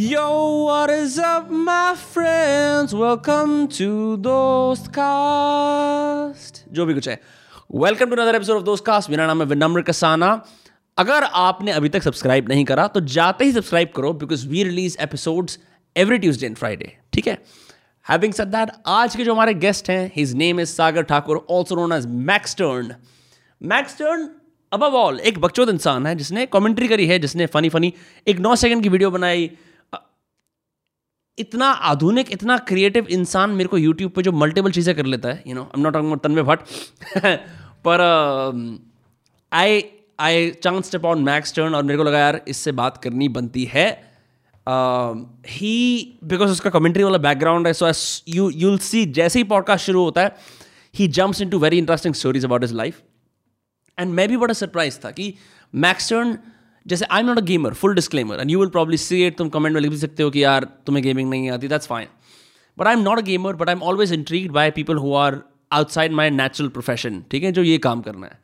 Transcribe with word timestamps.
Yo, 0.00 0.24
what 0.64 0.90
is 0.90 1.18
up, 1.18 1.50
my 1.50 1.96
friends? 2.00 2.92
Welcome 2.94 3.54
to 3.76 3.86
Dostcast. 4.26 5.00
जो 6.72 6.84
भी 6.86 6.94
कुछ 6.94 7.08
है। 7.08 7.14
Welcome 7.74 8.06
to 8.06 8.16
another 8.16 8.34
episode 8.36 8.56
of 8.56 8.64
Dostcast 8.64 9.10
मेरा 9.10 9.26
नाम 9.26 9.42
है 9.42 9.46
विनम्र 9.48 9.82
कसाना। 9.82 10.28
अगर 10.98 11.24
आपने 11.40 11.72
अभी 11.72 11.88
तक 11.88 12.02
सब्सक्राइब 12.02 12.48
नहीं 12.48 12.64
करा 12.64 12.86
तो 12.88 13.00
जाते 13.16 13.44
ही 13.44 13.52
सब्सक्राइब 13.52 13.90
करो 13.96 14.12
because 14.22 14.46
we 14.48 14.62
release 14.64 14.96
episodes 15.02 15.58
every 15.96 16.18
Tuesday 16.18 16.46
and 16.46 16.56
Friday 16.56 16.92
ठीक 17.12 17.28
है? 17.28 17.38
हैविंग 18.06 18.32
सेड 18.32 18.48
दैट 18.48 18.68
आज 18.86 19.16
के 19.16 19.24
जो 19.24 19.32
हमारे 19.34 19.54
गेस्ट 19.66 19.90
हैं 19.90 20.10
his 20.16 20.34
name 20.46 20.60
is 20.60 20.72
Sagar 20.74 21.02
Thakur 21.12 21.46
also 21.50 21.76
known 21.76 21.92
as 21.92 22.06
Maxtern 22.56 22.94
Maxtern 23.98 24.28
above 24.72 24.96
all 24.96 25.20
एक 25.20 25.38
बकचोद 25.40 25.68
इंसान 25.68 26.06
है 26.06 26.14
जिसने 26.14 26.46
कमेंट्री 26.46 26.88
करी 26.88 27.06
है 27.06 27.18
जिसने 27.18 27.46
फनी 27.56 27.68
फनी 27.68 27.92
एक 28.28 28.38
नौ 28.46 28.56
सेकंड 28.56 28.82
की 28.82 28.88
वीडियो 28.88 29.10
बनाई 29.10 29.50
इतना 31.38 31.66
आधुनिक, 31.66 32.32
इतना 32.32 32.58
क्रिएटिव 32.58 33.06
इंसान 33.10 33.50
मेरे 33.50 33.68
को 33.68 33.78
यूट्यूब 33.78 34.12
पे 34.12 34.22
जो 34.22 34.32
मल्टीपल 34.32 34.70
चीज़ें 34.70 34.94
कर 34.96 35.06
लेता 35.06 35.28
है 35.28 35.42
you 35.46 35.54
know 35.54 35.62
I 35.62 35.80
am 35.80 35.86
not 35.86 36.22
Tanmay 36.22 36.42
Bhat 36.42 36.60
पर 37.86 38.00
I 39.52 39.82
I 40.20 40.50
chance 40.62 40.86
step 40.86 41.04
on 41.04 41.22
Maxtern 41.54 41.74
और 41.74 41.82
मेरे 41.82 41.98
को 41.98 42.04
लगा, 42.04 42.18
यार, 42.18 42.40
इससे 42.48 42.72
बात 42.72 42.96
करनी 42.96 43.28
बनती 43.28 43.64
है। 43.64 43.88
ही 45.48 45.74
बिकॉज़ 46.24 46.50
उसका 46.50 46.70
कमेंट्री 46.70 47.02
वाला 47.02 47.18
बैकग्राउंड 47.18 47.66
है 47.66 47.72
सो 47.72 47.92
यू 48.28 48.50
यूल 48.50 48.78
सी 48.78 49.04
जैसे 49.06 49.38
ही 49.38 49.44
पॉडकास्ट 49.44 49.86
शुरू 49.86 50.02
होता 50.02 50.22
है 50.22 50.34
he 50.94 51.08
jumps 51.08 51.40
into 51.50 51.58
very 51.58 51.78
interesting 51.78 52.14
stories 52.14 52.44
about 52.44 52.64
is 52.64 52.74
life 52.74 53.00
and 53.98 54.12
मैं 54.12 54.28
भी 54.28 54.36
बड़ा 54.36 54.54
सरप्राइज़ 54.54 54.98
था 55.04 55.10
कि 55.10 55.34
मैक्स 55.74 56.10
टर्न 56.10 56.38
जैसे 56.88 57.04
I 57.04 57.20
am 57.20 57.26
not 57.26 57.38
a 57.38 57.44
gamer 57.44 57.74
full 57.74 57.94
disclaimer 57.94 58.40
and 58.40 58.50
you 58.50 58.58
will 58.60 58.68
probably 58.68 58.96
see 58.96 59.26
it 59.26 59.36
तुम 59.38 59.48
कमेंट 59.48 59.74
में 59.74 59.80
लिख 59.80 59.90
भी 59.90 59.96
सकते 59.96 60.22
हो 60.22 60.30
कि 60.30 60.44
यार, 60.44 60.64
तुम्हें 60.86 61.02
गेमिंग 61.04 61.30
नहीं 61.30 61.50
आती 61.50 61.68
that's 61.68 61.86
fine 61.86 62.08
but 62.78 62.86
I 62.86 62.94
am 62.94 63.00
not 63.00 63.18
a 63.18 63.22
gamer 63.22 63.56
but 63.56 63.68
I 63.68 63.74
am 63.74 63.82
always 63.82 64.12
intrigued 64.12 64.50
by 64.52 64.70
people 64.70 64.96
who 64.96 65.14
are 65.14 65.40
outside 65.72 66.12
my 66.12 66.30
natural 66.30 66.68
profession 66.68 67.22
ठीक 67.30 67.42
है, 67.44 67.52
जो 67.52 67.62
ये 67.62 67.78
काम 67.78 68.00
करना 68.00 68.26
है. 68.26 68.38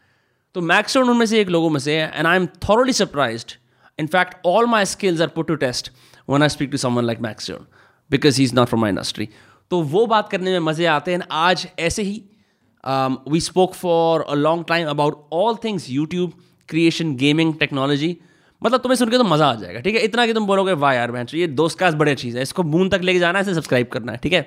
तो 0.54 0.60
मैक्सटोन 0.60 1.10
उनमें 1.10 1.26
से 1.26 1.40
एक 1.40 1.48
लोगों 1.48 1.70
में 1.70 1.80
से 1.80 1.96
है 1.96 2.10
and 2.14 2.26
I 2.26 2.36
am 2.36 2.46
thoroughly 2.68 2.92
surprise 2.92 3.44
in 3.98 4.06
fact 4.06 4.46
all 4.46 4.66
my 4.66 4.84
skills 4.84 5.20
are 5.20 5.28
put 5.28 5.48
to 5.48 5.54
test 5.56 5.90
one 6.28 6.42
I 6.42 6.48
speak 6.48 6.70
to 6.70 6.76
someone 6.76 7.04
like 7.04 7.20
Maxtern 7.20 7.66
because 8.10 8.38
he 8.38 8.44
is 8.44 8.54
not 8.54 8.68
from 8.68 8.80
my 8.80 8.90
industry 8.90 9.28
तो 9.70 9.80
वो 9.94 10.06
बात 10.06 10.28
करने 10.28 10.50
में 10.50 10.58
मज़े 10.58 10.86
आते 10.86 11.12
हैं, 11.12 11.20
आज 11.30 11.66
ऐसे 11.78 12.02
ही 12.02 12.22
we 13.28 13.40
spoke 13.40 13.74
for 13.74 14.20
a 14.20 14.34
long 14.34 14.64
time 14.68 14.88
about 14.88 15.28
all 15.32 15.56
things 15.64 15.90
YouTube 15.90 16.32
creation 16.68 17.14
gaming 17.16 17.54
technology 17.58 18.16
मतलब 18.64 18.80
तुम्हें 18.80 18.96
सुन 18.96 19.10
के 19.10 19.16
तो 19.16 19.24
मज़ा 19.24 19.46
आ 19.46 19.54
जाएगा 19.54 19.80
ठीक 19.80 19.94
है? 19.94 20.02
इतना 20.02 20.26
कि 20.26 20.32
तुम 20.34 20.46
बोलोगे 20.46 20.72
वाह 20.74 20.92
यार 20.94 21.10
मैं 21.12 21.24
ये 21.34 21.46
दोस्त 21.56 21.78
का 21.78 21.90
बड़ी 21.92 22.14
चीज़ 22.16 22.36
है 22.36 22.42
इसको 22.42 22.62
मून 22.64 22.88
तक 22.88 23.00
लेके 23.02 23.18
जाना 23.18 23.38
है 23.38 23.44
इसे 23.44 23.54
सब्सक्राइब 23.54 23.88
करना 23.92 24.12
है 24.12 24.18
ठीक 24.22 24.32
है? 24.32 24.46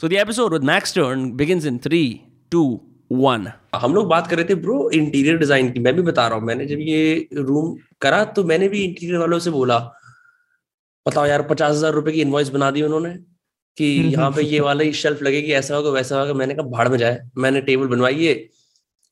So 0.00 0.08
the 0.08 0.12
episode 0.14 0.52
with 0.52 0.64
Maxtern 0.94 1.30
begins 1.36 1.66
in 1.66 1.78
three 1.84 2.02
two 2.52 2.64
one 3.12 3.46
हम 3.74 3.94
लोग 3.94 4.08
बात 4.08 4.26
कर 4.26 4.36
रहे 4.36 4.44
थे 4.44 4.54
ब्रो 4.56 4.78
इंटीरियर 4.94 5.36
डिज़ाइन 5.38 5.70
की 5.72 5.80
मैं 5.80 5.94
भी 5.96 6.02
बता 6.02 6.26
रहा 6.28 6.38
हूँ 6.38 6.46
मैंने 6.46 6.66
जब 6.66 6.78
ये 6.80 7.28
रूम 7.34 7.76
करा 8.02 8.24
तो 8.36 8.44
मैंने 8.44 8.68
भी 8.68 8.82
इंटीरियर 8.84 9.18
वालों 9.18 9.38
से 9.38 9.50
बोला 9.50 9.78
बताओ 11.06 11.26
यार 11.26 11.42
पचास 11.46 11.72
हज़ार 11.72 11.92
रुपए 11.92 12.12
की 12.12 12.20
इन्वॉइस 12.20 12.48
बना 12.50 12.70
दी 12.70 12.82
उन्होंने 12.82 13.14
कि 13.78 13.84
यहाँ 14.12 14.30
पे 14.32 14.42
ये 14.42 14.60
वाला 14.60 14.84
ही 14.84 14.92
शेल्फ 14.94 15.22
लगेगी 15.22 15.52
ऐसा 15.52 15.74
होगा 15.76 15.90
वैसा 15.90 16.20
होगा। 16.20 16.34
मैंने 16.34 16.54
कहा 16.54 16.66
भाड़ 16.68 16.88
में 16.88 16.96
जाए 16.98 17.18
मैंने 17.38 17.60
टेबल 17.60 17.86
बनवाई 17.86 18.24
है 18.24 18.34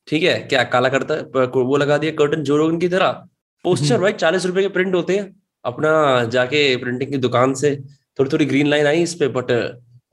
ठीक 0.07 0.23
है? 0.23 0.33
क्या 0.39 0.63
काला 0.65 0.89
करता 0.89 1.15
वो 1.55 1.77
लगा 1.77 1.97
दिया 1.97 2.11
कर्टन 2.19 2.43
जोरोगन 2.43 2.77
की 2.79 2.87
तरह 2.89 3.23
पोस्टर 3.65 3.99
भाई 4.01 4.13
चालीस 4.15 4.45
रुपए 4.45 4.61
के 4.61 4.67
प्रिंट 4.69 4.95
होते 4.95 5.17
हैं। 5.17 5.31
अपना 5.65 5.93
जाके 6.31 6.65
प्रिंटिंग 6.77 7.11
की 7.11 7.17
दुकान 7.19 7.53
से 7.55 7.75
थोड़ी 8.19 8.29
थोड़ी 8.31 8.45
ग्रीन 8.45 8.67
लाइन 8.67 8.87
आई 8.87 9.01
इस 9.03 9.13
पे 9.15 9.27
बट 9.29 9.51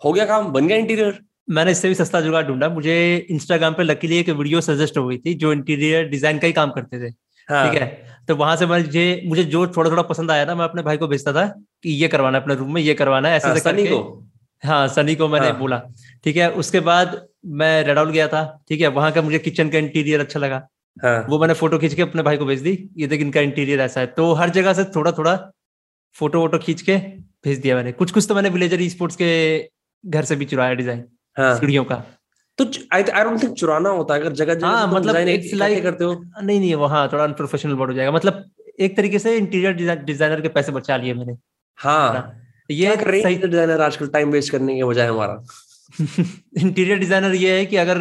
हो 0.02 0.12
गया 0.12 0.24
काम 0.26 0.52
बन 0.52 0.68
गया 0.68 0.76
इंटीरियर 0.78 1.18
मैंने 1.50 1.70
इससे 1.70 1.88
भी 1.88 1.94
सस्ता 1.94 2.20
जुगाड़ 2.20 2.44
ढूंढा। 2.46 2.68
मुझे 2.70 2.94
इंस्टाग्राम 3.30 3.74
पे 3.74 3.82
लकीली 3.82 4.18
एक 4.18 4.28
वीडियो 4.30 4.60
सजेस्ट 4.62 4.98
हो 4.98 5.06
गई 5.06 5.18
थी 5.18 5.34
जो 5.36 5.52
इंटीरियर 5.52 6.08
डिज़ाइन 6.08 6.38
का 6.38 6.46
ही 6.46 6.52
काम 6.52 6.70
करते 6.70 7.00
थे। 7.00 7.12
हाँ. 7.48 7.70
ठीक 7.70 7.80
है? 7.80 7.88
तो 8.28 8.36
वहाँ 8.36 8.56
से 8.56 8.66
मुझे 8.66 9.22
मुझे 9.26 9.44
जो 9.44 9.66
थोड़ा 9.76 9.90
थोड़ा 9.90 10.02
पसंद 10.04 10.30
आया 10.30 10.44
ना 10.44 10.54
मैं 10.54 10.64
अपने 10.64 10.82
भाई 10.82 10.96
को 10.96 11.08
भेजता 11.08 11.32
था 11.32 11.46
कि 11.82 11.90
ये 11.92 12.08
करवाना 12.08 12.38
अपने 12.38 12.54
रूम 12.54 12.74
में 12.74 12.80
ये 12.82 12.94
करवाना 12.94 13.28
है 13.28 13.36
ऐसे 13.36 13.48
हाँ, 13.48 13.56
सनी 13.58 13.86
को? 13.86 13.98
हाँ 14.62 14.86
सनी 14.88 15.14
को 15.14 15.28
मैंने 15.28 15.46
हाँ. 15.46 15.58
बोला। 15.58 15.82
ठीक 16.24 16.36
है? 16.36 16.50
उसके 16.52 16.80
बाद 16.80 17.20
मैं 17.60 17.82
रेडॉल 17.84 18.10
गया 18.10 18.28
था। 18.28 18.44
ठीक 18.68 18.80
है? 18.80 18.88
वहाँ 18.90 19.10
का 19.12 19.22
मुझे 19.22 19.38
किचन 19.40 19.68
का 19.68 19.78
इंटीरियर 19.78 20.20
अच्छा 20.20 20.40
लगा। 20.40 20.66
हाँ. 20.96 21.26
वो 21.28 21.38
मैंने 21.38 21.54
फ़ोटो 21.54 21.78
खींच 21.78 21.94
के 21.94 22.02
अपने 22.02 22.22
भाई 22.22 22.36
को 22.36 22.44
भेज 22.44 22.60
दी। 22.62 22.72
ये 22.96 23.06
देख 23.06 23.20
इनका 23.20 23.40
इंटीरियर 23.40 23.80
ऐसा 23.80 24.00
है। 24.00 24.06
तो 24.08 24.32
हर 24.34 24.50
जगह 24.50 24.72
से 24.72 24.84
थोड़ा 24.96 25.12
थोड़ा 25.12 25.36
फ़ोटो 26.16 26.40
वोटो 26.40 26.58
खींच 26.58 26.82
के 26.82 26.96
भेज 27.44 27.58
दिया 27.58 27.76
मैंने। 27.76 27.92
कुछ 27.92 28.10
कुछ 28.12 28.26
तो 28.28 28.34
मैंने 28.34 28.48
विलेजर 28.50 28.82
ई 28.82 28.88
स्पोर्ट्स 28.90 29.16
के 29.16 29.30
घर 30.04 30.24
से 30.24 30.36
भी 30.36 30.44
चुराया 30.44 30.74
डिज़ाइन 30.74 31.04
हाँ. 31.36 31.54
सीढ़ियों 31.58 31.84
का। 31.84 32.02
तो 32.58 32.64
आई 32.94 33.02
आई 33.02 33.24
डोंट 33.24 33.42
थिंक 33.42 33.54
चुराना 33.58 33.88
होता। 33.90 34.14
है 34.14 34.20
अगर 34.20 34.32
जगह 34.32 34.54
जगह 34.54 34.66
हाँ, 34.66 34.90
तो 34.90 34.96
मतलब 34.96 35.16
इट्स 35.28 35.54
लाइक 35.54 35.82
करते 35.82 36.04
हो। 36.04 36.12
नहीं 36.42 36.58
नहीं 36.58 36.74
वहाँ 36.76 37.08
थोड़ा 37.12 37.24
अनप्रोफेशनल 37.24 37.74
वर्ड 37.74 37.90
हो 37.90 37.96
जाएगा। 37.96 38.12
मतलब 38.12 38.44
एक 38.80 38.96
तरीके 38.96 39.18
से 39.18 39.36
इंटीरियर 39.36 40.02
डिज़ाइनर 40.04 40.40
के 40.40 40.48
पैसे 40.50 40.72
बचा 40.72 40.96
लिए 40.96 41.14
मैंने। 41.14 41.36
हाँ। 41.78 42.38
ये 42.70 42.96
सही 42.96 43.36
डिज़ाइनर 43.36 43.80
आजकल 43.80 44.08
टाइम 44.08 44.30
वेस्ट 44.30 44.52
करने 44.52 44.76
के 44.76 44.84
बजाय 44.84 45.06
हमारा। 45.06 45.42
इंटीरियर 46.00 46.98
डिज़ाइनर 46.98 47.34
ये 47.34 47.56
है 47.58 47.64
कि 47.66 47.76
अगर 47.76 47.98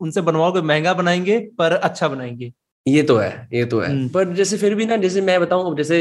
उनसे 0.00 0.20
बनवाओगे 0.20 0.60
महँगा 0.62 0.94
बनाएँगे 0.94 1.38
पर 1.58 1.72
अच्छा 1.72 2.08
बनाएँगे। 2.08 2.52
ये 2.86 3.02
तो 3.02 3.16
है 3.16 3.48
ये 3.52 3.64
तो 3.64 3.80
है। 3.80 3.90
हम्म। 3.90 4.08
पर 4.08 4.34
जैसे 4.34 4.56
फिर 4.56 4.74
भी 4.74 4.86
ना 4.86 4.96
जैसे 4.98 5.20
मैं 5.20 5.40
बताऊँ 5.40 5.76
जैसे 5.76 6.00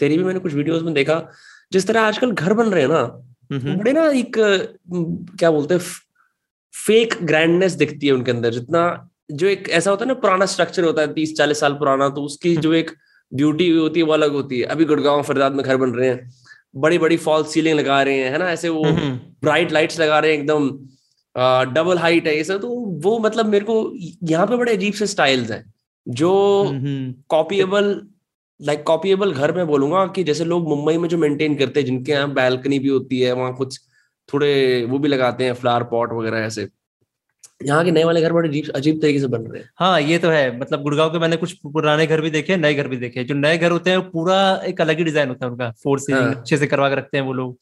तेरी 0.00 0.18
भी 0.18 0.24
मैंने 0.24 0.40
कुछ 0.40 0.54
वीडियोस 0.54 0.82
में 0.82 0.92
देखा 0.94 1.20
जिस 1.72 1.86
तरह 1.86 2.00
आजकल 2.00 2.30
घर 2.32 2.52
बन 2.52 2.68
रहे 2.68 2.82
हैं 2.82 2.90
ना 2.90 3.02
तो 3.52 3.76
बड़े 3.78 3.92
ना 3.92 4.06
एक 4.10 4.36
क्या 5.38 5.50
बोलते 5.50 5.74
हैं 5.74 5.80
फेक 6.74 7.14
ग्रैंडनेस 7.22 7.72
दिखती 7.72 8.06
है 8.06 8.12
उनके 8.12 8.30
अंदर। 8.30 8.52
जितना 8.52 9.10
जो 9.32 9.46
एक 9.46 9.68
ऐसा 9.70 9.90
होता 9.90 10.04
है 10.04 10.08
ना 10.08 10.14
पुराना 10.14 10.46
स्ट्रक्चर 10.46 10.84
होता 10.84 11.02
है 11.02 11.12
तीस 11.14 11.36
चालीस 11.36 11.60
साल 11.60 11.72
पुराना 11.74 12.08
तो 12.08 12.22
उसकी 12.22 12.50
हम्म। 12.50 12.62
जो 12.62 12.72
एक 12.74 12.90
ब्यूटी 13.32 13.68
होती 13.70 14.00
है 14.00 14.06
वो 14.06 14.12
अलग 14.12 14.32
होती 14.32 14.58
है। 14.60 14.66
अभी 14.66 14.84
गुड़गांव 14.84 15.22
फरदाद 15.22 15.52
में 15.52 15.64
घर 15.64 15.76
बन 15.76 15.90
रहे 15.90 16.08
हैं। 16.08 16.30
बड़ी 16.76 16.98
बड़ी 16.98 17.16
फॉल 17.16 17.44
सीलिंग 17.44 17.78
लगा 17.78 18.02
रहे 18.02 18.18
हैं 18.18 18.30
है 18.30 18.38
ना? 18.38 18.50
ऐसे 18.50 18.68
वो 18.68 18.82
ब्राइट 18.84 19.64
हम्म, 19.64 19.74
लाइट्स 19.74 19.94
हम्म। 19.94 20.04
लगा 20.04 20.18
रहे 20.18 20.32
हैं 20.32 20.38
एकदम 20.40 20.70
डबल 21.74 21.98
हाइट 21.98 22.26
है 22.26 22.36
ये 22.36 22.44
सब 22.44 22.60
तो 22.60 22.68
वो 23.04 23.18
मतलब 23.18 23.46
मेरे 23.46 23.64
को 23.64 23.92
यहाँ 24.22 24.46
पे 24.46 24.56
बड़े 24.56 24.72
अजीब 24.72 24.94
से 24.94 25.06
स्टाइल्स 25.06 25.50
हैं 25.50 25.72
जो 26.08 26.30
कॉपीएबल 27.28 28.06
लाइक 28.60 28.82
कॉपीएबल 28.82 29.32
घर 29.32 29.52
में 29.52 29.66
बोलूँगा 29.66 30.06
कि 30.06 30.24
जैसे 30.24 30.44
लोग 30.44 30.68
मुंबई 30.68 30.96
में 30.96 31.08
जो 31.08 31.18
मेंटेन 31.18 31.54
करते 31.56 31.80
हैं 31.80 31.86
जिनके 31.86 32.12
यहाँ 32.12 32.32
बैल्कनी 32.34 32.78
भी 32.78 32.88
होती 32.88 33.20
है 33.20 33.32
वहाँ 33.32 33.54
कुछ 33.54 33.80
थोड़े 34.32 34.84
वो 34.90 34.98
भी 34.98 35.08
लगाते 35.08 35.44
हैं 35.44 35.54
फ्लावर 35.54 35.82
पॉट 35.84 36.12
वगैरह 36.12 36.38
ऐसे। 36.38 36.68
यहाँ 37.64 37.84
के 37.84 37.90
नए 37.90 38.04
वाले 38.04 38.20
घर 38.22 38.32
बड़े 38.32 38.60
अजीब 38.74 39.00
तरीके 39.02 39.20
से 39.20 39.26
बन 39.26 39.42
रहे 39.42 39.60
हैं। 39.60 39.68
हाँ 39.78 40.00
ये 40.00 40.18
तो 40.18 40.30
है। 40.30 40.58
मतलब 40.58 40.82
गुड़गांव 40.82 41.10
के 41.10 41.18
मैंने 41.18 41.36
कुछ 41.36 41.52
पुराने 41.64 42.06
घर 42.06 42.20
भी 42.20 42.30
देखे 42.30 42.56
नए 42.56 42.74
घर 42.74 42.88
भी 42.88 42.96
देखे। 42.96 43.24
जो 43.24 43.34
नए 43.34 43.58
घर 43.58 43.70
होते 43.70 43.90
हैं 43.90 44.00
पूरा 44.10 44.38
एक 44.66 44.80
अलग 44.80 44.98
ही 44.98 45.04
डिज़ाइन 45.04 45.28
होता 45.28 45.46
है 45.46 45.52
उनका। 45.52 45.70
फोर 45.82 45.98
सीलिंग 46.00 46.22
हाँ। 46.22 46.34
अच्छे 46.34 46.56
से 46.56 46.66
करवा 46.66 46.88
के 46.88 46.94
रखते 46.94 47.18
हैं 47.18 47.24
वो 47.24 47.32
लोग। 47.32 47.56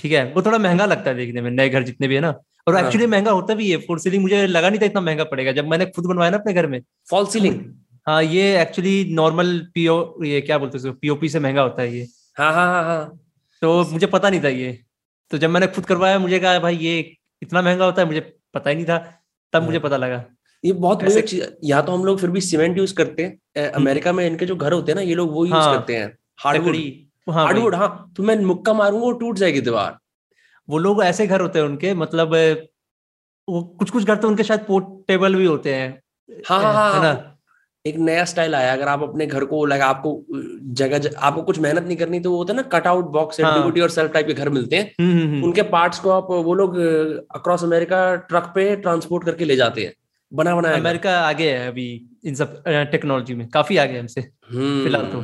ठीक 0.00 0.12
है? 0.12 0.24
वो 0.32 0.42
थोड़ा 0.42 0.58
महँगा 0.58 0.86
लगता 0.86 1.10
है 1.10 1.16
देखने 1.16 1.40
में 1.40 1.50
नए 1.50 1.68
घर 1.68 1.82
जितने 1.82 2.08
भी 2.08 2.14
है 2.14 2.20
ना। 2.20 2.34
और 2.66 2.74
हाँ। 2.74 2.84
एक्चुअली 2.84 3.06
महँगा 3.06 3.30
होता 3.30 3.54
भी 3.54 3.70
है। 3.70 3.76
फोर 3.78 3.98
सीलिंग 3.98 4.22
मुझे 4.22 4.46
लगा 4.46 4.68
नहीं 4.68 4.80
था 4.80 4.86
इतना 4.86 5.00
महँगा 5.00 5.24
पड़ेगा। 5.24 5.52
जब 5.52 5.68
मैंने 5.68 5.86
खुद 5.86 6.06
बनवाया 6.06 6.30
ना 6.30 6.36
अपने 6.36 6.52
घर 6.52 6.66
में। 6.66 6.80
फॉल 7.10 7.26
सीलिंग 7.26 7.60
हाँ 8.06 8.22
ये 8.22 8.60
एक्चुअली 8.62 9.14
नॉर्मल 9.14 9.58
पीओ 9.74 10.24
ये 10.24 10.40
क्या 10.40 10.58
बोलते 10.58 10.78
हैं 10.78 10.94
पीओपी 10.94 11.28
से 11.28 11.40
महँगा 11.40 11.62
होता 11.62 11.82
है 11.82 11.96
ये। 11.96 12.06
हाँ 12.36 12.52
हाँ 12.52 12.66
हाँ 12.66 12.84
हाँ। 12.84 13.18
तो 13.62 13.84
मुझे 13.84 14.06
पता 14.06 14.30
नहीं 14.30 14.40
था 14.40 14.48
ये। 14.48 14.78
तो 15.30 15.38
जब 15.38 15.50
मैंने 15.50 15.66
खुद 15.66 15.84
करवाया 15.84 16.18
मुझे 16.18 16.38
कहा 16.38 16.58
भाई 16.58 16.76
ये 16.76 16.98
इतना 17.42 17.62
महँगा 17.62 17.84
होता 17.84 18.02
है 18.02 18.08
मुझे 18.08 18.20
पता 18.54 18.70
ही 18.70 18.76
नहीं 18.76 18.86
था। 18.86 19.17
तब 19.52 19.62
मुझे 19.62 19.78
हाँ। 19.78 19.82
पता 19.82 19.96
लगा। 19.96 20.24
ये 20.64 20.72
बहुत 20.72 21.04
ऐसे 21.04 21.22
चीज़ 21.22 21.44
या 21.64 21.82
तो 21.82 21.92
हम 21.92 22.04
लोग 22.04 22.18
फिर 22.18 22.30
भी 22.30 22.40
सीमेंट 22.40 22.78
यूज़ 22.78 22.94
करते 22.94 23.22
हैं। 23.22 23.64
हम्म। 23.66 23.76
अमेरिका 23.76 24.12
में 24.12 24.26
इनके 24.26 24.46
जो 24.46 24.56
घर 24.56 24.72
होते 24.72 24.92
हैं 24.92 24.96
ना 24.96 25.02
ये 25.02 25.14
लोग 25.14 25.32
वो 25.32 25.44
यूज़ 25.44 25.54
हाँ, 25.54 25.74
करते 25.74 25.96
हैं। 25.96 26.16
हार्डवुड। 26.38 26.76
हार्डवुड 27.30 27.74
हाँ। 27.74 28.12
तो 28.16 28.22
मैं 28.22 28.36
मुक्का 28.36 28.72
मारूँगा 28.72 29.04
वो 29.04 29.12
टूट 29.12 29.36
जाएगी 29.36 29.60
दीवार। 29.60 29.98
वो 30.68 30.78
लोग 30.78 31.02
ऐसे 31.04 31.26
घर 31.26 31.40
होते 31.40 31.58
हैं 31.58 31.66
उनके 31.66 31.94
मतलब 31.94 32.34
वो 33.48 33.62
कुछ 33.78 33.90
कुछ 33.90 34.04
घर 34.04 34.16
तो 34.16 34.28
उनके 34.28 34.44
शायद 34.44 34.60
पोर्टेबल 34.60 35.34
भी 35.34 35.44
होते 35.46 35.74
हैं। 35.74 36.02
हाँ 36.48 36.62
हाँ 36.62 36.72
हाँ 36.72 37.04
है। 37.04 37.37
एक 37.86 37.96
नया 37.96 38.24
स्टाइल 38.24 38.54
आया 38.54 38.72
अगर 38.72 38.88
आप 38.88 39.02
अपने 39.02 39.26
घर 39.26 39.44
को 39.44 39.64
लगा 39.66 39.86
आपको 39.86 40.24
जगह 40.74 41.10
आपको 41.18 41.42
कुछ 41.42 41.58
मेहनत 41.58 41.82
नहीं 41.82 41.96
करनी 41.96 42.20
तो 42.20 42.30
वो 42.30 42.36
होता 42.36 42.52
है 42.52 42.56
ना 42.56 42.62
कट 42.62 42.86
आउट 42.86 43.04
बॉक्स 43.04 43.40
और 43.40 43.90
सेल्फ 43.90 44.12
टाइप 44.12 44.26
के 44.26 44.34
घर 44.34 44.48
मिलते 44.48 44.76
हैं। 44.76 44.92
हम्म, 45.00 45.12
हम्म, 45.12 45.32
हम्म। 45.32 45.44
उनके 45.44 45.62
पार्ट्स 45.62 45.98
को 45.98 46.10
आप 46.10 46.26
वो 46.30 46.54
लोग 46.54 46.76
अक्रॉस 47.34 47.64
अमेरिका 47.64 48.14
ट्रक 48.28 48.52
पे 48.54 48.74
ट्रांसपोर्ट 48.76 49.24
करके 49.24 49.44
ले 49.44 49.56
जाते 49.56 49.84
हैं। 49.84 49.92
बना 50.32 50.54
बना 50.56 50.72
अमेरिका 50.74 51.18
आगे 51.20 51.50
है 51.50 51.68
अभी 51.68 51.86
इन 52.24 52.34
सब 52.34 52.62
टेक्नोलॉजी 52.66 53.34
में। 53.34 53.46
काफ़ी 53.48 53.76
आगे 53.76 53.98
हमसे 53.98 54.20
फ़िलहाल 54.22 55.06
तो। 55.06 55.20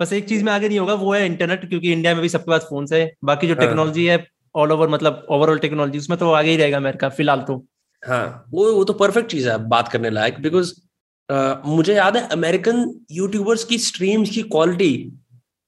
बस 0.00 0.12
एक 0.12 0.28
चीज़ 0.28 0.44
में 0.44 0.52
आगे 0.52 0.68
नहीं 0.68 0.78
होगा 0.78 0.94
वो 0.94 1.12
है 1.14 1.24
इंटरनेट 1.26 1.68
क्योंकि 1.68 1.92
इंडिया 1.92 2.14
में 2.14 2.22
भी 2.22 2.28
सबके 2.28 2.50
पास 2.50 2.66
फ़ोन 2.70 2.86
है। 2.92 3.10
बाकी 3.24 3.48
जो 3.48 3.54
टेक्नोलॉजी 3.54 4.08
हाँ। 4.08 4.16
है 4.18 4.26
ऑल 4.54 4.72
ओवर 4.72 4.88
मतलब 4.88 5.26
ओवरऑल 5.30 5.58
टेक्नोलॉजी 5.58 5.98
उसमें 5.98 6.18
तो 6.18 6.30
आगे 6.32 6.50
ही 6.50 6.56
रहेगा 6.56 6.76
अमेरिका 6.76 7.08
फ़िलहाल 7.08 7.40
तो। 7.40 7.64
हाँ 8.02 8.44
वो 8.50 8.72
वो 8.72 8.84
तो 8.84 8.92
परफेक्ट 8.92 9.30
चीज़ 9.30 9.48
है 9.48 9.56
बात 9.68 9.88
करने 9.88 10.10
लायक 10.10 10.40
बिकॉज़ 10.40 10.72
मुझे 11.30 11.94
याद 11.94 12.16
है 12.16 12.26
अमेरिकन 12.32 12.90
यूट्यूबर्स 13.12 13.64
की 13.64 13.78
स्ट्रीम्स 13.78 14.30
की 14.30 14.42
क्वालिटी 14.42 14.92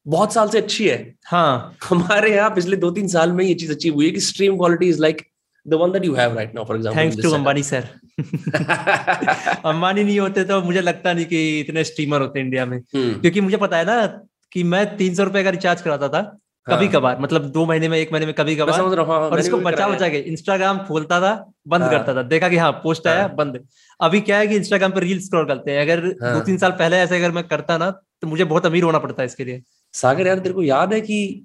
बहुत 0.07 0.35
साल 0.35 0.49
से 0.49 0.59
अच्छी 0.59 0.89
है। 0.89 1.15
हाँ। 1.27 1.77
हमारे 1.85 2.35
यहाँ 2.35 2.51
पिछले 2.51 2.77
दो 2.77 2.91
तीन 2.91 3.09
साल 3.09 3.33
में 3.33 3.45
ये 3.45 3.55
चीज़ 3.55 3.73
अचीव 3.73 3.95
हुई 3.95 4.07
है 4.07 4.11
कि 4.13 4.21
stream 4.21 4.57
quality 4.57 4.89
is 4.89 5.01
like 5.03 5.23
the 5.67 5.75
one 5.75 5.93
that 5.93 6.05
you 6.05 6.15
have 6.15 6.37
right 6.37 6.55
now 6.55 6.65
for 6.65 6.77
example 6.77 6.99
thanks 7.01 7.23
to 7.23 7.31
Ambani 7.33 7.63
sir 7.63 7.89
Ambani 9.65 10.05
नहीं 10.05 10.19
होते 10.21 10.45
तो 10.45 10.61
मुझे 10.63 10.81
लगता 10.81 11.13
नहीं 11.13 11.27
कि 11.27 11.61
इतने 11.61 11.85
स्ट्रीमर 11.85 12.21
होते 12.21 12.41
इंडिया 12.41 12.67
में। 12.67 12.79
हम्म। 12.79 13.21
क्योंकि 13.21 13.41
मुझे 13.41 13.57
पता 13.57 13.77
है 13.77 13.85
ना 13.85 14.07
कि 14.53 14.63
मैं 14.65 14.85
तीन 14.97 15.15
सौ 15.15 15.25
रुपए 15.25 15.43
का 15.45 15.51
रिचार्ज 15.51 15.81
कराता 15.83 16.09
था। 16.09 16.39
कभी 16.69 16.87
हाँ। 16.87 16.93
कभार 16.93 17.19
मतलब 17.21 17.45
दो 17.51 17.65
महीने 17.67 17.89
में 17.89 17.97
एक 17.99 18.13
महीने 18.13 18.27
में 18.27 18.35
कभी 18.35 18.57
कभार 18.57 18.81
हाँ, 18.81 19.19
और 19.21 19.41
इसको 19.41 19.59
बचा 19.59 19.89
बचा 19.89 20.09
के 20.09 20.19
इंस्टाग्राम 20.31 20.79
खोलता 20.79 21.21
था 21.21 21.33
बंद 21.69 21.83
हाँ। 21.83 21.91
करता 21.91 22.15
था। 22.15 22.23
देखा 22.25 22.49
कि 22.49 22.57
हाँ 22.57 22.71
पोस्ट 22.83 23.07
हाँ, 23.07 23.15
आया 23.15 23.27
बंद। 23.29 23.59
अभी 24.01 24.21
क्या 24.21 24.39
है 24.39 24.47
कि 24.47 24.57
इंस्टाग्राम 24.57 24.93
पे 24.93 25.01
रील 25.01 25.21
स्क्रॉल 25.21 25.47
करते 25.47 25.71
हैं। 25.71 25.83
अगर 25.83 26.05
हाँ, 26.23 26.35
दो 26.35 26.41
तीन 26.41 26.59
साल 26.59 26.71
पहले 26.73 26.97
ऐसे 26.99 27.17
अगर 27.17 27.31
मैं 27.33 27.45
करता 27.49 27.79
ना 27.79 27.91
तो 27.91 28.27
मुझे 28.27 28.45
बहुत 28.45 28.67
अमीर 28.67 28.83
होना 28.83 28.99
पड़ता 28.99 29.23
है 29.23 29.27
इसके 29.27 29.45
लिए। 29.45 29.63
सागर 29.95 30.27
यार 30.27 30.39
तेरे 30.39 30.55
को 30.55 30.63
याद 30.63 30.93
है 30.93 31.01
कि 31.01 31.45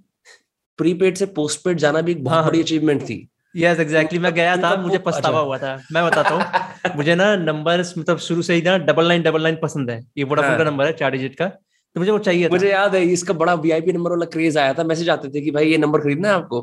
प्रीपेड 0.80 1.18
से 1.18 1.26
पोस्टपेड 1.32 1.78
जाना 1.78 2.02
भी 2.02 2.12
एक 2.12 2.24
बहुत 2.24 2.46
बड़ी 2.46 2.62
अचीवमेंट 2.62 3.02
थी? 3.02 3.28
यस 3.56 3.80
एग्जैक्टली 3.80 4.20
मैं 4.20 4.34
गया 4.34 4.56
था 4.58 4.76
मुझे 4.78 4.98
पछतावा 4.98 5.40
अच्छा। 5.40 5.40
हुआ 5.40 5.58
था। 5.58 5.82
मैं 5.92 6.04
बताता 6.06 6.30
हूँ 6.30 6.96
मुझे 6.96 7.16
ना 7.16 7.36
नंबर 7.36 7.84
मतलब 7.98 8.18
शुरू 8.20 8.42
से 8.42 8.54
ही 8.54 8.62
ना 8.62 8.78
डबल 8.80 9.08
नाइन 9.08 9.22
डबल 9.24 9.44
नाइन 9.44 9.58
पसंद 9.62 9.90
है। 9.92 10.00
ये 10.18 10.24
वोडाफोन 10.24 10.58
का 10.58 10.64
नंबर 10.64 10.86
है 10.86 10.94
चार 10.94 11.12
डिजिट 11.12 11.36
का। 11.36 11.52
तो 11.96 12.00
मुझे 12.00 12.12
वो 12.12 12.18
चाहिए 12.20 12.50
मुझे 12.50 12.70
याद 12.70 12.96
है 12.96 13.04
इसका 13.08 13.34
बड़ा 13.36 13.54
वीआईपी 13.56 13.94
नंबर 13.94 14.12
वाला 14.12 14.26
क्रेज 14.28 14.58
आया 14.58 14.74
था 14.74 14.84
मैसेज 14.84 15.10
आते 15.10 15.30
थे 15.30 15.42
कि 15.42 15.52
भाई 15.52 15.68
ये 15.68 15.78
नंबर 15.78 16.02
खरीदना 16.02 16.28
है 16.28 16.34
आपको 16.34 16.62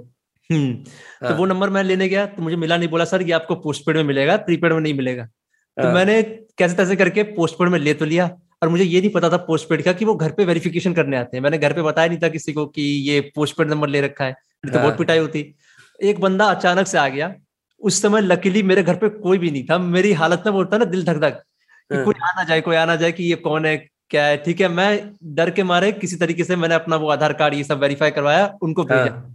हम्म 0.50 0.72
तो 0.74 1.26
हाँ। 1.26 1.36
वो 1.36 1.44
नंबर 1.46 1.70
मैं 1.70 1.82
लेने 1.84 2.08
गया 2.08 2.24
तो 2.28 2.42
मुझे 2.42 2.56
मिला 2.56 2.76
नहीं 2.76 2.88
बोला 2.88 3.04
सर 3.04 3.22
ये 3.22 3.32
आपको 3.32 3.54
पोस्टपेड 3.56 3.96
में 3.96 4.04
मिलेगा 4.04 4.36
प्रीपेड 4.46 4.72
में 4.72 4.80
नहीं 4.80 4.94
मिलेगा 4.94 5.24
तो 5.24 5.82
हाँ। 5.82 5.92
मैंने 5.92 6.22
कैसे 6.58 6.76
तैसे 6.76 6.96
करके 6.96 7.22
पोस्टपेड 7.32 7.68
में 7.68 7.78
ले 7.78 7.94
तो 7.94 8.04
लिया 8.04 8.30
और 8.62 8.68
मुझे 8.68 8.84
ये 8.84 9.00
नहीं 9.00 9.10
पता 9.10 9.30
था 9.30 9.36
पोस्टपेड 9.44 9.82
का 9.82 9.92
कि 9.92 10.04
वो 10.04 10.14
घर 10.16 10.32
पे 10.32 10.44
वेरिफिकेशन 10.44 10.94
करने 10.94 11.16
आते 11.16 11.36
हैं 11.36 11.42
मैंने 11.42 11.58
घर 11.58 11.72
पे 11.72 11.82
बताया 11.82 12.08
नहीं 12.08 12.18
था 12.18 12.28
किसी 12.28 12.52
को 12.52 12.66
कि 12.68 12.82
ये 13.08 13.20
पोस्टपेड 13.34 13.70
नंबर 13.70 13.88
ले 13.88 14.00
रखा 14.00 14.24
है 14.24 14.32
तो 14.32 14.72
बहुत 14.72 14.84
हाँ। 14.84 14.96
पिटाई 14.96 15.18
होती 15.18 15.44
एक 16.00 16.20
बंदा 16.20 16.44
अचानक 16.50 16.86
से 16.86 16.98
आ 16.98 17.06
गया 17.08 17.34
उस 17.80 18.02
समय 18.02 18.20
लकीली 18.20 18.62
मेरे 18.62 18.82
घर 18.82 18.96
पे 18.96 19.08
कोई 19.20 19.38
भी 19.38 19.50
नहीं 19.50 19.64
था 19.64 19.78
मेरी 19.78 20.12
हालत 20.14 20.42
में 20.46 20.52
वो 20.52 20.58
होता 20.58 20.78
ना 20.78 20.84
दिल 20.86 21.04
धक 21.04 21.20
धक 21.20 21.42
कोई 21.90 22.14
आना 22.22 22.44
जाए 22.44 22.60
कोई 22.60 22.76
आना 22.76 22.96
जाए 22.96 23.12
कि 23.12 23.24
ये 23.24 23.34
कौन 23.38 23.66
है 23.66 23.76
क्या 24.10 24.24
है? 24.24 24.36
ठीक 24.36 24.60
है 24.60 24.68
मैं 24.68 24.88
डर 25.34 25.50
के 25.50 25.62
मारे 25.62 25.90
किसी 25.92 26.16
तरीके 26.16 26.44
से 26.44 26.56
मैंने 26.56 26.74
अपना 26.74 26.96
वो 26.96 27.08
आधार 27.10 27.32
कार्ड 27.32 27.54
ये 27.54 27.64
सब 27.64 27.80
वेरीफाई 27.80 28.10
करवाया 28.10 28.46
उनको 28.62 28.84
भेजा 28.84 29.00
हाँ। 29.02 29.26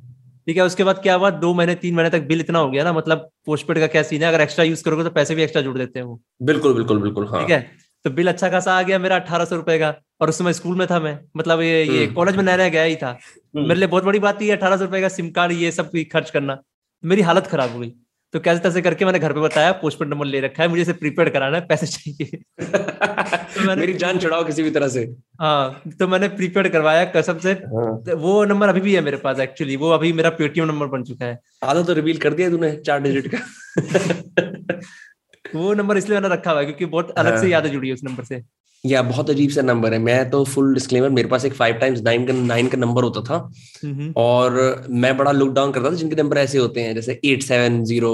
ठीक 0.48 0.58
है 0.58 0.64
उसके 0.64 0.84
बाद 0.84 1.00
क्या 1.04 1.14
हुआ? 1.16 1.30
दो 1.30 1.54
महीने 1.54 1.76
तीन 1.76 1.96
महीने 1.96 2.10
तक 2.10 2.26
बिल 2.28 2.40
इतना 2.40 2.60
हो 2.60 2.70
गया 2.72 2.84
ना 2.84 2.94
मतलब 2.94 3.30
पोस्टपेड 3.46 3.80
का 3.80 3.88
क्या 3.88 4.04
सीन 4.04 4.22
है? 4.24 4.28
अगर 4.30 4.42
एक्स्ट्रा 4.42 4.66
यूज़ 4.66 4.84
करोगे 4.84 5.04
तो 5.04 5.10
पैसे 5.10 5.36
भी 5.36 5.44
एक्स्ट्रा 5.44 5.62
जुड़ 5.62 5.78
देते 5.78 6.00
हैं 6.00 6.06
वो। 6.06 6.20
बिल्कुल 6.44 6.74
बिल्कुल 6.74 7.02
बिल्कुल 7.02 7.28
हाँ। 7.28 7.42
ठीक 7.42 7.50
है 7.52 7.60
तो 8.06 8.10
बिल 8.12 8.28
अच्छा 8.28 8.50
खासा 8.50 8.74
आ 8.74 8.82
गया 8.82 9.00
मेरा 9.00 9.16
अठारह 9.16 9.46
सौ 9.46 9.56
रुपए 9.56 9.78
का 9.80 9.94
और 10.22 10.30
उस 10.30 10.38
समय 10.38 10.54
स्कूल 10.54 10.76
में 10.78 10.86
था 10.88 11.00
मैं। 11.00 11.18
मतलब 11.38 11.62
ये 11.62 11.84
ये 11.84 12.06
कॉलेज 12.08 12.36
हम्म। 12.36 12.46
में 12.46 12.46
नया 12.46 12.58
नया 12.58 12.70
गया 12.70 12.84
ही 12.84 12.96
था। 12.96 13.10
हम्म। 13.10 13.68
मेरे 13.68 13.80
लिए 13.80 13.88
बहुत 13.88 14.04
बड़ी 14.04 14.20
बात 14.20 14.40
थी 14.42 14.50
अठारह 14.50 14.78
सौ 14.78 14.84
रुपए 14.84 15.02
का 15.02 15.08
सिम 15.10 15.30
कार्ड 15.30 15.52
ये 15.52 15.72
सब 15.72 15.90
खर्च 16.14 16.30
करना। 16.30 16.58
मेरी 17.04 17.22
हालत 17.22 17.48
खराब 17.48 17.74
हो 17.74 17.80
गई। 17.80 17.92
तो 18.36 18.40
कैसे 18.40 18.60
तैसे 18.60 18.82
करके 18.82 19.06
मैंने 19.06 19.20
घर 19.20 19.34
पे 19.34 19.40
बताया 19.40 19.72
पोस्टपेड 19.72 20.08
नंबर 20.10 20.26
ले 20.26 20.40
रखा 20.40 20.64
है 20.64 20.70
मुझे 20.70 20.82
इसे 20.82 20.94
प्रीपेड 20.94 21.30
कराना 21.34 21.58
है 21.58 21.66
पैसे 21.68 21.88
चाहिए। 21.88 22.26
तो 22.62 23.68
मैंने 23.68 23.76
मेरी 23.76 23.94
जान 23.94 24.18
चढ़ाओ 24.18 24.44
किसी 24.44 24.64
भी 24.64 24.72
तरह 24.72 24.88
से। 24.88 25.04
हाँ 25.42 25.82
तो 26.00 26.08
मैंने 26.08 26.28
प्रीपेड 26.28 26.72
करवाया 26.72 27.06
कसम 27.06 27.38
से। 27.38 27.52
हाँ। 27.52 28.04
तो 28.04 28.18
वो 28.18 28.44
नंबर 28.46 28.70
अभी 28.70 28.82
भी 28.82 28.96
है 28.96 29.02
मेरे 29.02 29.18
पास 29.18 29.40
एक्चुअली 29.40 29.76
वो 29.76 29.90
अभी 29.90 30.12
मेरा 30.14 30.30
पेटीएम 30.30 30.68
नंबर 30.68 30.88
बन 30.88 31.04
चुका 31.04 31.26
है। 31.26 31.40
आधा 31.64 31.84
तो 31.84 31.94
रिवील 31.94 32.18
कर 32.18 32.34
दिया 32.34 32.50
तूने 32.50 32.76
चार 32.78 33.02
डिजिट 33.02 33.32
का। 33.36 33.40
वो 35.56 35.74
नंबर 35.74 35.98
इसलिए 35.98 36.20
मैंने 36.20 36.34
रखा 36.36 36.52
हुआ 36.52 36.60
है 36.60 36.66
क्योंकि 36.66 36.86
बहुत 36.86 37.12
अलग 37.12 37.36
से 37.36 37.42
हाँ। 37.42 37.52
याद 37.52 37.68
जुड़ी 37.68 37.88
है 37.88 37.94
उस 37.94 38.04
नंबर 38.04 38.24
से। 38.24 38.42
या 38.86 39.02
बहुत 39.04 39.30
अजीब 39.30 39.50
सा 39.50 39.62
नंबर 39.62 39.94
है। 39.94 40.00
मैं 40.00 40.30
तो 40.30 40.44
फुल 40.46 40.74
डिस्क्लेमर 40.74 41.10
मेरे 41.12 41.28
पास 41.28 41.46
एक 41.46 41.54
फाइव 41.54 41.76
टाइम्स 41.76 42.02
नाइन 42.04 42.26
का 42.26 42.34
नाइन 42.36 42.68
का 42.68 42.78
नंबर 42.78 43.04
होता 43.04 43.22
था। 43.22 44.14
और 44.18 44.86
मैं 44.92 45.16
बड़ा 45.18 45.32
लुक 45.32 45.54
डाउन 45.54 45.72
करता 45.72 45.92
था 45.92 45.96
जिनके 45.96 46.16
नंबर 46.16 46.38
ऐसे 46.38 46.58
होते 46.58 46.82
हैं 46.82 46.94
जैसे 46.96 47.20
एट 47.26 47.44
सेवन 47.44 47.84
ज़ीरो 47.84 48.14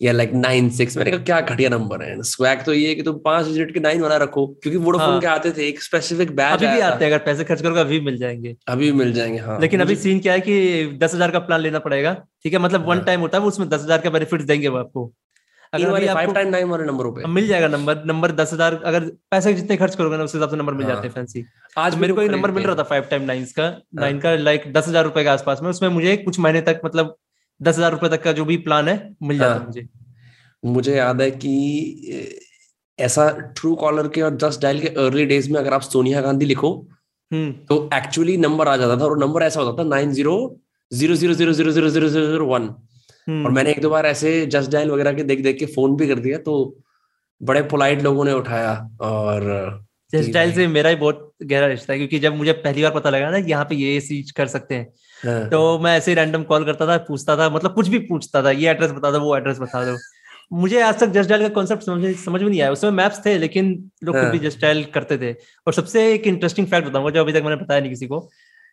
या 0.00 0.12
लाइक 0.12 0.32
नाइन 0.34 0.68
सिक्स 0.70 0.96
मैंने 0.96 1.10
कहा 1.10 1.20
क्या 1.20 1.40
घटिया 1.42 1.68
नंबर 1.70 2.02
है। 2.02 2.22
स्वैग 2.24 2.64
तो 2.64 2.72
ये 2.74 2.88
है 2.88 2.94
कि 2.94 3.02
तुम 3.02 3.18
पाँच 3.24 3.46
डिजिट 3.46 3.72
के 3.74 3.80
नाइन 3.80 4.02
बना 4.02 4.16
रखो 4.16 4.46
क्योंकि 4.46 4.78
वोडाफोन 4.78 5.08
हाँ. 5.08 5.20
के 5.20 5.26
आते 5.26 5.52
थे 5.52 5.68
एक 5.68 5.82
स्पेसिफिक 5.82 6.34
बैच 6.36 6.52
अभी 6.52 6.66
भी 6.66 6.80
आते 6.80 7.04
हैं 7.04 7.12
अगर 7.12 7.24
पैसे 7.24 7.44
खर्च 7.44 7.62
करोगे 7.62 7.80
अभी 7.80 8.00
मिल 8.00 8.16
जाएँगे। 8.18 8.54
अभी 8.68 8.90
मिल 8.94 9.12
जाएँगे 9.12 9.38
हाँ। 9.40 9.60
लेकिन 9.60 9.80
अभी 9.80 9.96
सीन 9.96 10.20
क्या 10.20 10.32
है 10.32 10.40
कि 10.40 10.98
दस 11.02 11.14
हज़ार 11.14 11.30
का 11.30 11.38
प्लान 11.40 11.60
लेना 11.60 11.78
पड़ेगा 11.78 12.12
ठीक 12.44 12.52
है? 12.52 12.58
मतलब 12.58 12.88
वन 12.88 13.00
टाइम 13.00 13.18
हाँ। 13.18 13.24
होता 13.24 13.38
है 13.38 13.44
उसमें 13.44 13.68
दस 13.68 13.82
हज़ार 13.82 14.00
का 14.00 14.10
बेनिफिट 14.10 14.42
देंगे 14.42 14.68
वो 14.68 14.78
आपको। 14.78 15.12
अगर 15.72 15.90
वाले 15.90 16.06
फाइव 16.08 16.32
टाइम 16.32 16.48
नाइन 16.48 16.68
वाले 16.68 16.84
नंबरों 16.84 17.12
पे 17.12 17.26
मिल 17.28 17.46
जाएगा 17.46 17.68
नंबर 17.68 18.02
नंबर 18.06 18.32
दस 18.34 18.52
हज़ार 18.52 18.74
अगर 18.84 19.04
पैसे 19.30 19.52
जितने 19.54 19.76
खर्च 19.76 19.94
करोगे 19.94 20.16
ना 20.16 20.24
उस 20.24 20.34
हिसाब 20.34 20.50
से 20.50 20.56
नंबर 20.56 20.74
मिल 20.74 20.86
हाँ। 20.86 20.94
जाते 20.94 21.08
हैं 21.08 21.14
फैंसी 21.14 21.44
आज 21.78 21.94
मेरे 21.96 22.12
को 22.12 22.22
एक 22.22 22.30
नंबर 22.30 22.50
मिल 22.50 22.64
रहा 22.64 22.74
था 22.74 22.82
फाइव 22.84 23.06
टाइम 23.10 23.22
नाइन 23.22 23.44
का 23.56 23.68
नाइन 23.96 24.14
हाँ। 24.14 24.22
का 24.22 24.34
लाइक 24.42 24.72
दस 24.72 24.88
हज़ार 24.88 25.04
रुपए 25.04 25.22
के 25.22 25.28
आसपास 25.28 25.62
में 25.62 25.70
उसमें 25.70 25.88
मुझे 25.90 26.16
कुछ 26.18 26.38
महीने 26.38 26.60
तक 26.62 26.80
मतलब 26.84 27.16
दस 27.60 27.76
हज़ार 27.76 27.92
रुपए 27.92 28.08
तक 28.08 28.22
का 28.22 28.32
जो 28.32 28.44
भी 28.44 28.56
प्लान 28.62 28.88
है 28.88 28.96
मिल 29.22 29.38
जाता 29.38 29.52
है 29.52 29.58
हाँ। 29.58 29.66
मुझे 29.66 29.88
मुझे 30.62 30.96
याद 30.96 31.20
है 31.20 31.30
कि 31.32 31.54
ऐसा 32.98 33.28
ट्रू 33.56 33.74
कॉलर 33.76 34.08
के 34.08 34.22
और 34.22 34.36
जस्ट 34.36 34.60
डायल 34.60 34.80
के 34.80 34.88
अर्ली 35.00 35.24
डेज़ 35.26 35.50
में 35.52 35.58
अगर 35.60 35.74
आप 35.74 35.80
सोनिया 35.82 36.20
गांधी 36.20 36.46
लिखो 36.46 36.72
हम्म। 37.30 37.52
तो 37.68 37.88
एक्चुअली 37.94 38.36
नंबर 38.36 38.68
आ 38.68 38.76
जाता 38.76 38.96
था 39.00 39.04
और 39.04 39.18
नंबर 39.18 39.42
ऐसा 39.42 39.60
होता 39.60 39.82
था 39.82 39.88
nine 39.88 40.12
zero 40.12 40.36
zero 40.92 41.14
zero 41.14 41.34
zero 41.34 41.52
zero 41.52 41.70
zero 41.70 41.88
zero 41.88 42.08
zero 42.08 42.46
one 42.46 42.68
और। 43.28 43.50
मैंने 43.50 43.70
एक 43.70 43.80
दो 43.80 43.90
बार 43.90 44.06
ऐसे 44.06 44.34
जस्ट 44.46 44.70
डायल 44.70 44.90
वगैरह 44.90 45.12
के 45.12 45.22
देख 45.22 45.42
देख 45.42 45.58
के 45.58 45.66
फ़ोन 45.66 45.96
भी 45.96 46.08
कर 46.08 46.18
दिया 46.18 46.38
तो 46.38 46.56
बड़े 47.40 47.62
पोलाइट 47.62 48.02
लोगों 48.02 48.24
ने 48.24 48.32
उठाया 48.32 48.72
और 49.00 49.44
जस्ट 50.12 50.32
डायल 50.32 50.52
से 50.52 50.66
मेरा 50.66 50.90
ही 50.90 50.96
बहुत 50.96 51.32
गहरा 51.42 51.66
रिश्ता 51.66 51.92
है 51.92 51.98
क्योंकि 51.98 52.18
जब 52.18 52.34
मुझे 52.34 52.52
पहली 52.52 52.82
बार 52.82 52.92
पता 52.92 53.10
लगा 53.10 53.30
ना 53.30 53.36
यहाँ 53.46 53.64
पे 53.64 53.74
ये 53.74 54.00
चीज़ 54.00 54.32
कर 54.32 54.46
सकते 54.46 54.74
हैं 54.74 54.86
हाँ। 55.20 55.48
तो 55.48 55.78
मैं 55.78 55.96
ऐसे 55.96 56.14
रैंडम 56.14 56.42
कॉल 56.42 56.64
करता 56.64 56.86
था 56.86 56.96
पूछता 56.98 57.36
था 57.36 57.48
मतलब 57.50 57.74
कुछ 57.74 57.88
भी 57.88 57.98
पूछता 57.98 58.42
था 58.42 58.50
ये 58.50 58.68
एड्रेस 58.70 58.90
बता 58.90 59.10
दो 59.10 59.20
वो 59.20 59.36
एड्रेस 59.36 59.58
बता 59.58 59.84
दो 59.84 59.96
मुझे 60.52 60.80
आज 60.80 60.98
तक 61.00 61.06
जस्ट 61.06 61.30
डायल 61.30 61.42
का 61.42 61.48
कॉन्सेप्ट 61.48 61.82
समझ 61.82 62.14
समझ 62.16 62.40
में 62.42 62.48
नहीं 62.48 62.60
आया 62.60 62.72
उसमें 62.72 62.90
मैप्स 62.90 63.24
थे 63.26 63.36
लेकिन 63.38 63.72
लोग 64.04 64.16
हाँ। 64.16 64.30
भी 64.30 64.38
जस्ट 64.38 64.60
डायल 64.60 64.84
करते 64.84 65.18
थे 65.18 65.32
और 65.66 65.72
सबसे 65.72 66.12
एक 66.12 66.26
इंटरेस्टिंग 66.26 66.66
फैक्ट 66.66 66.88
बताऊँगा 66.88 67.10
जो 67.10 67.20
अभी 67.20 67.32
तक 67.32 67.42
मैंने 67.42 67.56
बताया 67.56 67.80
नहीं 67.80 67.90
किसी 67.90 68.06
को 68.06 68.28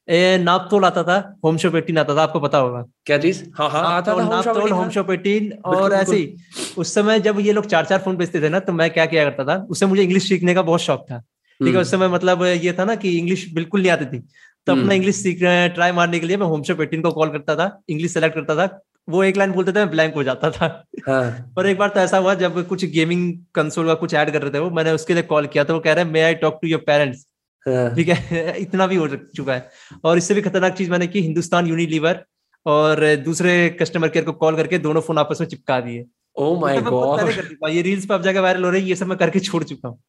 नापतोल 0.08 0.86
आता 0.86 1.04
था 1.04 1.18
होम 1.46 1.58
शॉप 1.58 1.76
एटीन 1.76 1.98
आता 1.98 2.16
था 2.16 2.24
आपको 2.24 2.40
पता 2.40 2.58
होगा 2.58 2.84
क्या 3.06 3.18
चीज़ 3.18 3.44
हाँ 3.56 3.70
हाँ 3.70 3.84
आता 3.88 4.14
था 4.14 4.24
नापतोल 4.26 4.72
होम 4.72 4.90
शॉप 4.90 5.12
एटीन 5.12 5.52
और 5.66 5.94
ऐसे 5.94 6.16
ही 6.16 6.34
उस 6.78 6.94
समय 6.94 7.20
जब 7.22 7.40
ये 7.40 7.54
लोग 7.54 7.66
चार 7.66 7.86
चार 7.86 8.00
फ़ोन 8.00 8.18
बेचते 8.18 8.42
थे 8.42 8.50
ना 8.50 8.60
तो 8.62 8.74
मैं 8.74 8.90
क्या 8.90 9.06
किया 9.06 9.24
करता 9.26 9.46
था 9.46 9.62
उससे 9.66 9.86
मुझे 9.86 10.04
इंग्लिश 10.04 10.28
सीखने 10.30 10.54
का 10.54 10.62
बहुत 10.62 10.82
शौक 10.82 11.06
था 11.12 11.18
ठीक 11.18 11.68
है 11.68 11.70
हम्म। 11.70 11.82
उस 11.82 11.92
समय 11.92 12.08
मतलब 12.08 12.44
ये 12.44 12.74
था 12.74 12.86
ना 12.86 12.96
कि 12.96 13.18
इंग्लिश 13.18 13.48
बिल्कुल 13.54 13.82
नहीं 13.82 13.92
आती 13.92 14.06
थी 14.08 14.20
तो 14.20 14.72
अपना 14.72 14.82
हम्म। 14.82 14.92
इंग्लिश 14.92 15.16
सीख 15.18 15.40
ट्राई 15.74 15.92
मारने 15.92 16.20
के 16.20 16.28
लिए 16.28 16.38
मैं 16.38 16.48
होम 16.48 16.64
शॉप 16.64 16.82
एटीन 16.82 17.02
को 17.02 17.12
कॉल 17.12 17.30
करता 17.30 17.56
था 17.56 17.70
इंग्लिश 17.90 18.14
सेलेक्ट 18.14 18.36
करता 18.36 18.56
था 18.58 18.80
वो 19.10 19.24
एक 19.24 19.38
लाइन 19.38 19.52
बोलते 19.52 19.72
थे 19.72 19.76
मैं 19.76 19.90
ब्लैंक 19.90 20.14
हो 20.16 20.24
जाता 20.24 20.50
था 20.52 20.68
हाँ. 21.08 21.54
और 21.58 21.68
एक 21.68 21.78
बार 21.78 21.90
तो 21.90 22.00
ऐसा 22.00 22.18
हुआ 22.18 22.34
जब 22.36 22.66
कुछ 22.68 22.86
गेमिंग 22.88 23.34
कंसोल 23.56 23.88
का 23.88 23.94
कुछ 23.96 24.14
ऐड 24.14 24.32
कर 24.32 24.42
रहे 24.42 24.52
थे 24.52 24.60
वो 24.60 24.70
मैंने 24.72 24.92
उसके 24.92 25.14
लिए 25.14 25.24
कॉल 25.26 25.48
किया 25.48 25.64
तो 25.64 25.74
वो 25.74 25.80
कह 25.80 25.94
रहे 25.94 26.06
हैं 26.06 26.12
may 26.12 26.22
I 26.22 26.36
talk 26.36 26.60
to 26.62 26.68
your 26.68 26.82
parents 26.82 27.18
हाँ। 27.18 27.33
ठीक 27.68 28.08
है? 28.08 28.58
इतना 28.62 28.88
भी 28.88 28.96
हो 28.96 29.08
चुका 29.08 29.54
है। 29.54 29.70
और 30.04 30.18
इससे 30.18 30.34
भी 30.34 30.42
खतरनाक 30.42 30.74
चीज़ 30.74 30.92
मैंने 30.92 31.08
की 31.08 31.22
हिंदुस्तान 31.22 31.68
यूनिलीवर 31.68 32.24
और 32.66 33.06
दूसरे 33.16 33.54
कस्टमर 33.82 34.10
केयर 34.10 34.26
को 34.26 34.32
कॉल 34.34 34.56
करके 34.56 34.78
दोनों 34.78 35.02
फ़ोन 35.02 35.18
आपस 35.18 35.42
में 35.42 35.48
चिपका 35.48 35.80
दिए। 35.80 36.06
ओ 36.36 36.56
माय 36.60 36.82
गॉड 36.82 37.70
ये 37.70 37.82
रील्स 37.82 38.06
पे 38.06 38.14
अब 38.14 38.22
जाकर 38.22 38.42
वायरल 38.42 38.64
हो 38.64 38.70
रही 38.70 38.82
है 38.82 38.90
ये 38.90 38.96
सब 38.96 39.08
मैं 39.08 39.18
करके 39.18 39.40
छोड़ 39.40 39.64
चुका 39.64 39.90
हूँ। 39.90 40.00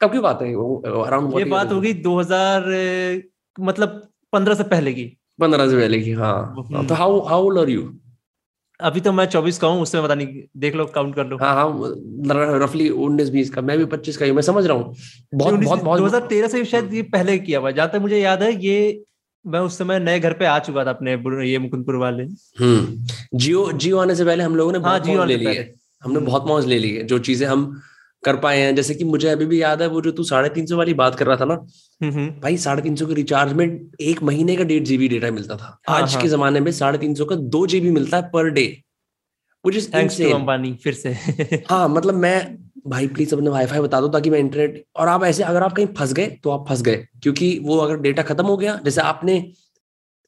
कब 0.00 0.12
की 0.12 0.18
बात 0.18 0.42
है 0.42 0.52
अराउंड 1.06 1.38
ये 1.38 1.44
बात 1.44 1.72
होगी 1.72 1.92
2000 2.02 2.70
मतलब 3.60 4.08
15 4.32 4.54
से 4.54 4.64
पहले 4.64 4.92
की। 4.92 5.04
15 5.40 5.68
से 5.70 5.76
पहले 5.76 6.00
की 6.00 6.12
हाँ। 6.12 6.54
हम्म। 6.58 6.86
तो 6.86 6.94
how 6.94 7.20
how 7.20 7.44
old 7.44 7.58
are 7.58 7.68
you 7.68 7.82
अभी 8.80 9.00
तो 9.00 9.12
मैं 9.12 9.24
चौबीस 9.26 9.58
का 9.58 9.68
हूँ 9.68 9.82
उसमें 9.82 10.02
पता 10.02 10.14
नहीं 10.14 10.42
देख 10.58 10.74
लो 10.74 10.84
काउंट 10.94 11.14
कर 11.14 11.26
लो। 11.26 11.36
हाँ 11.38 11.54
हाँ 11.54 12.58
रफली 12.60 12.88
उन्नीस 12.88 13.28
बीस 13.30 13.50
का 13.50 13.62
मैं 13.62 13.76
भी 13.78 13.84
पच्चीस 13.86 14.16
का 14.16 14.26
ही 14.26 14.32
मैं 14.32 14.42
समझ 14.42 14.64
रहा 14.66 14.76
हूँ। 14.76 14.94
बहुत 15.34 15.54
बहुत 15.54 15.82
बहुत 15.82 15.98
दो 15.98 16.06
हज़ार 16.06 16.26
तेरह 16.26 16.48
से 16.48 16.64
शायद 16.64 16.94
ये 16.94 17.02
पहले 17.12 17.38
किया 17.38 17.58
हुआ 17.60 17.70
जहाँ 17.70 17.88
तक 17.92 18.00
मुझे 18.00 18.18
याद 18.18 18.42
है 18.42 18.52
ये 18.64 19.02
मैं 19.44 19.60
उस 19.60 19.78
समय 19.78 19.98
नए 20.00 20.18
घर 20.20 20.32
पे 20.32 20.44
आ 20.46 20.58
चुका 20.60 20.84
था 20.84 20.90
अपने 20.90 21.12
ये 21.46 21.58
मुकुंदपुर 21.58 21.96
वाले। 21.96 22.22
हम्म 22.60 23.38
जियो 23.38 23.70
जियो 23.74 23.98
आने 23.98 24.14
से 24.14 24.24
पहले 24.24 24.44
हम 24.44 24.56
लोगों 24.56 24.72
ने 24.72 24.78
हाँ 24.80 24.98
जियो 25.00 25.24
ले 25.24 25.36
लिए 25.36 25.72
हमने। 26.02 26.20
बहुत 26.20 26.46
मौज 26.46 26.66
ले 26.66 26.78
ली 26.78 26.90
है। 26.90 27.02
जो 27.04 27.18
चीज़ें 27.20 27.46
हम 27.48 27.82
कर 28.24 28.36
पाए 28.36 28.60
हैं 28.60 28.74
जैसे 28.76 28.94
कि 28.94 29.04
मुझे 29.04 29.28
अभी 29.28 29.46
भी 29.46 29.62
याद 29.62 29.82
है 29.82 29.88
वो 29.88 30.00
जो 30.00 30.10
तू 30.10 30.24
साढ़े 30.24 30.48
तीन 30.48 30.66
सौ 30.66 30.76
वाली 30.76 30.94
बात 30.94 31.14
कर 31.14 31.26
रहा 31.26 31.36
था 31.36 31.44
ना 31.44 31.54
हम्म, 31.54 32.12
हम्म। 32.12 32.28
भाई 32.40 32.56
साढ़े 32.58 32.82
तीन 32.82 32.96
सौ 32.96 33.06
के 33.06 33.14
रिचार्ज 33.14 33.52
में 33.52 33.66
एक 34.00 34.22
महीने 34.22 34.56
का 34.56 34.64
डेढ़ 34.64 34.82
जीबी 34.82 35.08
डेटा 35.08 35.30
मिलता 35.30 35.56
था 35.56 35.78
हाँ, 35.88 36.00
आज 36.00 36.12
हाँ. 36.12 36.22
के 36.22 36.28
जमाने 36.28 36.60
में 36.60 36.72
साढ़े 36.72 36.98
तीन 36.98 37.14
सौ 37.14 37.24
का 37.24 37.36
दो 37.36 37.66
जीबी 37.66 37.90
मिलता 37.90 38.16
है 38.16 38.30
per 38.30 38.50
day 38.50 38.66
which 39.64 39.76
is 39.76 39.90
Thanks 39.90 40.20
Ambani 40.34 40.72
फिर 40.74 40.94
से 40.94 41.10
हाँ 41.70 41.88
मतलब 41.88 42.14
मैं 42.14 42.58
भाई 42.86 43.06
प्लीज़ 43.08 43.34
अपने 43.34 43.50
वाईफाई 43.50 43.80
बता 43.80 44.00
दो 44.00 44.08
ताकि 44.08 44.30
मैं 44.30 44.38
इंटरनेट 44.38 44.84
और 44.96 45.08
आप 45.08 45.24
ऐसे 45.24 45.42
अगर 45.42 45.62
आप 45.62 45.72
कहीं 45.72 45.86
फंस 45.98 46.12
गए 46.12 46.26
तो 46.44 46.50
आप 46.50 46.68
फंस 46.68 46.82
गए 46.82 46.96
क्योंकि 47.22 47.58
वो 47.62 47.76
अगर 47.78 47.96
डेटा 47.96 48.22
खत्म 48.22 48.46
हो 48.46 48.56
गया 48.56 48.80
जैसे 48.84 49.00
आपने 49.00 49.52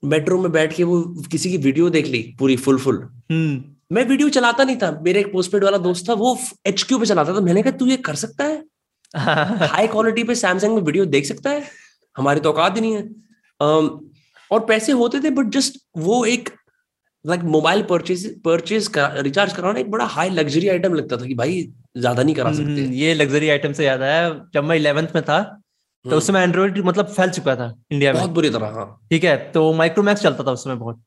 बेडरूम 0.03 0.43
में 0.43 0.53
बैठ 0.53 0.73
के 0.73 0.85
वो 0.85 1.01
किसी 1.31 1.51
की 1.51 1.57
वीडियो 1.57 1.91
देख 1.91 2.07
ली 2.07 2.23
पूरी 2.39 2.57
फुल 2.57 2.79
फुल। 2.79 2.97
मैं 3.95 4.05
वीडियो 4.05 4.29
चलाता 4.31 4.65
नहीं 4.65 4.77
था। 4.77 4.91
मेरे 5.03 5.21
एक 5.21 5.33
पोस्टपेड 5.33 5.65
वाला 5.65 5.79
दोस्त 5.81 6.09
था 6.09 6.15
वो 6.17 6.37
एच 6.67 6.83
क्यू 6.83 6.99
पे 6.99 7.07
चलाता 7.07 7.35
था। 7.35 7.41
मैंने 7.43 7.63
कहा 7.63 7.77
तू 7.79 7.87
ये 7.87 7.97
कर 8.09 8.15
सकता 8.17 8.45
है? 8.45 8.63
हाई 9.73 9.87
क्वालिटी 9.89 10.25
पे 10.25 10.35
सैमसंग 10.37 10.75
में 10.75 10.83
वीडियो 10.83 11.05
देख 11.09 11.27
सकता 11.27 11.51
है? 11.51 11.63
हमारी 12.17 12.41
तो 12.41 12.51
औकात 12.51 12.77
ही 12.77 12.81
नहीं 12.81 12.95
है। 12.95 13.03
और 14.51 14.65
पैसे 14.67 14.93
होते 14.95 15.21
थे 15.21 15.31
बट 15.33 15.47
जस्ट 15.53 15.79
वो 15.99 16.25
एक 16.27 16.49
like 17.25 17.43
mobile 17.51 17.83
purchase 17.91 18.25
purchase 18.43 18.91
recharge 18.97 19.53
कराना 19.53 19.79
एक 19.81 19.91
बड़ा 19.91 20.05
हाई 20.15 20.31
लग्जरी 20.31 20.69
आइटम 20.69 20.95
लगता 20.95 21.17
था 21.17 21.27
कि 21.27 21.35
भाई 21.35 21.63
ज़्यादा 21.97 22.23
नहीं 22.23 22.35
करा 22.35 22.53
सकते। 22.53 22.81
हम्म, 22.83 22.93
ये 22.95 23.15
लग्जरी 23.15 23.49
आइटम 23.51 23.73
से 23.73 23.85
याद 23.85 24.03
आया 24.03 24.29
जब 24.55 24.65
मैं 24.65 24.77
इलेवेंथ 24.77 25.15
में 25.15 25.23
था 25.23 25.43
तो 25.43 26.09
हम्म। 26.09 26.19
उस 26.19 26.27
समय 26.27 26.43
एंड्रॉइड 26.43 26.79
मतलब 26.87 27.07
फैल 27.09 27.31
चुका 27.31 27.55
था 27.57 27.73
इंडिया 27.93 28.13
में। 28.13 28.21
बहुत 28.21 28.31
बुरी 28.33 28.51
तरह 28.51 28.75
हाँ। 28.75 28.87
ठीक 29.11 29.25
है 29.25 29.37
तो 29.53 29.73
माइक्रोमैक्स 29.75 30.23
चलता 30.23 30.45
था 30.45 30.53
उस 30.53 30.65
समय 30.65 30.75
बहुत। 30.77 31.03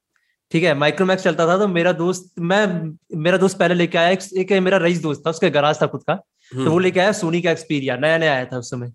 ठीक 0.51 0.63
है 0.63 0.73
माइक्रोमैक्स 0.73 1.23
चलता 1.23 1.47
था 1.47 1.57
तो 1.57 1.67
मेरा 1.67 1.91
दोस्त 1.91 2.31
मैं 2.39 2.65
मेरा 3.17 3.37
दोस्त 3.37 3.57
पहले 3.59 3.73
लेके 3.75 3.97
आया 3.97 4.09
एक, 4.09 4.51
मेरा 4.61 4.77
रईस 4.77 5.01
दोस्त 5.01 5.23
था 5.25 5.29
उसका 5.29 5.49
गराज 5.49 5.81
था 5.81 5.87
खुद 5.87 6.03
का 6.03 6.15
तो 6.15 6.57
वो 6.59 6.69
हम्म। 6.69 6.79
लेके 6.79 6.99
आया 6.99 7.11
सोनी 7.11 7.41
का 7.41 7.51
एक्सपीरिया 7.51 7.95
नया 7.97 8.17
नया 8.17 8.33
आया 8.33 8.45
था 8.45 8.57
उस 8.57 8.69
समय 8.69 8.91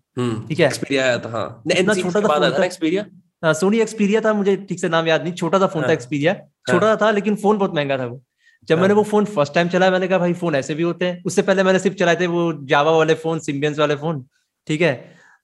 ठीक 0.49 0.61
है। 0.61 0.67
एक्सपीरिया 0.67 1.05
आया 1.05 1.19
था 1.19 1.31
हाँ। 1.31 1.63
इतना 1.73 1.95
छोटा 1.95 2.21
था 2.51 2.65
एक्सपीरिया 2.65 3.53
सोनी 3.53 3.81
एक्सपीरिया 3.81 4.21
था 4.21 4.33
मुझे 4.33 4.57
ठीक 4.69 4.81
से 4.81 4.89
नाम 4.89 5.09
याद 5.09 5.23
नहीं 5.23 5.33
छोटा 5.35 5.59
सा 5.59 5.67
फ़ोन 5.67 5.83
था 5.83 5.93
एक्सपीरिया 5.93 6.33
हाँ। 6.33 6.73
छोटा 6.73 6.87
हाँ। 6.87 6.97
था 7.03 7.11
लेकिन 7.11 7.37
फ़ोन 7.37 7.59
बहुत 7.59 7.75
महँगा 7.75 7.99
था 7.99 8.07
वो। 8.07 8.21
जब 8.69 8.79
मैंने। 8.81 8.95
वो 8.95 9.03
फ़ोन 9.03 9.25
फ़र्स्ट 9.25 9.55
टाइम 9.55 9.69
चलाया 9.69 9.91
मैंने 9.93 10.09
कहा 10.09 10.19
भाई 10.19 10.33
फ़ोन 10.33 10.55
ऐसे 10.55 10.75
भी 10.75 10.83
होते 10.83 11.07
हैं। 11.07 11.23
उससे 11.27 11.43
पहले 11.43 11.63
मैंने 11.63 11.79
सिर्फ़ 11.79 11.97
चलाए 11.97 12.17
थे 12.17 12.27
वो 12.27 12.53
जावा 12.65 12.91
वाले 12.97 13.15
फ़ोन 13.15 13.39
सिम्बियंस 13.39 13.79
वाले 13.79 13.97
फ़ोन 13.97 14.25
ठीक 14.67 14.81
है। 14.81 14.93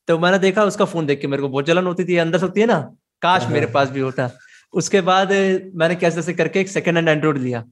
तो 0.08 0.18
मैंने 0.18 0.38
देखा 0.38 0.64
उसका 0.64 0.84
फ़ोन 0.84 1.06
देख 1.06 1.20
के 1.20 1.26
मेरे 1.26 1.42
को 1.42 1.48
बहुत 1.48 1.66
जलन 1.66 1.86
होती 1.86 2.04
थी 2.04 2.16
अंदर 2.16 2.40
होती 2.40 2.60
है 2.60 2.66
ना 2.66 2.78
काश 3.22 3.46
मेरे 3.50 3.66
पास 3.66 3.90
भी 3.90 4.00
होता। 4.00 4.30
उसके 4.74 5.00
बाद 5.00 5.32
मैंने 5.74 5.94
कैसे 5.94 6.16
जैसे 6.16 6.32
करके 6.34 6.60
एक 6.60 6.68
सेकंड 6.68 6.96
हैंड 6.96 7.08
एंड्रॉइड 7.08 7.38
लिया 7.38 7.64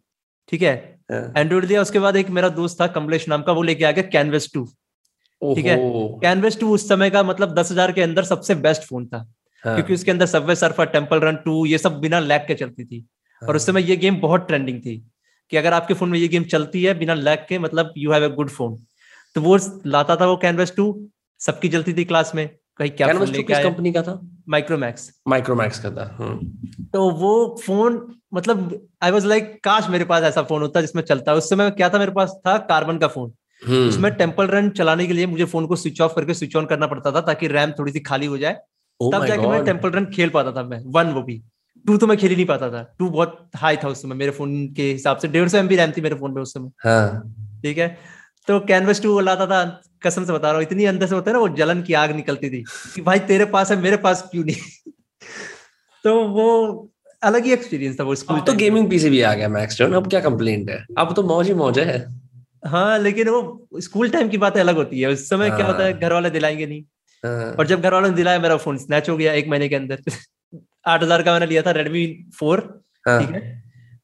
ठीक 0.49 0.63
है? 0.63 0.75
एंड्रॉइड 1.11 1.65
लिया 1.65 1.83
उसके 1.83 1.99
बाद 1.99 2.17
एक 2.17 2.31
मेरा 2.31 2.49
दोस्त 2.51 2.81
था 2.81 2.87
कमलेश 2.95 3.29
नाम 3.29 3.43
का 3.43 3.53
वो 3.53 3.63
लेके 3.63 3.85
आ 3.85 3.91
गया 3.91 4.05
कैनवेस 4.09 4.51
टू 4.55 4.65
ठीक 4.65 5.67
है? 5.67 5.77
कैनवेस 6.23 6.59
टू 6.61 6.73
उस 6.75 6.89
समय 6.89 7.11
का 7.11 7.23
मतलब 7.23 7.55
दस 7.55 7.73
हज़ार 7.73 7.93
के 7.93 8.03
अंदर 8.03 8.25
सबसे 8.25 8.55
बेस्ट 8.57 8.83
फ़ोन 8.83 9.07
था 9.07 9.19
हाँ. 9.65 9.75
क्योंकि 9.75 9.95
उसके 9.95 10.11
अंदर 10.11 10.27
Subway 10.27 10.55
Surfer 10.55 10.87
Temple 10.87 11.21
Run 11.21 11.37
two 11.45 11.65
ये 11.67 11.79
सब 11.79 11.99
बिना 12.01 12.21
लैग 12.21 12.47
के 12.47 12.55
चलती 12.55 12.85
थी। 12.85 12.99
हाँ. 13.43 13.49
और 13.49 13.57
उस 13.57 13.67
समय 13.67 13.83
ये 13.83 13.97
गेम 13.97 14.21
बहुत 14.21 14.47
ट्रेंडिंग 14.47 14.81
थी 14.81 14.97
कि 15.53 15.57
अगर 15.57 15.73
आपके 15.73 15.95
फ़ोन 15.95 16.09
में 16.09 16.19
ये 16.19 16.29
गेम 16.29 16.45
चलती 16.45 16.83
है 16.83 16.95
बिना 16.99 17.15
लैग 17.15 17.47
के 17.49 17.59
मतलब 17.59 17.93
you 17.97 18.13
have 18.13 18.25
a 18.25 18.29
good 18.31 18.51
phone 18.51 18.77
तो 19.37 19.41
वो 19.41 19.59
लाता 19.87 20.17
था 20.17 20.27
वो 20.27 20.37
कैनवेस 20.37 20.73
टू 20.77 20.87
सबकी 21.41 21.69
चलती 21.69 21.95
थी 21.95 22.05
क्लास 22.05 22.33
में 22.35 22.49
कहीं 22.77 22.91
क्या 22.91 23.13
किस 23.13 23.59
कंपनी 23.59 23.93
का 23.93 24.03
था? 24.03 24.21
माइक्रोमैक्स 24.49 25.11
माइक्रोमैक्स 25.29 25.79
का 25.79 25.91
था 25.91 26.05
हम्म। 26.19 26.85
तो 26.93 27.11
वो 27.11 27.57
फ़ोन 27.65 28.01
मतलब 28.35 28.89
आई 29.03 29.11
वाज 29.11 29.25
लाइक 29.27 29.59
काश 29.65 29.89
मेरे 29.91 30.05
पास 30.05 30.23
ऐसा 30.23 30.43
फ़ोन 30.43 30.63
होता 30.63 30.81
जिसमें 30.81 31.03
चलता। 31.03 31.33
है 31.33 31.39
उस 31.39 31.51
समय 31.51 31.71
क्या 31.71 31.89
था 31.89 31.99
मेरे 31.99 32.13
पास 32.13 32.39
था? 32.47 32.57
कार्बन 32.59 32.99
का 32.99 33.09
फ़ोन 33.09 33.33
हम्म। 33.63 33.89
उसमें 33.89 34.13
टेंपल 34.15 34.47
रन 34.47 34.71
चलाने 34.71 35.07
के 35.07 35.13
लिए 35.13 35.27
मुझे 35.27 35.45
फ़ोन 35.45 35.67
को 35.67 35.77
स्विच 35.77 36.01
ऑफ़ 36.01 36.15
करके 36.15 36.35
स्विच 36.35 36.57
ऑन 36.57 36.67
करना 36.67 36.87
पड़ता 36.87 37.13
था 37.13 37.21
ताकि 37.21 37.49
रैम 37.49 37.73
थोड़ी 37.79 37.93
सी 37.93 38.01
खाली 38.01 38.27
हो 38.27 38.39
जाए। 38.39 38.57
Oh 39.01 39.13
तब 39.13 39.27
जाके 39.27 39.47
मैं 39.47 39.65
टेंपल 39.65 39.91
रन 39.91 40.05
खेल 40.07 40.29
पाता 40.29 40.53
था 40.53 40.63
मैं 40.63 40.83
वन 40.87 41.13
वो 41.13 41.23
भी। 41.23 41.43
टू 41.87 41.97
तो 41.97 42.07
मैं 42.07 42.17
खेल 42.19 42.31
ही 42.31 42.37
नहीं 42.37 42.47
पाता 42.47 42.71
था। 42.71 42.83
टू 42.99 43.09
बहुत 43.11 43.49
हाई 43.57 43.77
था 43.77 43.89
उस 43.89 44.03
समय 44.03 44.15
मेरे 44.15 44.31
फ़ोन 44.31 44.67
के 44.75 44.83
हिसाब 44.93 45.17
से। 45.17 45.29
डेढ़ 45.29 45.49
सौ 45.49 45.59
एमबी 45.59 45.77
रैम 45.77 45.93
थी 45.97 46.01
मेरे 46.01 46.15
फ़ोन 46.15 46.33
में 46.33 46.43
उस 46.43 46.55
समय। 46.55 46.71
हाँ। 46.85 47.35
ठीक 47.63 47.79
है? 47.79 47.97
तो 48.49 48.59
कैनवस 48.61 49.03
टू 49.03 49.19
लाता 49.21 49.47
था 49.47 49.65
कसम 50.03 50.25
से 50.25 50.33
बता 50.33 50.49
रहा 50.49 50.57
हूँ 50.57 50.63
इतनी 50.63 50.85
अंदर 50.85 51.07
से 51.07 51.15
होता 51.15 51.31
है 51.31 51.33
ना 51.33 51.41
वो 51.41 51.49
जलन 51.57 51.83
की 51.83 51.95
आग 51.95 52.11
निकलती 52.17 52.51
थी 52.51 52.65
कि 52.95 53.03
भाई 53.03 53.19
तेरे 53.29 53.45
पास 53.45 53.71
है 53.71 53.81
मेरे 53.81 53.97
पास 53.97 54.29
क्यों 54.33 54.45
नहीं 54.45 54.93
तो 56.05 56.15
वो 56.29 56.49
अलग 57.23 57.45
ही 57.45 57.53
एक्सपीरियंस 57.53 57.99
था 58.01 58.05
वो 58.05 58.15
स्कूल 58.15 58.41
तो 58.41 58.53
गेमिंग 58.55 58.91
पीसी 58.91 59.11
भी 59.11 59.21
आ 59.21 59.33
गया 59.35 59.49
मैक्स 59.49 59.83
अब 59.83 60.09
क्या 60.11 60.21
कंप्लेंट 60.21 60.71
है 60.71 60.85
अब 60.99 61.15
तो 61.15 61.23
मौज 61.23 61.49
ही 61.49 61.55
मौज 61.55 61.79
है 61.79 61.99
हाँ 62.67 62.99
लेकिन 62.99 63.29
वो 63.29 63.81
स्कूल 63.81 64.11
टाइम 64.11 64.29
की 64.29 64.39
बातें 64.39 64.61
अलग 64.61 64.77
होती 64.77 65.01
है 65.01 65.09
उस 65.09 65.29
समय 65.29 65.49
हाँ। 65.49 65.57
क्या 65.57 65.67
होता 65.67 65.85
है 65.85 65.91
हाँ। 65.93 66.01
घर 66.01 66.13
वाले 66.13 66.31
दिलाएँगे 66.31 66.67
नहीं 66.67 66.83
हाँ। 67.25 67.53
और 67.53 67.67
जब 67.67 67.81
घर 67.81 67.95
वालों 67.95 68.09
ने 68.09 68.15
दिलाया 68.15 68.39
मेरा 68.39 68.57
फ़ोन 68.57 68.79
स्नैच 68.79 69.09
हो 69.11 69.17
गया 69.17 69.33
एक 69.33 69.49
महीने 69.49 69.69
के 69.69 69.77
अंदर 69.77 70.03
आठ 70.87 71.03
हज़ार 71.03 71.23
का 71.23 71.33
मैंने 71.33 71.47
लिया 71.47 71.63
था 71.63 71.71
रेडमी 71.71 72.07
फोर 72.39 72.61
हाँ। 73.09 73.21
ठीक 73.21 73.35
है 73.35 73.41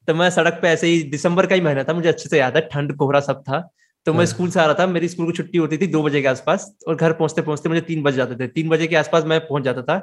तो 0.07 0.13
मैं 0.13 0.29
सड़क 0.29 0.59
पे 0.61 0.67
ऐसे 0.67 0.87
ही 0.87 1.01
दिसंबर 1.11 1.45
का 1.45 1.55
ही 1.55 1.61
महीना 1.61 1.83
था 1.83 1.93
मुझे 1.93 2.09
अच्छे 2.09 2.29
से 2.29 2.39
याद 2.39 2.55
है 2.55 2.61
ठंड 2.71 2.95
कोहरा 2.95 3.19
सब 3.19 3.41
था 3.41 3.61
तो 4.07 4.13
मैं 4.13 4.25
स्कूल 4.25 4.49
से 4.49 4.59
आ 4.59 4.65
रहा 4.65 4.75
था 4.75 4.87
मेरी 4.87 5.07
स्कूल 5.09 5.25
की 5.25 5.37
छुट्टी 5.37 5.57
होती 5.57 5.77
थी 5.77 5.87
दो 5.87 6.01
बजे 6.03 6.21
के 6.21 6.27
आसपास 6.27 6.65
और 6.87 6.95
घर 6.95 7.13
पहुँचते 7.13 7.41
पहुँचते 7.41 7.69
मुझे 7.69 7.81
तीन 7.81 8.03
बज 8.03 8.13
जाते 8.13 8.35
थे। 8.35 8.47
तीन 8.49 8.69
बजे 8.69 8.87
के 8.87 8.95
आसपास 8.95 9.23
मैं 9.25 9.39
पहुँच 9.41 9.63
जाता 9.63 9.81
था 9.83 9.97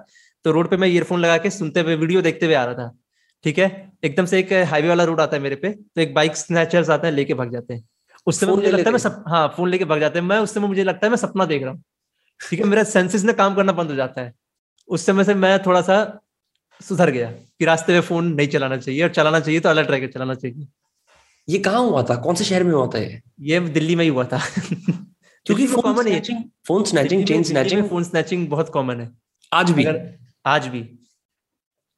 तो 0.44 0.52
रोड 0.52 0.70
पे 0.70 0.76
मैं 0.76 0.88
ईयरफोन 0.88 1.20
लगा 1.20 1.36
के 1.38 1.50
सुनते 1.50 1.80
हुए 1.80 1.96
वीडियो 1.96 2.22
देखते 2.22 2.46
हुए 2.46 2.54
आ 2.54 2.64
रहा 2.64 2.74
था 2.74 2.96
ठीक 3.44 3.58
है? 3.58 3.92
एकदम 4.04 4.24
से 4.26 4.38
एक 4.38 4.52
हाईवे 4.70 4.88
वाला 4.88 5.04
रोड 5.04 5.20
आता 5.20 5.36
है 5.36 5.42
मेरे 5.42 5.56
पे 5.56 5.70
तो 5.70 6.00
एक 6.00 6.14
बाइक 6.14 6.36
स्नैचर्स 6.36 6.90
आते 6.90 7.06
हैं 7.06 7.14
लेके 7.14 7.34
भाग 7.34 7.52
जाते 7.52 7.74
हैं। 7.74 7.84
उस 8.26 8.40
समय 8.40 8.52
मुझे 8.52 8.70
लगता 8.70 8.88
है 8.88 8.92
मैं 8.92 8.98
सब 8.98 9.22
हाँ 9.28 9.46
फ़ोन 9.56 9.68
लेके 9.70 9.84
भाग 9.84 10.00
जाते 10.00 10.18
हैं। 10.18 10.26
मैं 10.26 10.38
उस 10.38 10.54
समय 10.54 10.68
मुझे 10.68 10.84
लगता 10.84 11.06
है 11.06 11.10
मैं 11.10 11.16
सपना 11.18 11.44
देख 11.46 11.62
रहा 11.62 11.72
हूँ 11.72 11.82
ठीक 12.40 12.60
है? 12.60 12.66
मेरा 12.66 12.82
सेंसेस 12.86 13.24
ने 13.24 13.32
काम 13.34 13.54
करना 13.54 13.72
बंद 13.72 13.90
हो 13.90 13.96
जाता 13.96 14.22
है। 14.22 14.32
उस 14.88 15.06
समय 15.06 15.24
से 15.24 15.34
मैं 15.36 15.58
थोड़ा 15.62 15.80
सा 15.82 16.02
सुधर 16.80 17.10
गया 17.10 17.30
कि 17.30 17.64
रास्ते 17.64 17.92
में 17.92 18.00
फ़ोन 18.00 18.32
नहीं 18.34 18.48
चलाना 18.48 18.76
चाहिए 18.76 19.02
और 19.02 19.08
चलाना 19.10 19.40
चाहिए 19.40 19.60
तो 19.60 19.68
अलर्ट 19.68 19.90
रह 19.90 20.06
चलाना 20.06 20.34
चाहिए। 20.34 20.66
ये 21.50 21.58
कहाँ 21.58 21.80
हुआ 21.80 22.02
था? 22.02 22.16
कौन 22.16 22.34
से 22.34 22.44
शहर 22.44 22.64
में 22.64 22.72
हुआ 22.72 22.86
था 22.86 22.98
ये? 22.98 23.20
ये 23.40 23.60
दिल्ली 23.60 23.96
में 23.96 24.04
ही 24.04 24.10
हुआ 24.10 24.24
था। 24.24 24.40
क्योंकि 25.46 25.66
कॉमन 25.66 26.08
है 26.08 26.20
phone 26.68 26.84
snatching 26.84 27.26
chain 27.26 27.42
snatching 27.42 27.88
phone 27.88 28.04
snatching 28.04 28.48
बहुत 28.48 28.68
कॉमन 28.68 29.00
है। 29.00 29.10
आज 29.52 29.70
भी? 29.70 29.86
आज 30.46 30.66
भी। 30.66 30.82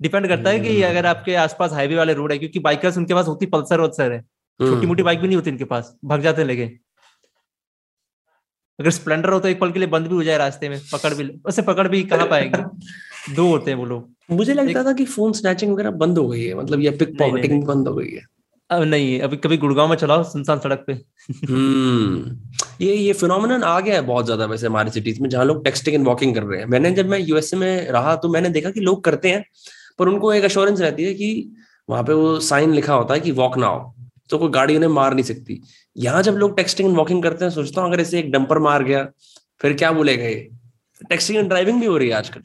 डिपेंड 0.00 0.28
करता 0.28 0.50
है 0.50 0.60
कि 0.60 0.74
hmm. 0.76 0.84
अगर 0.84 1.06
आपके 1.06 1.34
आसपास 1.34 1.72
हाईवे 1.72 1.96
वाले 1.96 2.14
रोड 2.14 2.32
है 2.32 2.38
क्योंकि 2.38 2.58
बाइकर्स 2.58 2.96
उनके 2.96 3.14
पास 3.14 3.26
होती 3.26 3.46
पल्सर 3.46 3.80
वल्सर 3.80 4.12
है। 4.12 4.20
छोटी. 4.20 4.86
मोटी 4.86 5.02
बाइक 5.02 5.20
भी 5.20 5.26
नहीं 5.26 5.36
होती 5.36 5.50
इनके 5.50 5.64
पास। 5.64 5.94
भाग 6.04 6.20
जाते 6.20 6.44
लगे 6.44 6.66
अगर 8.78 8.90
स्प्लेंडर 8.90 9.28
हो 9.28 9.38
तो 9.40 9.48
एक 9.48 9.60
पल 9.60 9.72
के 9.72 9.78
लिए 9.78 9.88
बंद 9.88 10.06
भी 10.06 10.14
हो 10.14 10.22
जाए 10.24 10.38
रास्ते 10.38 10.68
में 10.68 10.80
पकड़ 10.92 11.14
भी 11.14 11.24
वैसे 11.24 11.62
पकड़ 11.62 11.88
भी 11.88 12.02
कहाँ 12.02 12.26
पाएँगे? 12.26 13.34
दो 13.34 13.46
होते 13.48 13.70
हैं 13.70 13.78
वो 13.78 13.84
लोग। 13.84 14.10
मुझे 14.30 14.54
लगता 14.54 14.84
था 14.84 14.92
कि 14.92 15.04
फ़ोन 15.04 15.32
स्नैचिंग 15.32 15.72
वगैरह 15.72 15.90
बंद 15.90 16.18
हो 16.18 16.28
गई 16.28 16.44
है 16.44 16.54
मतलब 16.54 16.80
ये 16.80 16.90
पिक 16.90 17.18
पॉकेटिंग 17.18 17.64
बंद 17.64 17.88
हो 17.88 17.94
गई 17.94 18.10
है। 18.10 18.31
अब 18.72 18.82
नहीं 18.84 19.18
अभी 19.20 19.36
कभी 19.36 19.56
गुड़गांव 19.58 19.88
में 19.88 19.96
चलाओ 19.96 20.22
सुनसान 20.24 20.58
सड़क 20.58 20.84
पे। 20.86 20.92
हम्म 21.48 22.36
ये 22.80 22.94
ये 22.94 23.12
फिनोमिनन 23.14 23.62
आ 23.62 23.78
गया 23.80 23.94
है 23.94 24.00
बहुत 24.02 24.24
ज़्यादा 24.24 24.44
वैसे 24.46 24.66
हमारे 24.66 24.90
सिटीज़ 24.90 25.20
में 25.22 25.28
जहाँ 25.28 25.44
लोग 25.44 25.64
टेक्सटिंग 25.64 25.96
एंड 25.96 26.06
वॉकिंग 26.06 26.34
कर 26.34 26.42
रहे 26.42 26.60
हैं। 26.60 26.66
मैंने 26.66 26.90
जब 26.92 27.08
मैं 27.08 27.18
यूएसए 27.20 27.56
में 27.56 27.88
रहा 27.88 28.14
तो 28.16 28.28
मैंने 28.28 28.48
देखा 28.50 28.70
कि 28.70 28.80
लोग 28.80 29.02
करते 29.04 29.30
हैं 29.30 29.44
पर 29.98 30.08
उनको 30.08 30.32
एक 30.32 30.44
अश्योरेंस 30.44 30.80
रहती 30.80 31.04
है 31.04 31.14
कि 31.14 31.52
वहाँ 31.88 32.02
पे 32.04 32.12
वो 32.14 32.38
साइन 32.40 32.72
लिखा 32.74 32.94
होता 32.94 33.14
है 33.14 33.20
कि 33.20 33.30
वॉक 33.32 33.58
ना 33.58 33.66
हो 33.66 33.94
तो 34.30 34.38
कोई 34.38 34.48
गाड़ी 34.50 34.76
उन्हें 34.76 34.90
मार 34.90 35.14
नहीं 35.14 35.24
सकती। 35.24 35.60
यहाँ 35.96 36.22
जब 36.22 36.34
लोग 36.36 36.56
टेक्सटिंग 36.56 36.88
एंड 36.88 36.96
वॉकिंग 36.98 37.22
करते 37.22 37.44
हैं 37.44 37.52
सोचता 37.52 37.80
हूँ 37.80 37.90
अगर 37.90 38.00
इसे 38.00 38.18
एक 38.18 38.30
डंपर 38.32 38.58
मार 38.60 38.84
गया 38.84 39.04
फिर 39.60 39.72
क्या 39.74 39.90
बोलेगा 39.92 40.24
ये? 40.24 40.48
टेक्सटिंग 41.00 41.38
एंड 41.38 41.48
ड्राइविंग 41.48 41.80
भी 41.80 41.86
हो 41.86 41.96
रही 41.96 42.08
है 42.08 42.14
आजकल। 42.14 42.42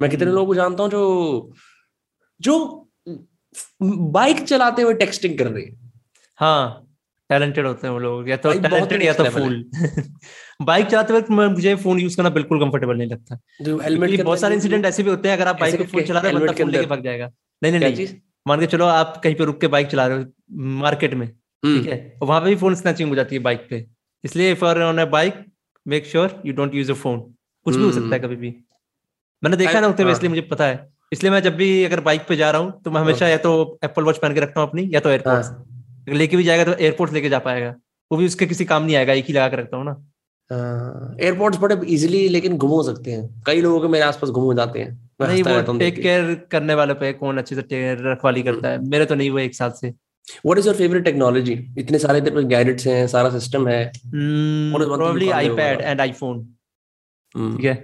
मैं 0.00 0.10
कितने 0.10 0.30
लोगों 0.30 0.46
को 0.46 0.54
जानता 0.54 0.82
हूँ 0.82 0.90
जो 0.90 1.52
जो 2.40 2.56
बाइक 4.12 4.40
चलाते 4.42 4.82
हुए 4.82 4.94
टेक्सटिंग 4.94 5.38
कर 5.38 5.46
रहे 5.46 5.62
हैं। 5.62 5.92
हाँ 6.38 6.84
टैलेंटेड 7.30 7.66
होते 7.66 7.86
हैं 7.86 7.92
वो 7.94 7.98
लोग 7.98 8.28
या 8.30 8.36
तो 8.36 8.52
टैलेंटेड 8.60 9.02
या 9.02 9.12
तो 9.12 9.24
फूल 9.30 9.64
बाइक 10.62 10.86
चलाते 10.86 11.12
वक्त 11.14 11.30
मुझे 11.30 11.74
फ़ोन 11.76 11.98
यूज़ 12.00 12.16
करना 12.16 12.30
बिल्कुल 12.30 12.60
कंफर्टेबल 12.60 12.96
नहीं 12.96 13.08
लगता। 13.08 13.38
जो 13.62 13.78
हेलमेट 13.80 14.22
बहुत 14.22 14.40
सारे 14.40 14.54
इंसिडेंट 14.54 14.84
ऐसे 14.84 15.02
भी 15.02 15.10
होते 15.10 15.28
हैं 15.28 15.36
अगर 15.36 15.48
आप 15.48 15.60
बाइक 15.60 15.76
पे 15.78 15.84
फ़ोन 15.86 16.02
चला 16.04 16.20
रहे 16.20 16.32
हैं 16.32 16.52
फ़ोन 16.52 16.70
लेके 16.70 16.86
भाग 16.86 17.02
जाएगा। 17.04 17.30
नहीं 17.62 17.72
नहीं 17.72 17.80
नहीं 17.92 18.06
मान 18.46 18.60
के 18.60 18.66
चलो 18.66 18.84
आप 18.86 19.20
कहीं 19.24 19.34
पे 19.34 19.44
रुक 19.44 19.60
के 19.60 19.66
बाइक 19.68 19.86
चला 19.86 20.06
रहे 20.06 20.18
हो 20.18 20.24
मार्केट 20.80 21.14
में 21.14 21.26
हम्म। 21.26 21.78
ठीक 21.78 21.88
है 21.92 22.18
वहाँ 22.22 22.40
पे 22.40 22.48
भी 22.48 22.56
फ़ोन 22.56 22.74
स्नैचिंग 22.74 23.08
हो 23.08 23.14
जाती 23.16 23.36
है 23.36 23.42
बाइक 23.42 23.66
पे। 23.70 23.84
इसलिए 24.24 24.54
for 24.54 24.82
on 24.82 24.98
a 24.98 25.04
bike 25.10 25.44
make 25.86 26.06
sure 26.06 26.40
you 26.46 26.52
don't 26.52 26.74
use 26.74 26.92
a 26.92 26.94
phone 26.94 27.20
कुछ 27.66 27.76
भी 27.76 27.82
हो 27.82 27.90
सकता 27.92 28.06
है 28.06 28.12
हम्म। 28.12 28.26
कभी 28.26 28.36
भी। 28.36 28.54
मैंने 29.42 29.56
देखा 29.56 29.80
ना 29.80 29.86
होते 29.86 30.02
हुए 30.02 30.12
हाँ। 30.12 30.18
इसलिए 30.18 30.28
मुझे 30.30 30.42
पता 30.50 30.66
है। 30.66 30.76
इसलिए 31.12 31.32
मैं 31.32 31.40
जब 31.42 31.56
भी 31.56 31.84
अगर 31.84 32.00
बाइक 32.02 32.26
पे 32.28 32.36
जा 32.36 32.50
रहा 32.50 32.62
हूँ 32.62 32.80
तो 32.82 32.90
मैं 32.90 33.00
हमेशा 33.00 33.24
हाँ। 33.24 33.30
या 33.30 33.38
तो 33.38 33.78
एप्पल 33.84 34.02
वॉच 34.04 34.18
पहन 34.18 34.34
के 34.34 34.40
रखता 34.40 34.60
हूँ 34.60 34.68
अपनी 34.68 34.88
या 34.94 35.00
तो 35.00 35.10
एयरपोर्ट्स 35.10 35.50
लेके 36.16 36.36
भी 36.36 36.44
जाएगा 36.44 36.64
तो 36.64 36.72
एयरपोर्ट 36.74 37.12
लेके 37.12 37.28
जा 37.28 37.38
पाएगा। 37.38 37.74
वो 38.10 38.18
भी 38.18 38.26
उसके 38.26 38.46
किसी 38.46 38.64
काम 38.64 38.82
नहीं 38.82 38.96
आएगा 38.96 39.12
एक 39.12 39.26
ही 39.26 39.32
लगा 39.34 39.48
कर 39.48 39.58
रखता 39.58 39.76
हूँ 39.76 39.84
ना। 39.84 39.96
एयरपोर्ट्स 41.20 41.58
बड़े 41.58 41.76
इजीली 41.86 42.28
लेकिन 42.28 42.56
गुम 42.58 42.70
हो 42.70 42.82
सकते 42.82 43.10
हैं। 43.10 43.42
कई 43.46 43.60
लोगों 43.62 43.80
के 43.80 43.88
मेरे 43.88 44.04
आसपास 44.04 44.30
गुम 44.30 44.44
हो 44.44 44.54
जाते 44.54 44.80
हैं। 44.80 44.90
नहीं 45.22 45.42
वो 45.42 45.78
टेक 45.78 46.00
केयर 46.02 46.34
करने 46.50 46.74
वाले 46.74 46.94
पे 46.94 47.12
कौन 47.14 47.38
अच्छे 47.38 47.56
से 47.56 47.94
रखवाली 48.02 48.42
करता 48.42 48.68
है? 48.68 48.78
मेरे 48.84 49.04
तो 49.04 49.14
नहीं 49.14 49.30
हुए 49.30 49.44
एक 49.44 49.54
साथ 49.54 49.70
से। 49.80 49.88
What 50.44 50.58
is 50.58 50.66
your 50.66 50.76
favourite 50.76 51.04
technology 51.04 51.52
इतने 51.78 51.98
सारे 51.98 52.20
तेरे 52.20 52.34
पास 52.34 52.44
गैजेट्स 52.44 52.86
हैं 52.86 53.06
सारा 53.08 53.30
सिस्टम 53.30 53.68
है। 53.68 53.84
प्रोबब्ली 54.14 55.30
आईपैड 55.30 55.80
एंड 55.80 56.00
आईफोन 56.00 56.44
ठीक 57.34 57.64
है? 57.64 57.74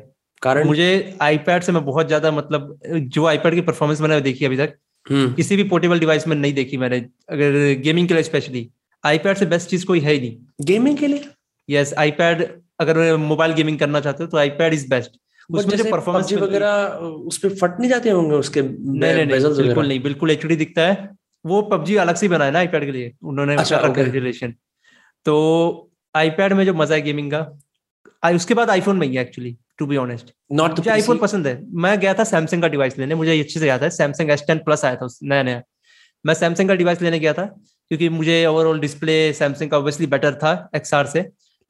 कारण 0.45 0.67
मुझे 0.67 0.89
आईपैड 1.23 1.63
से 1.63 1.73
मैं 1.73 1.85
बहुत 1.85 2.07
ज़्यादा 2.07 2.31
मतलब 2.31 2.79
जो 3.09 3.27
आईपैड 3.27 3.55
की 3.55 3.61
परफॉर्मेंस 3.63 4.01
मैंने 4.01 4.21
देखी 4.21 4.45
अभी 4.45 4.57
तक 4.57 4.75
हम्म। 5.07 5.33
किसी 5.33 5.57
भी 5.57 5.65
पोर्टेबल 5.65 5.99
डिवाइस 6.01 6.27
में 6.29 6.37
नहीं 6.37 6.53
देखी 6.55 6.77
मैंने 6.77 6.99
अगर 7.31 7.57
गेमिंग 7.83 8.09
के 8.09 8.15
लिए 8.15 8.23
स्पेशली 8.23 8.69
आईपैड 9.05 9.37
से 9.37 9.47
बेस्ट 9.47 9.71
चीज़ 9.71 9.87
कोई 9.87 10.01
है 10.01 10.13
ही 10.13 10.21
नहीं। 10.21 10.67
गेमिंग 10.67 10.99
के 10.99 11.07
लिए? 11.07 11.25
यस 11.69 11.95
आईपैड 11.99 12.43
अगर 12.81 13.17
मोबाइल 13.17 13.53
गेमिंग 13.53 13.79
करना 13.79 14.01
चाहते 14.01 14.25
हो 14.25 14.31
तो 14.31 14.39
आईपैड 14.39 14.75
इज़ 14.75 14.89
बेस्ट 14.91 15.19
उसमें 15.51 15.77
जो 15.77 15.85
परफॉर्मेंस 15.85 16.33
वगैरह 16.33 16.73
उस 17.29 17.39
पे 17.39 17.49
फट 17.55 17.81
नहीं 17.81 17.91
जाते 17.91 18.11
होंगे 18.11 18.37
उसके 18.37 18.63
नहीं 18.63 19.15
नहीं, 19.15 19.27
नहीं 19.27 19.57
बिल्कुल 19.57 19.89
नहीं 19.89 20.01
बिल्कुल 20.03 20.31
एचडी 20.31 20.57
दिखता 20.57 20.83
है। 20.83 21.09
वो 21.45 21.61
पबजी 21.63 21.97
अलग 21.97 22.17
से 22.17 22.29
बनाया 22.29 22.51
ना 22.51 22.59
आईपैड 22.59 22.85
के 22.85 22.93
लिए 22.93 23.13
उन्होंने 23.23 23.57
अच्छा, 23.57 24.49
तो 25.27 25.35
आईपैड 26.15 26.53
में 26.53 26.65
जो 26.67 26.75
मज़ा 26.75 26.95
है 26.95 27.03
गेमिंग 27.03 27.31
का 27.33 28.31
उसके 28.31 28.55
बाद 28.55 28.71
आईफोन 28.71 28.97
में 28.97 29.07
ही 29.07 29.19
actually 29.19 29.57
to 29.79 29.87
be 29.87 29.97
honest 29.97 30.33
not 30.53 30.79
मुझे 30.79 30.91
आईफोन 30.91 31.19
पसंद 31.19 31.47
है। 31.47 31.59
मैं 31.75 31.99
गया 32.01 32.15
था 32.15 32.25
सैमसंग 32.25 32.63
का 32.63 32.69
डिवाइस 32.69 32.99
लेने 32.99 33.15
मुझे 33.15 33.41
अच्छे 33.41 33.61
से 33.61 33.69
याद 33.69 33.83
है। 33.83 33.91
सैमसंग 33.91 34.31
एस 34.31 34.45
टेन 34.47 34.59
प्लस 34.59 34.85
आया 34.85 34.97
था 34.97 35.09
नया 35.23 35.43
नया। 35.43 35.63
मैं 36.25 36.35
सैमसंग 36.35 36.69
का 36.69 36.75
डिवाइस 36.75 37.03
लेने 37.03 37.19
गया 37.19 37.33
था 37.33 37.45
क्योंकि 37.91 38.09
मुझे 38.09 38.45
ओवरऑल 38.47 38.81
डिस्प्ले 38.81 39.33
सैमसंग 39.33 39.71
का 39.71 39.79
ऑब्वियसली 39.79 40.07
बेटर 40.07 40.35
था 40.35 40.53
एक्सआर 40.77 41.07
से। 41.07 41.21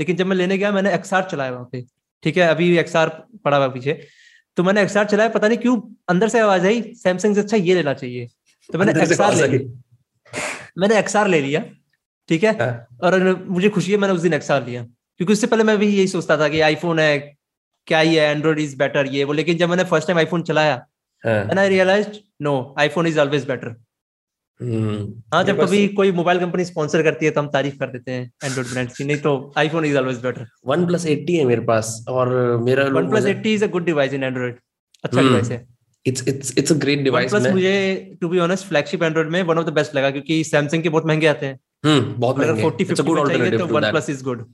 लेकिन 0.00 0.16
जब 0.16 0.26
मैं 0.26 0.36
लेने 0.36 0.58
गया 0.58 0.72
मैंने 0.72 0.94
एक्सआर 0.94 1.28
चलाया 1.30 1.50
वहाँ 1.50 1.68
पे। 1.72 1.84
ठीक 2.22 2.36
है? 2.36 2.48
अभी 2.48 2.76
एक्सआर 2.78 3.08
पड़ा 3.44 3.56
हुआ 3.56 3.68
पीछे। 3.68 4.00
तो 4.56 4.62
मैंने 4.62 4.82
एक्सआर 4.82 5.04
चलाया 5.04 5.28
पता 5.28 5.48
नहीं 5.48 5.58
क्यों 5.58 5.80
अंदर 6.08 6.28
से 6.28 6.40
आवाज़ 6.40 6.66
आई 6.66 6.82
सैमसंग 7.02 7.34
से 7.34 7.40
अच्छा 7.40 7.56
ये 7.56 7.74
लेना 7.74 7.94
चाहिए। 7.94 8.26
तो 8.72 8.78
मैंने 8.78 9.02
एक्सआर 9.02 9.34
ले 9.34 9.46
लिया 9.48 10.00
मैंने 10.78 10.98
एक्सआर 10.98 11.28
ले 11.28 11.40
लिया। 11.40 11.64
ठीक 12.28 12.44
है? 12.44 12.50
हाँ। 12.50 12.98
और 13.02 13.44
मुझे 13.48 13.68
खुशी 13.68 13.92
है 13.92 13.98
मैंने 13.98 14.14
उस 14.14 14.20
दिन 14.20 14.34
एक्सआर 14.34 14.66
लिया। 14.66 14.82
क्योंकि 15.16 15.32
उससे 15.32 15.46
पहले 15.46 15.64
मैं 15.64 15.76
भी 15.78 15.86
यही 15.86 16.06
सोचता 16.08 16.36
था 16.38 16.48
कि 16.48 16.60
आईफोन 16.60 16.98
है 16.98 17.18
क्या 17.86 18.00
ही 18.00 18.14
है 18.14 18.30
एंड्रॉइड 18.30 18.58
इज़ 18.58 18.76
बेटर 18.78 19.06
ये 19.06 19.24
वो। 19.24 19.32
लेकिन 19.32 19.56
जब 19.58 19.68
मैंने 19.68 19.84
फ़र्स्ट 19.84 20.06
टाइम 20.08 20.18
आईफोन 20.18 20.42
चलाया 20.42 20.74
and 21.22 21.58
I 21.58 21.68
realise 21.68 22.06
no 22.42 22.54
iPhone 22.78 23.06
is 23.06 23.18
always 23.20 23.46
better 23.46 23.74
हाँ 25.34 25.42
जब 25.44 25.60
कभी 25.60 25.86
कोई 25.90 26.12
मोबाइल 26.12 26.38
कंपनी 26.40 26.64
स्पॉन्सर 26.64 27.02
करती 27.02 27.26
है 27.26 27.30
तो 27.30 27.40
हम 27.40 27.48
तारीफ़ 27.48 27.78
कर 27.78 27.86
देते 27.86 28.12
हैं 28.12 28.30
एंड्रॉइड 28.44 28.68
ब्रांड 28.68 28.90
की 28.92 29.04
नहीं 29.04 29.16
तो 29.16 29.52
iPhone 29.58 29.84
is 29.84 29.96
always 29.98 30.18
better 30.18 30.46
OnePlus 30.86 31.06
eight T 31.06 31.36
है 31.36 31.44
मेरे 31.44 31.60
पास 31.64 32.04
और 32.08 32.28
मेरा 32.62 32.84
OnePlus 33.10 33.26
eight T 33.26 33.54
is 33.54 33.64
a 33.64 33.68
good 33.68 33.84
device 33.84 34.12
in 34.12 34.24
Android 34.24 34.58
अच्छा 35.04 35.20
डिवाइस 35.20 35.44
हम्म। 35.44 35.54
है। 35.54 35.66
It's 36.06 36.28
it's 36.28 36.54
it's 36.58 36.72
a 36.72 36.74
great 36.76 37.02
device 37.04 37.30
plus 37.30 37.46
मुझे 37.52 38.16
to 38.20 38.28
be 38.28 38.38
honest 38.38 38.66
flagship 38.66 39.02
Android 39.02 39.30
में 39.30 39.42
वन 39.42 39.58
ऑफ़ 39.58 39.66
द 39.66 39.72
बेस्ट 39.72 39.94
लगा 39.94 40.10
क्योंकि 40.10 40.42
सैमसंग 40.44 40.82
के 40.82 40.88
बहुत 40.88 41.06
महँगे 41.06 41.26
आते 41.26 41.46
हैं। 41.46 41.58
हम्म 41.84 42.14
बहुत 42.20 42.38
महँगे। 42.38 42.62
40 42.62 42.90
50 42.90 43.28
चाहिए 43.28 43.58
तो 43.58 43.66
वन 43.66 43.90
प्लस 43.90 44.10
इज़ 44.10 44.22
गुड 44.24 44.44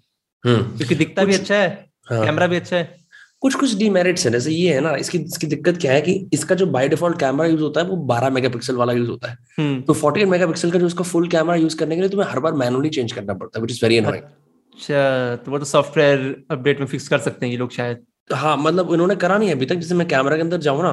क्योंकि 0.45 0.95
दिखता 0.95 1.25
भी 1.25 1.35
अच्छा 1.35 1.55
है 1.55 1.69
कैमरा 2.09 2.41
हाँ। 2.41 2.49
भी 2.49 2.57
अच्छा 2.57 2.77
है। 2.77 3.00
कुछ 3.43 3.55
कुछ 3.55 3.75
डीमेरिट्स 3.79 4.27
है। 4.27 4.33
जैसे 4.33 4.51
ये 4.51 4.75
है 4.75 4.81
ना 4.81 4.95
इसकी 4.97 5.19
इसकी 5.19 5.47
दिक्कत 5.47 5.79
क्या 5.81 5.93
है 5.93 6.01
कि 6.01 6.15
इसका 6.33 6.55
जो 6.55 6.67
बाय 6.69 6.89
डिफ़ॉल्ट 6.89 7.19
कैमरा 7.21 7.47
यूज़ 7.47 7.63
होता 7.63 7.81
है 7.81 7.87
वो 7.87 7.97
12 8.07 8.31
मेगापिक्सल 8.31 8.77
वाला 8.77 8.93
यूज़ 8.93 9.09
होता 9.11 9.31
है। 9.31 9.37
हम्म। 9.59 9.81
तो 9.83 9.95
48 9.95 10.29
मेगापिक्सल 10.29 10.71
का 10.71 10.79
जो 10.79 10.87
उसका 10.87 11.05
फुल 11.05 11.29
कैमरा 11.29 11.55
यूज़ 11.57 11.77
करने 11.77 11.95
के 11.95 12.01
लिए 12.01 12.11
तुम्हें 12.11 12.29
हर 12.31 12.41
बार 12.41 12.53
मैनुअली 12.55 12.89
चेंज 12.91 13.13
करना 13.13 13.35
पड़ता 13.35 13.61
है 13.61 13.67
इज़ 13.71 13.85
वेरी 13.85 13.99
अनोइंग 13.99 14.23
अच्छा 14.23 15.37
तो 15.37 15.51
वो 15.51 15.59
तो 15.59 15.65
सॉफ्टवेयर 15.65 16.35
अपडेट 16.51 16.81
में 16.81 16.87
फिक्स 16.87 17.09
कर 17.09 17.19
सकते 17.21 17.47
हैं 17.47 17.53
ये 17.53 17.59
लोग 17.59 17.71
शायद। 17.73 18.05
हाँ 18.31 18.57
मतलब 18.59 18.93
इन्होंने 18.93 19.17
करा 19.17 19.39
नहीं 19.39 19.51
अभी 19.53 19.67
तक 19.67 19.75
जैसे 19.77 19.95
मैं 19.95 20.07
कैमरा 20.09 20.37
के 20.37 20.43
अंदर 20.43 20.61
जाऊँ 20.61 20.83
ना 20.83 20.91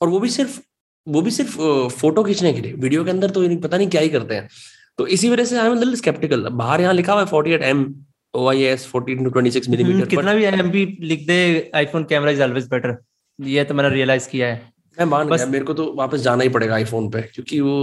और 0.00 0.08
वो 0.08 0.20
भी 0.20 0.28
सिर्फ़ 0.30 0.58
वो 1.06 1.22
भी 1.22 1.30
सिर्फ़ 1.30 1.56
फ़ोटो 1.90 2.22
खींचने 2.24 2.52
के 2.52 2.60
लिए 2.60 2.72
वीडियो 2.74 3.04
के 3.04 3.10
अंदर 3.10 3.30
तो 3.30 3.48
पता 3.58 3.76
नहीं 3.76 3.88
क्या 3.88 4.00
ही 4.00 4.08
करते 4.08 4.34
हैं। 4.34 4.48
तो 4.98 5.06
इसी 5.08 5.28
वजह 5.30 5.44
से 5.44 5.58
आई 5.58 5.66
एम 5.66 5.74
लिटिल 5.74 5.94
स्केप्टिकल 5.96 6.48
बाहर 6.54 6.80
यहाँ 6.80 6.94
लिखा 6.94 7.12
हुआ 7.12 7.22
है 7.22 7.28
48 7.28 7.62
एम 7.64 7.84
OIS 8.34 8.86
14 8.86 9.24
to 9.24 9.30
26 9.32 9.68
मिलीमीटर 9.68 10.06
कितना 10.06 10.34
भी 10.34 10.44
एमबी 10.44 10.84
लिख 11.02 11.26
दे 11.26 11.38
iPhone 11.74 12.04
camera 12.10 12.30
is 12.30 12.42
always 12.42 12.68
better 12.68 12.96
ये 13.38 13.64
तो 13.64 13.74
मैंने 13.74 13.90
रियलाइज़ 13.94 14.28
किया 14.28 14.46
है। 14.46 14.62
मैं 14.98 15.06
मान 15.06 15.28
गया 15.28 15.46
मेरे 15.46 15.64
को 15.64 15.74
तो 15.74 15.92
वापस 15.96 16.20
जाना 16.20 16.42
ही 16.42 16.48
पड़ेगा 16.48 16.74
आईफोन 16.74 17.08
पे 17.10 17.22
क्योंकि 17.34 17.60
वो 17.60 17.76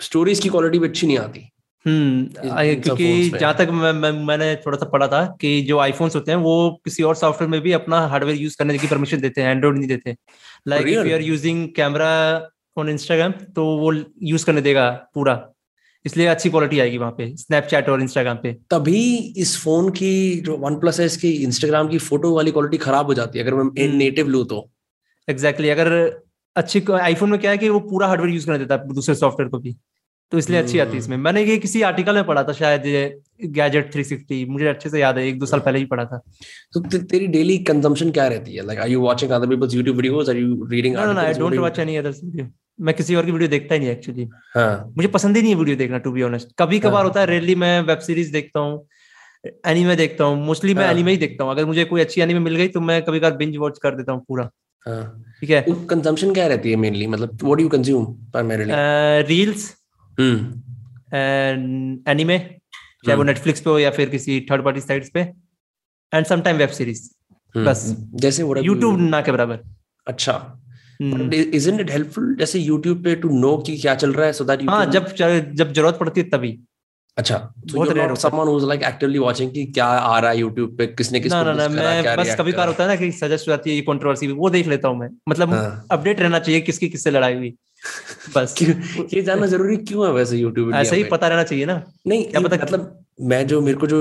स्टोरेज 0.00 0.40
की 0.40 0.48
क्वालिटी 0.48 0.78
भी 0.78 0.88
अच्छी 0.88 1.06
नहीं 1.06 1.18
आती। 1.18 1.48
हम्म 1.86 2.74
क्योंकि 2.74 3.30
जहाँ 3.30 3.54
तक 3.56 3.68
मैं, 3.70 3.92
मैं 3.92 4.12
मैंने 4.26 4.54
थोड़ा 4.66 4.78
सा 4.78 4.86
पढ़ा 4.88 5.06
था 5.08 5.24
कि 5.40 5.60
जो 5.62 5.78
आईफोन्स 5.78 6.14
होते 6.16 6.30
हैं 6.30 6.38
वो 6.38 6.80
किसी 6.84 7.02
और 7.02 7.14
सॉफ्टवेयर 7.14 7.50
में 7.50 7.60
भी 7.60 7.72
अपना 7.72 8.00
हार्डवेयर 8.08 8.38
यूज़ 8.38 8.56
करने 8.58 8.78
की 8.78 8.86
परमिशन 8.86 9.20
देते 9.20 9.42
हैं 9.42 9.50
एंड्रॉइड 9.50 9.76
नहीं 9.78 9.88
देते। 9.88 10.16
Like 10.68 10.88
if 10.88 11.06
you 11.06 11.14
are 11.14 11.22
using 11.22 11.68
camera 11.76 12.12
on 12.76 12.88
Instagram 12.88 13.32
तो 13.56 13.64
वो 13.78 13.92
यूज़ 14.22 14.46
करने 14.46 14.60
देगा 14.60 14.90
पूरा। 15.14 15.34
इसलिए 16.04 16.26
अच्छी 16.26 16.50
क्वालिटी 16.50 16.80
आएगी 16.80 16.98
वहाँ 16.98 17.12
पे 17.18 17.34
स्नैपचैट 17.36 17.88
और 17.88 18.02
इंस्टाग्राम 18.02 18.36
पे। 18.36 18.52
तभी 18.70 19.04
इस 19.36 19.56
फ़ोन 19.62 19.90
की 19.90 20.40
जो 20.40 20.56
वन 20.56 20.74
प्लस 20.80 21.00
है 21.00 21.06
इसकी 21.06 21.30
इंस्टाग्राम 21.44 21.88
की 21.88 21.98
फ़ोटो 22.00 22.34
वाली 22.34 22.50
क्वालिटी 22.50 22.76
खराब 22.78 23.06
हो 23.06 23.14
जाती 23.14 23.38
है 23.38 23.44
अगर 23.44 23.54
मैं 23.54 23.88
नेटिव 23.94 24.28
लू 24.28 24.44
तो। 24.44 24.68
Exactly 25.28 25.68
exactly. 25.68 25.86
अगर 25.86 26.22
अच्छी 26.56 26.82
आईफोन 27.00 27.30
में 27.30 27.40
क्या 27.40 27.50
है 27.50 27.58
कि 27.58 27.68
वो 27.68 27.80
पूरा 27.80 28.06
हार्डवेयर 28.06 28.34
यूज़ 28.34 28.46
करना 28.46 28.58
देता 28.58 28.74
है 28.74 28.94
दूसरे 28.94 29.14
सॉफ्टवेयर 29.14 29.48
को 29.50 29.58
भी। 29.58 29.76
तो 30.32 30.38
इसलिए 30.38 30.58
अच्छी 30.58 30.78
आती 30.78 30.92
है 30.92 30.98
इसमें। 30.98 31.16
मैंने 31.16 31.42
ये 31.44 31.56
किसी 31.58 31.82
आर्टिकल 31.82 32.14
में 32.14 32.24
पढ़ा 32.26 32.42
था 32.42 32.52
शायद 32.52 32.82
गैजेट 33.52 33.92
360 33.92 34.44
मुझे 34.48 34.66
अच्छे 34.66 34.90
से 34.90 35.00
याद 35.00 35.18
है 35.18 35.26
एक 35.28 35.38
दो 35.38 35.46
साल 35.46 35.60
पहले 35.60 35.78
ही 35.78 35.84
पढ़ा 35.84 36.04
था। 36.04 36.18
तो 36.72 36.80
ते, 36.80 36.98
तेरी 36.98 37.26
डेली 37.26 37.58
कंजम्पशन 37.64 38.10
क्या 38.10 38.26
रहती 38.26 38.54
है? 38.56 38.66
Like 38.66 38.80
are 38.80 38.88
you 38.88 39.00
watching 39.00 39.30
other 39.30 39.48
people's 39.48 39.74
YouTube 39.74 39.96
videos 39.96 40.28
are 40.28 40.36
you 40.36 40.66
reading 40.70 40.96
no 40.96 41.12
no 41.12 41.20
I 41.20 41.34
don't 41.34 41.56
watch 41.56 41.78
any 41.78 41.96
other 41.96 42.10
video 42.10 42.46
मैं 42.78 42.94
किसी 42.94 43.14
और 43.14 43.24
की 43.24 43.32
वीडियो 43.32 43.48
देखता 43.48 43.74
ही 43.74 43.80
नहीं 43.80 43.90
एक्चुअली 43.90 44.28
हाँ. 44.54 44.92
मुझे 44.96 45.08
पसंद 45.08 45.36
ही 45.36 45.42
नहीं 45.42 45.52
है 45.52 45.58
वीडियो 45.58 45.76
देखना 45.76 45.98
टू 45.98 46.12
बी 46.12 46.22
ऑनेस्ट 46.22 46.48
कभी 46.58 46.78
कभार 46.80 46.94
हाँ. 46.94 47.04
होता 47.04 47.20
है 47.20 47.26
रेयरली 47.26 47.54
मैं 47.54 47.80
वेब 47.82 47.98
सीरीज़ 48.06 48.32
देखता 48.32 48.60
हूँ 48.60 48.86
एनीमे 49.66 49.96
देखता 49.96 50.24
हूँ 50.24 50.44
मोस्टली 50.44 50.74
मैं 50.74 50.84
एनीमे 50.84 51.10
हाँ। 51.10 51.10
ही 51.10 51.16
देखता 51.18 51.44
हूँ। 51.44 51.50
अगर 51.52 51.64
मुझे 51.66 51.84
कोई 51.84 52.00
अच्छी 52.00 52.20
एनीमे 52.20 52.40
मिल 52.40 52.56
गई 52.56 52.68
तो 52.68 52.80
मैं 52.80 53.00
कभी 53.04 53.18
कभार 53.20 53.36
बिंज 53.36 53.56
वॉच 53.56 53.78
कर 53.82 53.94
देता 53.96 54.12
हूँ 54.12 54.24
पूरा। 54.28 54.48
हाँ। 54.86 55.24
ठीक 55.40 55.50
है? 55.50 55.64
कंजम्पशन 55.90 56.32
क्या 56.34 56.46
रहती 56.46 56.70
है 56.70 56.76
मेनली 56.76 57.06
मतलब 57.06 57.38
what 57.42 57.58
do 57.58 57.62
you 57.62 57.68
consume 57.68 58.04
primarily 58.32 58.72
reels 59.28 59.70
anime 62.08 62.38
चाहे 62.38 63.16
वो 63.16 63.22
नेटफ्लिक्स 63.22 63.60
पे 63.60 63.70
हो 63.70 63.78
या 63.78 63.90
फिर 63.90 64.08
किसी 64.10 64.40
थर्ड 64.50 64.64
पार्टी 64.64 64.80
साइट्स 64.80 65.08
पे। 65.14 65.20
And 66.12 66.26
some 66.26 66.40
time 66.40 66.56
web 66.56 66.68
series 66.70 67.08
बस। 67.54 67.84
जैसे 68.22 68.42
यूट्यूब 68.42 69.00
ना 69.00 69.20
के 69.20 69.32
बराबर। 69.32 69.58
अच्छा। 70.06 70.32
इजंट 71.34 71.80
इट 71.80 71.90
हेल्पफुल 71.90 72.34
जैसे 72.38 72.60
YouTube 72.60 73.02
पे 73.04 73.14
टू 73.14 73.28
नो 73.38 73.56
कि 73.56 73.76
क्या 73.78 73.94
चल 73.94 74.12
रहा 74.12 74.26
है 74.26 74.32
सो 74.32 74.44
दैट 74.44 74.70
हाँ 74.70 74.84
जब 74.86 75.06
जब 75.54 75.72
ज़रूरत 75.72 75.96
पड़ती 76.00 76.20
है 76.20 76.28
तभी। 76.28 76.58
अच्छा 77.16 77.36
बहुत 77.72 77.92
रेयर 77.92 78.08
होता 78.10 78.28
someone 78.28 78.48
who 78.48 78.56
is 78.58 78.64
like 78.64 78.82
actively 78.82 79.18
watching 79.18 79.50
कि 79.50 79.64
क्या 79.64 79.86
आ 79.86 80.18
रहा 80.18 80.30
है 80.30 80.36
YouTube 80.36 80.76
पे 80.78 80.86
किसने 80.86 81.20
किसको 81.20 81.42
ना 81.44 81.52
ना 81.52 81.68
मैं 81.68 82.16
बस 82.16 82.34
कभी 82.38 82.52
कार। 82.52 82.68
होता 82.68 82.82
है 82.82 82.88
ना 82.88 82.96
कि 82.96 83.10
सजेस्ट 83.12 83.48
हो 83.48 83.52
जाती 83.52 83.70
है 83.70 83.76
ये 83.76 83.82
कंट्रोवर्सी 83.82 84.28
वो 84.28 84.50
देख 84.50 84.66
लेता 84.66 84.88
हूँ 84.88 84.98
मैं। 84.98 85.08
मतलब 85.28 85.52
अपडेट 85.90 86.16
हाँ। 86.16 86.24
रहना 86.24 86.38
चाहिए 86.38 86.60
किसकी 86.60 86.88
किससे 86.88 87.10
लड़ाई 87.10 87.34
हुई। 87.34 87.54
बस। 88.36 88.54
ये 89.14 89.22
जानना 89.22 89.46
ज़रूरी 89.46 89.76
क्यों 89.76 90.06
है 90.06 90.12
वैसे 90.12 90.42
YouTube 90.42 90.74
ऐसा 90.74 90.96
ही 90.96 91.04
पता 91.04 91.28
रहना 91.28 91.42
चाहिए 91.42 91.66
ना। 91.66 91.82
नहीं 92.06 92.24
क्या 92.24 92.40
पता 92.40 92.56
मतलब 92.56 93.04
मैं 93.20 93.46
जो 93.46 93.60
मेरे 93.60 93.78
को 93.78 93.86
जो 93.86 94.00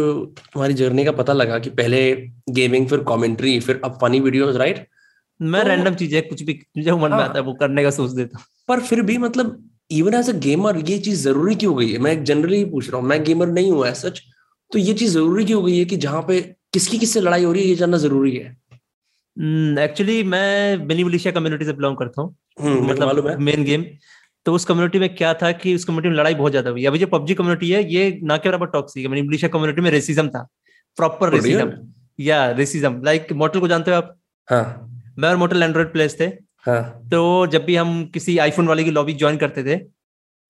तुम्हारी 0.53 0.73
जर्नी 0.73 1.05
का 1.05 1.11
पता 1.11 1.33
लगा 1.33 1.59
कि 1.59 1.69
पहले 1.69 1.99
गेमिंग 2.49 2.87
फिर 2.87 2.99
कमेंट्री 2.99 3.59
फिर 3.59 3.81
अब 3.85 3.97
फनी 4.01 4.19
वीडियोस 4.19 4.55
राइट 4.55 4.87
मैं 5.39 5.63
रैंडम 5.63 5.89
तो, 5.89 5.95
चीज़ें 5.95 6.27
कुछ 6.27 6.41
भी 6.43 6.59
जो 6.77 6.97
मन 6.97 7.11
में 7.11 7.17
हाँ। 7.17 7.27
आता 7.29 7.39
है 7.39 7.45
वो 7.45 7.53
करने 7.53 7.83
का 7.83 7.89
सोच 7.89 8.11
देता 8.11 8.37
हूँ। 8.37 8.45
पर 8.67 8.79
फिर 8.79 9.01
भी 9.01 9.17
मतलब 9.17 9.69
इवन 9.91 10.13
एज 10.13 10.29
अ 10.29 10.33
गेमर 10.33 10.77
ये 10.77 10.97
चीज़ 10.99 11.23
ज़रूरी 11.23 11.55
क्यों 11.55 11.77
गई 11.77 11.91
है? 11.91 11.97
मैं 11.97 12.23
जनरली 12.23 12.65
पूछ 12.65 12.89
रहा 12.89 13.01
हूँ 13.01 13.07
मैं 13.07 13.23
गेमर 13.23 13.47
नहीं 13.47 13.71
हूँ 13.71 13.91
सच 13.93 14.21
तो 14.71 14.79
ये 14.79 14.93
चीज़ 14.93 15.13
ज़रूरी 15.13 15.45
क्यों 15.45 15.65
गई 15.65 15.77
है 15.77 15.85
कि 15.85 15.97
जहाँ 15.97 16.21
पे 16.21 16.41
किसकी 16.73 16.97
किससे 16.97 17.21
लड़ाई 17.21 17.43
हो 17.43 17.51
रही 17.51 17.63
है 17.63 17.69
ये 17.69 17.75
जानना 17.75 17.97
ज़रूरी 17.97 18.35
है? 18.35 18.57
एक्चुअली 19.79 20.21
hmm, 20.21 20.31
मैं 20.31 20.77
मिनी 20.77 21.03
मलेशिया 21.03 21.33
कम्युनिटी 21.33 21.65
से 21.65 21.73
बिलोंग 21.73 21.97
करता 21.97 22.21
हूँ। 22.21 22.35
हम्म, 22.61 22.89
मतलब 22.89 23.39
मेन 23.39 23.63
गेम 23.63 23.85
तो 24.45 24.53
उस 24.53 24.65
कम्युनिटी 24.65 24.99
में 24.99 25.15
क्या 25.15 25.33
था 25.33 25.51
कि 25.51 25.75
उस 25.75 25.85
कम्युनिटी 25.85 26.09
में 26.09 26.15
लड़ाई 26.17 26.35
बहुत 26.35 26.51
ज़्यादा 26.51 26.69
हुई। 26.69 26.85
अभी 26.85 26.99
जो 26.99 27.07
पबजी 27.07 27.33
कम्युनिटी 27.33 27.71
है 27.71 27.83
ये 27.93 28.19
ना 28.23 28.37
के 28.37 28.49
बराबर 28.49 28.65
टॉक्सिक 28.65 29.05
है। 29.05 29.11
मिनी 29.11 29.21
मलेशिया 29.27 29.49
कम्युनिटी 29.49 29.81
में 29.81 29.89
रेसिज्म 29.91 30.27
था। 30.29 30.47
प्रॉपर 30.97 31.33
रेसिज्म 31.33 31.71
या 32.19 32.51
रेसिज्म 32.51 33.01
लाइक 33.05 33.31
मोटल 33.33 33.59
को 33.59 33.67
जानते 33.67 33.91
हो 33.91 33.97
आप? 33.97 34.17
हाँ। 34.47 34.92
मैं 35.17 35.29
और 35.29 35.35
मोटल 35.37 35.63
एंड्रॉइड 35.63 35.91
प्लेस 35.91 36.19
थे। 36.19 36.25
हाँ. 36.65 36.81
तो 37.11 37.47
जब 37.47 37.65
भी 37.65 37.75
हम 37.75 38.05
किसी 38.13 38.37
आईफोन 38.37 38.67
वाले 38.67 38.83
की 38.83 38.91
लॉबी 38.91 39.13
ज्वाइन 39.15 39.37
करते 39.37 39.63
थे 39.63 39.77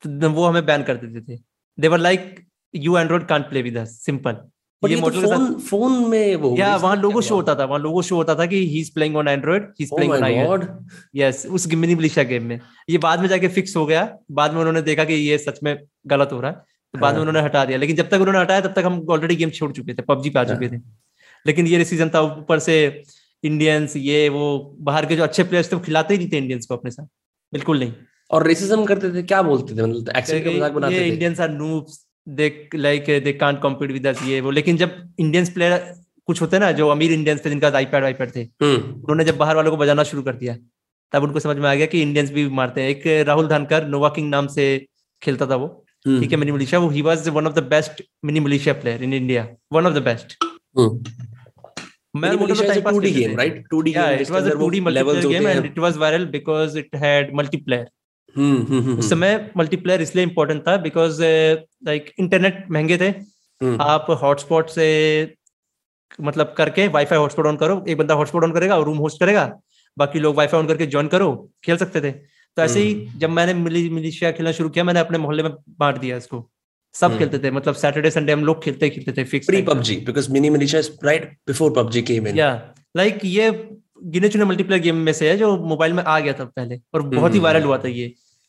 तो 0.04 0.30
वो 0.30 0.46
हमें 0.46 0.66
बैन 0.66 0.84
कर 0.84 0.96
देते 0.98 1.22
थे। 1.24 1.40
They were 1.78 1.98
like 2.00 2.36
you 2.74 2.98
Android 2.98 3.26
can't 3.26 3.50
play 3.50 3.62
with 3.62 3.84
simple 3.86 4.38
ये 4.84 4.96
तो 4.96 5.10
फ़ोन 5.12 5.54
फ़ोन 5.60 5.94
में 6.10 6.36
वो 6.36 6.56
या 6.58 6.76
वहाँ 6.76 6.96
लोगो 6.96 7.22
शो 7.22 7.36
होता 7.36 7.54
था। 7.56 7.66
वहाँ 7.66 7.80
लोगो 7.80 8.02
शो 8.02 8.16
होता 8.16 8.36
था 8.36 8.46
कि 8.46 8.58
he 8.70 8.80
is 8.80 8.92
playing 8.94 9.16
on 9.18 9.28
Android 9.28 9.64
he 9.80 9.84
is 9.84 9.94
playing 9.96 10.14
on 10.14 10.24
iOS 10.24 10.68
yes 11.16 11.46
उस 11.52 11.68
मिनी 11.74 11.96
ब्लिशा 11.96 12.24
गेम 12.24 12.46
में। 12.46 12.60
ये 12.90 12.98
बाद 12.98 13.20
में 13.20 13.28
जाके 13.28 13.48
फिक्स 13.50 13.76
हो 13.76 13.86
गया। 13.86 14.04
बाद 14.32 14.54
में 14.54 14.60
उन्होंने 14.60 14.82
देखा 14.82 15.04
कि 15.04 15.14
ये 15.14 15.38
सच 15.38 15.60
में 15.64 15.78
गलत 16.08 16.30
हो 16.34 16.40
रहा 16.42 16.52
है। 16.52 16.58
तो 16.58 17.00
बाद 17.00 17.14
में 17.14 17.22
हाँ। 17.22 17.28
उन्होंने 17.28 17.46
हटा 17.48 17.64
दिया। 17.66 17.78
लेकिन 17.78 17.96
जब 17.96 18.10
तक 18.10 18.14
उन्होंने 18.16 18.40
हटाया 18.40 18.62
तब 18.62 18.74
तक 18.74 18.84
हम 18.86 19.00
ऑलरेडी 19.10 19.36
गेम 19.36 19.50
छोड़ 19.50 19.72
चुके 19.72 19.94
थे 19.94 20.02
पबजी 20.02 20.30
पे 20.30 20.40
आ 20.40 20.44
चुके 20.44 20.66
हाँ। 20.66 20.78
थे। 20.78 20.82
लेकिन 21.46 21.68
ये 21.68 21.84
सीज़न 21.86 22.10
था 22.10 22.22
ऊपर 22.22 22.60
से 22.60 22.76
इंडियंस 23.44 23.96
ये 23.98 24.28
वो 24.30 24.46
बाहर 24.82 25.06
के 25.06 25.16
जो 25.16 25.24
अच्छे 25.24 25.44
प्लेयर्स 25.44 25.72
थे 25.72 25.76
वो 25.76 25.82
खिलाते 25.82 26.14
ही 26.14 26.18
नहीं 26.18 26.32
थे 26.32 26.38
इंडियंस 26.38 26.66
को 26.66 26.76
अपने 26.76 26.92
साथ। 26.92 27.06
बिल्कुल 27.54 27.80
नहीं। 27.80 27.94
और 28.30 28.48
रेसिज्म 28.48 28.86
करते 28.86 29.14
थे 29.14 29.24
क्या 29.24 29.42
बोलते 29.42 29.76
थे? 29.76 29.82
मतलब 29.82 30.16
एक्चुअली 30.18 30.42
का 30.42 30.52
मज़ाक 30.52 30.72
बनाते 30.72 31.00
थे। 31.00 31.08
Indians 31.08 31.40
are 31.40 31.50
noobs 31.52 32.00
they 32.28 32.70
like 32.76 33.06
they 33.24 33.34
can't 33.36 33.62
compete 33.62 33.92
with 33.92 34.08
us 34.08 34.24
ये 34.28 34.40
वो। 34.42 34.52
लेकिन 34.52 34.78
जब 34.78 34.96
इंडियंस 35.20 35.50
प्लेयर 35.54 35.78
कुछ 36.28 36.42
होते 36.42 36.60
ना 36.60 36.72
जो 36.72 36.88
अमीर 36.90 37.12
इंडियंस 37.12 37.46
थे 37.46 37.50
जिनका 37.50 37.72
आईपैड 37.78 38.04
वाईपैड 38.04 38.36
थे 38.36 38.42
हम्म। 38.42 38.76
उन्होंने 38.76 39.24
जब 39.24 39.38
बाहर 39.38 39.56
वालों 39.56 39.72
को 39.72 39.78
बजाना 39.78 40.04
शुरू 40.04 40.24
कर 40.24 40.36
दिया 40.36 40.56
तब 41.14 41.24
उनको 41.24 41.40
समझ 41.40 41.58
में 41.58 41.70
आ 41.70 41.74
गया 41.76 41.86
कि 41.86 42.02
इंडियंस 42.02 42.32
भी 42.32 42.48
मारते 42.52 42.82
हैं। 42.82 42.90
एक 42.90 43.26
राहुल 43.28 43.48
धनकर 43.48 43.88
नोवा 43.88 44.10
किंग 44.10 44.30
नाम 44.30 44.48
से 44.50 44.66
खेलता 45.22 45.48
था 45.48 45.56
वो। 45.56 45.68
हम्म। 46.06 46.22
ठीक 46.22 46.32
है 46.32 46.38
मिनी 46.38 46.52
मलेशिया 46.52 46.80
वो 46.80 46.90
ही 46.90 47.02
was 47.02 47.28
one 47.30 47.48
of 47.48 47.54
the 47.54 47.64
best 47.70 48.02
Mini 48.26 48.40
Militia 48.40 48.74
player 48.76 49.04
in 49.04 49.14
India 49.14 49.48
one 49.74 49.86
of 49.88 49.94
the 49.94 50.04
best 50.04 50.38
Man 52.14 52.40
was 52.40 52.60
a 52.60 52.82
2D 52.82 53.14
game, 53.14 53.36
right? 53.36 53.64
2D 53.70 53.94
yeah, 53.94 54.10
game. 54.10 54.22
it 54.22 54.30
was 54.30 54.46
a 54.46 54.52
2D 54.52 54.82
multiplayer 54.82 55.30
game 55.30 55.46
and 55.48 55.66
it 55.66 55.78
was 55.78 55.98
viral 55.98 56.30
because 56.32 56.76
it 56.76 56.94
had 56.96 57.34
multiplayer. 57.34 57.88
उस 58.36 59.10
समय 59.10 59.52
multiplayer 59.58 60.02
इसलिए 60.02 60.24
important 60.24 60.62
था 60.68 60.76
because 60.84 61.22
like 61.22 62.10
internet 62.20 62.66
महँगे 62.72 62.98
थे 62.98 63.10
आप 63.82 64.08
hotspot 64.22 64.70
से 64.70 64.88
मतलब 66.20 66.54
करके 66.58 66.88
वाईफाई 66.88 67.18
हॉटस्पॉट 67.18 67.46
ऑन 67.48 67.58
करो 67.58 67.84
एक 67.88 67.98
बंदा 67.98 68.14
हॉटस्पॉट 68.14 68.44
ऑन 68.44 68.52
करेगा 68.54 68.78
और 68.78 68.86
रूम 68.86 68.98
होस्ट 68.98 69.20
करेगा 69.20 69.46
बाकी 69.98 70.20
लोग 70.20 70.36
वाईफाई 70.36 70.60
ऑन 70.60 70.68
करके 70.68 70.86
ज्वाइन 70.86 71.08
करो 71.08 71.30
खेल 71.66 71.78
सकते 71.78 72.02
थे 72.02 72.12
तो 72.12 72.62
ऐसे 72.62 72.80
ही 72.80 72.94
हम्म। 72.94 73.20
जब 73.20 73.30
मैंने 73.30 73.54
मिली 73.54 73.90
मिलिशिया 73.90 74.32
खेलना 74.32 74.52
शुरू 74.52 74.70
किया 74.70 74.84
मैंने 74.86 75.00
अपने 75.00 75.18
मोहल्ले 75.18 75.44
में 75.44 75.52
बांट 75.80 75.98
दिया 75.98 76.18
इसको 76.18 76.48
सब 76.96 77.08
हम्म। 77.08 77.20
खेलते 77.20 77.40
थे 77.40 77.52
मतलब 77.52 77.76
सैटरडे 77.76 78.10
संडे 78.12 78.34
हम 78.34 78.44
लोग 78.46 78.64
खेलते 78.64 78.90
खेलते 78.90 79.12
थे 79.12 79.24
fix 79.26 79.48
pre 79.48 79.62
PUBG 79.64 79.96
because 80.06 80.32
Mini 80.32 80.50
Militia 80.50 80.80
is 80.80 80.90
right 81.04 81.32
before 81.48 81.72
PUBG 81.78 82.02
came 82.10 82.28
in 82.28 82.38
या 82.38 82.50
लाइक 82.98 83.20
ये 83.26 83.50
गिने 84.14 84.30
चुने 84.30 84.46
मल्टीप्लेयर 84.46 84.82
गेम 84.82 84.96
में 85.08 85.14
से 85.14 85.30
है 85.30 85.38
जो 85.38 85.56
मोबाइल 85.68 85.94
में 85.94 86.04
आ 86.04 86.20
गया 86.20 86.34
था 86.34 86.46
पहले 86.46 86.80
और 86.94 87.02
बहुत 87.10 87.34
ही 87.34 87.40
वायरल 87.40 87.60
हम्म। 87.60 87.70
हुआ 87.70 87.78
था 87.78 87.88
ये। 87.90 88.06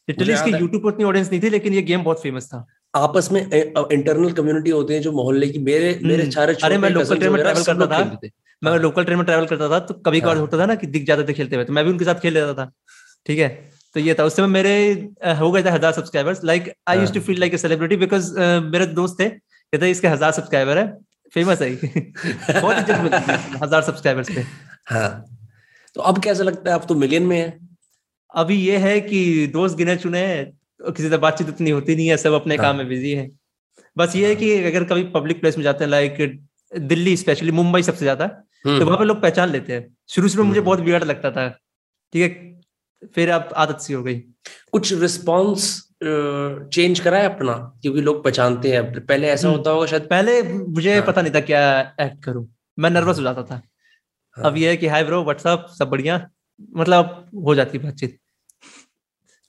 लिटरली 0.08 0.32
इसकी 0.32 0.50
यूट्यूब 0.50 0.82
पर 0.82 0.88
उतनी 0.88 1.04
ऑडियंस 1.04 1.30
नहीं 1.30 1.40
थी 1.42 1.50
लेकिन 1.50 1.74
ये 1.74 1.82
गेम 1.82 2.02
बहुत 2.04 2.22
फ़ेमस 2.22 2.48
था। 2.48 2.66
आपस 2.94 3.28
में 3.32 3.40
इंटरनल 3.40 4.32
कम्युनिटी 4.32 4.70
होते 4.70 4.94
हैं 4.94 5.02
जो 5.02 5.12
मोहल्ले 5.12 5.48
की 5.48 5.58
मेरे 5.60 5.98
मेरे 6.02 6.30
सारे 6.30 6.56
अरे 6.64 6.78
मैं 6.78 6.90
लोकल 6.90 7.18
ट्रेन 7.18 7.32
में 7.32 7.42
ट्रैवल 7.42 7.62
करता 7.64 7.86
था। 7.86 8.18
मैं 8.62 8.78
लोकल 8.80 9.04
ट्रेन 9.04 9.18
में 9.18 9.24
ट्रैवल 9.26 9.46
करता 9.46 9.68
था 9.70 9.78
तो 9.86 9.94
कभी 10.06 10.20
कभार 10.20 10.36
हाँ। 10.36 10.40
होता 10.40 10.58
था 10.58 10.66
ना 10.66 10.74
कि 10.74 10.86
दिख 10.88 11.06
जाते 11.06 11.24
थे 11.28 11.32
खेलते 11.32 11.56
हुए 11.56 11.64
तो 11.64 11.72
मैं 11.72 11.84
भी 11.84 11.90
उनके 11.90 12.04
साथ 12.04 12.20
खेल 12.20 12.34
लेता 12.34 12.54
था। 12.54 12.70
ठीक 13.26 13.38
है? 13.38 13.48
तो 13.94 14.00
ये 14.00 14.14
था। 14.14 14.24
उस 14.24 14.36
समय 14.36 14.46
मेरे 14.48 14.74
हो 15.36 15.50
गए 15.52 15.62
थे 15.62 15.70
हज़ार 15.70 15.92
subscribers 15.92 16.44
like 16.44 16.72
I 16.88 16.98
used 16.98 17.12
to 17.12 17.20
feel 17.22 17.40
like 17.40 17.54
a 17.54 17.58
celebrity 17.58 17.96
because 17.96 18.32
मेरे 18.62 18.86
दोस्त 18.94 19.20
थे 19.20 19.28
कहते 19.28 19.90
इसके 19.90 20.08
हज़ार 20.08 20.32
सब्सक्राइबर 20.32 20.78
है। 20.78 20.86
फ़ेमस 21.34 21.62
है 21.62 21.70
बहुत 21.74 22.76
इज़्ज़त 22.78 23.00
मिलती 23.00 23.32
है 23.32 23.38
हज़ार 23.62 23.82
सब्सक्राइबर्स 23.82 24.34
पे। 24.34 24.44
हाँ। 24.88 25.24
तो 25.96 26.00
अब 26.02 26.18
कैसा 26.22 26.44
लगता 26.44 26.70
है? 26.70 26.78
अब 26.78 26.86
तो 26.86 26.94
मिलियन 26.96 27.22
में 27.22 27.36
है। 27.38 27.58
अभी 28.34 28.56
ये 28.56 28.76
है 28.78 29.00
कि 29.00 29.46
दोस्त 29.52 29.76
गिने 29.76 29.96
चुने 29.96 30.18
हैं 30.18 30.92
किसी 30.92 31.08
से 31.08 31.16
बातचीत 31.18 31.48
इतनी 31.48 31.70
होती 31.70 31.96
नहीं 31.96 32.08
है 32.08 32.16
सब 32.16 32.32
अपने 32.32 32.56
हाँ. 32.56 32.64
काम 32.64 32.76
में 32.76 32.88
बिज़ी 32.88 33.12
है। 33.12 33.30
बस 33.96 34.16
ये 34.16 34.28
है 34.28 34.36
कि 34.36 34.52
अगर 34.64 34.84
कभी 34.84 35.02
पब्लिक 35.10 35.40
प्लेस 35.40 35.58
में 35.58 35.64
जाते 35.64 35.84
हैं 35.84 35.90
लाइक 35.90 36.16
दिल्ली 36.72 37.16
स्पेशली 37.16 37.52
मुंबई 37.52 37.82
सबसे 37.82 38.04
ज़्यादा 38.04 38.24
हम्म। 38.64 38.78
तो 38.78 38.86
वहाँ 38.86 38.98
पे 38.98 39.04
लोग 39.04 39.20
पहचान 39.22 39.50
लेते 39.50 39.72
हैं। 39.72 39.86
शुरू 40.08 40.28
शुरू 40.28 40.42
में 40.42 40.48
मुझे 40.48 40.60
हम्म। 40.60 40.66
बहुत 40.66 40.80
बिगड़ 40.80 41.04
लगता 41.04 41.30
था। 41.30 41.48
ठीक 41.48 42.22
है? 42.22 42.53
फिर 43.14 43.30
अब 43.30 43.48
आदत 43.56 43.80
सी 43.80 43.92
हो 43.92 44.02
गई। 44.02 44.18
कुछ 44.72 44.92
रिस्पॉन्स 44.92 45.80
चेंज 46.04 47.00
करा 47.00 47.18
है 47.18 47.34
अपना 47.34 47.52
क्योंकि 47.82 48.00
लोग 48.00 48.22
पहचानते 48.24 48.72
हैं। 48.72 49.06
पहले 49.06 49.28
ऐसा 49.28 49.48
हम्म। 49.48 49.58
होता 49.58 49.70
होगा 49.70 49.86
शायद। 49.86 50.02
पहले 50.02 50.42
मुझे 50.42 50.94
हाँ। 50.94 51.06
पता 51.06 51.22
नहीं 51.22 51.34
था 51.34 51.40
क्या 51.40 51.80
एक्ट 52.00 52.24
करूँ। 52.24 52.46
मैं 52.78 52.90
नर्वस 52.90 53.18
हो 53.18 53.22
जाता 53.22 53.42
था। 53.42 53.60
हाँ। 54.36 54.44
अब 54.44 54.56
ये 54.56 54.68
है 54.68 54.76
कि 54.76 54.86
हाय 54.86 55.04
ब्रो 55.04 55.22
व्हाट्सअप 55.22 55.66
सब 55.78 55.88
बढ़िया? 55.90 56.26
मतलब 56.76 57.26
हो 57.46 57.54
जाती 57.54 57.78
बातचीत। 57.78 58.18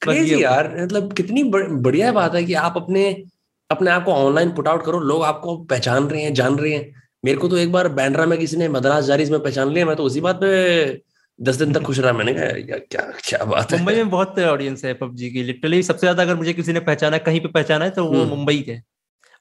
क्रेजी 0.02 0.44
यार 0.44 0.74
मतलब 0.84 1.13
कितनी 1.13 1.44
बढ़िया 1.44 2.12
बात 2.12 2.36
है 2.36 2.44
कि 2.44 2.54
आप 2.54 2.74
अपने 2.78 3.24
अपने 3.70 3.91
आप 3.91 4.04
को 4.06 4.12
ऑनलाइन 4.12 4.52
पुट 4.52 4.68
आउट 4.68 4.86
करो। 4.86 5.00
लोग 5.00 5.24
आपको 5.24 5.58
पहचान 5.65 6.08
रहे 6.08 6.22
हैं 6.22 6.34
जान 6.34 6.58
रहे 6.60 6.74
हैं। 6.74 6.94
मेरे 7.26 7.38
को 7.38 7.48
तो 7.48 7.58
एक 7.58 7.72
बार 7.72 7.88
बैंड्रा 7.89 8.26
में 8.26 8.38
किसी 8.39 8.58
ने 8.58 8.68
मद्रास 8.70 9.04
जारी 9.06 9.26
में 9.26 9.39
पहचान 9.39 9.72
लिया 9.72 9.86
मैं 9.86 9.96
तो 9.96 10.04
उसी 10.04 10.22
बात 10.22 10.36
पे 10.36 11.02
दस 11.39 11.56
दिन 11.56 11.74
तक 11.74 11.82
खुश 11.82 12.00
रहा 12.00 12.12
मैंने 12.13 12.34
कहा 12.34 12.78
क्या 12.80 13.02
क्या 13.24 13.43
बात 13.45 13.71
है? 13.71 13.78
मुंबई 13.78 13.95
में 13.95 14.10
बहुत 14.10 14.39
ऑडियंस 14.39 14.86
है 14.86 14.93
पबजी 14.93 15.30
की 15.30 15.43
लिटरली 15.43 15.82
सबसे 15.84 16.00
ज़्यादा 16.00 16.24
अगर 16.24 16.36
मुझे 16.36 16.54
किसी 16.54 16.74
ने 16.74 16.80
पहचाना 16.82 17.17
कहीं 17.26 17.39
पे 17.41 17.48
पहचाना 17.50 17.86
है 17.86 17.91
तो 17.91 18.06
वो 18.06 18.21
हम्म। 18.21 18.30
मुंबई 18.30 18.58
के 18.60 18.78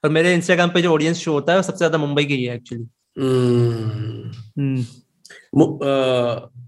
और 0.03 0.09
मेरे 0.11 0.33
इंस्टाग्राम 0.33 0.69
पे 0.69 0.81
जो 0.81 0.93
ऑडियंस 0.93 1.17
शो 1.19 1.33
होता 1.33 1.51
है 1.51 1.57
वो 1.57 1.63
सबसे 1.63 1.77
ज़्यादा 1.77 1.97
मुंबई 1.97 2.25
के 2.25 2.33
ही 2.33 2.43
है 2.45 2.55
एक्चुअली 2.55 2.85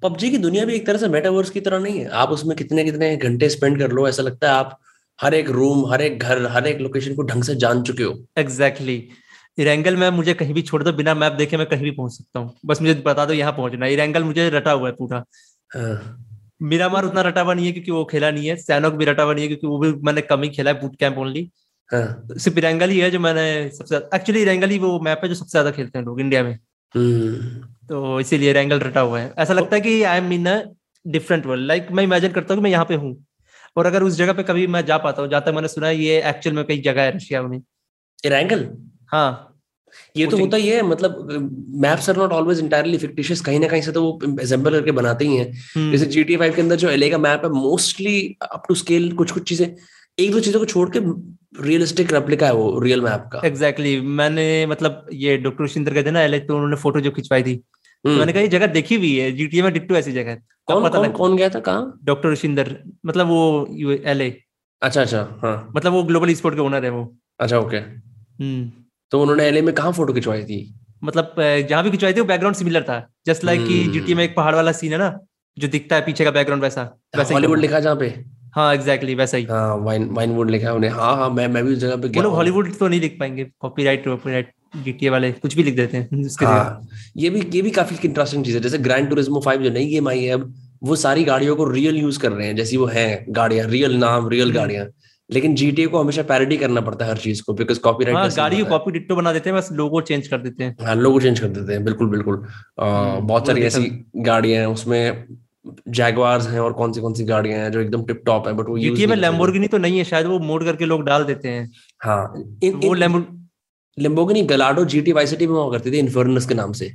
पबजी 0.04 0.30
की 0.30 0.38
दुनिया 0.38 0.66
भी 0.66 0.74
एक 0.76 0.86
तरह 0.88 0.98
से 0.98 1.08
मेटावर्स 1.10 1.50
की 1.50 1.60
तरह 1.62 1.80
नहीं 1.80 2.00
है। 2.00 2.08
आप 2.24 2.30
उसमें 2.32 2.56
कितने 2.58 2.84
कितने 2.84 3.16
घंटे 3.18 3.50
स्पेंड 3.50 3.80
कर 3.80 3.92
लो 3.92 4.08
ऐसा 4.08 4.24
लगता 4.24 4.52
है 4.52 4.54
आप 4.56 4.80
हर 5.20 5.34
एक 5.34 5.50
रूम 5.50 5.86
हर 5.92 6.02
एक 6.02 6.20
घर 6.20 6.46
हर 6.52 6.68
एक 6.68 6.80
लोकेशन 6.82 7.16
को 7.16 7.24
ढंग 7.24 7.44
से 7.44 7.56
जान 7.56 7.82
चुके 7.84 8.04
हो। 8.04 8.14
Exactly 8.38 8.98
exactly. 8.98 9.27
इरेंगल 9.58 9.96
मैप 9.96 10.14
मुझे 10.14 10.34
कहीं 10.34 10.54
भी 10.54 10.62
छोड़ 10.62 10.82
दो 10.84 10.92
बिना 10.94 11.14
मैप 11.16 11.34
देखे 11.34 11.58
मैं 11.58 11.66
कहीं 11.68 11.84
भी 11.84 11.92
पहुँच 11.92 12.12
सकता 12.12 12.40
हूँ। 12.40 12.54
बस 12.66 12.82
मुझे 12.82 12.94
बता 13.06 13.26
दो 13.26 13.34
यहाँ 13.34 13.52
पहुँचना 13.54 13.88
इरेंगल 13.88 14.24
मुझे 14.24 14.50
रटा 14.50 14.72
हुआ 14.72 14.90
है 14.90 14.96
पूरा। 14.96 15.24
हाँ। 15.72 16.24
मिरामार 16.62 17.06
उतना 17.06 17.22
रटा 17.22 17.42
हुआ 17.42 17.54
नहीं 17.54 17.66
है 17.66 17.72
क्योंकि 17.72 17.92
वो 17.92 18.04
खेला 18.06 18.32
नहीं 18.32 18.48
है। 18.48 18.56
सैनोक 18.58 18.94
भी 18.94 19.06
रटा 19.06 19.24
हुआ 19.24 19.34
नहीं 19.34 19.44
है 19.44 19.48
क्योंकि 19.48 19.68
वो 19.68 19.78
भी 19.80 19.92
मैंने 20.06 20.22
कम 20.24 20.44
ही 20.44 20.50
खेला 20.50 20.72
है 20.72 20.80
बूट 20.82 20.96
कैंप 21.00 21.18
ओनली 21.18 21.50
सिर्फ़ 21.90 22.58
इरेंगल 22.60 22.90
ही 22.90 23.00
है 23.00 23.10
जो 23.12 23.20
मैंने 23.20 23.48
सबसे 23.72 23.98
एक्चुअली 24.16 24.42
इरेंगल 24.42 24.70
ही 24.70 24.80
वो 24.80 25.00
मैप 25.02 25.22
है 25.24 25.30
जो 25.30 25.36
सबसे 25.36 25.52
ज़्यादा 25.52 25.72
खेलते 25.72 25.98
हैं 25.98 26.06
लोग 26.06 26.20
इंडिया 26.22 26.44
में। 26.44 26.54
हम्म। 26.96 27.62
तो 27.88 28.20
इसीलिए 28.20 28.50
इरेंगल 28.50 28.80
रटा 28.80 29.02
हुआ 29.02 29.20
है। 29.20 29.34
ऐसा 29.40 29.54
लगता 29.54 29.76
है 29.76 29.82
कि 29.82 30.02
I 30.04 30.18
am 30.18 30.32
in 30.34 30.46
a 30.48 30.62
different 31.06 31.46
world 31.46 31.66
like 31.66 31.88
मैं 31.92 32.04
इमेजिन 32.04 32.32
करता 32.32 32.54
हूँ 32.54 32.62
कि 32.62 32.64
मैं 32.64 32.72
यहाँ 32.72 32.86
पे 32.86 32.96
हूँ। 32.96 33.16
और 33.78 33.86
अगर 33.86 34.04
उस 34.04 34.16
जगह 34.16 34.34
पे 34.34 34.44
कभी 34.44 34.68
मैं 34.68 34.86
जा 34.86 34.98
पाता 34.98 35.22
हूँ 35.22 35.30
जहाँ 35.30 35.42
तक 35.46 35.54
मैंने 35.56 35.68
सुना 35.68 35.88
है 35.88 35.98
ये 35.98 36.22
एक्चुअल 36.30 36.56
में 36.56 36.64
कई 36.66 36.78
जगह 36.82 37.02
है 37.02 37.16
रशिया 37.16 37.42
में। 37.44 37.62
इरेंगल 38.20 38.70
हाँ। 39.12 39.54
ये 40.18 40.26
तो 40.28 40.38
होता 40.38 40.58
ही 40.58 40.68
है 40.68 40.82
मतलब 40.82 41.30
maps 41.82 42.10
are 42.10 42.18
not 42.18 42.32
always 42.32 42.60
entirely 42.60 42.98
fictitious 42.98 43.42
कहीं 43.42 43.60
ना 43.60 43.68
कहीं 43.68 43.82
से 43.82 43.92
तो 43.92 44.04
वो 44.04 44.20
एग्जांपल 44.24 44.72
करके 44.72 44.92
बनाते 44.92 45.26
ही 45.26 45.36
हैं। 45.38 45.46
हम्म। 45.76 45.92
जैसे 45.92 46.06
जीटीए 46.06 46.38
5 46.38 46.56
के 46.56 46.62
अंदर 46.62 46.76
जो 46.76 46.90
एलए 46.90 47.10
का 47.10 47.18
मैप 47.18 47.42
है 47.46 47.50
मोस्टली 47.52 48.18
अप 48.42 48.64
टू 48.68 48.76
स्केल 48.76 49.12
कुछ 49.12 49.32
कुछ 49.32 49.48
चीज़ें 49.50 49.68
एक 50.18 50.32
दो 50.32 50.40
चीज़ों 50.40 50.60
को 50.60 50.66
छोड़ 50.66 50.90
के 50.90 51.00
रियलिस्टिक 51.62 52.14
रेप्लिका 52.14 52.46
है 52.46 52.54
वो 52.54 52.80
रियल 52.80 53.02
मैप 53.02 53.30
का। 53.34 53.42
Exactly 53.46 53.94
exactly. 53.94 54.18
मैंने 54.18 54.66
मतलब 54.66 55.06
ये 55.14 55.38
डॉक्टर 55.38 55.68
शिंदर 55.68 55.94
कहते 55.94 56.12
ना 56.12 56.22
एलए 56.22 56.40
तो 56.40 56.56
उन्होंने 56.56 56.76
फ़ोटो 56.78 57.00
जो 57.00 57.12
खिंचवाई 57.12 57.44
थी। 57.44 57.56
तो 57.56 58.10
हम्म। 58.10 58.20
मैंने 58.20 58.34
कहा 58.34 58.42
ये 58.42 58.48
जगह 58.48 58.68
देखी 58.74 58.96
हुई 58.96 59.16
है 59.18 59.32
जीटीए 59.32 59.62
में 59.62 59.72
डिट्टो 59.74 59.96
ऐसी 59.96 60.12
जगह 60.12 60.36
कौन 60.68 60.84
पता 60.84 61.00
कौन, 61.00 61.12
कौन 61.12 61.38
गया 61.38 61.50
था 61.50 61.60
कहाँ? 61.60 62.00
डॉक्टर 62.04 62.36
शिंदर 62.36 62.76
मतलब 63.06 63.28
वो 63.28 63.68
एलए 64.06 64.36
अच्छा 64.82 65.02
अच्छा 65.02 65.22
हाँ। 65.44 65.72
मतलब 65.76 65.94
वो 65.94 66.04
ग्लोबल 66.04 66.34
स्पोर्ट 66.34 66.56
के 66.56 66.62
ओनर 66.62 66.86
है 66.86 66.90
वो। 66.92 67.04
अच्छा 67.40 67.60
ओके 67.60 67.78
हम्म। 67.78 68.72
तो 69.12 69.22
उन्होंने 69.22 69.46
एलए 69.48 69.62
में 69.62 69.74
कहाँ 69.76 69.92
फ़ोटो 69.94 70.14
खिंचवाई 70.14 70.44
थी? 70.44 70.60
मतलब 71.04 71.36
जहाँ 71.70 71.84
भी 71.84 71.90
खिंचवाई 71.92 72.14
थी 72.14 72.20
वो 72.20 72.26
बैकग्राउंड 72.28 72.56
सिमिलर 72.56 72.84
था। 72.84 73.00
जस्ट 73.28 73.44
लाइक 73.46 73.66
कि 73.68 73.84
जीटी 73.94 74.14
में 74.14 74.24
एक 74.24 74.36
पहाड़ 74.36 74.56
वाला 74.56 74.72
सीन 74.72 74.92
है 74.92 74.98
ना 75.00 75.18
जो 75.58 75.68
दिखता 75.68 75.96
है 75.96 76.02
पीछे 76.06 76.24
का 76.26 76.32
बैकग्राउंड 76.32 76.64
वैसा 76.64 76.82
वैसा 77.18 77.34
हॉलीवुड 77.34 77.60
लिखा 77.60 77.80
जहाँ 77.80 77.96
पे? 77.96 78.08
हाँ 78.56 78.74
एग्जैक्टली 78.74 79.14
exactly, 79.14 79.18
वैसा 79.20 79.38
ही। 79.38 79.44
हाँ 79.46 79.78
वाइन 79.86 80.10
वाइनवुड 80.12 80.50
लिखा 80.52 80.68
है 80.68 80.74
उन्हें। 80.76 80.90
हाँ 80.92 81.16
हाँ 81.18 81.30
मैं 81.30 81.48
मैं 81.48 81.64
भी 81.66 81.74
उस 81.74 81.80
जगह 81.80 81.96
पे 82.02 82.10
गया 82.10 82.24
हॉलीवुड 82.36 82.74
तो 82.78 82.88
नहीं 82.88 83.00
लिख 83.02 83.18
पाएँगे 83.20 83.46
कॉपीराइट 83.60 84.06
कॉपीराइट 84.06 84.52
जीटीए 84.84 85.10
वाले 85.10 85.32
कुछ 85.32 85.56
भी 85.56 85.64
लिख 85.64 85.76
देते 85.76 85.98
हैं 85.98 86.26
उसके 86.26 86.46
हाँ, 86.46 86.88
ये 87.18 87.30
भी 87.30 87.42
ये 87.56 87.62
भी 87.62 87.72
काफ़ी 87.72 87.98
इंटरेस्टिंग 88.06 88.46
चीज़ 88.46 88.56
है। 88.56 88.62
जैसे 88.62 88.78
ग्रैंड 88.78 89.10
टूरिज्मो 89.10 89.42
फाइव 89.46 89.64
जो 89.64 89.70
नई 89.70 89.86
गेम 89.90 90.10
आई 90.10 90.24
है 90.24 90.34
अब 90.34 90.54
वो 90.84 90.96
सारी 90.96 91.24
गाड़ियों 91.24 91.56
को 91.56 91.66
रियल 91.70 91.96
यूज़ 91.98 92.20
कर 92.20 92.32
रहे 92.32 92.48
हैं 92.48 92.56
जैसी 92.56 92.78
वो 92.78 92.86
है 92.86 93.26
गाड़ियाँ 93.30 93.68
रियल 93.68 93.96
नाम 93.98 94.28
रियल 94.30 94.48
हम्म। 94.48 94.58
गाड़ियाँ। 94.58 94.86
लेकिन 95.30 95.56
जीटीए 95.56 95.88
को 95.88 96.00
हमेशा 96.00 96.24
पैरोडी 96.24 96.58
करना 96.58 96.82
पड़ता 96.82 97.06
है 97.06 97.12
हर 97.12 97.18
चीज़ 97.18 97.44
को 97.44 97.54
बिकॉज़ 97.54 97.80
कॉपीराइट 97.80 98.18
हाँ, 98.18 98.30
गाड़ी 98.30 98.62
को 98.62 98.66
कॉपी 98.66 98.92
डिट्टो 98.92 99.16
बना 99.16 99.34
देते 99.34 99.50
हैं 99.50 99.60
बस 99.60 99.70
लोगो 99.72 100.02
चेंज 100.02 100.28
कर 100.28 100.38
देते 100.38 100.64
हैं। 100.64 100.76
हाँ 100.82 100.96
लोगो 100.96 101.20
चेंज 101.20 101.40
कर 101.40 101.48
देते 101.48 101.74
हैं 101.74 101.84
बिल्कुल 101.84 102.10
बिल्कुल। 102.10 102.36
हम्म, 102.82 103.28
बहुत 103.28 103.48
सारी 103.48 103.62
ऐसी 103.62 104.06
गाड़ियाँ 104.16 104.60
हैं 104.60 104.68
उसमें 104.68 105.26
जैगवार्स 105.88 106.48
हैं 106.48 106.60
और 106.60 106.74
कौन 106.74 106.94
सी 106.94 107.02
कौन 107.02 107.14
सी 107.14 107.24
गाड़ियाँ 107.24 107.60
हैं 107.60 107.72
जो 107.72 107.80
एकदम 107.80 108.04
टिप 108.04 108.22
टॉप 108.26 108.48
है 108.48 108.54
बट 108.54 108.70
वो 108.70 108.80
जीटीए 108.80 109.08
में 109.08 109.16
लैम्बोर्गिनी 109.16 109.68
तो 109.68 109.78
नहीं 109.78 109.98
है 109.98 110.04
शायद 110.04 110.26
वो 110.26 110.40
मोड 110.40 110.64
करके 110.64 110.86
लोग 110.86 111.04
डाल 111.04 111.24
देते 111.24 111.48
हैं। 111.48 111.72
हाँ 112.04 112.34
वो 112.64 112.94
लैम्बोर्गिनी 112.94 114.42
गलाडो 114.42 114.86
जीटी 114.86 115.12
वाई 115.12 115.26
में 115.42 115.48
हुआ 115.48 115.72
करती 115.72 115.92
थी 115.92 115.98
इन्फर्नस 115.98 116.46
के 116.46 116.56
नाम 116.56 116.72
से। 116.72 116.86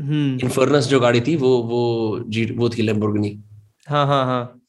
इन्फर्नस 0.00 0.84
हम्म। 0.84 0.90
जो 0.90 1.00
गाड़ी 1.00 1.20
थी 1.20 1.36
वो 1.36 1.62
वो 1.62 2.24
जी 2.28 2.44
वो 2.56 2.68
थी 2.68 2.82
लैम्बोर्गिनी 2.82 3.38
हाँ 3.88 4.06
हाँ 4.06 4.24
हाँ। 4.24 4.61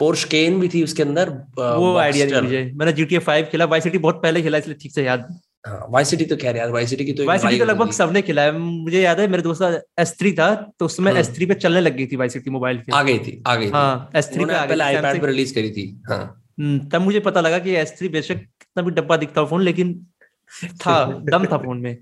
पोर्श 0.00 0.24
केन 0.32 0.58
भी 0.60 0.68
थी 0.68 0.82
उसके 0.82 1.02
अंदर 1.02 1.28
वो 1.58 1.96
आइडिया 1.96 2.26
नहीं 2.26 2.40
मुझे। 2.42 2.62
मैंने 2.76 2.92
जीटीए 2.92 3.18
5 3.28 3.50
खेला 3.50 3.64
वाई 3.64 3.80
सिटी 3.80 3.98
बहुत 3.98 4.22
पहले 4.22 4.42
खेला 4.42 4.58
इसलिए 4.58 4.76
ठीक 4.82 4.92
से 4.92 5.04
याद। 5.04 5.26
हाँ 5.66 5.86
वाई 5.90 6.04
सिटी 6.04 6.24
तो 6.24 6.36
खैर 6.36 6.56
यार 6.56 6.70
वाई 6.70 6.86
सिटी 6.86 7.04
की 7.04 7.12
तो 7.12 7.24
वाई 7.26 7.38
सिटी 7.38 7.58
तो 7.58 7.64
लगभग 7.64 7.90
सबने 7.92 8.22
खेला 8.22 8.42
है। 8.42 8.52
मुझे 8.58 9.00
याद 9.02 9.20
है 9.20 9.26
मेरे 9.28 9.42
दोस्त 9.42 9.62
एस 10.00 10.14
थ्री 10.18 10.32
था 10.32 10.54
तो 10.78 10.84
उसमें 10.84 11.12
एस 11.12 11.34
थ्री 11.36 11.46
पे 11.46 11.54
चलने 11.54 11.80
लग 11.80 11.96
गई 11.96 12.06
थी 12.06 12.16
वाई 12.16 12.28
सिटी 12.28 12.50
मोबाइल 12.50 12.78
पे 12.78 12.92
आ 12.96 13.02
गई 13.02 13.18
थी 13.18 13.42
आ 13.46 13.54
गई 13.56 13.70
हाँ 13.70 14.10
एस 14.16 14.30
थ्री 14.32 14.44
पे 14.44 14.52
पहले 14.52 14.84
आईपैड 14.84 15.20
पे 15.20 15.26
रिलीज़ 15.26 15.54
करी 15.54 15.70
थी 15.70 15.86
हाँ। 16.08 16.22
हम्म, 16.60 16.78
तब 16.88 17.00
मुझे 17.02 17.20
पता 17.20 17.40
लगा 17.40 17.58
कि 17.58 17.74
एस 17.76 17.94
थ्री 17.98 18.08
बेशक 18.08 18.36
कितना 18.36 18.82
भी 18.82 18.90
डब्बा 19.00 19.16
दिखता 19.16 19.44
फ़ोन 19.44 19.62
लेकिन 19.62 19.94
था 20.80 21.04
दम 21.30 21.44
था 21.46 21.56
फ़ोन 21.58 21.78
में। 21.78 21.96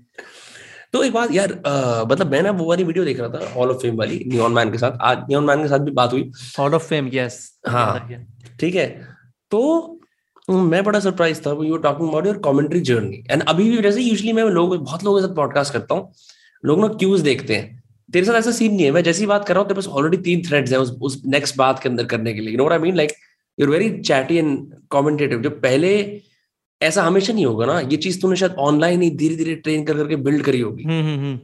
तो 0.95 1.03
एक 1.03 1.13
बात 1.13 1.31
यार 1.33 1.51
आ, 1.65 2.03
मतलब 2.03 2.31
मैं 2.31 2.41
ना 2.41 2.51
वो 2.51 2.65
वाली 2.65 2.83
वीडियो 2.83 3.05
देख 3.05 3.19
रहा 3.19 3.29
था 3.29 3.53
हॉल 3.53 3.69
ऑफ़ 3.69 3.77
फेम 3.77 3.95
वाली 3.97 4.23
नियॉन 4.27 4.51
मैन 4.53 4.71
के 4.71 4.77
साथ। 4.77 4.97
आज 5.01 5.17
नियॉन 5.29 5.43
मैन 5.43 5.61
के 5.61 5.67
साथ 5.69 5.79
भी 5.79 5.91
बात 5.91 6.13
हुई। 6.13 6.31
हॉल 6.59 6.75
ऑफ़ 6.75 6.83
फेम 6.89 7.09
यस 7.13 7.39
हाँ 7.67 8.09
ठीक 8.59 8.75
है। 8.75 8.85
तो 9.51 9.99
मैं 10.49 10.83
बड़ा 10.83 10.99
सरप्राइज़ 10.99 11.41
था 11.41 11.51
you 11.63 11.77
talking 11.85 12.09
about 12.09 12.25
your 12.25 12.37
commentary 12.45 12.79
journey 12.89 13.23
and 13.31 13.43
अभी 13.43 13.69
भी 13.69 13.81
जैसे 13.83 14.01
यूजली 14.01 14.33
मैं 14.33 14.43
लोग 14.43 14.75
बहुत 14.77 15.03
लोगों 15.03 15.19
के 15.19 15.27
साथ 15.27 15.35
पॉडकास्ट 15.35 15.73
करता 15.73 15.95
हूँ। 15.95 16.11
लोग 16.63 16.79
ना 16.81 16.87
क्यूज 16.95 17.21
देखते 17.21 17.55
हैं। 17.55 17.83
तेरे 18.09 18.25
साथ 18.25 18.35
ऐसा 18.35 18.51
सीन 18.51 18.73
नहीं 18.73 18.85
है। 18.85 18.91
मैं 18.91 19.03
जैसी 19.03 19.25
बात 19.25 19.47
कर 19.47 19.53
रहा 19.53 19.61
हूँ 19.61 19.67
तेरे 19.69 19.81
पास 19.81 19.87
ऑलरेडी 19.89 20.17
तीन 20.23 20.47
थ्रेड्स 20.47 20.71
हैं 20.71 20.79
उस 20.79 20.97
उस 21.01 21.21
नेक्स्ट 21.27 21.57
बात 21.57 21.79
के 21.79 21.89
अंदर 21.89 22.05
करने 22.05 22.33
के 22.33 22.41
लिए। 22.41 22.55
No 22.57 22.69
I 22.69 22.79
mean 22.79 22.95
like 22.95 23.11
you're 23.57 23.69
very 23.69 23.89
chatty 24.01 24.37
and 24.37 24.73
commentative 24.89 25.41
जो 25.41 25.49
पहले 25.49 25.91
ऐसा 26.85 27.03
हमेशा 27.03 27.33
नहीं 27.33 27.45
होगा 27.45 27.65
ना। 27.65 27.79
ये 27.81 27.97
चीज़ 27.97 28.21
तूने 28.21 28.35
शायद 28.35 28.55
ऑनलाइन 28.59 29.01
ही 29.01 29.09
धीरे 29.17 29.35
धीरे 29.35 29.55
ट्रेन 29.57 29.83
कर 29.85 29.97
करके 29.97 30.15
बिल्ड 30.25 30.43
करी 30.43 30.59
होगी। 30.59 30.83
हम्म, 30.83 31.03
हम्म, 31.03 31.19
हम्म। 31.19 31.39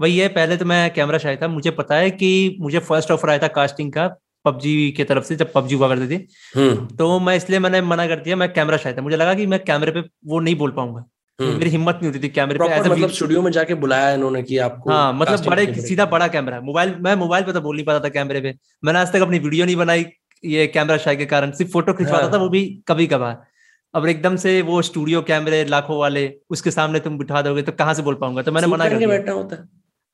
वही 0.00 0.18
है 0.18 0.28
पहले 0.28 0.56
तो 0.56 0.64
मैं 0.64 0.92
कैमरा 0.94 1.18
शायद 1.18 1.42
था। 1.42 1.48
मुझे 1.48 1.70
पता 1.70 1.96
है 1.96 2.10
कि 2.10 2.56
मुझे 2.60 2.78
फ़र्स्ट 2.80 3.10
ऑफ़र 3.10 3.30
आया 3.30 3.38
था 3.38 3.48
कास्टिंग 3.56 3.92
का 3.92 4.06
पबजी 4.44 4.90
की 4.96 5.04
तरफ़ 5.04 5.24
से 5.24 5.36
जब 5.36 5.52
पबजी 5.52 5.74
हुआ 5.74 5.88
करती 5.88 6.06
थी। 6.08 6.86
तो 6.96 7.18
मैं 7.20 7.36
इसलिए 7.36 7.58
मैंने 7.58 7.80
मना 7.82 8.06
कर 8.06 8.20
दिया 8.20 8.36
मैं 8.36 8.52
कैमरा 8.52 8.76
शायद 8.76 8.98
था। 8.98 9.02
मुझे 9.02 9.16
लगा 9.16 9.34
कि 9.34 9.46
मैं 9.46 9.62
कैमरे 9.64 9.90
पे 9.90 10.00
वो 10.26 10.40
नहीं 10.40 10.56
बोल 10.56 10.70
पाऊँगा। 10.70 11.04
मेरी 11.38 11.70
हिम्मत 11.70 11.98
नहीं 12.02 12.10
होती 12.10 12.22
थी 12.22 12.28
कैमरे 12.32 12.58
पे 12.58 12.80
मतलब 12.80 13.10
स्टूडियो 13.10 13.42
में 13.42 13.50
जाके 13.52 13.74
बुलाया 13.76 14.12
इन्होंने 14.14 14.42
कि 14.42 14.58
आपको 14.66 14.90
हाँ 14.90 15.12
मतलब 15.12 15.44
बड़े 15.46 15.72
सीधा 15.82 16.04
बड़ा 16.06 16.28
कैमरा 16.28 16.60
मोबाइल 16.60 16.94
मैं 17.00 17.14
मोबाइल 17.16 17.44
पे 17.44 17.52
तो 17.52 17.60
बोल 17.60 17.76
नहीं 17.76 17.86
पाता 17.86 18.04
था 18.04 18.08
कैमरे 18.08 18.40
पे। 18.40 18.54
मैंने 18.84 18.98
आज 18.98 19.12
तक 19.12 19.22
अपनी 19.22 19.38
वीडियो 19.38 19.66
नहीं 19.66 19.76
बनाई 19.76 20.04
ये 20.44 20.66
कैमरा 20.66 20.96
शाय 20.98 21.16
के 21.16 21.26
कारण। 21.26 21.50
सिर्फ़ 21.52 21.72
फ़ोटो 21.72 21.92
खिंचवाता 21.92 22.26
था 22.26 22.30
हाँ। 22.30 22.38
वो 22.38 22.48
भी 22.48 22.62
कभी 22.88 23.06
कभार 23.06 23.42
अब 23.94 24.06
एकदम 24.06 24.36
से 24.36 24.60
वो 24.62 24.80
स्टूडियो 24.82 25.20
कैमरे 25.22 25.64
लाखों 25.64 25.98
वाले 25.98 26.22
उसके 26.50 26.70
सामने 26.70 27.00
तुम 27.00 27.18
बिठा 27.18 27.42
दोगे 27.42 27.62
तो 27.62 27.72
कहाँ 27.72 27.94
से 27.94 28.02
बोल 28.02 28.14
पाऊँगा? 28.14 28.42
तो 28.42 28.52
मैंने 28.52 28.66
मना 28.66 28.88
कर 28.88 29.06
बैठना 29.06 29.32
होता। 29.32 29.56
है 29.56 29.62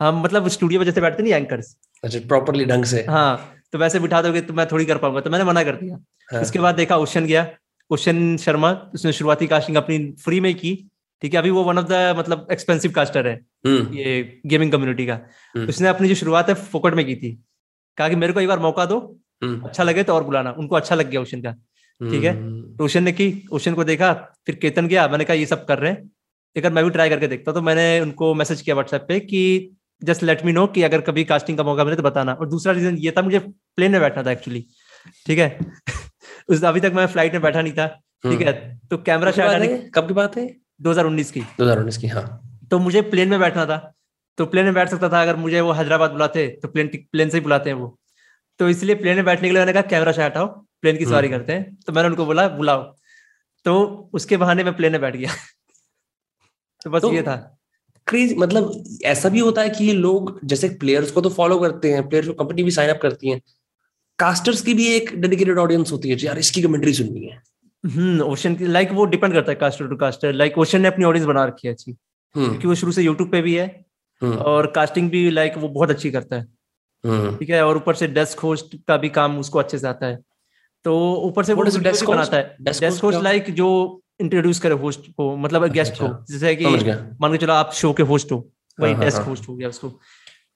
हाँ 0.00 0.12
मतलब 0.14 0.48
स्टूडियो 0.48 0.80
में 0.80 0.84
जैसे 0.84 1.00
बैठते 1.00 1.22
नहीं 1.22 1.32
एंकर्स 1.32 1.76
अच्छा 2.04 2.18
प्रॉपरली 2.28 2.64
ढंग 2.64 2.84
से। 2.84 3.04
हाँ 3.08 3.54
तो 3.72 3.78
वैसे 3.78 4.00
बिठा 4.00 4.20
दोगे 4.22 4.40
तो 4.40 4.54
मैं 4.54 4.66
थोड़ी 4.66 4.84
कर 4.84 4.98
पाऊँगा 4.98 5.20
तो 5.20 5.30
मैंने 5.30 5.44
मना 5.44 5.62
कर 5.64 5.76
दिया। 5.76 5.98
हाँ. 6.28 6.42
उसके 6.42 6.58
बाद 6.58 6.74
देखा 6.74 6.96
ओशन 6.96 7.26
गया। 7.26 7.46
ओशन 7.90 8.36
शर्मा 8.36 8.70
उसने 8.94 9.12
शुरुआती 9.12 9.46
कास्टिंग 9.46 9.76
अपनी 9.76 9.98
फ्री 10.24 10.40
में 10.40 10.54
की। 10.54 10.74
ठीक 11.22 11.34
है 11.34 11.40
अभी 11.40 11.50
वो 11.50 11.62
वन 11.64 11.78
ऑफ़ 11.78 11.86
द 11.86 12.14
मतलब 12.18 12.46
एक्सपेंसिव 12.52 12.92
कास्टर 12.92 13.26
है। 13.26 13.34
हम्म। 13.66 13.94
ये 13.94 14.40
गेमिंग 14.46 14.72
कम्युनिटी 14.72 15.06
का। 15.06 15.18
हम्म। 15.54 15.68
उसने 15.68 15.88
अपनी 15.88 16.08
जो 16.08 16.14
शुरुआत 16.14 16.48
है 16.48 16.54
फोकट 16.54 16.94
में 16.94 17.04
की 17.06 17.14
थी। 17.14 17.32
कहा 17.98 18.08
कि 18.08 18.16
मेरे 18.16 18.32
को 18.32 18.40
एक 18.40 18.48
बार 18.48 18.58
मौका 18.58 18.84
दो 18.84 18.98
हम्म। 19.42 19.60
अच्छा 19.60 19.82
लगे 19.82 20.02
तो 20.02 20.14
और 20.14 20.24
बुलाना। 20.24 20.54
उनको 20.58 20.76
अच्छा 20.76 20.94
लग 20.94 21.10
गया 21.10 21.20
ओशन 21.20 21.42
का। 21.42 21.54
ठीक 22.00 22.24
है? 22.24 22.34
तो 22.76 22.84
ओशन 22.84 23.02
ने 23.02 23.12
की 23.12 23.32
ओशन 23.52 23.74
को 23.74 23.84
देखा 23.84 24.12
फिर 24.46 24.54
केतन 24.54 24.86
गया 24.88 25.06
मैंने 25.08 25.24
कहा 25.24 25.34
ये 25.34 25.46
सब 25.46 25.64
कर 25.66 25.78
रहे 25.78 25.90
हैं। 25.92 26.10
एक 26.56 26.66
मैं 26.66 26.84
भी 26.84 26.90
ट्राई 26.90 27.08
करके 27.08 27.26
देखता 27.28 27.52
तो 27.52 27.62
मैंने 27.62 28.00
उनको 28.00 28.32
मैसेज 28.34 28.62
किया 28.62 28.74
व्हाट्सएप 28.74 29.04
पे 29.08 29.18
कि 29.20 29.42
जस्ट 30.02 30.22
लेट 30.22 30.44
मी 30.44 30.52
नो 30.52 30.66
कि 30.66 30.82
अगर 30.82 31.00
कभी 31.00 31.24
कास्टिंग 31.24 31.58
का 31.58 31.64
मौका 31.64 31.84
मिले 31.84 31.96
तो 31.96 32.02
बताना। 32.02 32.32
और 32.32 32.48
दूसरा 32.48 32.72
रीजन 32.72 32.96
ये 32.98 33.10
था 33.10 33.22
मुझे 33.22 33.38
प्लेन 33.38 33.92
में 33.92 34.00
बैठना 34.00 34.22
था 34.22 34.30
एक्चुअली 34.32 34.64
ठीक 35.26 35.38
है? 35.38 35.58
उस 36.48 36.64
अभी 36.64 36.80
तक 36.80 36.92
मैं 36.94 37.06
फ़्लाइट 37.06 37.32
में 37.32 37.42
बैठा 37.42 37.62
नहीं 37.62 37.72
था 37.72 37.86
ठीक 38.24 38.40
है? 38.40 38.52
तो 38.90 38.96
कैमरा 38.98 39.30
शायद 39.32 39.90
कब 39.94 40.08
की 40.08 40.14
बात 40.14 40.36
है 40.36 40.46
2019 40.82 41.30
की। 41.30 41.40
2019 41.60 41.96
की 41.96 42.06
हाँ। 42.06 42.24
तो 42.70 42.78
मुझे 42.78 43.00
प्लेन 43.02 43.28
में 43.28 43.38
बैठना 43.40 43.66
था 43.66 43.78
तो 44.38 44.46
प्लेन 44.46 44.64
में 44.64 44.74
बैठ 44.74 44.88
सकता 44.88 45.08
था 45.08 45.22
अगर 45.22 45.36
मुझे 45.36 45.60
वो 45.60 45.72
हैदराबाद 45.72 46.10
बुलाते 46.10 46.46
तो 46.62 46.68
प्लेन 46.68 46.88
प्लेन 47.12 47.28
से 47.28 47.38
ही 47.38 47.42
बुलाते 47.42 47.70
हैं 47.70 47.76
वो। 47.76 47.96
तो 48.60 48.68
इसलिए 48.68 48.94
प्लेन 48.94 49.16
में 49.16 49.24
बैठने 49.24 49.48
के 49.48 49.52
लिए 49.52 49.60
मैंने 49.60 49.72
कहा 49.72 49.82
कैमरा 49.90 50.12
शायद 50.12 50.32
हटाओ 50.32 50.46
प्लेन 50.82 50.96
की 50.96 51.04
सवारी 51.04 51.28
हम्म। 51.28 51.38
करते 51.38 51.52
हैं। 51.52 51.76
तो 51.86 51.92
मैंने 51.92 52.08
उनको 52.08 52.26
बोला 52.26 52.48
बुलाओ। 52.48 52.96
तो 53.64 53.84
उसके 54.12 54.36
बहाने 54.36 54.64
में 54.64 54.76
प्लेन 54.76 54.92
में 54.92 55.00
बैठ 55.00 55.16
गया। 55.16 55.30
तो 56.84 56.90
बस 56.90 57.02
तो, 57.02 57.12
ये 57.12 57.22
था। 57.22 57.58
क्रेज 58.06 58.34
मतलब 58.38 58.84
ऐसा 59.04 59.28
भी 59.28 59.40
होता 59.40 59.62
है 59.62 59.70
कि 59.70 59.92
लोग 59.92 60.40
जैसे 60.44 60.68
प्लेयर्स 60.68 61.10
को 61.10 61.20
तो 61.20 61.28
फॉलो 61.28 61.58
करते 61.58 61.92
हैं 61.92 62.08
प्लेयर्स 62.08 62.28
को 62.28 62.34
कंपनी 62.34 62.62
भी 62.62 62.70
साइन 62.70 62.90
अप 62.90 62.98
करती 63.02 63.30
है। 63.30 63.40
कास्टर्स 64.18 64.62
की 64.62 64.74
भी 64.74 64.86
एक 64.86 65.20
डेडिकेटेड 65.20 65.58
ऑडियंस 65.58 65.92
होती 65.92 66.10
है 66.10 66.16
यार 66.20 66.38
इसकी 66.38 66.62
कमेंट्री 66.62 66.92
सुननी 66.92 67.20
है। 67.20 67.42
हम्म 67.86 68.20
ओशन 68.20 68.54
की 68.54 68.66
लाइक 68.66 68.92
वो 68.92 69.04
डिपेंड 69.04 69.32
करता 69.32 69.52
है 69.52 69.56
caster 69.56 69.86
to 69.86 69.96
caster 69.96 70.32
like 70.32 70.58
Ocean 70.58 70.80
ने 70.80 70.88
अपनी 70.88 71.04
ऑडियंस 71.04 71.26
बना 71.26 71.44
रखी 71.44 71.68
है 71.68 71.74
अच्छी। 71.74 71.96
हम्म। 72.34 72.48
क्योंकि 72.48 72.66
वो 72.66 72.74
शुरू 72.74 72.92
से 72.92 73.02
यूट्यूब 73.02 73.30
पे 73.30 73.42
भी 73.42 73.54
है 73.54 73.84
हम्म। 74.22 74.36
और 74.36 74.66
कास्टिंग 74.66 75.10
भी 75.10 75.30
लाइक 75.30 75.52
वो 75.56 75.68
बहुत 75.68 75.90
अच्छी 75.90 76.10
करता 76.10 76.36
है। 76.36 76.44
ठीक 77.36 77.50
है 77.50 77.66
और 77.66 77.76
ऊपर 77.76 77.94
से 77.94 78.06
डेस्क 78.06 78.38
होस्ट 78.38 78.76
का 78.88 78.96
भी 78.96 79.08
काम 79.08 79.38
उसको 79.38 79.58
अच्छे 79.58 79.78
से 79.78 79.88
आता 79.88 80.06
है। 80.06 80.18
तो 80.84 80.92
ऊपर 81.24 81.44
से 81.44 81.54
वो 81.54 81.62
डेस्क 81.62 82.06
बनाता 82.06 82.36
है। 82.36 82.56
डेस्क 82.60 83.04
होस्ट 83.04 83.22
लाइक 83.22 83.50
जो 83.54 83.68
इंट्रोड्यूस 84.20 84.58
करे 84.58 84.74
होस्ट 84.76 85.10
को 85.16 85.36
मतलब 85.36 85.66
गेस्ट 85.72 85.92
अच्छा, 85.92 86.06
को। 86.06 86.32
जैसे 86.32 86.54
कि 86.56 86.64
मान 87.20 87.32
के 87.32 87.38
चलो 87.38 87.52
आप 87.52 87.72
शो 87.74 87.92
के 87.92 88.02
होस्ट 88.04 88.32
हो 88.32 88.46
वही 88.78 88.94
डेस्क 88.94 89.22
होस्ट 89.22 89.48
हो। 89.48 89.54
गया 89.56 89.68
उसको। 89.68 89.92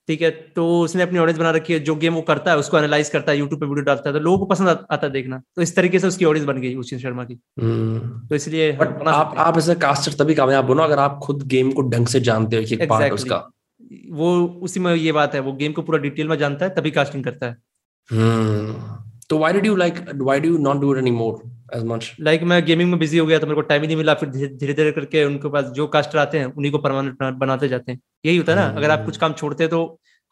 ठीक 0.08 0.22
है 0.22 0.30
तो 0.56 0.64
उसने 0.80 1.02
अपनी 1.02 1.18
ऑडियंस 1.18 1.38
बना 1.38 1.50
रखी 1.50 1.72
है 1.72 1.78
जो 1.80 1.94
गेम 1.96 2.14
वो 2.14 2.22
करता 2.22 2.50
है 2.50 2.56
उसको 2.58 2.78
एनालाइज 2.78 3.08
करता 3.08 3.32
है 3.32 3.38
यूट्यूब 3.38 3.60
पे 3.60 3.66
वीडियो 3.66 3.84
डालता 3.84 4.08
है 4.08 4.12
तो 4.14 4.20
लोगों 4.20 4.38
को 4.38 4.44
पसंद 4.46 4.68
आता 4.68 5.06
है 5.06 5.10
देखना। 5.12 5.40
तो 5.56 5.62
इस 5.62 5.74
तरीके 5.76 5.98
से 5.98 6.06
उसकी 6.06 6.24
ऑडियंस 6.24 6.46
बन 6.48 6.60
गई 6.60 6.74
उचिन 6.74 6.98
शर्मा 6.98 7.24
की। 7.24 7.38
हम्म। 7.60 8.26
तो 8.28 8.34
इसलिए 8.34 8.70
आप 8.72 9.34
आप 9.38 9.58
ऐसे 9.58 9.74
कास्टर 9.84 10.12
तभी 10.14 10.34
कामयाब 10.34 10.66
हो 10.66 10.74
ना 10.74 10.84
अगर 10.84 10.98
आप 10.98 11.18
खुद 11.22 11.46
गेम 11.46 11.72
को 11.72 11.82
ढंग 11.82 12.06
से 12.06 12.20
जानते 12.20 12.56
हो 12.56 12.62
कि 12.62 12.68
exactly. 12.68 12.90
पार्ट 12.90 13.12
उसका। 13.12 13.37
वो 14.10 14.44
उसी 14.62 14.80
में 14.80 14.94
ये 14.94 15.12
बात 15.12 15.34
है 15.34 15.40
वो 15.40 15.52
गेम 15.52 15.72
को 15.72 15.82
पूरा 15.82 15.98
डिटेल 15.98 16.28
में 16.28 16.37
जानता 16.38 16.66
है 16.66 16.74
तभी 16.74 16.90
कास्टिंग 16.90 17.24
करता 17.24 17.46
है। 17.46 17.56
हम्म। 18.08 19.13
तो 19.30 19.38
why 19.38 19.52
did 19.52 19.66
you 19.66 19.76
like 19.76 19.94
why 20.14 20.40
do 20.40 20.48
you 20.48 20.58
not 20.58 20.80
do 20.80 20.92
it 20.94 20.98
anymore 20.98 21.42
as 21.76 21.84
much 21.84 22.10
like 22.20 22.42
मैं 22.42 22.64
गेमिंग 22.64 22.90
में 22.90 22.98
बिज़ी 22.98 23.18
हो 23.18 23.26
गया 23.26 23.38
तो 23.38 23.46
मेरे 23.46 23.54
को 23.54 23.60
टाइम 23.68 23.82
ही 23.82 23.87
नहीं 23.87 23.96
मिला 23.96 24.14
फिर 24.14 24.28
धीरे 24.30 24.74
धीरे 24.74 24.92
करके 24.92 25.24
उनके 25.24 25.48
पास 25.50 25.64
जो 25.76 25.87
कास्टर 25.87 26.18
आते 26.18 26.38
हैं 26.38 26.46
उन्हीं 26.46 26.72
को 26.72 26.78
परमानेंट 26.78 27.38
बनाते 27.38 27.68
जाते 27.68 27.92
हैं। 27.92 28.00
यही 28.26 28.37
होता 28.37 28.52
है 28.52 28.58
ना 28.58 28.66
अगर 28.78 28.90
आप 28.90 29.04
कुछ 29.04 29.16
काम 29.16 29.32
छोड़ते 29.32 29.64
हैं 29.64 29.70
तो 29.70 29.87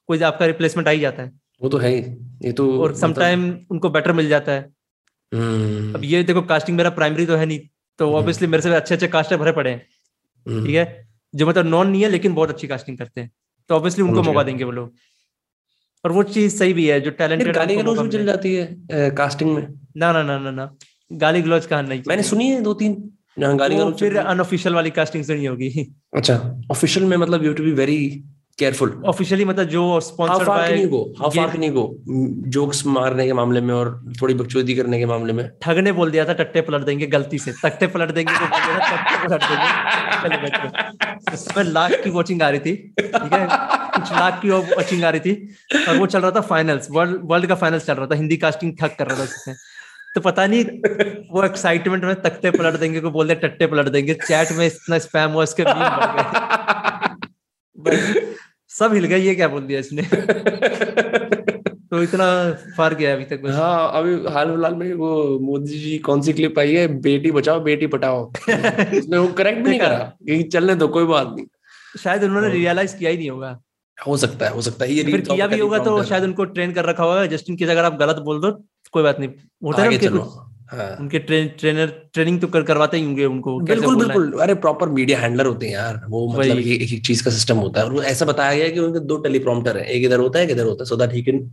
कोई 0.08 0.20
आपका 0.22 0.46
रिप्लेसमेंट 0.46 0.88
आ 0.88 0.90
ही 0.90 1.00
जाता 1.00 1.22
है। 1.22 1.32
वो 1.62 1.68
तो 1.68 1.78
है 1.78 1.90
ही 1.90 2.00
ये 2.42 2.52
तो 2.52 2.66
और 2.82 2.94
समटाइम 2.96 3.40
मतलब... 3.40 3.66
उनको 3.70 3.90
बेटर 3.90 4.12
मिल 4.12 4.28
जाता 4.28 4.52
है। 4.52 4.62
Hmm. 5.32 5.94
अब 5.96 6.00
ये 6.04 6.22
देखो 6.22 6.42
कास्टिंग 6.44 6.76
मेरा 6.76 6.90
प्राइमरी 6.90 7.26
तो 7.26 7.36
है 7.36 7.46
नहीं 7.46 7.60
तो 7.98 8.10
ऑब्वियसली 8.12 8.46
hmm. 8.46 8.50
मेरे 8.52 8.62
से 8.62 8.74
अच्छे 8.74 8.94
अच्छे 8.94 9.08
कास्टर 9.08 9.36
भरे 9.36 9.52
पड़े 9.52 9.70
हैं। 9.70 9.86
Hmm. 10.46 10.66
ठीक 10.66 10.74
है? 10.74 11.08
जो 11.34 11.46
मतलब 11.46 11.66
नॉन 11.66 11.88
नहीं 11.88 12.02
है 12.02 12.08
लेकिन 12.10 12.34
बहुत 12.34 12.50
अच्छी 12.50 12.66
कास्टिंग 12.66 12.98
करते 12.98 13.20
हैं। 13.20 13.30
तो 13.70 13.74
ऑब्वियसली 13.74 14.04
उनको 14.04 14.22
मौका 14.22 14.42
देंगे 14.42 14.64
वो 14.64 14.70
लोग। 14.70 14.92
और 16.04 16.12
वो 16.12 16.22
चीज़ 16.24 16.56
सही 16.56 16.72
भी 16.72 16.86
है 16.86 17.00
जो 17.00 17.10
टैलेंटेड 17.12 17.54
गाली 17.56 17.76
गलौज 17.76 17.98
भी 17.98 18.08
चल 18.10 18.24
जाती 18.26 18.54
है 18.54 19.10
कास्टिंग 19.12 19.54
में? 19.54 19.66
ना 19.96 20.12
ना 20.12 20.22
ना 20.22 20.38
ना 20.38 20.50
ना। 20.50 20.70
गाली 21.10 21.42
गलौज 21.42 21.66
कहा 21.66 21.80
नहीं 21.82 22.02
मैंने 22.08 22.22
सुनी 22.24 22.48
है 22.48 22.60
दो 22.62 22.74
तीन 22.74 22.94
गाली 23.38 23.76
गलौज 23.76 23.94
फिर 24.00 24.16
अनऑफिशियल 24.18 24.74
वाली 24.74 24.90
कास्टिंग 24.92 25.24
से 25.24 25.34
नहीं 25.34 25.48
होगी। 25.48 25.86
अच्छा 26.16 26.34
ऑफिशियल 26.70 27.06
में 27.06 27.16
मतलब 27.16 27.44
you 27.44 27.52
to 27.52 27.64
be 27.64 27.72
very 27.74 27.98
careful 28.58 28.90
officially 29.06 29.44
मतलब 29.44 29.68
जो 29.68 29.82
स्पॉन्सर्ड 30.00 30.48
बाय 30.48 30.72
नहीं 30.72 30.86
गो 30.88 31.02
हाउ 31.20 31.30
फार 31.30 31.56
नहीं 31.58 31.70
गो 31.72 31.84
जोक्स 32.56 32.84
मारने 32.86 33.26
के 33.26 33.32
मामले 33.32 33.60
में 33.60 33.74
और 33.74 33.88
थोड़ी 34.20 34.34
बकचोदी 34.34 34.74
करने 34.74 34.98
के 34.98 35.06
मामले 35.06 35.32
में। 35.32 35.48
ठग 35.62 35.78
ने 35.78 35.92
बोल 35.92 36.10
दिया 36.10 36.24
था 36.24 36.32
टट्टे 36.40 36.60
पलट 36.62 36.84
देंगे 36.86 37.06
गलती 37.14 37.38
से। 37.38 37.52
तख्ते 37.62 37.86
पलट 37.86 38.10
देंगे 38.14 38.32
तो 38.32 38.46
टट्टे 38.46 39.16
पलट 39.28 40.40
देंगे। 40.42 41.34
उसमें 41.34 41.64
लाख 41.64 41.92
की 42.04 42.10
वॉचिंग 42.10 42.42
आ 42.42 42.48
रही 42.48 42.60
थी 42.60 42.74
ठीक 42.98 43.32
है? 43.32 43.46
कुछ 43.94 44.12
लाख 44.12 44.40
की 44.42 44.50
वॉचिंग 44.50 45.04
आ 45.04 45.10
रही 45.10 45.20
थी। 45.20 45.84
और 45.88 45.96
वो 45.96 46.06
चल 46.06 46.20
रहा 46.20 46.30
था 46.30 46.40
फाइनल्स 46.48 46.88
वर्ल्ड 46.90 47.20
वर्ल्ड 47.24 47.46
का 47.46 47.54
फाइनल्स 47.56 47.86
चल 47.86 47.94
रहा 47.94 48.06
था। 48.06 48.14
हिंदी 48.16 48.36
कास्टिंग 48.38 48.76
ठग 48.80 48.96
कर 48.98 49.06
रहा 49.06 49.18
था 49.18 49.22
उसमें 49.24 49.56
तो 50.14 50.20
पता 50.20 50.46
नहीं 50.46 50.64
वो 51.30 51.44
एक्साइटमेंट 51.44 52.04
में 52.04 52.14
तख्ते 52.22 52.50
पलट 52.50 52.74
देंगे 52.80 53.00
को 53.00 53.10
बोल 53.10 53.28
दे 53.28 53.34
टट्टे 53.36 53.66
पलट 53.66 53.88
देंगे। 53.88 54.14
चैट 54.16 54.52
में 54.52 54.66
इतना 54.66 54.98
स्पैम 55.00 55.30
हुआ 55.30 55.42
उसके 55.42 55.64
सब 58.70 58.94
हिल 58.94 59.04
गए 59.04 59.18
ये 59.18 59.34
क्या 59.34 59.48
बोल 59.48 59.62
दिया 59.62 59.80
इसने? 59.80 60.02
तो 61.90 62.02
इतना 62.02 62.26
फ़र्क 62.76 62.96
गया 62.98 63.12
अभी 63.14 63.24
तक 63.26 63.42
हाँ 63.54 63.90
अभी 63.94 64.12
हाल 64.34 64.50
फ़िलहाल 64.50 64.74
में 64.74 64.92
वो 64.94 65.38
मोदी 65.40 65.78
जी 65.78 65.98
कौन 66.06 66.22
सी 66.22 66.32
क्लिप 66.32 66.58
आई 66.58 66.74
है? 66.74 66.86
बेटी 67.00 67.30
बचाओ 67.32 67.60
बेटी 67.62 67.86
पटाओ। 67.86 68.22
उसने 68.28 69.18
वो 69.18 69.26
करेक्ट 69.32 69.58
भी 69.58 69.70
नहीं 69.70 69.80
करा 69.80 70.42
चलने 70.52 70.74
दो 70.74 70.88
कोई 70.90 71.04
बात 71.06 71.34
नहीं। 71.34 71.46
शायद 71.98 72.24
उन्होंने 72.24 72.48
रियलाइज़ 72.50 72.96
किया 72.96 73.10
ही 73.10 73.16
नहीं 73.16 73.30
होगा। 73.30 73.58
हो 74.06 74.16
सकता 74.16 74.46
है 74.46 74.52
हो 74.54 74.62
सकता 74.62 74.84
है। 74.84 74.92
ये 74.92 75.04
फिर 75.04 75.20
किया 75.20 75.46
भी 75.46 75.58
होगा 75.58 75.78
तो 75.78 76.02
शायद 76.04 76.22
उनको 76.24 76.44
ट्रेन 76.44 76.72
कर 76.72 76.84
रखा 76.84 77.04
होगा। 77.04 77.26
जस्ट 77.26 77.50
इन 77.50 77.56
केस 77.56 77.68
अगर 77.68 77.84
आप 77.84 77.98
गलत 77.98 78.16
बोल 78.16 78.40
दो 78.40 78.50
कोई 78.92 79.02
बात 79.02 79.20
नहीं। 79.20 79.28
होता 79.64 79.82
है 79.82 80.40
हाँ. 80.72 80.96
उनके 81.00 81.18
ट्रेन 81.18 81.48
ट्रेनर 81.48 81.86
ट्रेनिंग 82.12 82.40
तो 82.40 82.46
कर 82.46 82.62
करवाते 82.62 82.96
ही 82.96 83.04
होंगे 83.04 83.24
उनको 83.24 83.58
बिल्कुल 83.60 83.96
बिल्कुल। 83.96 84.38
अरे 84.40 84.54
प्रॉपर 84.54 84.88
मीडिया 84.88 85.18
हैंडलर 85.18 85.46
होते 85.46 85.66
हैं 85.66 85.72
यार। 85.72 86.00
वो 86.08 86.32
मतलब 86.32 86.58
एक 86.58 86.92
एक 86.92 87.04
चीज़ 87.06 87.24
का 87.24 87.30
सिस्टम 87.30 87.56
होता 87.56 87.80
है। 87.80 87.86
और 87.86 88.04
ऐसा 88.04 88.24
बताया 88.24 88.56
गया 88.58 88.68
कि 88.68 88.80
उनके 88.80 89.00
दो 89.00 89.16
टेलीप्रॉम्प्टर 89.16 89.76
है। 89.76 89.84
एक 89.84 90.04
इधर 90.04 90.18
होता 90.18 90.38
है 90.38 90.44
एक 90.44 90.50
इधर 90.50 90.64
होता 90.64 90.84
है। 90.84 90.88
So 90.88 90.96
that 90.96 91.12
he 91.12 91.22
can 91.22 91.52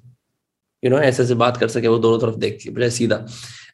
you 0.83 0.91
know 0.91 0.99
ऐसे 0.99 1.23
ऐसे 1.23 1.35
बात 1.35 1.57
कर 1.57 1.67
सके। 1.67 1.87
वो 1.87 1.97
दोनों 1.97 2.19
तरफ़ 2.19 2.35
देख 2.35 2.59
के 2.63 2.69
बजाय 2.69 2.89
सीधा। 2.89 3.25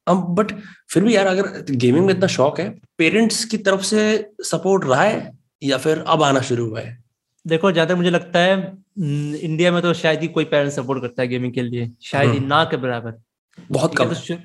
अब 0.08 0.18
बट 0.18 0.52
फिर 0.90 1.04
भी 1.04 1.16
यार 1.16 1.28
अगर 1.28 1.66
गेमिंग 1.72 2.06
में 2.06 2.14
इतना 2.14 2.28
शौक 2.28 2.60
है 2.60 2.70
पेरेंट्स 2.98 3.46
की 3.46 3.58
तरफ़ 3.58 3.82
से 3.82 4.30
सपोर्ट 4.42 4.86
रहा 4.86 5.02
है 5.02 5.32
या 5.64 5.78
फिर 5.78 6.04
अब 6.08 6.24
आना 6.24 6.42
शुरू 6.42 6.70
हुआ 6.70 6.80
है? 6.80 7.05
देखो 7.46 7.72
ज़्यादा 7.72 7.96
मुझे 7.96 8.10
लगता 8.10 8.40
है 8.40 8.56
इंडिया 8.98 9.72
में 9.72 9.82
तो 9.82 9.94
शायद 9.94 10.22
ही 10.22 10.28
कोई 10.28 10.46
पेरेंट्स 10.46 10.76
सपोर्ट 10.76 11.02
करता 11.02 11.22
है 11.22 11.28
गेमिंग 11.28 11.54
के 11.54 11.62
लिए। 11.62 11.90
शायद 12.04 12.30
ही 12.30 12.38
हम्म। 12.38 12.48
ना 12.48 12.64
के 12.64 12.78
बराबर। 12.78 13.14
बहुत 13.58 13.96
कम 13.98 14.14
तो 14.14 14.36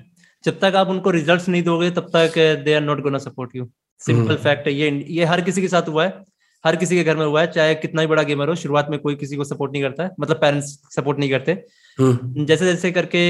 जब 0.45 0.59
तक 0.61 0.75
आप 0.77 0.89
उनको 0.89 1.11
रिजल्ट्स 1.11 1.49
नहीं 1.49 1.63
दोगे 1.63 1.91
तब 1.91 2.11
तक 2.17 2.39
they 2.65 2.75
are 2.75 2.81
not 2.83 3.01
gonna 3.03 3.19
support 3.19 3.57
you 3.57 3.69
simple 4.01 4.37
fact 4.39 4.67
है 4.67 4.75
ये 4.75 4.91
ये 5.09 5.25
हर 5.25 5.41
किसी 5.41 5.63
के 5.63 5.69
साथ 5.69 5.89
हुआ 5.89 6.05
है। 6.05 6.23
हर 6.65 6.77
किसी 6.77 6.97
के 6.97 7.03
घर 7.05 7.17
में 7.17 7.25
हुआ 7.27 7.41
है 7.41 7.47
चाहे 7.53 7.75
कितना 7.75 8.01
ही 8.01 8.07
बड़ा 8.07 8.23
गेमर 8.23 8.49
हो 8.49 8.55
शुरुआत 8.57 8.87
में 8.91 8.99
कोई 9.01 9.15
किसी 9.17 9.37
को 9.37 9.45
सपोर्ट 9.45 9.73
नहीं 9.73 9.83
करता 9.83 10.05
है। 10.05 10.11
मतलब 10.21 10.37
पेरेंट्स 10.37 10.79
सपोर्ट 10.97 11.19
नहीं 11.19 11.31
करते। 11.31 11.53
हम्म। 11.99 12.45
जैसे 12.47 12.65
जैसे 12.65 12.91
करके 12.93 13.23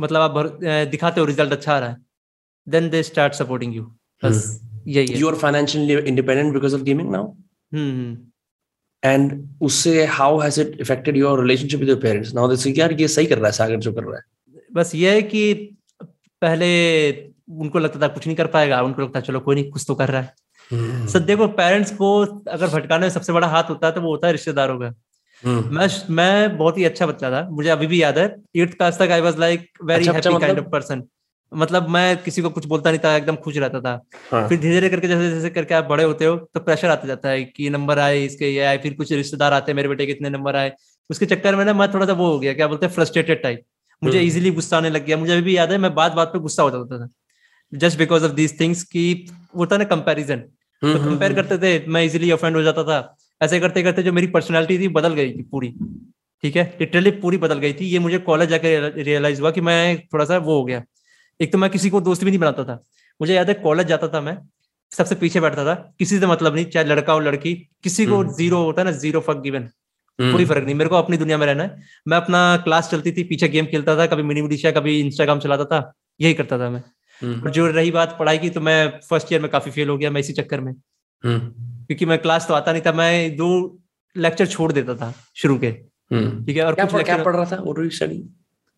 मतलब 0.00 0.20
आप 0.20 0.60
दिखाते 0.90 1.20
हो 1.20 1.26
रिज़ल्ट 1.26 1.52
अच्छा 1.52 1.74
आ 1.74 1.78
रहा 1.78 1.88
है। 1.88 1.96
Then 2.66 2.88
they 2.90 3.02
start 3.02 3.34
supporting 3.34 3.76
you 3.76 3.82
बस 4.22 4.60
यही 4.86 5.06
है। 5.06 5.18
You 5.18 5.28
are 5.28 5.34
financially 5.36 5.94
independent 6.00 6.52
because 6.54 6.74
of 6.74 6.82
gaming 6.82 7.10
now 7.12 7.32
and 9.02 9.32
उससे 9.62 10.04
how 10.06 10.38
has 10.38 10.60
it 10.60 10.76
affected 10.80 11.16
your 11.16 11.40
relationship 11.40 11.80
with 11.80 11.88
your 11.88 11.98
parents 12.00 12.34
now 12.34 12.48
this 12.48 12.66
यार 12.78 12.92
ये 12.92 13.08
सही 13.08 13.26
कर 13.26 13.38
रहा 13.38 13.46
है 13.46 13.52
सागर 13.52 13.76
जो 13.78 13.92
कर 13.92 14.04
रहा 14.04 14.16
है। 14.16 14.62
बस 14.72 14.94
ये 14.94 15.14
है 15.14 15.22
कि 15.24 15.42
पहले 16.42 16.70
उनको 17.60 17.78
लगता 17.78 18.00
था 18.00 18.08
कुछ 18.08 18.26
नहीं 18.26 18.36
कर 18.36 18.46
पाएगा 18.46 18.80
उनको 18.82 19.02
लगता 19.02 19.20
चलो 19.20 19.40
कोई 19.40 19.54
नहीं 19.54 19.70
कुछ 19.70 19.84
तो 19.88 19.94
कर 19.94 20.08
रहा 20.08 20.20
है। 20.20 20.34
हम्म। 20.70 21.06
सर 21.06 21.20
देखो 21.20 21.46
पेरेंट्स 21.54 21.90
को 21.92 22.10
अगर 22.48 22.66
भटकाने 22.68 23.02
में 23.02 23.10
सबसे 23.10 23.32
बड़ा 23.32 23.46
हाथ 23.48 23.70
होता 23.70 23.86
है 23.86 23.92
तो 23.92 24.00
वो 24.00 24.10
होता 24.10 24.26
है 24.26 24.32
रिश्तेदारों 24.32 24.78
का। 24.78 24.92
हम्म। 25.42 25.76
मैं 25.76 25.88
मैं 26.10 26.56
बहुत 26.56 26.78
ही 26.78 26.84
अच्छा 26.84 27.06
बच्चा 27.06 27.30
था 27.30 27.48
मुझे 27.50 27.68
अभी 27.70 27.86
भी 27.86 28.02
याद 28.02 28.18
है। 28.18 28.24
एट्थ 28.56 28.76
क्लास 28.76 28.98
तक 28.98 29.10
I 29.12 29.20
was 29.20 29.38
like 29.38 29.66
very 29.84 30.06
happy 30.06 30.38
kind 30.40 30.58
of 30.58 30.66
person 30.72 31.02
मतलब 31.52 31.88
मैं 31.88 32.16
किसी 32.16 32.42
को 32.42 32.50
कुछ 32.50 32.66
बोलता 32.66 32.90
नहीं 32.90 33.00
था 33.04 33.14
एकदम 33.16 33.36
खुश 33.36 33.56
रहता 33.56 33.80
था। 33.80 33.92
हाँ. 34.32 34.46
फिर 34.48 34.58
धीरे 34.58 34.74
धीरे 34.74 34.88
करके 34.88 35.08
जैसे 35.08 35.30
जैसे 35.30 35.50
करके 35.50 35.74
आप 35.74 35.84
बड़े 35.84 36.04
होते 36.04 36.24
हो 36.24 36.36
तो 36.54 36.60
प्रेशर 36.60 36.90
आता 36.90 37.08
जाता 37.08 37.28
है 37.28 37.44
कि 37.46 37.70
नंबर 37.70 37.98
आए 37.98 38.24
इसके 38.24 38.48
ये 38.48 38.64
आए 38.64 38.78
फिर 38.78 38.94
कुछ 38.94 39.12
रिश्तेदार 39.12 39.52
आते 39.52 39.72
हैं 39.72 39.76
मेरे 39.76 39.88
बेटे 39.88 40.06
के 40.06 40.12
इतने 40.12 40.30
नंबर 40.30 40.56
आए। 40.56 40.72
उसके 41.10 41.26
चक्कर 41.26 41.56
में 41.56 41.64
ना 41.64 41.74
मैं 41.74 41.92
थोड़ा 41.94 42.06
सा 42.06 42.12
वो 42.12 42.30
हो 42.32 42.38
गया 42.38 42.52
क्या 42.52 42.66
बोलते 42.68 42.86
हैं 42.86 42.92
फ्रस्ट्रेटेड 42.92 43.42
टाइप 43.42 43.62
मुझे 44.02 44.20
इजिली 44.20 44.48
हम्म। 44.48 44.54
गुस्सा 44.54 44.76
आने 44.76 44.90
लग 44.90 45.06
गया। 45.06 45.16
मुझे 45.16 45.32
अभी 45.32 45.42
भी 45.42 45.56
याद 45.56 45.72
है 45.72 45.78
मैं 45.78 45.94
बात 45.94 46.12
बात 46.12 46.28
पे 46.28 46.38
गुस्सा 46.38 46.62
हो 46.62 46.70
जाता 46.70 46.98
था। 46.98 47.08
Just 47.72 47.98
because 47.98 48.24
of 48.24 48.32
these 48.32 48.58
things 48.60 48.82
की 48.84 49.28
वो 49.56 49.66
था 49.66 49.76
ना 49.76 49.84
कंपेरिजन 49.86 50.38
तो 50.82 50.94
कंपेयर 51.00 51.32
करते 51.34 51.58
थे 51.58 51.86
मैं 51.88 52.04
इजिली 52.04 52.30
ऑफेंड 52.32 52.56
हो 52.56 52.62
जाता 52.62 52.84
था। 52.84 53.16
ऐसे 53.40 53.60
करते 53.60 53.82
करते 53.82 54.02
जो 54.02 54.12
मेरी 54.12 54.26
पर्सनैलिटी 54.28 54.78
थी 54.78 54.88
बदल 54.90 55.14
गई 55.14 55.32
थी 55.32 55.42
पूरी। 55.42 55.68
ठीक 56.44 56.56
है? 56.56 56.64
लिटरली 56.80 57.10
पूरी 57.20 57.36
बदल 57.36 57.58
गई 57.58 57.72
थी। 57.72 57.84
ये 57.84 57.98
मुझे 57.98 58.18
कॉलेज 58.20 58.48
जाकर 58.48 58.92
रियलाइज़ 58.96 59.40
हुआ 59.40 59.50
कि 59.50 59.60
मैं 59.60 59.98
थोड़ा 60.06 60.24
सा 60.24 60.38
वो 60.38 60.58
हो 60.58 60.64
गया। 60.64 60.82
एक 61.40 61.52
तो 61.52 61.58
मैं 61.58 61.70
किसी 61.70 61.90
को 61.90 62.00
दोस्त 62.00 62.24
भी 62.24 62.30
नहीं 62.30 62.40
बनाता 62.40 62.64
था। 62.64 62.82
मुझे 63.20 63.34
याद 63.34 63.48
है 63.48 63.54
कॉलेज 63.56 63.86
जाता 63.86 64.08
था 64.08 64.20
मैं 64.20 64.36
सबसे 64.92 65.14
पीछे 65.14 65.40
बैठता 65.40 65.64
था। 65.64 65.74
किसी 65.98 66.18
से 66.18 66.26
मतलब 66.26 66.54
नहीं 66.54 66.64
चाहे 66.66 66.86
लड़का 66.86 67.12
हो 67.12 67.20
लड़की 67.20 67.54
किसी 67.84 68.06
को 68.06 68.22
ज़ीरो 68.26 68.56
हम्म। 68.56 68.66
होता 68.66 68.82
है 68.82 68.84
ना 68.84 68.92
ज़ीरो 68.98 69.20
फक 69.20 69.40
गिवन 69.42 69.68
कोई 70.18 70.44
फ़र्क 70.44 70.64
नहीं 70.64 70.74
मेरे 70.74 70.90
को 70.90 70.96
अपनी 70.96 71.16
दुनिया 71.16 71.38
में 71.38 71.46
रहना 71.46 71.62
है। 71.62 71.82
मैं 72.08 72.16
अपना 72.16 72.40
क्लास 72.64 72.90
चलती 72.90 73.12
थी 73.12 73.22
पीछे 73.24 73.48
गेम 73.48 73.66
खेलता 73.66 73.96
था 73.98 74.06
कभी 74.06 74.22
मिनी 74.22 74.42
मिडिशा 74.42 74.70
कभी 74.70 74.98
इंस्टाग्राम 75.00 75.38
चलाता 75.40 75.64
था 75.64 75.92
यही 76.20 76.34
करता 76.34 76.58
था 76.58 76.68
मैं। 76.70 76.82
हम्म। 77.20 77.42
और 77.42 77.50
जो 77.50 77.66
रही 77.68 77.90
बात 77.90 78.16
पढ़ाई 78.18 78.38
की 78.38 78.50
तो 78.50 78.60
मैं 78.60 78.88
फ़र्स्ट 79.08 79.32
ईयर 79.32 79.42
में 79.42 79.50
काफ़ी 79.50 79.70
फेल 79.70 79.88
हो 79.88 79.96
गया 79.98 80.10
मैं 80.10 80.20
इसी 80.20 80.32
चक्कर 80.32 80.60
में। 80.60 80.72
हम्म। 81.24 81.38
क्योंकि 81.86 82.06
मैं 82.06 82.18
क्लास 82.18 82.48
तो 82.48 82.54
आता 82.54 82.72
नहीं 82.72 82.82
था 82.86 82.92
मैं 82.92 83.36
दो 83.36 83.48
लेक्चर 84.16 84.46
छोड़ 84.46 84.70
देता 84.72 84.94
था 84.94 85.12
शुरू 85.36 85.58
के। 85.58 85.70
ठीक 85.70 86.56
है 86.56 86.64
और 86.64 86.74
क्या, 86.74 86.84
कुछ 86.84 87.04
क्या 87.04 87.22
पढ़ 87.22 87.36
रहा 87.36 87.44
था? 87.44 87.56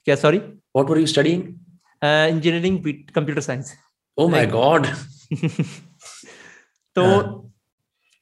क्या 0.07 0.14
sorry 0.16 0.38
what 0.38 0.90
were 0.90 0.98
you 0.98 1.07
studying 1.07 1.42
engineering 2.02 2.78
computer 3.14 3.40
science 3.42 3.72
oh 4.18 4.28
my 4.28 4.46
God 4.48 4.86
तो 6.96 7.04
हाँ. 7.04 7.50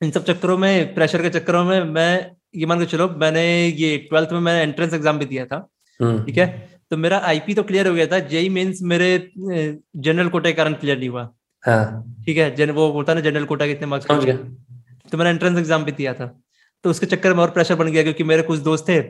इन 0.00 0.10
सब 0.10 0.24
चक्करों 0.24 0.56
में 0.58 0.94
प्रेशर 0.94 1.22
के 1.22 1.30
चक्करों 1.30 1.64
में 1.64 1.84
मैं 1.84 2.30
ये 2.56 2.66
मान 2.66 2.78
के 2.78 2.86
चलो 2.86 3.08
मैंने 3.20 3.42
ये 3.66 3.96
ट्वेल्थ 4.10 4.32
में 4.32 4.40
मैंने 4.40 4.62
एंट्रेंस 4.62 4.94
एग्ज़ाम 4.94 5.18
भी 5.18 5.24
दिया 5.26 5.44
था 5.46 5.56
हम्म। 6.00 6.24
ठीक 6.24 6.38
है? 6.38 6.46
तो 6.90 6.96
मेरा 6.96 7.18
आईपी 7.24 7.54
तो 7.54 7.62
क्लियर 7.62 7.88
हो 7.88 7.94
गया 7.94 8.06
था 8.06 8.18
जेई 8.28 8.48
मीन्स 8.48 8.82
मेरे 8.92 9.10
जनरल 9.38 10.28
कोटा 10.28 10.48
के 10.50 10.54
कारण 10.54 10.74
क्लियर 10.74 10.98
नहीं 10.98 11.08
हुआ। 11.08 11.28
हाँ। 11.64 12.22
ठीक 12.26 12.36
है? 12.36 12.54
जन 12.56 12.70
वो 12.70 12.90
होता 12.92 13.14
ना 13.14 13.20
जनरल 13.20 13.44
कोटा 13.44 13.66
के 13.66 13.72
इतने 13.72 13.86
मार्क्स 13.86 14.06
तो 14.06 15.18
मैंने 15.18 15.30
एंट्रेंस 15.30 15.58
एग्ज़ाम 15.58 15.84
भी 15.84 15.92
दिया 15.92 16.14
था। 16.14 16.26
तो 16.84 16.90
उसके 16.90 17.06
चक्कर 17.06 17.34
में 17.34 17.42
और 17.42 17.50
प्रेशर 17.50 17.74
बन 17.74 17.90
गया 17.92 18.02
क्योंकि 18.02 18.24
मेरे 18.24 18.42
कुछ 18.42 18.58
दोस्त 18.60 18.88
थे 18.88 19.00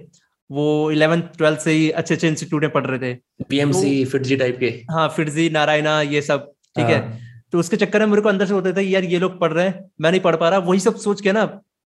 वो 0.50 0.90
इलेवेंथ 0.90 1.22
ट्वेल्थ 1.38 1.60
से 1.60 1.72
ही 1.72 1.90
अच्छे 1.90 2.14
अच्छे 2.14 2.28
इंस्टीट्यूट 2.28 2.62
में 2.62 2.70
पढ़ 2.72 2.86
रहे 2.86 2.98
थे। 2.98 3.44
पीएमसी 3.48 4.04
तो, 4.04 4.10
फिटजी 4.10 4.36
टाइप 4.36 4.58
के। 4.58 4.66
हाँ 4.90 5.08
फिटजी 5.16 5.48
नारायणा 5.50 6.00
ये 6.02 6.22
सब 6.22 6.52
ठीक 6.76 6.86
है। 6.86 6.98
हाँ। 7.00 7.18
तो 7.52 7.58
उसके 7.58 7.76
चक्कर 7.76 8.00
में 8.00 8.06
मेरे 8.06 8.22
को 8.22 8.28
अंदर 8.28 8.46
से 8.46 8.54
होता 8.54 8.72
था 8.72 8.80
यार 8.80 9.04
ये 9.04 9.18
लोग 9.18 9.38
पढ़ 9.40 9.52
रहे 9.52 9.66
हैं 9.66 9.84
मैं 10.00 10.10
नहीं 10.10 10.20
पढ़ 10.20 10.36
पा 10.36 10.48
रहा। 10.48 10.58
वही 10.60 10.80
सब 10.80 10.96
सोच 10.96 11.20
के 11.20 11.32
ना 11.32 11.44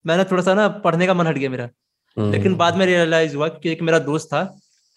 मैंने 0.05 0.23
थोड़ा 0.23 0.43
सा 0.43 0.53
ना 0.53 0.67
पढ़ने 0.83 1.07
का 1.07 1.13
मन 1.13 1.27
हट 1.27 1.37
गया 1.37 1.49
मेरा। 1.49 1.69
हम्म। 2.17 2.31
लेकिन 2.31 2.55
बाद 2.55 2.75
में 2.77 2.85
रियलाइज़ 2.85 3.35
हुआ 3.35 3.47
कि 3.47 3.69
एक 3.69 3.81
मेरा 3.81 3.99
दोस्त 3.99 4.27
था 4.27 4.41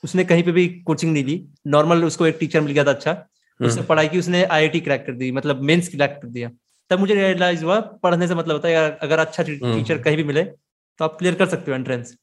उसने 0.04 0.24
कहीं 0.24 0.42
पे 0.42 0.52
भी 0.52 0.66
कोचिंग 0.86 1.12
नहीं 1.12 1.24
ली। 1.24 1.44
नॉर्मल 1.66 2.04
उसको 2.04 2.26
एक 2.26 2.36
टीचर 2.40 2.60
मिल 2.60 2.72
गया 2.72 2.84
था 2.84 2.90
अच्छा। 2.90 3.10
हम्म। 3.10 3.68
उसने 3.68 3.82
पढ़ाई 3.82 4.08
की 4.08 4.18
उसने 4.18 4.42
आईआईटी 4.44 4.80
क्रैक 4.80 5.04
कर 5.06 5.12
दी 5.12 5.30
मतलब 5.32 5.62
मेन्स 5.62 5.88
क्रैक 5.88 6.18
कर 6.22 6.28
दिया। 6.28 6.50
तब 6.90 6.98
मुझे 6.98 7.14
रियलाइज़ 7.14 7.64
हुआ 7.64 7.80
पढ़ने 8.02 8.28
से 8.28 8.34
मतलब 8.34 8.52
होता 8.52 8.68
है 8.68 8.98
अगर 9.02 9.18
अच्छा 9.18 9.42
टीचर 9.42 9.66
हम्म। 9.66 10.02
कहीं 10.02 10.16
भी 10.16 10.24
मिले 10.24 10.42
तो 10.44 11.04
आप 11.04 11.16
क्लियर 11.18 11.34
कर 11.34 11.46
सकते 11.46 11.70
हो 11.70 11.76
एंट्रेंस 11.76 12.14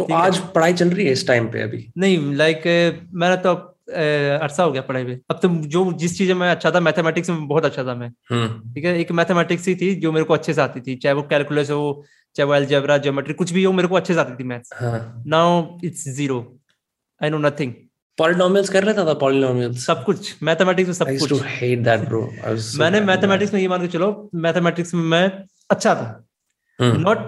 तो 0.00 0.14
आज 0.14 0.38
पढ़ाई 0.54 0.72
चल 0.74 0.90
रही 0.90 1.06
है 1.06 1.12
इस 1.12 1.26
टाइम 1.26 1.48
पे 1.50 1.62
अभी? 1.62 1.86
नहीं 1.98 2.34
लाइक 2.36 2.62
मैंने 3.14 3.36
तो 3.46 3.54
अरसा 3.90 4.62
हो 4.62 4.72
गया 4.72 4.82
पढ़ाई 4.82 5.04
में 5.04 5.18
अब 5.30 5.38
तो 5.42 5.48
जो 5.68 5.92
जिस 6.00 6.16
चीज़ 6.18 6.32
में 6.32 6.48
अच्छा 6.50 6.70
था 6.70 6.80
मैथमेटिक्स 6.80 7.30
में 7.30 7.46
बहुत 7.48 7.64
अच्छा 7.64 7.84
था 7.84 7.94
मैं। 7.94 8.08
हम्म। 8.30 8.72
ठीक 8.74 8.84
है 8.84 8.98
एक 9.00 9.12
मैथमेटिक्स 9.12 9.66
ही 9.68 9.74
थी 9.76 9.94
जो 10.00 10.12
मेरे 10.12 10.24
को 10.24 10.34
अच्छे 10.34 10.54
से 10.54 10.60
आती 10.62 10.80
थी। 10.80 10.94
चाहे 10.96 11.14
वो 11.14 11.22
कैलकुलस 11.30 11.70
हो 11.70 12.04
चाहे 12.36 12.46
वो 12.48 12.54
एल्जेब्रा 12.54 12.98
ज्योमेट्री 12.98 13.34
कुछ 13.34 13.52
भी 13.52 13.64
हो 13.64 13.72
मेरे 13.72 13.88
को 13.88 13.94
अच्छे 13.96 14.14
से 14.14 14.20
आती 14.20 14.34
थी 14.34 14.46
maths 14.48 14.70
now 15.26 15.62
it's 15.84 16.08
zero 16.16 16.38
I 17.20 17.30
know 17.30 17.38
nothing 17.38 17.72
polynomials 18.18 18.68
कर 18.70 18.84
लेता 18.84 19.04
था 19.06 19.12
पॉलिनोमियल्स 19.16 19.84
सब 19.86 20.04
कुछ। 20.04 20.42
मैथमेटिक्स 20.42 20.88
में 20.88 20.94
सब 20.94 21.18
कुछ। 21.18 21.42
हेट 21.46 21.78
दैट 21.84 22.00
ब्रो 22.08 22.22
मैंने 22.78 23.00
मैथमेटिक्स 23.00 23.54
में 23.54 23.60
ये 23.60 23.68
मान 23.68 23.80
के 23.82 23.88
चलो 23.88 24.08
मैथमेटिक्स 24.46 24.94
में 24.94 25.02
मैं 25.10 25.26
अच्छा 25.70 25.94
था। 25.94 26.26
नॉट 26.78 27.18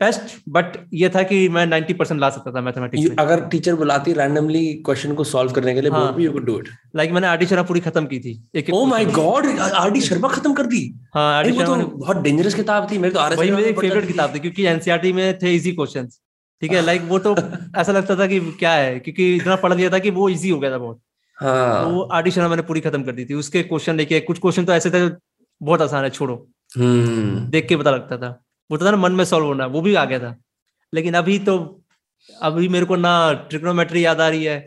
बेस्ट 0.00 0.36
बट 0.48 0.76
ये 0.94 1.08
था 1.08 1.22
कि 1.22 1.48
मैं 1.48 1.66
90 1.66 1.94
परसेंट 1.94 2.20
ला 2.20 2.30
सकता 2.30 2.52
था 2.52 2.60
मैथमेटिक्स 2.60 3.08
में। 3.08 3.16
अगर 3.16 3.40
टीचर 3.40 3.74
बुलाती 3.74 4.12
रैंडमली 4.12 4.74
क्वेश्चन 4.74 5.14
को 5.14 5.24
सॉल्व 5.24 5.52
करने 5.52 5.74
के 5.74 5.80
लिए 5.80 5.90
हाँ, 5.90 6.16
you 6.18 6.32
could 6.32 6.44
do 6.44 6.58
it 6.58 6.68
like 6.96 7.12
मैंने 7.12 7.26
आरडी 7.26 7.46
शर्मा 7.46 7.62
पूरी 7.62 7.80
खत्म 7.80 8.06
की 8.06 8.18
थी। 8.20 8.48
एक 8.54 8.70
oh 8.74 8.86
my 8.88 9.04
God 9.04 9.46
RD 9.60 10.00
Sharma 10.00 10.28
खत्म 10.28 10.52
कर 10.54 10.66
दी। 10.66 10.82
हाँ 11.14 11.38
आरडी 11.38 11.52
शर्मा 11.52 11.76
तो 11.76 11.86
बहुत 11.86 12.16
डेंजरस 12.16 12.54
किताब 12.54 12.90
थी 12.92 12.98
मेरे 12.98 13.14
तो 13.14 13.20
आरएस 13.20 13.38
मेरी 13.38 13.72
फेवरेट 13.72 14.06
किताब 14.06 14.34
थी 14.34 14.38
क्योंकि 14.38 14.66
एनसीईआरटी 14.66 15.12
में 15.12 15.38
थे 15.38 15.54
इजी 15.54 15.72
क्वेश्चंस 15.72 16.20
ठीक 16.62 16.72
है? 16.72 16.84
लाइक 16.84 17.02
वो 17.02 17.18
तो 17.18 17.36
ऐसा 17.76 17.92
लगता 17.92 18.16
था 18.16 18.26
कि 18.26 18.40
क्या 18.40 18.72
है? 18.72 18.98
क्योंकि 18.98 19.36
इतना 19.36 19.56
पढ़ 19.56 19.74
लिया 19.74 19.90
था 19.90 19.98
कि 19.98 20.10
वो 20.10 20.28
इजी 20.28 20.50
हो 20.50 20.58
गया 20.58 20.70
था 20.70 20.78
बहुत। 20.78 21.00
हाँ। 21.36 21.84
तो 21.84 21.90
वो 21.90 22.02
आरडी 22.02 22.30
शर्मा 22.30 22.48
मैंने 22.48 22.62
पूरी 22.62 22.80
खत्म 22.80 23.02
कर 23.02 23.12
दी 23.12 23.24
थी। 23.24 23.34
उसके 23.34 23.62
क्वेश्चन 23.62 23.96
लेके 23.96 24.20
कुछ 24.20 24.38
क्वेश्चन 24.38 24.64
तो 24.64 24.72
ऐसे 24.72 24.90
थे 24.90 25.08
बहुत 25.62 25.82
आसान 25.82 26.04
है 26.04 26.10
छोड़ो। 26.10 26.48
हम्म। 26.78 27.40
देख 27.50 27.68
के 27.68 27.76
पता 27.76 27.90
लगता 27.90 28.16
था। 28.16 28.42
वो 28.70 28.76
तो 28.76 28.86
था 28.86 28.90
ना 28.90 28.96
मन 28.96 29.12
में 29.12 29.24
सॉल्व 29.24 29.46
होना 29.46 29.66
वो 29.66 29.80
भी 29.80 29.94
आ 29.94 30.04
गया 30.04 30.18
था। 30.18 30.36
लेकिन 30.92 31.14
अभी 31.14 31.38
तो 31.38 31.56
अभी 32.42 32.68
मेरे 32.68 32.86
को 32.86 32.96
ना 32.96 33.32
ट्रिग्नोमेट्री 33.50 34.04
याद 34.04 34.20
आ 34.20 34.28
रही 34.28 34.44
है 34.44 34.64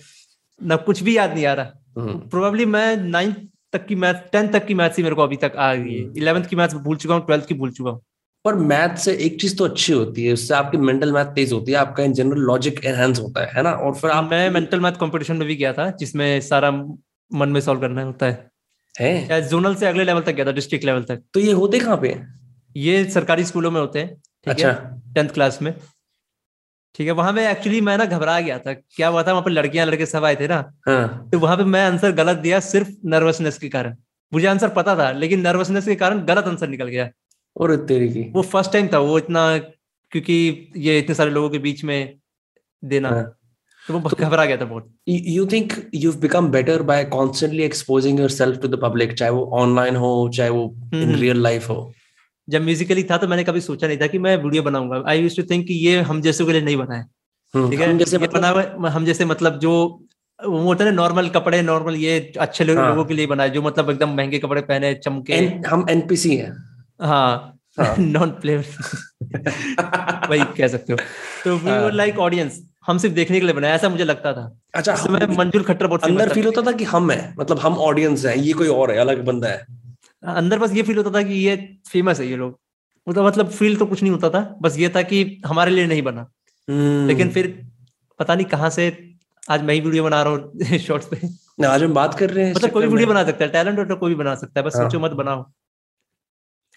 ना 0.62 0.76
कुछ 0.76 1.04
भी 1.04 1.18
याद 1.18 1.34
नहीं 1.34 1.46
आ 1.46 1.54
रहा। 1.54 1.72
Probably 2.00 2.64
hmm. 2.64 2.74
मैं 2.74 2.96
नाइन्थ 2.98 3.36
तक 3.74 3.86
की 3.86 3.96
मैथ 3.96 4.14
टेंथ 4.32 4.50
तक 4.50 4.66
की 4.66 4.74
मैथ 4.74 4.90
ही 4.90 5.04
मेरे 5.04 5.16
को 5.16 5.22
अभी 5.22 5.36
तक 5.36 5.54
आ 5.58 5.72
रही 5.74 5.96
है। 5.96 6.12
इलेवंथ 6.18 6.44
की 6.44 6.56
मैथ 6.56 6.70
भूल 6.84 6.98
चुका 6.98 7.16
हूँ 7.16 7.26
ट्वेल्थ 7.26 7.46
की 7.46 7.54
भूल 7.54 7.72
चुका 7.72 7.92
हूँ। 7.92 8.02
पर 8.46 8.56
मैथ 8.56 8.96
से 8.96 9.14
एक 9.16 9.40
चीज़ 9.42 9.56
तो 9.58 9.66
अच्छी 9.66 9.94
होती 9.94 10.26
है 10.26 10.34
उससे 10.34 10.54
आपकी 10.54 10.78
मेंटल 10.78 11.12
मैथ 11.12 11.26
तेज 11.26 11.52
होती 11.54 11.72
है 11.72 11.78
आपका 11.78 12.04
इन 12.04 12.14
जनरल 12.14 12.40
लॉजिक 12.42 12.86
एनहेंस 12.86 13.20
होता 13.20 13.42
है 13.42 13.52
है 13.56 13.64
ना? 13.64 13.72
और 13.72 13.96
फिर 13.96 14.12
आप 14.12 14.30
मैं 14.32 14.50
मेंटल 14.50 14.80
मैथ 14.80 14.92
कंपटीशन 14.92 15.36
में 15.36 15.48
भी 15.48 15.56
गया 15.56 15.74
था 15.74 15.90
जिसमें 15.92 16.42
सारा 16.42 16.72
मन 17.32 17.50
में 17.50 17.62
सॉल्व 17.62 17.82
करना 17.82 18.04
होता 18.04 18.26
है। 18.26 18.50
है? 19.00 19.42
जोनल 19.50 19.76
से 19.76 19.86
अगले 19.86 20.04
लेवल 20.04 20.22
तक 20.22 20.32
गया 20.32 20.46
था 20.46 20.52
डिस्ट्रिक्ट 20.52 20.86
लेवल 20.86 21.04
तक। 21.04 21.24
तो 21.34 21.40
ये 21.40 21.52
होते 21.52 21.80
कहाँ 21.80 21.98
पे? 21.98 22.39
ये 22.76 23.04
सरकारी 23.12 23.46
स्कूलों 23.46 23.72
में 23.72 23.80
होते 23.82 24.00
हैं 24.00 24.10
ठीक 24.16 24.50
अच्छा। 24.50 24.72
है 24.72 25.14
टेंथ 25.14 25.30
क्लास 25.30 25.62
में। 25.62 25.74
ठीक 26.96 27.08
है 27.08 27.14
वहाँ 27.14 27.34
पे 27.34 27.50
एक्चुअली 27.50 27.80
मैं 27.82 27.98
ना 27.98 28.06
घबरा 28.06 28.40
गया 28.40 28.58
था। 28.60 28.74
क्या 28.74 29.08
हुआ 29.08 29.24
था 29.24 29.32
वहाँ 29.32 29.44
पर 29.44 29.52
लड़कियाँ 29.52 29.86
लड़के 29.86 30.06
सब 30.06 30.26
आए 30.26 30.36
थे 30.36 30.48
ना। 30.48 30.56
हाँ. 30.88 31.30
तो 31.32 31.40
वहाँ 31.40 31.58
पे 31.58 31.64
मैं 31.64 31.86
आंसर 31.86 32.12
गलत 32.12 32.38
दिया 32.38 32.60
सिर्फ़ 32.60 32.90
नर्वसनेस 33.06 33.58
के 33.58 33.70
कारण। 33.70 33.96
मुझे 34.32 34.48
आंसर 34.48 34.70
पता 34.70 34.96
था 34.96 35.12
लेकिन 35.12 35.42
नर्वसनेस 35.42 35.86
के 35.86 35.96
कारण 35.96 36.26
गलत 36.26 36.48
आंसर 36.48 36.68
निकल 36.68 36.88
गया। 36.88 37.10
और 37.56 37.76
तेरी 37.86 38.10
की? 38.10 38.22
वो 38.32 38.42
फ़र्स्ट 38.42 38.72
टाइम 38.74 38.88
था 38.88 39.00
वो 39.00 39.18
इतना 39.18 39.58
क्योंकि 39.58 40.72
ये 40.78 40.98
इतने 41.00 41.16
सारे 41.16 41.32
लोगों 41.32 41.50
के 41.50 41.58
बीच 41.60 41.84
में 41.84 42.16
देना। 42.84 43.10
हाँ. 43.10 43.24
तो 43.88 44.00
वो 44.00 44.10
तो 44.10 44.16
घबरा 44.18 44.46
गया 44.46 44.58
था 44.58 44.66
बहुत। 44.66 44.94
You 45.10 45.46
think 45.46 45.74
you 45.96 46.12
become 46.22 46.50
better 46.52 46.82
by 46.84 47.04
constantly 47.06 47.64
exposing 47.64 48.20
yourself 48.20 48.62
to 48.62 48.68
the 48.68 48.80
public 48.82 49.14
चाहे 49.14 49.32
वो 49.32 49.46
ऑनलाइन 49.54 49.96
हो 49.96 50.30
चाहे 50.36 50.50
वो 50.50 50.64
इन 50.94 51.16
रियल 51.16 51.42
लाइफ 51.44 51.70
हो? 51.70 51.94
जब 52.50 52.62
म्यूजिकली 52.62 53.04
था 53.04 53.18
तो 53.18 53.28
मैंने 53.28 53.44
कभी 53.44 53.62
सोचा 53.62 53.88
नहीं 53.88 53.98
था 53.98 54.08
कि 54.08 54.20
मैं 54.20 54.36
वीडियो 54.44 54.64
बनाऊँगा। 54.64 55.04
आई 55.08 55.22
यूज़ 55.22 55.36
टू 55.38 55.44
थिंक 55.44 55.68
कि 55.68 55.74
ये 55.74 56.02
हम 56.02 56.22
जैसे 56.22 56.46
के 56.46 56.52
लिए 56.52 56.62
नहीं 56.62 56.78
बनाए। 56.78 57.04
हम्म, 57.54 57.70
ठीक 57.72 57.80
है? 57.80 57.98
जैसे 57.98 58.18
मतलब... 58.18 58.34
बना 58.34 58.50
हुआ 58.50 58.90
हम 58.90 59.06
जैसे 59.06 59.26
मतलब 59.26 59.60
जो 59.60 60.06
वो 60.46 60.60
होता 60.60 60.86
है 60.86 60.92
नॉर्मल 60.92 61.30
कपड़े 61.30 61.62
नॉर्मल 61.62 61.96
ये 61.96 62.34
अच्छे 62.40 62.64
हाँ. 62.64 62.90
लोगों 62.90 63.06
के 63.06 63.14
लिए 63.14 63.28
बनाए 63.28 63.50
जो 63.50 63.62
मतलब 63.62 63.90
एकदम 63.90 64.10
महँगे 64.10 64.40
कपड़े 64.40 64.62
पहने 64.62 64.94
चमके। 64.94 65.34
एन, 65.34 65.66
हम 65.66 65.86
एनपीसी 65.90 66.36
हैं। 66.36 66.52
हाँ। 67.02 67.56
नॉन 68.00 68.30
प्लेयर 68.30 68.66
वही 70.30 70.44
कह 70.58 70.68
सकते 70.68 70.94
हो। 70.94 71.00
तो 71.44 71.56
वी 71.58 71.72
वर 71.72 71.92
लाइक 71.92 72.20
ऑडियंस 72.20 72.62
हम 72.88 72.98
सिर्फ़ 72.98 73.16
देखने 73.16 73.40
के 73.40 73.46
लिए 73.46 73.56
बनाया 73.56 73.76
ऐसा 73.76 73.90
मुझे 73.90 74.04
लगता 74.04 74.34
था। 74.34 74.60
अच्छा 74.76 74.96
मैं 75.10 75.38
मंजुल 75.38 75.64
खट्टर 75.64 75.88
बहुत 75.88 76.04
अंदर 76.04 76.30
फील 76.30 76.46
होता 76.46 76.62
था 76.62 76.72
कि 76.72 76.84
हम 76.84 77.12
है 77.12 77.36
मतलब 77.40 77.60
हम 77.60 77.74
ऑडियंस 77.74 78.26
है 78.26 78.40
ये 78.40 78.54
कोई 78.54 78.68
और 78.68 78.92
है 78.92 78.98
अलग 78.98 79.26
बंदा 79.26 79.48
है। 79.48 79.79
अंदर 80.24 80.60
बस 80.60 80.74
ये 80.74 80.84
फील 80.84 80.98
होता 80.98 81.12
था 81.12 81.24
कि 81.24 81.34
ये 81.34 81.56
फ़ेमस 81.90 82.20
है 82.20 82.28
ये 82.28 82.36
लोग। 82.36 82.60
तो 83.08 83.24
मतलब 83.24 83.50
फील 83.50 83.76
तो 83.76 83.86
कुछ 83.86 84.02
नहीं 84.04 84.12
होता 84.12 84.30
था 84.30 84.42
बस 84.62 84.78
ये 84.78 84.90
था 84.90 85.02
कि 85.02 85.42
हमारे 85.46 85.72
लिए 85.72 85.86
नहीं 85.88 86.02
बना। 86.02 86.26
hmm. 86.26 87.08
लेकिन 87.08 87.30
फिर 87.30 87.48
पता 88.20 88.36
नहीं 88.36 88.46
कहाँ 88.46 88.70
से 88.70 88.88
आज 89.50 89.64
मैं 89.64 89.74
ही 89.74 89.80
वीडियो 89.82 90.04
बना 90.04 90.22
रहा 90.24 90.34
हूँ 90.34 90.78
शॉर्ट्स 90.78 91.08
पे। 91.08 91.28
ना 91.60 91.70
आज 91.70 91.84
हम 91.84 91.94
बात 91.94 92.18
कर 92.20 92.30
रहे 92.30 92.46
हैं 92.46 92.54
मतलब 92.56 92.72
कोई 92.72 92.88
वीडियो 92.88 93.08
बना 93.08 93.24
सकता 93.24 93.46
है 93.46 93.52
टैलेंट 93.52 93.88
तो 93.90 93.96
कोई 93.96 94.10
भी 94.10 94.16
बना 94.16 94.36
सकता 94.36 94.60
है 94.60 94.66
बस 94.66 94.76
हाँ. 94.76 94.84
सोचो 94.84 95.00
मत 95.00 95.12
बनाओ। 95.12 95.46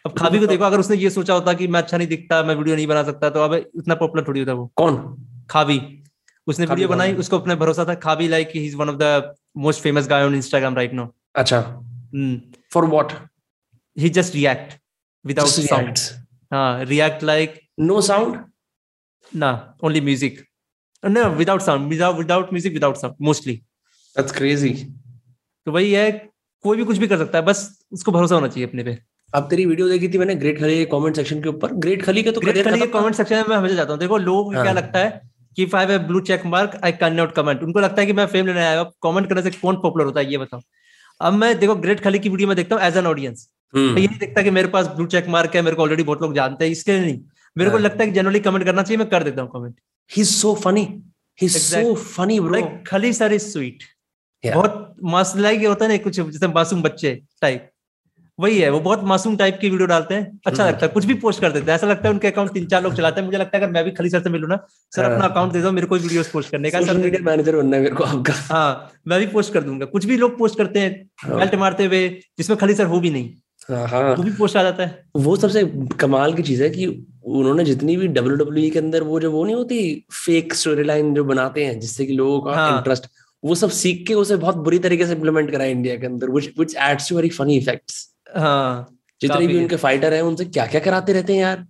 अब 0.04 0.14
खाबी 0.18 0.38
को 0.38 0.46
देखो 0.46 0.64
अगर 0.64 0.80
उसने 0.80 0.96
ये 0.96 1.10
सोचा 1.10 1.34
होता 1.34 1.52
कि 1.52 1.66
मैं 1.68 1.80
अच्छा 1.80 1.96
नहीं 1.96 2.08
दिखता 2.08 2.42
मैं 2.42 2.54
वीडियो 2.54 2.76
नहीं 2.76 2.86
बना 2.86 3.02
सकता 3.02 3.30
तो 3.30 3.40
अब 3.40 3.54
इतना 3.54 3.94
पॉपुलर 3.94 4.24
थोड़ी 4.28 4.40
होता 4.40 4.52
वो। 4.52 4.70
कौन? 4.76 4.96
खाबी 5.50 5.80
उसने 6.46 6.66
वीडियो 6.66 6.88
बनाई 6.88 7.14
उसको 7.14 7.38
अपने 7.38 7.54
भरोसा 7.56 7.84
था। 7.84 7.94
Khaby 7.94 8.28
like 8.28 8.50
he 8.54 8.64
is 8.66 8.76
one 8.76 8.88
of 8.88 8.96
the 8.96 9.34
most 9.56 9.82
famous 9.82 10.08
guy 10.08 10.24
on 10.24 10.34
Instagram 10.34 10.74
right 10.76 10.94
no 10.94 11.08
अच्छा। 11.36 11.60
For 12.74 12.84
what 12.86 13.12
he 13.96 14.10
just 14.10 14.34
react 14.34 14.78
without 15.24 15.46
just 15.46 15.68
sound. 15.68 16.00
uh, 16.50 16.84
react 16.88 17.22
like 17.22 17.60
no 17.78 18.00
sound? 18.00 18.40
Nah 19.32 19.54
only 19.82 20.00
music. 20.00 20.40
Uh, 21.02 21.08
no 21.08 21.30
without 21.32 21.62
sound 21.62 21.88
without 21.88 22.16
without 22.16 22.52
music 22.52 22.74
without 22.74 22.98
sound 22.98 23.14
mostly. 23.18 23.56
That's 24.16 24.32
crazy. 24.40 24.74
तो 25.66 25.72
वही 25.72 25.92
है 25.92 26.10
कोई 26.64 26.76
भी 26.76 26.84
कुछ 26.84 26.98
भी 26.98 27.06
कर 27.08 27.18
सकता 27.18 27.38
है 27.38 27.44
बस 27.44 27.60
उसको 27.92 28.12
भरोसा 28.12 28.34
होना 28.34 28.48
चाहिए 28.48 28.68
अपने 28.68 28.82
पे। 28.84 28.96
अब 29.34 29.46
तेरी 29.50 29.64
वीडियो 29.66 29.88
देखी 29.88 30.08
थी 30.08 30.18
मैंने 30.18 30.34
ग्रेट 30.36 30.58
खली 30.58 30.76
के 30.76 30.84
कमेंट 30.90 31.16
सेक्शन 31.16 31.42
के 31.42 31.48
ऊपर? 31.48 31.72
ग्रेट 31.84 32.02
खली 32.04 32.22
के 32.22 32.30
तो 32.32 32.40
ग्रेट 32.40 32.64
खली 32.64 32.78
के 32.80 32.86
कमेंट 32.98 33.14
सेक्शन 33.14 33.36
में 33.36 33.44
मैं 33.48 33.56
हमेशा 33.56 33.74
जाता 33.74 33.92
हूँ। 33.92 34.00
देखो 34.00 34.16
लोगों 34.18 34.44
को 34.44 34.50
हाँ. 34.52 34.62
क्या 34.62 34.72
लगता 34.72 34.98
है 34.98 35.20
कि 35.56 35.62
if 35.62 35.76
I 35.76 35.86
have 35.86 35.98
blue 36.06 36.20
check 36.28 36.44
mark 36.46 36.78
I 36.84 36.92
can 37.00 37.14
not 37.14 37.32
comment 37.34 37.62
उनको 37.62 37.80
लगता 37.80 38.00
है 38.00 38.06
कि 38.06 38.12
मैं 38.12 38.26
फेम 38.26 38.46
लेने 38.46 38.60
आया 38.60 38.80
हूँ। 38.80 38.90
कमेंट 39.02 39.28
करने 39.28 39.42
से 39.42 39.50
कौन 39.50 39.76
पॉपुलर 39.82 40.04
होता 40.04 40.20
है 40.20 40.30
ये 40.30 40.38
बताओ। 40.38 40.60
अब 41.22 41.32
मैं 41.32 41.58
देखो 41.58 41.74
ग्रेट 41.76 42.00
खली 42.00 42.18
की 42.18 42.28
वीडियो 42.28 42.48
में 42.48 42.56
देखता 42.56 42.76
हूँ 42.76 42.82
एज 42.84 42.96
एन 42.96 43.06
ऑडियंस 43.06 43.48
मैं 43.74 44.00
ये 44.00 44.06
नहीं 44.06 44.18
देखता 44.18 44.42
कि 44.42 44.50
मेरे 44.50 44.68
पास 44.68 44.86
ब्लू 44.86 45.06
चेक 45.06 45.28
मार्क 45.28 45.54
है 45.56 45.62
मेरे 45.62 45.76
को 45.76 45.82
ऑलरेडी 45.82 46.02
बहुत 46.02 46.22
लोग 46.22 46.34
जानते 46.34 46.64
हैं 46.64 46.72
इसके 46.72 46.92
लिए 46.92 47.00
नहीं। 47.00 47.20
मेरे 47.56 47.70
को 47.70 47.76
हाँ। 47.76 47.84
लगता 47.84 48.04
है 48.04 48.10
कि 48.10 48.14
जनरली 48.14 48.40
कमेंट 48.40 48.64
करना 48.64 48.82
चाहिए 48.82 48.98
मैं 48.98 49.08
कर 49.08 49.22
देता 49.22 49.42
हूँ 49.42 49.50
comment 49.50 49.74
he 50.10 50.24
so 50.24 50.54
funny 50.54 50.86
he 51.38 51.48
so 51.48 51.94
funny 51.94 52.38
bro 52.40 52.62
Khali 52.86 53.12
sir 53.12 53.32
is 53.32 53.46
sweet 53.52 53.82
बहुत 54.44 54.94
मस्त 55.04 55.36
लाइक 55.36 55.66
होता 55.66 55.84
है 55.84 55.90
ना 55.90 55.96
कुछ 56.04 56.20
जैसे 56.20 56.48
मासूम 56.48 56.82
बच्चे 56.82 57.14
टाइप 57.40 57.68
वही 58.42 58.58
है 58.58 58.70
वो 58.70 58.80
बहुत 58.80 59.02
मासूम 59.04 59.36
टाइप 59.36 59.58
की 59.60 59.68
वीडियो 59.70 59.86
डालते 59.86 60.14
हैं। 60.14 60.40
अच्छा 60.46 60.62
हम्म। 60.62 60.72
लगता 60.72 60.86
है 60.86 60.92
कुछ 60.92 61.04
भी 61.04 61.14
पोस्ट 61.24 61.40
कर 61.40 61.52
देते 61.52 61.70
हैं। 61.70 61.74
ऐसा 61.74 61.86
लगता 61.86 62.08
है 62.08 62.12
उनके 62.14 62.28
अकाउंट 62.28 62.52
तीन 62.52 62.66
चार 62.66 62.82
लोग 62.82 62.94
चलाते 62.94 63.20
हैं। 63.20 63.26
मुझे 63.26 63.38
लगता 63.38 63.56
है 63.56 63.62
अगर 63.62 63.72
मैं 63.72 63.84
भी 63.84 63.90
खली 63.90 64.10
सर 64.10 64.22
से 64.22 64.30
मिलूँ 64.30 64.48
ना 64.48 64.58
सर 64.92 65.04
अपना 65.04 65.24
अकाउंट 65.24 65.52
हाँ। 65.52 65.52
दे 65.52 65.62
दो 65.62 65.72
मेरे 65.72 65.86
को 65.86 65.96
वीडियो 65.96 66.22
पोस्ट 66.32 66.50
करने 66.50 66.70
का। 66.70 66.80
सर 66.80 66.96
मीडिया 66.96 67.22
मैनेजर 67.24 67.56
बनना 67.56 67.76
है 67.76 67.82
मेरे 67.82 67.94
को 67.94 68.04
आपका। 68.04 68.34
हाँ 68.54 68.90
मैं 69.08 69.20
भी 69.20 69.26
पोस्ट 69.26 69.52
कर 69.52 69.62
दूँगा। 69.62 69.86
कुछ 69.86 70.04
भी 70.04 70.16
लोग 70.16 70.38
पोस्ट 70.38 70.58
करते 70.58 70.80
हैं 70.80 70.92
बेल्ट 71.28 71.54
हाँ। 71.54 71.60
मारते 71.60 71.84
हुए 71.84 72.08
जिसमें 72.38 72.58
खली 72.58 72.74
सर 72.74 72.86
हो 72.86 73.00
भी 73.00 73.10
नहीं। 73.10 73.30
हाँ 73.70 73.86
हाँ। 73.88 74.14
वो 74.14 74.22
भी 74.22 74.30
पोस्ट 74.30 74.56
आ 74.56 74.62
जाता 74.62 74.82
है। 74.82 75.04
वो 75.16 75.36
सबसे 75.36 75.64
कमाल 76.00 76.34
की 76.34 76.42
चीज़ 76.42 76.62
है 76.62 76.70
कि 76.70 76.86
उन्होंने 77.24 77.64
जितनी 77.64 77.96
भी 77.96 78.08
डब्ल्यू 78.08 78.36
डब्ल्यू 78.36 78.70
के 78.70 78.78
अंदर 78.78 79.02
वो 79.02 79.20
जो 79.20 79.30
वो 79.30 79.44
नहीं 79.44 79.54
होती 79.54 80.06
फेक 80.12 80.54
स्टोरी 80.54 80.84
लाइन 80.84 81.14
जो 81.14 81.24
बनाते 81.24 81.64
हैं 81.64 81.78
जिससे 81.80 82.06
कि 82.06 82.12
लोगों 82.12 82.40
का. 82.40 82.68
इंटरेस्ट 82.68 83.06
वो 83.42 83.54
सब 83.54 83.70
सीख 83.70 84.06
के 84.08 84.14
उसे 84.14 84.36
बहुत 84.36 84.56
बुरी 84.56 84.78
तरीके 84.78 85.06
से 85.06 85.12
इम्प्लीमेंट 85.12 85.50
करा 85.50 85.64
इंडिया 85.64 85.96
के 85.96 86.06
अंदर 86.06 86.30
which 86.30 86.52
which 86.58 86.74
adds 86.80 87.08
to 87.08 87.16
very 87.16 87.28
funny 87.28 87.56
effects 87.56 88.11
हाँ 88.36 88.88
जितने 89.20 89.46
भी 89.46 89.58
उनके 89.58 89.76
फाइटर 89.76 90.14
हैं 90.14 90.22
उनसे 90.22 90.44
क्या 90.44 90.66
क्या 90.66 90.80
कराते 90.80 91.12
रहते 91.12 91.32
हैं 91.32 91.40
यार? 91.40 91.66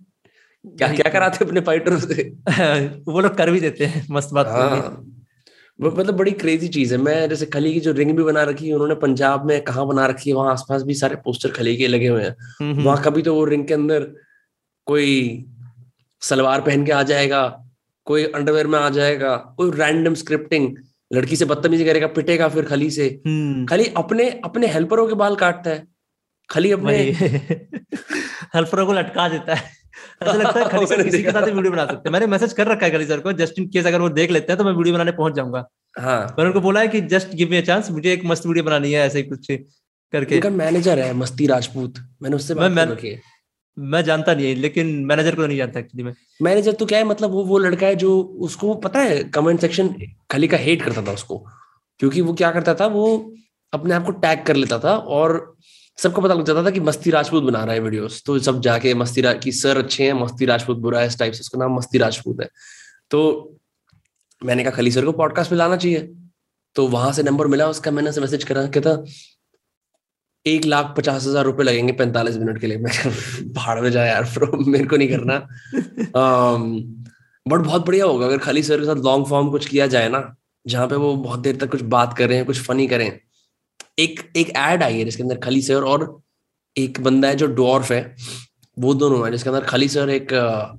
क्या 0.65 0.87
क्या 0.87 1.11
कराते 1.11 1.45
अपने 1.45 1.61
फाइटरों 1.61 1.99
से 1.99 2.23
वो 3.07 3.21
लोग 3.21 3.35
कर 3.37 3.51
भी 3.51 3.59
देते 3.59 3.85
हैं 3.85 4.05
मस्त 4.11 4.29
बात 4.33 4.47
हाँ। 4.47 5.05
मतलब 5.81 6.17
बड़ी 6.17 6.31
क्रेजी 6.31 6.67
चीज़ 6.67 6.93
है। 6.93 7.01
मैं 7.01 7.29
जैसे 7.29 7.45
खली 7.45 7.73
की 7.73 7.79
जो 7.79 7.91
रिंग 7.91 8.11
भी 8.17 8.23
बना 8.23 8.43
रखी 8.43 8.67
है 8.67 8.73
उन्होंने 8.73 8.95
पंजाब 8.95 9.45
में 9.45 9.61
कहा 9.61 9.83
बना 9.83 10.05
रखी 10.05 10.29
है 10.29 10.35
वहाँ 10.35 10.51
आसपास 10.51 10.81
भी 10.81 10.93
सारे 10.93 11.15
पोस्टर 11.15 11.49
खली 11.49 11.77
के 11.77 11.87
लगे 11.87 12.07
हुए 12.07 12.23
हैं। 12.23 12.35
हम्म, 12.61 12.73
हम्म। 12.73 12.83
वहाँ 12.83 13.03
कभी 13.03 13.21
तो 13.21 13.35
वो 13.35 13.45
रिंग 13.45 13.67
के 13.67 13.73
अंदर 13.73 14.11
कोई 14.85 15.45
सलवार 16.21 16.61
पहन 16.61 16.85
के 16.85 16.91
आ 16.91 17.03
जाएगा 17.03 17.59
कोई 18.05 18.23
अंडरवेयर 18.23 18.67
में 18.67 18.79
आ 18.79 18.89
जाएगा 18.89 19.35
कोई 19.35 19.71
रैंडम 19.71 20.13
स्क्रिप्टिंग 20.13 20.77
लड़की 21.13 21.35
से 21.35 21.45
बदतमीजी 21.45 21.85
करेगा 21.85 22.07
पिटेगा 22.07 22.47
फिर 22.47 22.65
खली 22.65 22.89
से। 22.91 23.21
हम्म। 23.27 23.65
खली 23.65 23.85
अपने 23.97 24.29
अपने 24.43 24.67
हेल्परों 24.67 25.07
के 25.07 25.13
बाल 25.13 25.35
काटता 25.35 25.69
है। 25.69 25.92
खली 26.49 26.71
अपने 26.71 26.97
हेल्परों 28.55 28.85
को 28.85 28.93
लटका 28.93 29.27
देता 29.29 29.55
है। 29.55 29.71
ऐसा 30.23 30.33
लगता 30.33 30.59
है 30.59 30.69
खली 30.69 30.85
सर 30.85 31.03
किसी 31.09 31.23
के 31.23 31.31
साथ 31.31 31.47
वीडियो 31.47 31.71
बना 31.71 31.85
सकते 31.85 32.09
हैं। 32.09 32.11
मैंने 32.13 32.27
मैसेज 32.27 32.53
कर 32.53 32.67
रखा 32.67 32.85
है 32.85 32.91
खली 32.91 33.05
सर 33.05 33.19
को 33.19 33.33
जस्ट 33.33 33.59
इन 33.59 33.67
केस 33.67 33.85
अगर 33.85 34.01
वो 34.01 34.09
देख 34.09 34.31
लेते 34.31 34.51
हैं 34.51 34.57
तो 34.57 34.63
मैं 34.63 34.71
वीडियो 34.71 34.95
बनाने 34.95 35.11
पहुँच 35.11 35.33
जाऊँगा। 35.33 35.65
हाँ। 35.99 36.19
मैंने 36.19 36.47
उनको 36.47 36.61
बोला 36.61 36.79
है 36.79 36.87
कि 36.87 37.01
just 37.01 37.35
give 37.35 37.49
me 37.49 37.57
a 37.57 37.61
chance 37.61 37.91
मुझे 37.91 38.13
एक 38.13 38.25
मस्त 38.25 38.45
वीडियो 38.45 38.63
बनानी 38.63 38.91
है 38.91 39.05
ऐसे 39.05 39.17
ही 39.17 39.23
कुछ 39.23 39.47
करके। 40.13 40.35
उनका 40.35 40.49
मैनेजर 40.49 40.99
है 40.99 41.13
मस्ती 41.13 41.47
राजपूत। 41.47 41.99
मैंने 42.21 42.35
उससे 42.35 42.53
बात 42.53 42.71
मैं, 42.71 42.85
मैं, 42.85 43.19
मैं 43.77 44.03
जानता 44.03 44.33
नहीं 44.33 44.55
लेकिन 44.55 44.87
मैनेजर 45.05 45.35
को 45.35 45.45
नहीं 45.47 45.57
जानता 45.57 45.79
एक्चुअली 45.79 46.03
मैं। 46.03 46.13
मैनेजर 46.41 46.71
तो 46.71 46.85
क्या 46.85 46.99
है 46.99 47.03
मतलब 47.03 47.31
वो 47.31 47.43
वो 47.43 47.57
लड़का 47.57 47.87
है 47.87 47.95
जो 47.95 48.19
उसको 48.21 48.73
पता 48.73 48.99
है 48.99 49.23
कमेंट 49.23 49.61
सेक्शन 49.61 49.95
खली 50.31 50.47
का 50.47 50.57
हेट 50.57 50.81
करता 50.81 51.01
था 51.01 51.11
उसको। 51.11 51.45
क्योंकि 51.99 52.21
वो 52.21 52.33
क्या 52.33 52.51
करता 52.51 52.73
था 52.73 52.85
वो 52.87 53.33
अपने 53.73 53.93
आप 53.93 54.05
को 54.05 54.11
टैग 54.11 54.43
कर 54.43 54.55
लेता 54.55 54.79
था 54.79 54.95
और 54.97 55.57
सबको 55.97 56.21
पता 56.21 56.33
लग 56.33 56.45
जाता 56.45 56.63
था 56.65 56.69
कि 56.71 56.79
मस्ती 56.79 57.11
राजपूत 57.11 57.43
बना 57.43 57.63
रहा 57.63 57.73
है 57.73 57.79
वीडियोस 57.79 58.21
तो 58.25 58.37
सब 58.39 58.61
जाके 58.61 58.93
मस्ती 58.93 59.21
रा... 59.21 59.33
की 59.33 59.51
सर 59.51 59.77
अच्छे 59.77 60.03
हैं, 60.03 60.13
मस्ती 60.13 60.45
राजपूत 60.45 60.77
बुरा 60.77 60.99
है, 60.99 61.07
इस 61.07 61.17
टाइप 61.19 61.33
से 61.33 61.39
उसका 61.39 61.59
नाम 61.59 61.75
मस्ती 61.77 61.97
राजपूत 61.97 62.41
है। 62.41 62.49
तो 63.11 63.59
मैंने 64.41 64.63
कहा, 64.63 64.71
खली 64.71 64.91
सर 64.91 65.05
को 65.05 65.11
पॉडकास्ट 65.11 65.51
में 65.51 65.57
लाना 65.57 65.75
चाहिए। 65.77 66.09
तो 66.75 66.87
वहाँ 66.87 67.11
से 67.13 67.23
नंबर 67.23 67.47
मिला 67.47 67.67
उसका, 67.69 67.91
मैंने 67.91 68.11
मैसेज 68.21 68.43
करा, 68.43 68.65
कहता, 68.67 69.03
एक 70.45 70.65
लाख 70.65 70.93
पचास 70.97 71.25
हज़ार 71.27 71.45
रुपए 71.45 71.63
लगेंगे 71.63 71.93
पैंतालीस 71.93 72.37
मिनट 72.37 72.59
के 72.61 72.67
लिए। 72.67 72.77
मैं 72.77 73.51
भाड़ 73.53 73.79
में 73.81 73.89
जाए 73.91 74.07
यार 74.09 74.23
प्रो 74.33 74.57
मेरे 74.57 74.85
को 74.85 74.97
नहीं 74.97 75.09
करना। 75.09 75.37
बट 77.45 77.59
बहुत 77.59 77.85
बढ़िया 77.85 78.05
होगा, 78.05 78.25
अगर 78.25 78.37
खाली 78.37 78.63
सर 78.63 78.79
के 78.79 78.85
साथ 78.85 79.03
लॉन्ग 79.03 79.25
फॉर्म 79.27 79.49
कुछ 79.51 79.67
किया 79.67 79.87
जाए 79.87 80.09
ना, 80.09 80.35
जहाँ 80.65 80.87
पे 80.87 80.95
वो 80.95 81.15
बहुत 81.15 81.39
देर 81.39 81.55
तक 81.55 81.71
कुछ 81.71 81.81
बात 81.93 82.17
कर 82.17 82.43
कुछ 82.43 82.61
फनी 82.61 82.87
करें। 82.87 83.19
एक 83.97 84.19
एक 84.37 84.49
एड 84.57 84.83
आई 84.83 84.97
है 84.97 85.05
जिसके 85.05 85.23
अंदर 85.23 85.37
खली 85.39 85.61
सर 85.61 85.83
और 85.85 86.05
एक 86.75 86.99
बंदा 87.01 87.27
है 87.27 87.35
जो 87.35 87.47
डॉर्फ 87.55 87.91
है 87.91 88.15
वो 88.77 88.93
दोनों 88.95 89.25
है 89.25 89.31
जिसके 89.31 89.49
अंदर 89.49 89.65
खली 89.65 89.87
सर 89.89 90.09
एक 90.09 90.33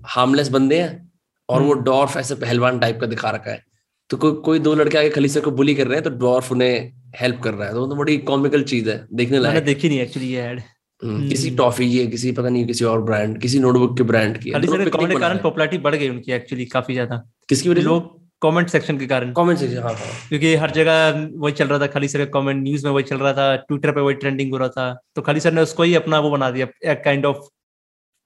हार्मलेस 0.07 0.49
बंदे 0.51 0.81
हैं 0.81 1.13
और 1.49 1.63
वो 1.63 1.73
डॉर्फ 1.83 2.11
हम्म। 2.11 2.21
ऐसे 2.21 2.35
पहलवान 2.37 2.79
टाइप 2.79 3.01
का 3.01 3.07
दिखा 3.07 3.31
रखा 3.31 3.51
है। 3.51 3.63
तो 4.11 4.17
कोई 4.17 4.33
कोई 4.45 4.59
दो 4.59 4.75
लड़के 4.75 4.99
आगे 4.99 5.11
खली 5.11 5.29
सर 5.29 5.41
को 5.41 5.51
बुली 5.53 5.75
कर 5.75 5.87
रहे 5.87 5.97
हैं 5.97 6.05
तो 6.05 6.11
डॉर्फ 6.19 6.51
उन्हें 6.53 6.93
हेल्प 7.21 7.41
कर 7.43 7.55
रहा 7.55 7.69
है। 7.69 7.75
तो, 7.75 7.87
तो 7.87 7.95
बड़ी 7.97 8.17
कॉमिकल 8.31 8.63
चीज़ 8.65 8.91
है 8.91 9.07
देखने 9.13 9.39
लायक। 9.39 9.65
देखी 9.65 9.89
नहीं 9.89 10.01
एक्चुअली 10.01 10.29
ये 10.29 10.43
एड 10.43 10.61
हम्म, 11.03 11.29
किसी 11.29 11.51
टॉफी 11.57 11.91
की 11.91 12.07
किसी 12.09 12.33
पता 12.33 12.49
नहीं 12.49 12.67
किसी 12.67 12.85
और 12.85 13.03
ब्रांड 13.03 13.41
किसी 13.41 13.59
नोटबुक 13.61 13.97
के 13.97 14.03
ब्रांड 14.05 14.39
की 14.39 14.51
खली 14.51 14.67
सर 14.67 14.89
के 14.89 15.19
कारण 15.19 15.39
पॉपुलैरिटी 15.39 15.79
बढ़ 15.79 15.95
गई 15.95 16.09
उनकी 16.09 16.33
एक्चुअली 16.33 16.65
काफ़ी 16.67 16.95
ज़्यादा। 16.95 17.23
किसकी 17.49 17.69
वजह 17.69 17.83
लोग 17.83 18.13
कमेंट 18.45 18.69
सेक्शन 18.69 18.99
के 18.99 19.07
कारण। 19.07 19.33
कमेंट 19.33 19.59
सेक्शन 19.59 19.83
हाँ, 19.83 19.93
हाँ। 19.93 20.29
क्योंकि 20.29 20.55
हर 20.57 20.71
जगह 20.73 21.29
वही 21.37 21.53
चल 21.53 21.69
रहा 21.69 21.79
था 21.79 21.87
खाली 21.89 22.09
सर 22.09 22.25
का 22.25 22.41
कमेंट 22.41 22.63
न्यूज़ 22.63 22.87
में 22.87 22.93
वही 22.93 23.05
चल 23.05 23.19
रहा 23.19 23.33
था 23.33 23.55
ट्विटर 23.59 23.93
पे 23.93 24.01
वही 24.01 24.15
ट्रेंडिंग 24.17 24.53
हो 24.53 24.59
रहा 24.59 24.69
था। 24.69 24.93
तो 25.17 25.23
खाली 25.23 25.41
सर 25.41 25.53
ने 25.53 25.63
उसको 25.63 25.83
ही 25.83 25.95
अपना 25.95 26.21
वो 26.21 26.31
बना 26.31 26.51
दिया 26.51 26.67
एक 26.93 27.03
kind 27.05 27.27
of 27.27 27.49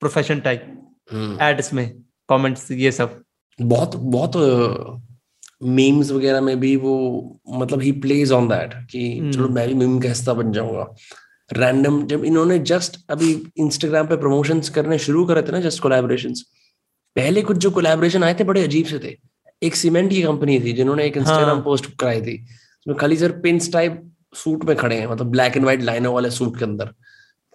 profession 0.03 0.41
type 0.41 1.39
ads 1.43 1.73
में 1.75 1.91
कमेंट्स 2.29 2.71
ये 2.71 2.93
सब। 2.93 3.23
बहुत 3.59 3.97
बहुत 3.97 4.37
मीम्स 5.77 6.11
वगैरह 6.11 6.41
में 6.41 6.59
भी 6.61 6.75
वो 6.77 6.97
मतलब 7.53 7.81
ही 7.83 7.93
प्लेज 8.01 8.33
ऑन 8.33 8.49
दैट 8.49 8.75
कि 8.91 9.19
हम्म। 9.19 9.33
चलो 9.33 9.49
मैं 9.49 9.67
भी 9.69 9.75
मीम 9.75 9.99
का 10.01 10.09
हिस्सा 10.09 10.33
बन 10.33 10.53
जाऊँगा। 10.53 10.87
रैंडम 11.51 12.07
जब 12.07 12.25
इन्होंने 12.25 12.59
जस्ट 12.71 12.99
अभी 13.11 13.31
इंस्टाग्राम 13.59 14.07
पे 14.07 14.17
प्रमोशंस 14.17 14.69
करने 14.71 14.99
शुरू 14.99 15.25
करे 15.27 15.43
थे 15.43 15.53
ना 15.53 15.61
जस्ट 15.61 15.83
कोलैबोरेशन 15.83 16.35
पहले 17.17 17.43
कुछ 17.43 17.57
जो 17.57 17.71
कोलैबोरेशन 17.71 18.25
आए 18.25 18.35
थे 18.35 18.45
बड़े 18.45 18.63
अजीब 18.65 18.87
से 18.87 18.99
थे। 18.99 19.17
एक 19.63 19.77
सीमेंट 19.77 20.11
की 20.11 20.23
कंपनी 20.23 20.59
थी 20.61 20.73
जिन्होंने 20.73 21.05
एक 21.07 21.17
इंस्टाग्राम 21.17 21.57
हाँ. 21.57 21.65
पोस्ट 21.65 21.87
कराई 22.01 22.21
थी। 22.23 22.43
उसमें 22.43 22.97
खाली 22.97 23.17
सर 23.17 23.33
पिंस 23.41 23.73
टाइप 23.73 24.03
सूट 24.35 24.65
में 24.65 24.77
खड़े 24.77 24.97
हैं 24.97 25.07
मतलब 25.07 25.31
ब्लैक 25.31 25.57
एंड 25.57 25.65
व्हाइट 25.65 25.83
लाइनों 25.83 26.15
वाले 26.15 26.31
सूट 26.31 26.59
के 26.59 26.65
अंदर। 26.65 26.93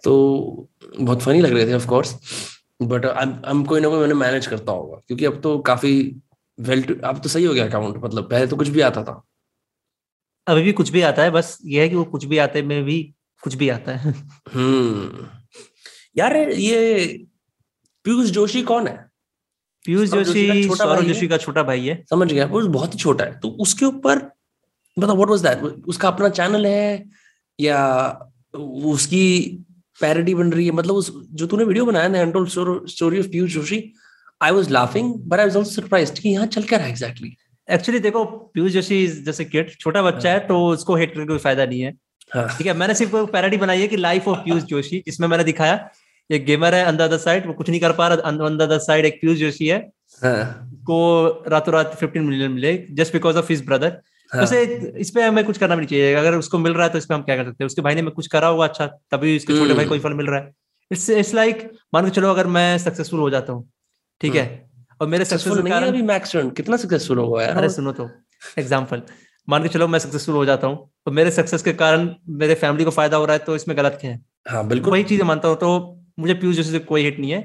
तो 0.04 0.68
बहुत 1.00 1.22
फनी 1.22 1.40
लग 1.40 1.52
रहे 1.52 1.66
थे 1.66 1.74
ऑफ़ 1.74 1.86
कोर्स 1.88 2.14
बट 2.82 3.06
हम 3.46 3.64
कोई 3.64 3.80
ना 3.80 3.88
कोई 3.88 4.00
मैंने 4.00 4.14
मैनेज 4.14 4.46
करता 4.46 4.72
होगा 4.72 5.00
क्योंकि 5.06 5.24
अब 5.24 5.40
तो 5.40 5.58
काफ़ी 5.58 5.94
वेल 6.58 6.82
अब 7.04 7.20
तो 7.22 7.28
सही 7.28 7.44
हो 7.44 7.54
गया 7.54 7.66
अकाउंट 7.66 8.04
मतलब 8.04 8.28
पहले 8.30 8.46
तो 8.46 8.56
कुछ 8.56 8.68
भी 8.68 8.80
आता 8.80 9.02
था। 9.04 9.22
अभी 10.46 10.62
भी 10.62 10.72
कुछ 10.72 10.90
भी 10.90 11.00
आता 11.02 11.22
है 11.22 11.30
बस 11.30 11.58
ये 11.64 11.82
है 11.82 11.88
कि 11.88 11.96
वो 11.96 12.04
कुछ 12.04 12.24
भी 12.24 12.38
आते 12.38 12.62
में 12.62 12.82
भी 12.84 13.02
कुछ 13.42 13.54
भी 13.54 13.68
आता 13.68 13.92
है। 13.92 14.12
हम्म। 14.54 15.26
यार 16.16 16.36
ये 16.36 17.06
पीयूष 18.04 18.30
जोशी 18.30 18.62
कौन 18.62 18.86
है? 18.86 19.06
पीयूष 19.84 20.08
जोशी 20.10 20.62
सौरभ 20.66 21.04
जोशी 21.04 21.28
का 21.28 21.36
छोटा 21.38 21.62
भाई 21.62 21.86
है। 21.86 22.02
समझ 22.10 22.32
गया 22.32 22.46
वो 22.46 22.60
बहुत 22.68 22.94
ही 22.94 22.98
छोटा 22.98 23.24
है। 23.24 23.38
तो 23.40 23.48
उसके 23.60 23.84
ऊपर 23.86 24.30
मतलब 24.96 25.16
व्हाट 25.16 25.28
वाज 25.28 25.42
दैट 25.42 25.84
उसका 25.88 26.08
अपना 26.08 26.28
चैनल 26.30 26.66
है 26.66 27.04
या 27.58 27.78
उसकी 28.54 29.24
पैरोडी 29.98 30.34
बन 30.34 30.52
रही 30.52 30.66
है? 30.66 30.72
मतलब 30.72 30.94
उस 30.94 31.12
जो 31.32 31.46
तूने 31.46 31.64
वीडियो 31.64 31.84
बनाया 31.86 32.08
ना 32.08 32.20
untold 32.22 32.88
story 32.88 33.18
of 33.18 33.26
Piyush 33.28 33.52
Joshi 33.54 33.82
I 34.40 34.52
was 34.52 34.70
laughing 34.70 35.14
but 35.14 35.40
I 35.40 35.46
was 35.46 35.56
also 35.56 35.70
surprised 35.70 36.18
कि 36.18 36.28
यहाँ 36.28 36.46
चल 36.46 36.62
क्या 36.62 36.78
रहा 36.78 36.86
है 36.86 36.92
एग्जैक्टली 36.92 37.36
एक्चुअली 37.68 38.00
देखो 38.00 38.24
पीयूष 38.24 38.72
जोशी 38.72 39.06
जैसे 39.24 39.44
किड 39.44 39.70
छोटा 39.80 40.02
बच्चा 40.02 40.30
है 40.30 40.38
हाँ। 40.38 40.46
तो 40.48 40.66
उसको 40.68 40.96
हेट 40.96 41.14
करके 41.14 41.26
कोई 41.26 41.38
फ़ायदा 41.38 41.64
नहीं 41.66 41.80
है। 41.80 41.92
हाँ। 42.30 42.46
ठीक 42.58 42.66
है 42.66 42.74
मैंने 42.74 42.94
सिर्फ़ 42.94 43.16
पैरोडी 43.32 43.56
बनाई 43.56 43.80
है 43.80 43.88
कि 43.88 43.96
लाइफ 43.96 44.28
ऑफ़ 44.28 44.38
पीयूष 44.38 44.62
जोशी 44.62 45.02
जिसमें 45.06 45.28
मैंने 45.28 45.44
दिखाया। 45.44 45.76
एक 46.30 46.44
गेमर 46.46 46.74
है 46.74 46.84
अंदर 46.84 47.08
द 47.08 47.18
साइड 47.20 47.46
वो 47.46 47.52
कुछ 47.52 47.68
नहीं 47.70 47.80
कर 47.80 47.92
पा 47.92 48.08
रहा 48.08 48.28
अंदर 48.28 48.66
द 48.66 48.78
साइड 48.80 49.04
एक 49.04 49.20
पीयूष 49.20 49.38
जोशी 49.38 49.66
है। 49.66 49.78
हाँ. 50.22 50.70
को 50.86 51.44
रातों 51.48 51.74
रात 51.74 51.94
फिफ्टीन 52.00 52.22
मिलियन 52.24 52.50
मिले 52.52 52.76
just 52.92 53.12
because 53.12 53.36
of 53.38 53.46
his 53.50 53.64
brother 53.66 54.00
उसे 54.32 54.62
इस 54.98 55.10
पे 55.10 55.22
हमें 55.22 55.44
कुछ 55.44 55.58
करना 55.58 55.74
भी 55.74 55.80
नहीं 55.80 55.88
चाहिए। 55.88 56.14
अगर 56.16 56.34
उसको 56.34 56.58
मिल 56.58 56.74
रहा 56.74 56.86
है 56.86 56.92
तो 56.92 56.98
इस 56.98 57.06
पे 57.06 57.14
हम 57.14 57.22
क्या 57.22 57.36
कर 57.36 57.44
सकते 57.44 57.64
हैं? 57.64 57.66
उसके 57.66 57.82
भाई 57.82 57.94
ने 57.94 58.02
कुछ 58.10 58.26
करा 58.26 58.48
होगा 58.48 58.64
अच्छा 58.64 58.86
तभी 59.12 59.36
उसके 59.36 59.58
छोटे 59.58 59.74
भाई 59.74 59.84
को 59.86 59.98
फल 60.00 60.14
मिल 60.14 60.26
रहा 60.26 60.40
है। 60.40 60.52
इट्स 60.90 61.08
इट्स 61.10 61.32
लाइक 61.34 61.70
मान 61.94 62.04
के 62.04 62.10
चलो 62.10 62.30
अगर 62.30 62.46
मैं 62.48 62.78
सक्सेसफुल 62.78 63.20
हो 63.20 63.28
जाता 63.30 63.52
हूँ 63.52 63.68
ठीक 64.20 64.34
है? 64.34 64.44
हम्म। 64.44 64.96
और 65.00 65.08
मेरे 65.08 65.24
सक्सेसफुल 65.24 65.62
नहीं 65.62 65.74
अभी 65.82 66.02
मैक्स 66.04 66.32
कितना 66.56 66.76
सक्सेसफुल 66.76 67.18
होगा 67.18 67.42
यार 67.42 67.56
अरे 67.56 67.68
सुनो 67.70 67.92
तो 67.92 68.08
एग्जांपल 68.58 69.02
मान 69.48 69.62
के 69.62 69.68
चलो 69.68 69.88
मैं 69.88 69.98
सक्सेसफुल 69.98 70.34
हो 70.34 70.44
जाता 70.44 70.66
हूँ 70.66 70.76
तो 71.04 71.10
मेरे 71.12 71.30
सक्सेस 71.32 71.62
के 71.62 71.72
कारण 71.74 72.08
मेरे 72.38 72.54
फैमिली 72.56 72.84
को 72.84 72.90
फ़ायदा 72.92 73.16
हो 73.16 73.24
रहा 73.24 73.36
है 73.36 73.44
तो 73.44 73.56
इसमें 73.56 73.76
गलत 73.76 73.98
क्या 74.00 74.10
है? 74.10 74.20
हाँ 74.48 74.66
बिल्कुल। 74.68 74.92
वही 74.92 75.04
चीज़ें 75.04 75.24
मानता 75.26 75.48
हूँ 75.48 75.56
तो 75.56 76.00
मुझे 76.18 76.34
पीयूष 76.34 76.56
जोशी 76.56 76.70
से 76.70 76.78
कोई 76.80 77.02
हिट 77.02 77.18
नहीं 77.20 77.30
है। 77.30 77.40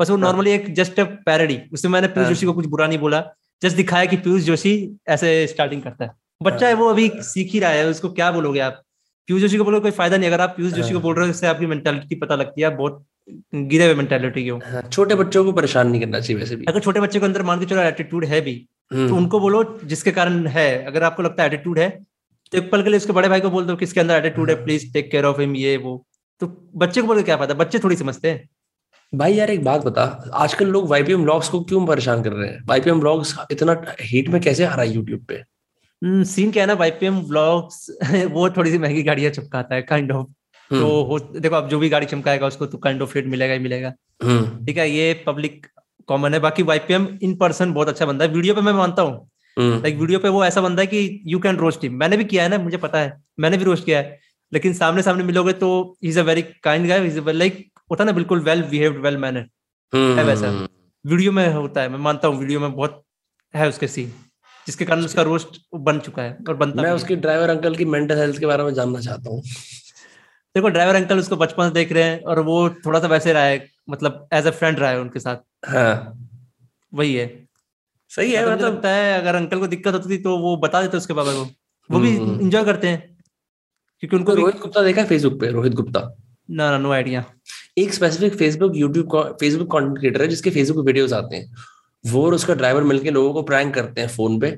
बस 0.00 0.10
वो 0.10 0.16
नॉर्मली 0.16 0.50
हाँ। 0.50 0.58
एक 0.58 0.72
जस्ट 0.74 1.00
अ 1.00 1.04
पैरडी 1.26 1.58
उसमें 1.72 1.92
मैंने 1.92 2.08
पीयूष 2.08 2.26
हाँ। 2.26 2.34
जोशी 2.34 2.46
को 2.46 2.52
कुछ 2.52 2.66
बुरा 2.66 2.86
नहीं 2.86 2.98
बोला। 2.98 3.22
जस्ट 3.62 3.76
दिखाया 3.76 4.04
कि 4.04 4.16
पीयूष 4.16 4.42
जोशी 4.42 4.72
ऐसे 5.08 5.46
स्टार्टिंग 5.46 5.82
करता 5.82 6.04
है। 6.04 6.10
बच्चा 6.42 6.66
है 6.66 6.72
हाँ। 6.72 6.80
वो 6.80 6.88
अभी 6.90 7.10
सीख 7.22 7.52
ही 7.52 7.58
रहा 7.58 7.70
है। 7.70 7.86
उसको 7.88 8.08
क्या 8.12 8.30
बोलोगे 8.32 8.60
आप? 8.60 8.82
पीयूष 9.28 9.40
जोशी 9.40 9.56
को 9.56 9.64
बोलो 9.64 9.80
कोई 9.80 9.90
फ़ायदा 9.90 10.16
नहीं। 10.16 10.28
अगर 10.28 10.40
आप 10.40 10.54
पीयूष 10.56 10.72
जोशी 10.72 10.88
को 10.88 10.98
हाँ। 10.98 11.02
बोल 11.02 11.14
रहे 11.14 11.26
हो 11.26 11.30
इससे 11.30 11.46
आपकी 11.46 11.66
मेंटालिटी 11.66 12.14
पता 12.14 12.34
लगती 12.36 12.62
है। 12.62 12.76
बहुत 12.76 13.04
गिरे 13.54 13.84
हुए 13.84 13.94
मेंटालिटी 13.94 14.46
हो। 14.48 14.58
हाँ, 14.64 14.82
छोटे 14.82 15.14
बच्चों 15.14 15.44
को 15.44 15.52
परेशान 15.52 15.90
नहीं 15.90 16.00
करना 16.00 16.20
चाहिए 16.20 16.40
वैसे 16.40 16.56
भी। 16.56 16.64
अगर 16.68 16.80
छोटे 16.80 17.00
बच्चे 17.00 17.18
को 17.18 17.26
अंदर 17.26 17.42
मान 17.42 17.60
के 17.60 17.66
चलो 17.66 17.82
एटीट्यूड 17.82 18.24
है 18.24 18.40
भी 18.40 18.54
हम्म। 18.92 19.08
तो 19.08 19.16
उनको 19.16 19.40
बोलो 19.40 19.62
जिसके 19.84 20.10
कारण 20.10 20.46
है। 20.46 20.84
अगर 20.84 21.02
आपको 21.02 21.22
लगता 21.22 21.42
है 21.42 21.48
एटीट्यूड 21.48 21.78
है 21.78 21.88
तो 22.52 22.58
एक 22.58 22.70
पल 22.70 22.82
के 22.82 22.88
लिए 22.88 22.96
उसके 22.96 23.12
बड़े 23.12 23.28
भाई 23.28 23.40
को 23.40 23.50
बोल 23.50 23.64
दो 23.66 23.76
किसके 23.76 24.00
अंदर 24.00 24.14
एटीट्यूड 24.16 24.50
है 24.50 24.56
please 24.64 24.92
take 24.92 25.10
care 25.10 25.24
of 25.24 25.40
him 25.40 25.54
ये 25.56 25.76
वो। 25.76 25.94
तो 26.40 26.46
बच्चे 26.76 27.00
को 27.00 27.06
बोल 27.06 27.22
क्या 27.22 27.36
फ़ायदा 27.36 27.54
बच्चे 27.54 27.78
थोड़ी 27.78 27.96
समझते 27.96 28.30
हैं। 28.30 28.48
भाई 29.12 29.34
यार 29.34 29.50
एक 29.50 29.64
बात 29.64 29.84
बता। 29.84 30.02
आजकल 30.34 30.66
लोग 30.66 30.88
वाईपीएम 30.88 31.22
ब्लॉग्स 31.22 31.48
को 31.48 31.60
क्यों 31.64 31.86
परेशान 31.86 32.22
कर 32.22 32.32
रहे 32.32 32.48
हैं? 32.48 32.60
वाईपीएम 32.66 33.00
ब्लॉग्स 33.00 33.34
इतना 33.50 33.80
हेट 34.00 34.28
में 34.28 34.40
कैसे 34.42 34.64
आ 34.64 34.74
रहा 34.74 34.82
है 34.82 34.94
यूट्यूब 34.94 35.24
पे? 35.28 35.42
सीन 36.02 36.50
क्या 36.50 36.62
है 36.62 36.66
ना 36.66 36.74
वाईपीएम 36.74 37.20
ब्लॉग्स 37.22 37.86
वो 38.32 38.48
थोड़ी 38.50 38.70
सी 38.70 38.78
महँगी 38.78 39.02
गाड़ियाँ 39.02 39.30
चमकाता 39.30 39.74
है 39.74 39.82
काइंड 39.82 40.12
ऑफ़ 40.12 40.26
तो 40.70 41.02
हो 41.02 41.18
देखो 41.18 41.56
अब 41.56 41.68
जो 41.68 41.78
भी 41.78 41.88
गाड़ी 41.88 42.06
चमकाएगा 42.06 42.46
उसको 42.46 42.66
तो 42.66 42.78
काइंड 42.78 43.02
ऑफ़ 43.02 43.14
रेट 43.14 43.26
मिलेगा 43.26 43.52
ही 43.52 43.58
मिलेगा। 43.58 43.92
हम्म। 44.22 44.64
ठीक 44.66 44.78
है 44.78 44.90
ये 44.90 45.12
पब्लिक 45.26 45.66
कॉमन 46.08 46.34
है। 46.34 46.40
बाकी 46.40 46.62
वाईपीएम 46.62 47.06
इन 47.22 47.36
पर्सन 47.36 47.72
बहुत 47.72 47.88
अच्छा 47.88 48.06
बंदा 48.06 48.24
है। 48.24 48.30
वीडियो 48.30 48.54
पे 48.54 48.60
मैं 48.60 48.72
मानता 48.72 49.02
हूँ। 49.02 49.28
लाइक 49.56 49.96
वीडियो 49.96 50.18
पे 50.18 50.28
वो 50.28 50.44
ऐसा 50.44 50.60
बंदा 50.60 50.82
है 50.82 50.86
कि 50.86 51.22
यू 51.26 51.38
कैन 51.38 51.56
रोस्ट 51.56 51.82
हिम 51.84 51.94
मैंने 51.94 52.16
भी 52.16 52.24
किया 52.24 52.42
है 52.42 52.48
ना 52.48 52.58
मुझे 52.58 52.76
पता 52.76 52.98
है। 52.98 53.12
मैंने 53.40 53.56
भी 53.58 53.64
रोस्ट 53.64 53.84
किया 53.84 53.98
है। 53.98 54.18
लेकिन 54.52 54.72
सामने 54.74 55.02
सामने 55.02 55.24
मिलोगे 55.24 55.52
तो 55.52 55.68
is 56.02 56.18
a 56.20 56.22
very 56.22 56.42
kind 56.64 56.88
guy 56.88 57.06
is 57.06 57.18
like 57.30 57.66
होता 57.90 58.04
ना 58.04 58.12
बिल्कुल 58.12 58.40
वेल 58.40 58.62
बिहेव्ड 58.62 58.98
वेल 59.04 59.16
मैनर 59.16 59.46
है 59.92 60.24
वैसा। 60.24 60.50
वीडियो 61.04 61.32
में 61.32 61.46
होता 61.54 61.80
है 61.80 61.88
मैं 61.88 61.98
मानता 61.98 62.28
हूँ 62.28 62.38
वीडियो 62.38 62.60
में 62.60 62.72
बहुत 62.72 63.02
है 63.54 63.68
उसके 63.68 63.88
सीन 63.88 64.12
जिसके 64.66 64.84
कारण 64.84 65.04
उसका 65.04 65.22
रोस्ट 65.22 65.60
बन 65.76 65.98
चुका 65.98 66.22
है 66.22 66.36
और 66.48 66.56
बनता 66.56 66.82
मैं 66.82 66.90
उसके 66.92 67.16
ड्राइवर 67.16 67.50
अंकल 67.50 67.76
की 67.76 67.84
मेंटल 67.84 68.18
हेल्थ 68.18 68.38
के 68.40 68.46
बारे 68.46 68.64
में 68.64 68.72
जानना 68.74 69.00
चाहता 69.00 69.30
हूँ। 69.30 69.42
देखो 70.54 70.68
ड्राइवर 70.68 70.94
अंकल 70.94 71.18
उसको 71.18 71.36
बचपन 71.36 71.68
से 71.68 71.74
देख 71.74 71.92
रहे 71.92 72.02
हैं 72.02 72.20
और 72.22 72.40
वो 72.40 72.68
थोड़ा 72.86 73.00
सा 73.00 73.06
वैसे 73.06 73.32
रहा 73.32 73.42
है 73.42 73.66
मतलब 73.90 74.26
एज 74.32 74.46
अ 74.46 74.50
फ्रेंड 74.50 74.78
रहा 74.78 74.90
है 74.90 75.00
उनके 75.00 75.20
साथ। 75.20 75.36
हाँ। 75.66 76.18
वही 76.92 77.14
है। 77.14 77.26
सही 78.10 78.32
है 78.32 78.44
मतलब 78.52 78.86
है 78.86 79.18
अगर 79.20 79.34
अंकल 79.34 79.58
को 79.58 79.66
दिक्कत 79.66 79.94
होती 79.94 80.10
थी 80.10 80.22
तो 80.22 80.36
वो 80.38 80.56
बता 80.56 80.82
देते 80.82 80.96
उसके 80.96 81.14
बाबा 81.14 81.32
को 81.32 81.44
वो 81.90 81.98
भी 81.98 82.10
इंजॉय 82.16 82.60
हम्म। 82.60 82.64
करते 82.64 82.88
हैं। 82.88 83.11
क्योंकि 84.02 84.16
उनको 84.16 84.34
रोहित 84.34 84.56
गुप्ता 84.60 84.82
देखा 84.82 85.04
फेसबुक 85.04 85.38
पे? 85.40 85.50
रोहित 85.50 85.74
गुप्ता। 85.74 86.00
ना 86.50 86.70
ना 86.70 86.78
नो 86.78 86.90
आइडिया 86.92 87.24
एक 87.78 87.92
specific 87.94 88.34
Facebook 88.38 88.72
YouTube 88.76 89.36
Facebook 89.40 89.70
content 89.72 89.98
creator 89.98 90.22
है 90.22 90.28
जिसके 90.28 90.50
फेसबुक 90.50 90.86
वीडियोस 90.86 91.12
आते 91.12 91.36
हैं। 91.36 91.54
वो 92.04 92.24
और 92.26 92.34
उसका 92.34 92.54
ड्राइवर 92.54 92.82
मिलके 92.84 93.10
लोगों 93.10 93.32
को 93.32 93.42
प्रैंक 93.42 93.74
करते 93.74 94.00
हैं 94.00 94.08
फ़ोन 94.08 94.38
पे 94.40 94.50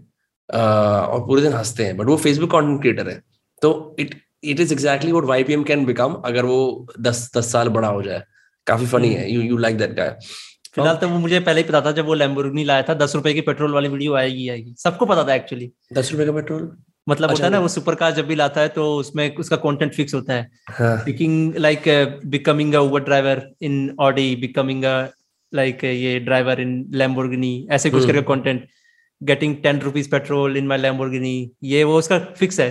और 0.49 1.21
पूरे 1.27 1.43
दिन 1.43 1.53
हँसते 1.53 1.85
हैं। 1.85 1.97
बट 1.97 2.07
वो 2.07 2.17
फेसबुक 2.17 2.51
कंटेंट 2.51 2.81
क्रिएटर 2.81 3.09
है। 3.09 3.21
तो 3.63 3.97
it 3.99 4.15
it 4.45 4.61
is 4.61 4.73
exactly 4.73 5.13
what 5.13 5.25
YPM 5.25 5.63
can 5.65 5.85
become 5.87 6.15
अगर 6.25 6.45
वो 6.45 6.87
दस 7.01 7.31
दस 7.37 7.53
साल 7.53 7.69
बड़ा 7.69 7.89
हो 7.89 8.03
जाए। 8.03 8.23
काफ़ी 8.67 8.87
फनी 8.87 9.13
है। 9.15 9.31
You 9.33 9.41
you 9.43 9.57
like 9.59 9.79
that 9.79 9.95
guy 9.97 10.17
फ़िलहाल 10.75 10.97
तो 10.97 11.09
वो 11.09 11.19
मुझे 11.19 11.41
पहले 11.41 11.61
ही 11.61 11.67
पता 11.69 11.81
था 11.81 11.93
जब 11.93 12.07
वो 12.07 12.15
लैम्बोर्गिनी 12.15 12.65
लाया 12.65 12.83
था। 12.83 12.95
दस 12.97 13.15
रुपए 13.15 13.33
की 13.35 13.41
पेट्रोल 13.43 13.75
वाली 13.75 13.89
वीडियो 13.89 14.15
आएगी 14.15 14.49
आएगी। 14.49 14.75
सबको 14.79 15.07
पता 15.07 15.25
था 15.25 15.35
एक्चुअली 15.35 15.71
दस 15.93 16.13
रुपए 16.13 16.27
का 16.27 16.33
पेट्रोल 16.33 16.69
मतलब 17.07 17.31
अच्छा, 17.31 17.37
होता 17.37 17.45
है 17.45 17.51
ना 17.53 17.59
वो 17.61 17.69
सुपर 17.69 17.95
कार 17.95 18.13
जब 18.15 18.27
भी 18.27 18.35
लाता 18.35 18.61
है 18.61 18.69
तो 18.71 18.85
उसमें 18.97 19.37
उसका 19.37 19.57
कंटेंट 19.65 19.93
फिक्स 19.95 20.15
होता 20.15 20.35
है। 20.35 21.05
Biking 21.05 21.57
like 21.57 21.83
becoming 22.27 22.75
a 22.75 22.81
Uber 22.81 23.01
driver 23.05 23.43
in 23.63 23.95
Audi 24.01 24.35
becoming 24.37 24.85
a 24.85 24.97
like 25.53 25.85
ये 25.85 26.19
ड्राइवर 26.21 26.61
इन 26.61 26.73
लैम्बोर्गिनी 26.95 27.53
ऐसे 27.71 27.91
कुछ 27.91 28.03
हम्म। 28.03 28.13
करके 28.13 28.27
content 28.29 28.67
getting 29.21 29.57
ten 29.63 29.81
rupees 29.81 30.11
petrol 30.11 30.57
in 30.57 30.67
my 30.67 30.79
Lamborghini 30.79 31.37
ये 31.65 31.85
वो 31.85 31.99
उसका 31.99 32.19
फिक्स 32.39 32.61
है। 32.61 32.71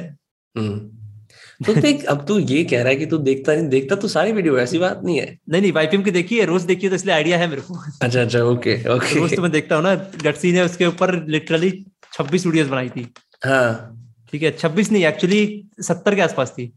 हम्म। 0.55 1.65
तो 1.65 1.73
देख 1.81 2.03
अब 2.05 2.25
तू 2.27 2.37
ये 2.39 2.63
कह 2.63 2.81
रहा 2.81 2.89
है 2.89 2.95
कि 2.95 3.05
तू 3.05 3.17
देखता 3.19 3.53
नहीं 3.55 3.67
देखता 3.69 3.95
तो 3.95 4.07
सारी 4.07 4.31
वीडियो 4.31 4.57
ऐसी 4.59 4.79
बात 4.79 5.01
नहीं 5.03 5.17
है। 5.19 5.25
नहीं 5.49 5.61
नहीं 5.61 5.71
वाईपीएम 5.71 6.03
की 6.03 6.11
देखी 6.11 6.39
है 6.39 6.45
रोज 6.45 6.63
देखी 6.63 6.85
है 6.85 6.89
तो 6.89 6.95
इसलिए 6.95 7.15
आइडिया 7.15 7.37
है 7.37 7.47
मेरे 7.49 7.61
को। 7.61 7.79
अच्छा 8.01 8.21
अच्छा 8.21 8.43
ओके 8.43 8.75
ओके 8.95 9.19
रोज 9.19 9.35
तो 9.35 9.41
मैं 9.41 9.51
देखता 9.51 9.75
हूँ 9.75 9.83
ना 9.83 9.93
गटसी 10.23 10.51
ने 10.51 10.61
उसके 10.61 10.85
ऊपर 10.85 11.15
लिटरली 11.27 11.71
छब्बीस 12.13 12.45
वीडियोस 12.45 12.67
बनाई 12.67 12.89
थी। 12.89 13.07
हाँ। 13.45 13.99
ठीक 14.33 14.43
है 14.43 14.51
छब्बीस 14.51 14.91
नहीं 14.91 15.05
एक्चुअली 15.05 15.41
सत्तर 15.81 16.15
के 16.15 16.21
आसपास 16.21 16.51
थी। 16.51 16.71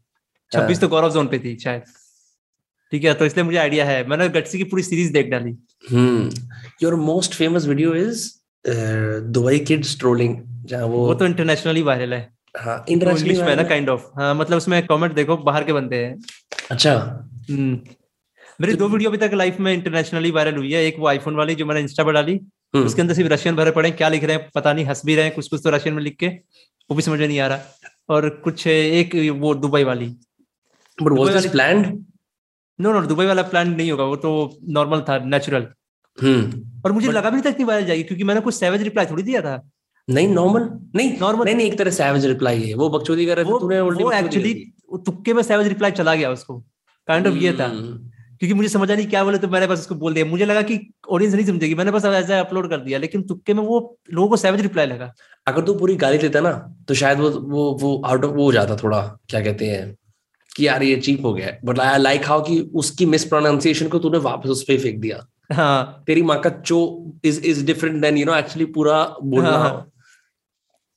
छब्बीस 0.53 0.81
तो 0.81 0.89
गौरव 0.89 1.11
जोन 1.13 1.27
पे 1.27 1.39
थी 1.39 1.57
शायद। 1.59 1.83
ठीक 2.93 3.05
है 3.05 3.15
तो 3.15 3.27
इसलिए 3.27 3.45
मुझे 3.45 3.59
आइडिया 3.59 3.85
है। 3.85 4.07
मैंने 4.09 4.29
गटसी 4.29 4.59
की 4.59 4.65
पूरी 4.65 4.83
सीरीज़ 4.83 5.13
देख 5.13 5.27
डाली। 5.27 5.55
Your 6.83 6.95
most 6.95 7.35
famous 7.35 7.67
video 7.67 7.95
is 7.95 8.29
Dubai 8.65 9.59
kids 9.59 9.99
trolling 9.99 10.37
जहाँ 10.67 10.87
वो 10.87 11.07
वो 11.07 11.15
तो 11.15 11.27
इंटरनेशनली 11.27 11.83
वायरल 11.83 12.15
है। 12.15 12.21
हाँ 12.59 12.85
इंग्लिश 12.89 13.41
में 13.41 13.55
ना 13.57 13.63
काइंड 13.63 13.89
ऑफ़ 13.89 14.05
हाँ 14.19 14.35
मतलब 14.35 14.57
उसमें 14.57 14.87
कमेंट 14.87 15.15
देखो 15.15 15.37
बाहर 15.37 15.65
के 15.65 15.73
बनते 15.73 16.05
हैं। 16.05 16.17
अच्छा। 16.71 16.95
हम्म। 17.51 17.81
मेरी 18.61 18.75
दो 18.75 18.89
वीडियो 18.89 19.11
अभी 19.11 19.19
तक 19.19 19.35
लाइफ 19.35 19.61
में 19.61 19.73
इंटरनेशनली 19.73 20.31
वायरल 20.31 20.57
हुई 20.57 20.73
है। 20.73 20.85
एक 20.85 20.99
वो 20.99 21.07
आईफोन 21.07 21.37
वाली 21.37 21.55
जो 21.55 21.67
मैंने 21.67 21.81
इंस्टा 21.81 22.05
पर 22.05 22.13
डाली। 22.13 22.39
उसके 22.85 23.01
अंदर 23.03 23.15
सिर्फ़ 23.15 23.33
रशियन 23.33 23.57
भरे 23.57 23.71
पड़े 23.71 23.91
क्या 23.91 24.09
लिख 24.09 24.25
रहे 24.25 24.37
हैं 24.37 24.51
पता 24.55 24.73
नहीं 24.73 24.85
हंस 24.85 25.03
भी 25.07 25.15
रहे 25.15 25.25
हैं 25.25 25.35
कुछ 25.35 25.49
कुछ 25.49 25.61
तो 25.65 25.71
रशियन 25.71 25.95
में 25.95 26.03
लिख 26.03 26.17
के 26.17 26.27
वो 26.27 26.95
भी 26.95 27.03
समझ 27.03 27.19
में 27.21 27.27
नहीं 27.29 27.41
आ 27.41 27.47
रहा। 27.47 27.59
और 28.09 28.29
कुछ 28.45 28.67
एक 28.67 29.15
वो 29.39 29.55
दुबई 29.55 29.85
वाली। 29.85 30.07
नो 32.79 32.93
नो 32.93 33.01
दुबई 33.07 33.27
वाला 33.27 33.43
प्लान 33.43 33.75
नहीं 33.75 33.91
होगा 33.91 34.05
वो 34.05 34.17
तो 34.17 34.59
नॉर्मल 34.69 35.01
था 35.01 35.19
नेचुरल 35.25 35.67
हम्म। 36.19 36.81
और 36.85 36.93
मुझे 36.93 37.13
लगा 37.13 37.31
भी 37.31 37.37
नहीं 37.37 37.45
था 37.45 37.51
इतनी 37.51 37.65
वायरल 37.65 37.87
जाएगी 37.87 38.03
क्योंकि 38.03 38.25
मैंने 38.25 38.41
कुछ 38.41 38.55
सेवेज 38.55 38.83
रिप्लाई 38.83 39.07
थोड़ी 39.07 39.23
दिया 39.23 39.41
था। 39.43 39.55
नहीं 40.09 40.29
नॉर्मल 40.29 40.69
नहीं 40.95 41.13
नॉर्मल 41.21 41.45
नहीं 41.45 41.55
नहीं 41.55 41.67
एक 41.67 41.79
तरह 41.79 41.91
सैवेज 41.91 42.27
रिप्लाई 42.27 42.63
है 42.63 42.75
वो 42.75 42.89
बकचोदी 42.91 43.27
कर 43.27 43.37
रहे 43.37 43.45
थे 43.45 43.59
तूने 43.61 43.81
वो 43.81 44.13
एक्चुअली 44.13 44.55
तुक्के 45.07 45.33
में 45.35 45.43
सैवेज 45.43 45.69
रिप्लाई 45.69 45.91
चला 45.91 46.15
गया 46.15 46.31
उसको। 46.31 46.59
काइंड 47.09 47.27
ऑफ़ 47.27 47.35
ये 47.35 47.53
था। 47.53 47.67
हम्म। 47.67 48.11
क्योंकि 48.41 48.55
मुझे 48.55 48.69
समझा 48.69 48.95
नहीं 48.95 49.07
क्या 49.07 49.23
बोले 49.25 49.39
तो 49.39 49.49
मैंने 49.49 49.67
बस 49.67 49.81
उसको 49.81 49.95
बोल 49.95 50.15
दिया। 50.15 50.25
मुझे 50.27 50.45
लगा 50.45 50.63
कि 50.63 50.79
ऑडियंस 51.11 51.35
नहीं 51.35 51.47
समझेगी। 51.47 51.75
मैंने 51.75 51.91
बस 51.91 52.05
ऐसा 52.05 52.41
अपलोड 52.41 52.69
कर 52.71 52.81
दिया 52.81 52.99
लेकिन 52.99 53.23
तुक्के 53.25 53.55
में 53.55 53.63
वो 53.63 53.79
लोगों 54.13 54.29
को 54.29 54.37
सैवेज 54.37 54.61
रिप्लाई 54.61 54.87
लगा। 54.87 55.13
अगर 55.47 55.63
तू 55.63 55.75
पूरी 55.75 55.97
गाली 55.97 56.19
देता 56.19 56.41
ना 56.41 56.53
तो 56.89 56.95
शायद 56.95 57.19
वो 57.19 57.31
वो 57.31 57.71
वो 57.81 58.01
आउट 58.07 58.25
ऑफ़ 58.25 58.35
वो 58.35 58.45
हो 58.45 58.53
जाता 58.53 58.77
थोड़ा 58.77 59.01
क्या 59.29 59.41
कहते 59.41 59.67
हैं 59.67 59.97
कि 60.53 60.67
यार 60.67 60.83
ये 60.83 60.97
चीप 60.99 61.25
हो 61.25 61.33
गया। 61.35 61.57
बट 61.65 61.81
आई 61.81 61.99
लाइक 61.99 62.27
हाउ 62.27 62.43
कि 62.43 62.61
उसकी 62.75 63.07
मिस 63.07 63.25
प्रोनाउंसिएशन 63.25 63.89
को 63.89 63.99
तूने 63.99 64.19
वापस 64.21 64.49
उस 64.49 64.63
पर 64.63 64.79
फेंक 64.79 65.01
दिया। 65.01 65.27
हाँ। 65.53 66.05
तेरी 66.07 66.23
माँ 66.23 66.39
का 66.41 66.51
चो 66.51 66.79
is 67.25 67.41
is 67.41 67.65
different 67.67 68.01
than 68.03 68.17
you 68.19 68.25
know 68.27 68.37
actually 68.37 68.65
पूरा 68.73 69.03
बोलना। 69.23 69.51
हाँ. 69.51 69.91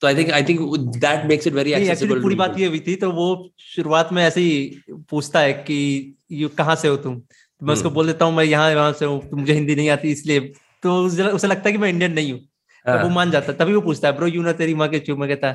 तो 0.02 0.06
I 0.06 0.14
think 0.16 0.30
I 0.30 0.42
think 0.42 0.60
that 0.96 1.26
makes 1.26 1.46
it 1.46 1.54
very 1.54 1.72
accessible 1.72 2.22
पूरी 2.22 2.34
बात 2.34 2.58
ये 2.58 2.66
हुई 2.66 2.78
थी 2.86 2.94
तो 2.96 3.10
वो 3.12 3.26
शुरुआत 3.66 4.12
में 4.12 4.22
ऐसे 4.22 4.40
ही 4.40 4.80
पूछता 5.10 5.40
है 5.40 5.52
कि 5.52 5.78
यू 6.30 6.48
कहाँ 6.58 6.74
से 6.76 6.88
हो 6.88 6.96
तुम? 6.98 7.18
तो 7.18 7.66
मैं 7.66 7.74
उसको 7.74 7.88
हम्म। 7.88 7.94
बोल 7.94 8.06
देता 8.06 8.24
हूँ 8.24 8.34
मैं 8.34 8.44
यहाँ 8.44 8.74
वहाँ 8.74 8.92
से 8.92 9.04
हूँ 9.04 9.20
मुझे 9.32 9.52
हिंदी 9.52 9.74
नहीं 9.74 9.88
आती 9.90 10.10
इसलिए 10.10 10.40
तो 10.82 10.96
उसे 11.04 11.46
लगता 11.46 11.62
है 11.66 11.72
कि 11.72 11.78
मैं 11.78 11.88
इंडियन 11.88 12.12
नहीं 12.12 12.32
हूँ। 12.32 12.40
तो 12.40 12.92
वो 12.92 12.98
हाँ। 12.98 13.14
मान 13.14 13.30
जाता 13.30 13.52
तभी 13.54 13.74
वो 13.74 13.80
पूछता 13.80 14.08
है 14.08 14.16
ब्रो 14.16 14.26
यू 14.26 14.42
ना 14.42 14.52
तेरी 14.52 14.74
माँ 14.74 14.88
के 14.88 14.98
चुप? 14.98 15.18
में 15.18 15.28
कहता 15.28 15.52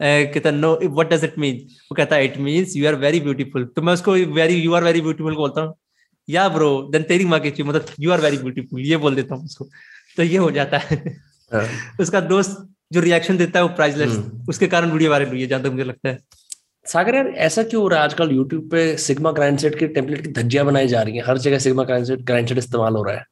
कहता 0.00 0.50
no 0.50 0.74
what 0.82 1.12
does 1.12 1.24
it 1.24 1.38
mean 1.38 1.56
वो 1.90 1.94
कहता 1.94 2.16
है 2.16 2.24
it 2.24 2.36
means 2.38 2.76
you 2.76 2.86
are 2.88 2.94
very 2.98 3.20
beautiful 3.20 3.64
तो 3.76 3.82
मैं 3.82 3.92
उसको 3.92 4.12
very 4.34 4.54
you 4.54 4.72
are 4.74 4.84
very 4.84 5.00
beautiful 5.00 5.34
बोलता 5.36 5.60
हूँ 5.60 5.74
या 6.28 6.48
ब्रो 6.48 6.70
देन 6.92 7.02
तेरी 7.02 7.24
माँ 7.24 7.40
के 7.40 7.50
चुप? 7.50 7.66
मतलब 7.66 7.86
यू 8.00 8.10
आर 8.12 8.20
वेरी 8.20 8.38
ब्यूटीफुल 8.38 8.80
ये 8.82 8.96
बोल 8.96 9.14
देता 9.14 9.34
हूँ 9.34 9.44
उसको। 9.44 9.68
तो 10.16 10.22
ये 10.22 10.36
हो 10.38 10.50
जाता 10.50 10.78
है। 10.78 10.96
हाँ। 11.52 11.66
उसका 12.00 12.20
दोस्त 12.22 12.56
जो 12.92 13.00
रिएक्शन 13.00 13.36
देता 13.36 13.58
है 13.58 13.64
वो 13.64 13.74
प्राइजलेस 13.76 14.10
हम्म। 14.10 14.44
उसके 14.48 14.66
कारण 14.66 14.90
वीडियो 14.90 15.10
वायरल 15.10 15.28
हुई 15.28 15.40
है 15.40 15.46
जहाँ 15.46 15.62
तक 15.62 15.70
मुझे 15.70 15.84
लगता 15.84 16.08
है। 16.08 16.18
सागर 16.86 17.14
यार 17.14 17.26
ऐसा 17.46 17.62
क्यों 17.62 17.82
हो 17.82 17.88
रहा 17.88 17.98
है? 17.98 18.04
आजकल 18.04 18.30
यूट्यूब 18.30 18.68
पे 18.70 18.96
सिग्मा 18.98 19.32
ग्राइंड 19.32 19.58
सेट 19.58 19.78
के 19.78 19.86
टेम्पलेट 19.88 20.20
की 20.22 20.32
धज्जियाँ 20.32 20.64
बनाई 20.66 20.86
जा 20.88 21.02
रही 21.02 21.16
हैं। 21.16 21.24
हर 21.26 21.38
जगह 21.38 21.58
sigma 21.58 21.84
grind 21.84 22.06
set 22.06 22.20
grind 22.22 22.48
set 22.48 22.58
इस्तेमाल 22.58 22.94
हो 22.94 23.02
रहा 23.02 23.16
है। 23.16 23.24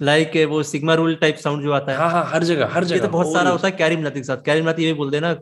लाइक 0.00 0.32
like, 0.32 0.46
वो 0.46 0.62
सिग्मा 0.62 0.94
रूल 0.94 1.14
टाइप 1.14 1.36
साउंड 1.36 1.62
जो 1.62 1.72
आता 1.72 1.92
है। 1.92 1.98
हाँ 1.98 2.10
हाँ 2.10 2.24
हर 2.30 2.44
जगह 2.44 2.68
हर 2.68 2.84
जगह 2.84 3.02
तो 3.02 3.08
बहुत 3.08 3.32
सारा 3.32 3.50
होता 3.50 3.68
है 3.68 3.74
कैरी 3.76 3.96
मिलाती 3.96 4.20
के 4.20 4.24
साथ। 4.24 4.42
कैरी 4.46 4.60
मिलाती 4.60 4.84
ये 4.84 4.92
बोल 4.94 5.10
देना 5.10 5.36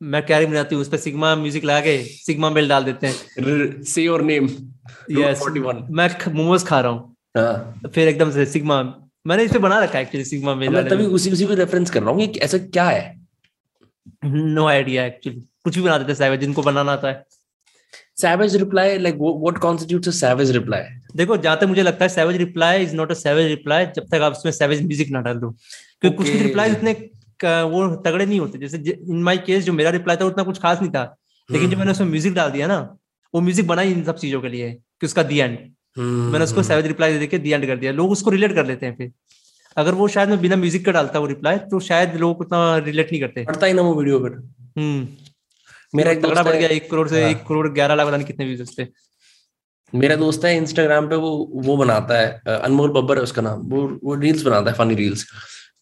मैं 0.00 0.24
कैरी 0.26 0.46
मिलाती 0.46 0.74
हूँ 0.74 0.82
उस 0.82 0.88
पर 0.88 0.96
सिग्मा 0.96 1.34
म्यूज़िक 1.36 1.64
लगा 1.64 1.80
के 1.80 1.96
सिग्मा 2.04 2.50
बेल 2.50 2.68
डाल 2.68 2.84
देते 2.84 3.06
हैं। 3.06 3.82
सी 3.84 4.04
योर 4.04 4.22
नेम 4.22 4.48
यस 5.10 5.44
मैं 5.90 6.08
मोमोज 6.32 6.64
खा 6.66 6.80
रहा 6.80 6.92
हूँ। 6.92 7.16
हाँ। 7.36 7.90
फिर 7.94 8.08
एकदम 8.08 8.30
से 8.30 8.46
सिग्मा 8.46 8.82
मैंने 9.26 9.44
इसे 9.44 9.58
बना 9.58 9.78
रखा 9.78 9.98
है 9.98 10.04
एक्चुअली 10.04 10.24
सिग्मा 10.24 10.54
मेल 10.54 10.82
तभी 10.88 11.06
उसी 11.18 11.32
उसी 11.32 11.46
को 11.46 11.54
रेफरेंस 11.54 11.90
कर 11.90 12.02
रहा 12.02 12.10
हूँ 12.10 12.22
ऐसा 12.22 12.58
क्या 12.58 12.84
है? 12.84 13.20
नो 14.24 14.66
आइडिया 14.66 15.04
एक्चुअली 15.06 15.42
कुछ 15.64 15.76
भी 15.76 15.82
बना 15.82 15.98
देते 15.98 16.14
सैवेज 16.14 16.40
जिनको 16.40 16.62
बनाना 16.62 16.92
आता 16.92 17.08
है। 17.08 17.24
Savage 18.20 18.54
reply 18.60 18.84
like 19.02 19.20
what 19.42 19.58
constitutes 19.60 20.08
a 20.08 20.12
savage 20.16 20.50
reply? 20.56 20.80
देखो 21.16 21.36
जहाँ 21.36 21.56
तक 21.60 21.66
मुझे 21.66 21.82
लगता 21.82 22.04
है 22.04 22.10
savage 22.10 22.38
reply 22.40 22.72
is 22.84 22.92
not 22.98 23.12
a 23.12 23.16
savage 23.20 23.50
reply 23.50 23.80
जब 23.96 24.06
तक 24.10 24.22
आप 24.22 24.32
उसमें 24.32 24.52
savage 24.52 24.82
music 24.86 25.10
ना 25.12 25.20
डाल 25.20 25.38
दो। 25.38 25.50
क्योंकि. 25.50 26.16
कुछ 26.16 26.28
रिप्लाई 26.42 26.70
इतने 26.70 26.92
वो 27.42 27.86
तगड़े 28.04 28.24
नहीं 28.24 28.38
होते 28.40 28.58
जैसे 28.58 28.78
इन 28.90 29.22
माय 29.22 29.38
केस 29.46 29.64
जो 29.64 29.72
मेरा 29.72 29.90
रिप्लाई 29.90 30.16
था 30.16 30.24
उतना 30.24 30.42
कुछ 30.44 30.58
खास 30.62 30.80
नहीं 30.80 30.90
था। 30.90 31.04
लेकिन 31.48 31.70
जब 31.70 31.78
मैंने 31.78 31.90
उसमें 31.90 32.08
म्यूज़िक 32.08 32.34
डाल 32.34 32.50
दिया 32.50 32.66
ना 32.66 32.78
वो 33.34 33.40
म्यूज़िक 33.40 33.66
बना 33.66 33.82
ही 33.82 33.92
इन 33.92 34.04
सब 34.04 34.18
चीज़ों 34.18 34.40
के 34.40 34.48
लिए 34.48 34.70
कि 34.72 35.06
उसका 35.06 35.22
दी 35.22 35.38
एंड 35.40 35.58
मैंने 35.98 36.44
उसको 36.44 36.62
सैवेज 36.62 36.86
रिप्लाई 36.86 37.18
दे 37.18 37.26
के 37.26 37.38
दी 37.38 37.52
एंड 37.52 37.66
कर 37.66 37.76
दिया। 37.76 37.92
लोग 37.92 38.10
उसको 38.10 38.30
रिलेट 38.30 38.54
कर 38.54 38.66
लेते 38.66 38.86
हैं 38.86 38.96
फिर। 38.96 39.10
अगर 39.76 39.94
वो 39.94 40.08
शायद 40.08 40.28
मैं 40.28 40.40
बिना 40.40 40.56
म्यूज़िक 40.56 40.84
का 40.86 40.92
डालता 40.92 41.18
वो 41.18 41.26
रिप्लाई 41.26 41.58
तो 41.70 41.80
शायद 41.80 42.16
लोग 42.20 42.40
उतना 42.40 42.76
रिलेट 42.78 43.12
नहीं 43.12 43.20
करते। 43.20 43.44
पढ़ता 43.44 43.66
ही 43.66 43.72
ना 43.72 43.82
वो 43.82 43.94
वीडियो 43.94 44.18
पर 44.18 44.36
हम्म 44.78 45.06
मेरा 45.94 46.10
एक 46.10 46.22
तगड़ा 46.22 46.42
बढ़ 46.42 46.52
है- 46.52 46.60
गया 46.60 46.68
एक 46.68 46.90
करोड़ 46.90 47.08
से 47.08 47.22
हाँ। 47.22 47.30
एक 47.30 47.36
करोड़ 47.36 47.68
ग्यारह 47.68 47.94
लाख 47.94 48.06
पता 48.06 48.16
नहीं 48.16 48.26
कितने 48.26 48.44
व्यूज़ 48.44 48.62
उससे 48.62 48.88
मेरा 49.94 50.16
दोस्त 50.16 50.44
है 50.44 50.56
इंस्टाग्राम 50.56 51.08
पे 51.08 51.16
वो 51.16 51.50
वो 51.54 51.76
बनाता 51.76 52.18
है 52.18 52.40
अनमोल 52.46 52.90
बब्बर 52.90 53.16
है 53.16 53.22
उसका 53.22 53.42
नाम। 53.42 53.60
वो 53.60 53.98
वो 54.04 54.14
रील्स 54.14 54.42
बनाता 54.42 54.70
है 54.70 54.76
फनी 54.76 54.94
रील्स 54.94 55.26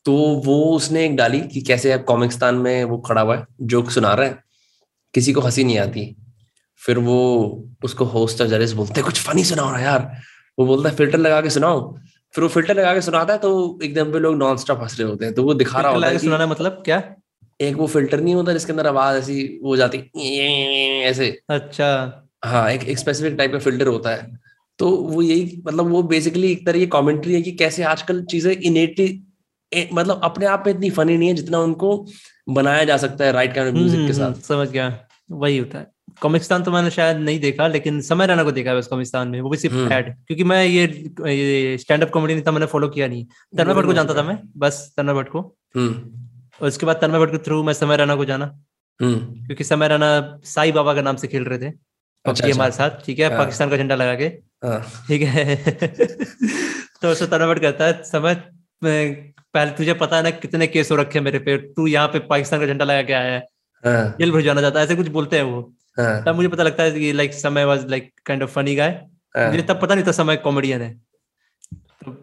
तो 0.04 0.12
वो 0.16 0.64
उसने 0.64 1.04
एक 1.04 1.16
डाली 1.16 1.40
कि 1.40 1.60
कैसे 1.60 1.92
अब 1.92 2.04
कॉमिकस्तान 2.04 2.54
में 2.54 2.84
वो 2.84 2.98
खड़ा 2.98 3.20
हुआ 3.20 3.36
है 3.36 3.46
जोक 3.60 3.90
सुना 3.90 4.14
रहा 4.14 4.26
है। 4.26 4.38
किसी 5.14 5.32
को 5.32 5.40
हँसी 5.40 5.64
नहीं 5.64 5.78
आती। 5.78 6.16
फिर 6.76 6.98
वो 6.98 7.18
उसको 7.84 8.04
होस्ट 8.04 8.40
और 8.40 8.46
जरिस 8.46 8.72
बोलते 8.72 8.94
हैं 8.94 9.04
कुछ 9.04 9.20
फनी 9.20 9.44
सुनाओ 9.44 9.70
ना 9.70 9.78
यार। 9.78 10.16
वो 10.58 10.66
बोलता 10.66 10.88
है 10.88 10.94
फ़िल्टर 10.96 11.18
लगा 11.18 11.40
के 11.40 11.50
सुनाओ। 11.50 11.96
फिर 12.34 12.44
वो 12.44 12.48
फ़िल्टर 12.48 12.76
लगा 12.76 12.94
के 12.94 13.00
सुनाता 13.00 13.32
है 13.32 13.38
तो 13.38 13.78
एकदम 13.82 14.12
पे 14.12 14.18
लोग 14.18 14.36
नॉन 14.36 14.56
स्टॉप 14.56 14.80
हंस 14.82 15.00
रहे 15.00 15.08
होते 15.08 15.24
हैं। 15.24 15.34
तो 15.34 15.42
वो 15.42 15.54
दिखा 15.54 15.80
रहा 15.80 15.92
होता 15.92 16.06
है 16.06 16.18
सुनाना 16.18 16.46
मतलब 16.46 16.82
क्या? 16.84 17.14
एक 17.60 17.76
वो 17.76 17.86
फ़िल्टर 17.86 18.20
नहीं 18.20 18.34
होता 18.34 18.52
जिसके 18.52 18.72
अंदर 18.72 18.86
आवाज़ 18.86 19.18
ऐसी 19.18 19.42
वो 19.62 19.68
हो 19.68 19.76
जाती 19.76 19.98
ऐसे। 21.04 21.38
अच्छा। 21.50 21.88
हाँ 22.44 22.70
एक 22.72 22.84
एक 22.84 22.98
स्पेसिफिक 22.98 23.34
टाइप 23.38 23.52
का 23.52 23.58
फ़िल्टर 23.58 23.86
होता 23.86 24.10
है। 24.10 24.38
तो 24.78 24.90
वो 24.90 25.22
यही 25.22 25.62
मतलब 25.66 25.90
वो 25.90 26.02
बेसिकली 26.02 26.52
एक 26.52 26.66
तरह 26.66 26.78
की 26.78 26.86
कमेंट्री 26.86 27.34
है 27.34 27.42
कि 27.42 27.52
कैसे 27.52 27.82
आजकल 27.82 28.22
चीज़ें 28.24 28.52
इनेटली 28.52 29.88
मतलब 29.92 30.20
अपने 30.24 30.46
आप 30.46 30.64
में 30.66 30.72
इतनी 30.74 30.90
फनी 30.90 31.16
नहीं 31.16 31.28
है 31.28 31.34
जितना 31.34 31.58
उनको 31.58 32.06
बनाया 32.48 32.84
जा 32.84 32.96
सकता 32.96 33.24
है 33.24 33.32
राइट 33.32 33.54
काइंड 33.54 33.76
म्यूज़िक 33.76 34.00
के 34.00 34.12
हम्म, 34.12 34.32
साथ। 34.32 34.40
समझ 34.42 34.68
गया। 34.70 34.88
वही 35.30 35.58
होता 35.58 35.78
है। 35.78 35.86
कॉमिक्स्तान 36.22 36.62
तो 36.62 36.70
मैंने 36.70 36.90
शायद 36.90 37.16
नहीं 37.16 37.38
देखा 37.40 37.66
लेकिन 37.68 38.00
समय 38.00 38.26
राणा 38.26 38.42
को 38.44 38.52
देखा 38.52 38.70
है 38.70 38.76
बस 38.76 38.86
कॉमिक्स्तान 38.86 39.28
में। 39.28 39.40
वो 39.40 39.50
भी 39.50 39.56
सिर्फ़ 39.56 39.76
हम्म। 39.76 39.92
ऐड 39.92 40.12
क्योंकि 40.26 40.44
मैं 40.44 40.64
ये 40.64 40.86
ये 41.28 41.76
स्टैंड 41.78 42.02
अप 42.04 42.10
कॉमेडी 42.10 42.34
नहीं 42.34 42.44
था 42.46 42.50
मैंने 42.52 42.66
फॉलो 42.66 42.88
किया 42.88 43.08
नहीं। 43.08 43.24
तन्मय 43.58 43.74
भट्ट 43.74 43.86
को 43.86 43.92
जानता 43.92 44.14
था 44.14 44.22
मैं 44.22 44.38
बस 44.56 44.92
तन्मय 44.96 45.14
भट्ट 45.14 45.28
को। 45.28 45.40
हम्म। 45.76 46.19
उसके 46.62 46.86
बाद 46.86 46.96
तन्मय 46.96 47.18
भट्ट 47.18 47.30
के 47.32 47.38
थ्रू 47.38 47.62
मैं 47.62 47.72
समय 47.72 47.96
राणा 47.96 48.16
को 48.16 48.24
जाना। 48.24 48.44
हम्म। 49.00 49.46
क्योंकि 49.46 49.64
समय 49.64 49.88
राणा 49.88 50.40
साई 50.44 50.72
बाबा 50.72 50.94
के 50.94 51.02
नाम 51.02 51.16
से 51.16 51.28
खेल 51.28 51.44
रहे 51.44 51.58
थे। 51.58 51.66
अच्छा, 51.66 52.30
पबजी 52.30 52.42
अच्छा। 52.42 52.54
हमारे 52.54 52.72
साथ 52.72 53.04
ठीक 53.06 53.18
है 53.18 53.28
हाँ। 53.30 53.38
पाकिस्तान 53.38 53.70
का 53.70 53.76
झंडा 53.76 53.94
लगा 53.94 54.14
के। 54.14 54.24
हाँ। 54.64 54.80
ठीक 55.08 55.22
है। 55.22 55.56
तो 57.02 57.10
उससे 57.10 57.26
तन्मय 57.26 57.46
भट्ट 57.46 57.60
कहता 57.62 57.84
है 57.84 58.02
समय 58.02 58.34
पहले 58.84 59.70
तुझे 59.70 59.94
पता 59.94 60.16
है 60.16 60.22
ना 60.22 60.30
कितने 60.30 60.66
केस 60.66 60.90
हो 60.90 60.96
रखे 60.96 61.20
मेरे 61.20 61.38
पे 61.38 61.56
तू 61.56 61.86
यहाँ 61.86 62.08
पे 62.08 62.18
पाकिस्तान 62.18 62.60
का 62.60 62.66
झंडा 62.66 62.84
लगा 62.84 63.02
के 63.02 63.12
आया 63.12 63.32
है। 63.32 63.46
हाँ। 63.84 64.16
जेल 64.18 64.32
भर 64.32 64.42
जाना 64.42 64.60
चाहता 64.60 64.78
है 64.78 64.84
ऐसे 64.86 64.96
कुछ 64.96 65.08
बोलते 65.08 65.36
हैं 65.36 65.44
वो। 65.44 65.62
तब 65.98 66.34
मुझे 66.36 66.48
पता 66.48 66.62
लगता 66.62 66.82
है 66.82 66.90
कि 66.90 67.12
लाइक 67.12 67.34
समय 67.34 67.64
was 67.64 67.88
like 67.90 68.10
kind 68.26 68.42
of 68.42 68.50
funny 68.50 68.74
guy. 68.74 68.90
मुझे 69.38 69.62
तब 69.62 69.80
पता 69.80 69.94
नहीं 69.94 70.04
था 70.06 70.12
समय 70.12 70.36
कॉमेडियन 70.36 70.82
है। 70.82 70.90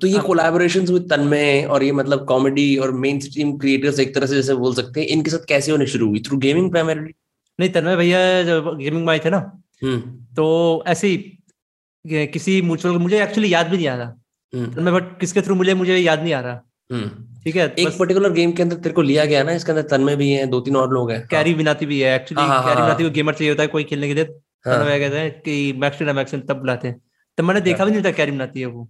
तो 0.01 0.07
ये 0.07 0.19
कोलैबोरेशन 0.19 0.85
विद 0.85 1.09
तन्मय 1.09 1.63
और 1.63 1.83
ये 1.83 1.91
मतलब 1.91 2.25
कॉमेडी 2.25 2.75
और 2.77 2.91
मेन 2.91 3.19
स्ट्रीम 3.19 3.57
क्रिएटर्स 3.57 3.99
एक 3.99 4.13
तरह 4.15 4.27
से 4.27 4.35
जैसे 4.35 4.53
बोल 4.55 4.73
सकते 4.75 5.01
हैं 5.01 5.07
इनके 5.07 5.31
साथ 5.31 5.45
कैसे 5.47 5.71
होने 5.71 5.85
शुरू 5.87 6.07
हुई? 6.09 6.19
थ्रू 6.19 6.37
गेमिंग 6.37 6.69
प्राइमरीली 6.71 7.13
नहीं 7.59 7.69
तन्मय 7.69 7.95
भैया 7.95 8.43
जब 8.43 8.75
गेमिंग 8.77 9.05
में 9.05 9.11
आए 9.13 9.19
थे 9.19 9.29
ना 9.29 9.37
हम्म। 9.83 9.99
तो 10.35 10.83
ऐसे 10.87 11.07
ही 11.07 12.27
किसी 12.27 12.61
म्यूचुअल 12.61 12.97
मुझे 12.97 13.21
एक्चुअली 13.23 13.53
याद 13.53 13.67
भी 13.69 13.77
नहीं 13.77 13.87
आ 13.87 13.95
रहा। 13.95 14.13
हम्म। 14.53 14.73
तन्मय 14.73 14.91
बट 14.91 15.19
किसके 15.19 15.41
थ्रू 15.41 15.55
मुझे 15.55 15.73
मुझे 15.73 15.97
याद 15.97 16.23
नहीं 16.23 16.33
आ 16.33 16.39
रहा। 16.41 16.61
हम्म। 16.89 17.25
ठीक 17.43 17.55
है 17.55 17.67
एक 17.69 17.87
बस 17.87 17.95
पर्टिकुलर 17.99 18.31
गेम 18.33 18.51
के 18.51 18.63
अंदर 18.63 18.75
तेरे 18.77 18.93
को 18.93 19.01
लिया 19.01 19.25
गया 19.25 19.43
ना 19.43 19.51
इसके 19.51 19.71
अंदर 19.71 19.83
तन्मय 19.87 20.15
भी 20.15 20.29
है 20.31 20.45
दो 20.47 20.59
तीन 20.59 20.75
और 20.75 20.93
लोग 20.93 21.11
हैं। 21.11 21.25
कैरी 21.27 21.53
बिनाती 21.53 21.85
भी 21.85 21.99
है 21.99 22.15
एक्चुअली 22.15 22.41
हाँ, 22.41 22.49
हाँ, 22.49 22.63
कैरी 22.65 22.79
हाँ, 22.79 22.85
बिनाती 22.85 23.03
को 23.03 23.09
गेमर 23.09 23.33
चाहिए 23.33 23.51
होता 23.51 23.63
है 23.63 23.67
कोई 23.67 23.83
खेलने 23.83 24.07
के 24.07 24.13
लिए। 24.13 24.23
हाँ। 24.23 24.77
तन्मय 24.77 24.99
कहते 24.99 25.17
हैं 25.17 25.31
कि 25.41 25.73
मैक्स 25.77 25.99
टू 25.99 26.13
मैक्स 26.13 26.35
तब 26.35 26.59
बुलाते 26.59 26.87
हैं। 26.87 27.01
तो 27.37 27.43
मैंने 27.43 27.61
देखा 27.61 27.85
भी 27.85 27.91
नहीं 27.91 28.03
था 28.03 28.11
कैरी 28.11 28.31
बिनाती 28.31 28.59
है 28.59 28.65
वो। 28.65 28.89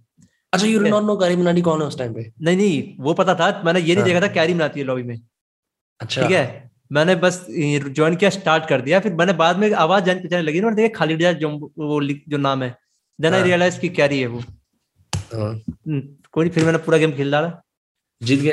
अच्छा 0.52 0.66
यू 0.66 0.80
नॉट 0.80 1.04
नो 1.04 1.16
करीम 1.16 1.40
नानी 1.42 1.62
कौन 1.62 1.80
है 1.80 1.86
उस 1.86 1.98
टाइम 1.98 2.14
पे? 2.14 2.32
नहीं 2.42 2.56
नहीं 2.56 2.94
वो 3.00 3.14
पता 3.14 3.34
था 3.34 3.50
मैंने 3.64 3.80
ये 3.80 3.94
नहीं 3.94 3.96
हाँ। 3.96 4.04
देखा 4.04 4.20
था 4.20 4.32
कैरी 4.34 4.54
बनाती 4.54 4.80
है 4.80 4.86
लॉबी 4.86 5.02
में। 5.02 5.18
अच्छा। 6.00 6.22
ठीक 6.22 6.30
है? 6.30 6.70
मैंने 6.92 7.14
बस 7.16 7.46
ज्वाइन 7.50 8.14
किया 8.16 8.30
स्टार्ट 8.30 8.68
कर 8.68 8.80
दिया 8.80 9.00
फिर 9.00 9.12
मैंने 9.14 9.32
बाद 9.32 9.58
में 9.58 9.70
आवाज़ 9.72 10.04
जान 10.04 10.18
पहचाने 10.18 10.42
लगी 10.42 10.60
ना 10.60 10.66
और 10.66 10.74
देखा 10.74 10.98
खालिद 10.98 11.22
जो 11.38 11.48
वो 11.78 12.00
जो 12.28 12.36
नाम 12.36 12.62
है। 12.62 12.74
Then 13.18 13.34
I. 13.34 13.42
रियलाइज़ 13.42 13.78
की 13.80 13.88
कैरी 13.88 14.20
है 14.20 14.26
वो। 14.26 14.38
हाँ, 14.38 15.50
हम्म, 15.68 16.00
कोई 16.32 16.48
फिर 16.48 16.64
मैंने 16.64 16.78
पूरा 16.78 16.98
गेम 16.98 17.12
खेल 17.12 17.30
डाला। 17.32 17.52
जीत 18.20 18.40
गए? 18.40 18.52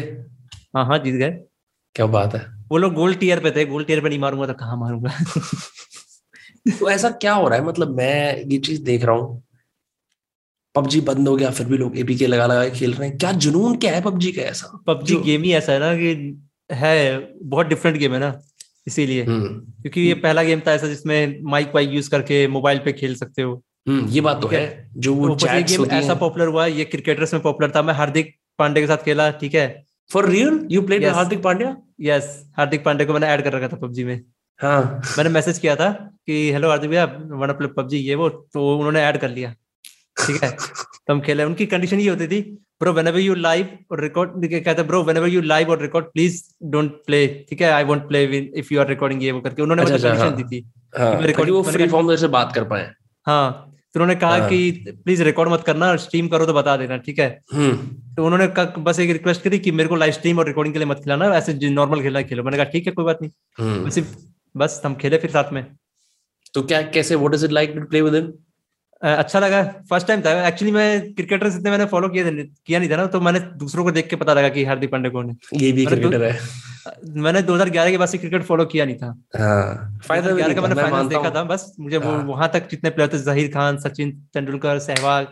हाँ 0.76 0.86
हाँ 0.86 0.98
जीत 1.00 1.16
गए। 1.16 1.30
क्या 1.96 2.06
बात 2.06 2.36
है। 2.36 2.46
वो 2.72 2.78
लोग 2.78 2.94
गोल्ड 2.94 3.20
टीयर 3.20 3.40
पे 3.40 3.52
थे 3.52 3.66
गोल्ड 3.66 3.88
टीयर 3.88 4.02
पे 4.02 4.10
नहीं 4.10 4.20
मारूँगा 4.20 4.48
तो 4.48 4.54
कहाँ 4.54 4.78
मारूँगा? 4.78 5.10
तो 6.80 6.90
ऐसा 6.90 7.10
क्या 7.10 7.34
हो 7.34 7.48
रहा 7.48 7.60
है? 7.60 7.66
मतलब 7.66 7.96
मैं 7.98 8.38
ये 8.42 8.58
चीज़ 8.58 8.84
देख 8.84 9.04
रहा 9.06 9.16
हूँ 9.16 9.42
पबजी 10.76 11.02
बंद 11.02 11.28
हो 11.28 11.36
गया 11.36 11.50
फिर 11.52 11.68
भी 11.68 11.78
लोग 11.78 11.98
एपीके 11.98 12.28
लगा 12.28 12.46
लगा 12.46 12.64
के 12.66 12.72
खेल 12.72 12.94
रहे 12.94 13.08
हैं। 13.10 13.18
क्या 13.18 13.32
जुनून 13.44 13.76
क्या 13.78 13.94
है 13.94 14.02
पबजी 14.02 14.32
का 14.32 14.42
ऐसा? 14.42 14.84
पबजी 14.88 15.16
गेम 15.16 15.44
ही 15.44 15.54
ऐसा 15.54 15.74
है 15.74 15.80
ना 15.80 15.94
कि 15.96 16.12
है 16.72 16.96
बहुत 17.44 17.68
डिफरेंट 17.68 17.98
गेम 17.98 18.14
है 18.14 18.20
ना 18.20 18.40
इसीलिए। 18.88 19.24
हम्म। 19.24 19.48
क्योंकि 19.82 20.02
ये 20.02 20.14
पहला 20.14 20.44
गेम 20.44 20.62
था 20.68 20.74
ऐसा 20.74 20.88
जिसमें 20.88 21.40
माइक 21.44 21.72
वाइक 21.76 21.90
यूज़ 21.90 22.10
करके 22.10 22.48
मोबाइल 22.48 22.80
पे 22.86 22.94
खेल 22.94 23.16
सकते 23.16 23.42
हो। 23.42 23.62
हम्म 23.88 24.08
ये 24.10 24.22
बात 24.22 24.42
तो 24.42 24.48
है। 24.48 24.66
जो 24.98 25.16
तो 25.16 25.20
वो 25.20 25.36
चैट्स 25.36 25.78
गेम 25.78 25.92
ऐसा 25.92 26.14
पॉपुलर 26.16 26.48
हुआ 26.48 26.66
ये 26.66 26.86
क्रिकेटर्स 26.86 27.34
में 27.34 27.42
पॉपुलर 27.44 27.72
था। 27.76 27.82
मैं 27.82 27.94
हार्दिक 27.94 28.34
पांडे 28.60 28.82
के 28.82 28.88
साथ 28.88 29.04
खेला 29.06 29.30
ठीक 29.42 29.56
है। 29.56 29.68
For 30.12 30.30
real 30.30 30.60
you 30.72 30.82
played 30.82 31.06
Hardik 31.06 31.44
Pandya? 31.44 31.76
Yes 32.02 32.42
Hardik 32.58 32.84
Pandey 32.84 33.06
को 33.06 33.14
मैंने 33.14 33.28
ऐड 33.28 33.44
कर 33.44 33.54
रखा 33.54 33.68
था 33.68 33.78
पबजी 33.78 34.04
में। 34.04 34.20
हाँ। 34.60 35.02
मैंने 35.18 35.30
मैसेज 35.30 35.60
किया 35.60 35.76
था 35.76 35.90
कि 36.28 36.52
हेलो 36.52 36.70
हार्दिक 36.70 36.90
भैया 36.90 37.06
वन 37.06 37.52
प्ले 37.54 37.68
पबजी? 37.68 37.98
ये 37.98 38.16
वो 38.16 38.30
तो 38.30 38.76
उन्होंने 38.78 39.02
ऐड 39.02 39.18
कर 39.18 39.30
लिया। 39.30 39.54
ठीक 40.20 40.44
है? 40.44 40.52
तो 41.08 41.14
हम 41.14 41.22
खेले 41.22 41.44
उनकी 41.44 41.66
कंडीशन 41.66 42.00
ये 42.00 42.10
होती 42.10 42.28
थी 42.28 42.42
ब्रो 42.80 42.94
व्हेनेवर 42.94 43.20
यू 43.20 43.36
लाइव 43.36 43.68
और 43.92 44.02
रिकॉर्ड 44.02 44.64
कहते 44.64 44.84
ब्रो 44.84 45.04
व्हेनेवर 45.04 45.28
यू 45.28 45.42
लाइव 45.42 45.70
और 45.70 45.82
रिकॉर्ड 45.82 46.06
प्लीज़ 46.06 46.44
डोंट 46.64 46.92
प्ले 46.92 47.28
ठीक 47.50 47.62
है? 47.62 47.72
I 47.72 47.84
won't 47.84 48.08
play 48.08 48.24
if 48.56 48.74
you 48.74 48.80
are 48.80 48.88
recording 48.88 49.24
ये 49.24 49.32
वो 49.32 49.42
करके। 49.42 49.62
उन्होंने 49.62 49.82
अच्छा, 49.82 49.94
मुझे 49.94 50.08
अच्छा, 50.08 50.26
कंडीशन 50.26 50.42
हाँ। 50.42 50.50
दी 50.50 50.62
थी 50.62 50.72
हाँ 50.98 51.52
वो 51.52 51.64
फ्री 51.64 51.88
फॉर्म 51.88 52.16
से 52.16 52.28
बात 52.28 52.52
कर 52.56 52.64
पाए। 52.64 52.92
हाँ 53.26 53.72
तो 53.94 54.00
उन्होंने 54.00 54.20
कहा 54.20 54.38
हाँ। 54.38 54.50
कि 54.50 54.72
प्लीज़ 54.90 55.24
रिकॉर्ड 55.24 55.50
मत 55.50 55.64
करना 55.64 55.96
स्ट्रीम 55.96 56.28
करो 56.28 56.46
तो 56.46 56.54
बता 56.54 56.78
देना 56.78 56.98
ठीक 56.98 57.20
है? 57.20 57.40
हम्म। 57.54 57.78
तो 58.16 58.26
उन्होंने 58.26 58.48
कहा- 58.48 58.80
बस 58.80 59.00
एक 59.00 59.12
रिक्वेस्ट 59.12 59.42
करी 59.42 59.60
कि 59.60 59.72
मेरे 59.72 59.90
को 59.90 59.96
लाइव 59.96 60.12
स्ट्रीम 60.12 60.40
और 60.40 60.48
रिकॉर्डिंग 60.48 60.74
के 60.74 60.80
लिए 60.80 60.88
मत 60.88 60.98
खिलाना 60.98 61.26
ऐसे 61.26 61.70
नॉर्मल 61.70 62.02
खेलना 62.02 62.22
खेलो। 62.22 62.44
मैंने 62.44 62.58
कहा 62.58 62.64
ठीक 62.64 62.88
है 62.88 62.94
कोई 62.94 63.06
बात 63.06 63.18
नहीं। 63.22 63.32
हम्म। 63.60 64.06
बस 64.58 64.82
हम 64.86 64.96
खेले 64.96 65.18
फिर 65.18 65.32
साथ 65.32 65.54
में। 65.54 65.66
तो 66.54 66.62
क्या 66.62 66.82
कैसे 66.82 67.16
what 67.16 67.34
is 67.34 67.46
it 67.46 67.52
like 67.52 67.74
to 67.76 67.86
play 67.86 68.02
with 68.02 68.16
him 68.16 68.34
अच्छा 69.02 69.40
लगा 69.40 69.62
फ़र्स्ट 69.90 70.08
टाइम 70.08 70.22
था। 70.22 70.32
एक्चुअली 70.48 70.72
मैं 70.74 71.14
क्रिकेटर 71.14 71.48
इतने 71.48 71.72
मैंने 71.72 71.86
फॉलो 71.86 72.10
थे 72.10 72.44
किया 72.44 72.80
नहीं 72.80 72.90
था 72.90 72.96
ना 72.98 73.06
तो 73.08 73.20
मैंने 73.22 73.40
दूसरों 73.60 73.84
को 73.84 73.92
देख 73.92 74.08
के 74.10 74.16
पता 74.16 74.34
लगा 74.34 74.50
कि 74.50 74.64
हार्दिक 74.66 74.92
पांडे 74.92 75.10
कौन 75.10 75.30
है। 75.30 75.60
ये 75.62 75.72
भी 75.72 75.86
क्रिकेटर 75.86 76.24
है। 76.24 76.40
मैंने 77.18 77.42
2011 77.44 77.92
के 77.92 77.98
बाद 77.98 78.08
से 78.10 78.18
क्रिकेट 78.18 78.44
फॉलो 78.44 78.66
किया 78.66 78.86
नहीं 78.86 78.96
था। 78.96 79.08
हाँ। 79.36 80.00
2011 80.08 80.46
नहीं 80.46 80.56
का 80.56 80.62
मैंने 80.62 80.76
फाइनल 80.76 81.08
देखा 81.10 81.30
था 81.36 81.44
बस 81.46 81.66
मुझे 81.80 81.98
वो 81.98 82.12
हाँ। 82.12 82.24
वहाँ 82.26 82.50
तक 82.54 82.70
जितने 82.70 82.90
प्लेयर 82.90 83.10
थे 83.14 83.20
जहीर 83.22 83.52
खान 83.54 83.78
सचिन 83.80 84.12
तेंदुलकर 84.34 84.80
सहवाग 84.80 85.28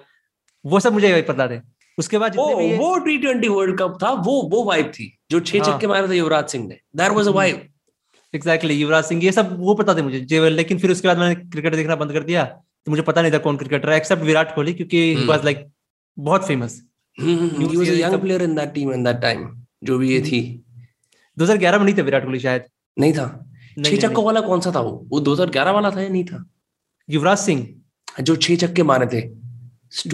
वो 0.66 0.80
सब 0.80 0.94
मुझे 0.94 1.22
पता 1.30 1.48
थे। 1.48 1.60
उसके 1.98 2.18
बाद 2.18 2.36
वो 2.36 2.46
वो 2.78 2.98
टी 3.00 3.18
ट्वेंटी 3.18 3.48
वर्ल्ड 3.48 3.78
कप 3.80 3.98
था 4.04 4.12
वो 4.28 4.42
वो 4.52 4.64
वाइब 4.66 4.92
थी 4.94 5.08
जो 5.32 5.40
छह 5.40 5.60
हाँ। 5.60 5.66
छक्के 5.66 5.88
मारे 5.88 6.08
थे 6.10 6.18
युवराज 6.18 6.48
सिंह 6.48 6.68
ने। 6.68 6.78
That 6.96 7.12
was 7.12 7.28
a 7.28 7.32
vibe 7.32 7.62
exactly 8.34 8.74
Yuvraj 8.74 9.04
Singh 9.06 9.24
ये 9.24 9.32
सब 9.32 9.56
वो 9.60 9.74
पता 9.76 9.96
थे 9.96 10.02
मुझे 10.02 10.20
जे 10.22 10.50
लेकिन 10.50 10.80
फिर 10.80 10.92
उसके 10.92 11.08
बाद 11.08 11.18
मैंने 11.18 11.36
क्रिकेट 11.36 11.76
देखना 11.76 11.96
बंद 11.96 12.14
कर 12.14 12.24
दिया। 12.24 12.44
तो 12.88 12.92
मुझे 12.92 13.02
पता 13.02 13.22
नहीं 13.22 13.32
था 13.32 13.38
कौन 13.38 13.58
क्रिकेटर 13.58 13.90
है 13.90 13.98
एक्सेप्ट 13.98 14.24
विराट 14.24 14.56
कोहली 14.56 14.74
क्योंकि 14.74 15.14
हम्म। 15.14 15.28
वाज 15.28 15.46
लाइक 15.46 15.66
बहुत 16.18 16.48
फ़ेमस 16.48 16.82
वाज 17.18 17.88
ये 17.88 18.02
young 18.02 18.20
player 18.22 18.44
in 18.44 18.56
that 18.56 18.74
team 18.74 18.94
in 18.94 19.04
that 19.04 19.22
time 19.22 19.48
जो 19.84 19.98
भी 19.98 20.14
ये 20.14 20.22
थी। 20.22 20.42
2011 21.38 21.78
में 21.78 21.86
नहीं 21.86 21.96
था 21.98 22.04
विराट 22.04 22.24
कोहली 22.24 22.40
शायद। 22.40 22.64
नहीं 22.98 23.14
था। 23.14 23.28
छह 23.86 23.96
छक्कों 23.98 24.26
वाला 24.26 24.42
कौन 24.42 24.62
सा 24.62 24.72
था 24.76 24.80
वो? 24.80 24.92
वो 25.12 25.20
2011 25.20 25.72
वाला 25.72 25.90
था 25.92 26.02
या 26.02 26.10
नहीं 26.10 26.24
था? 26.24 26.44
युवराज 27.10 27.38
सिंह। 27.38 27.68
जो 28.22 28.36
छह 28.36 28.56
छक्के 28.56 28.84
मारे 28.84 29.06
थे। 29.14 29.22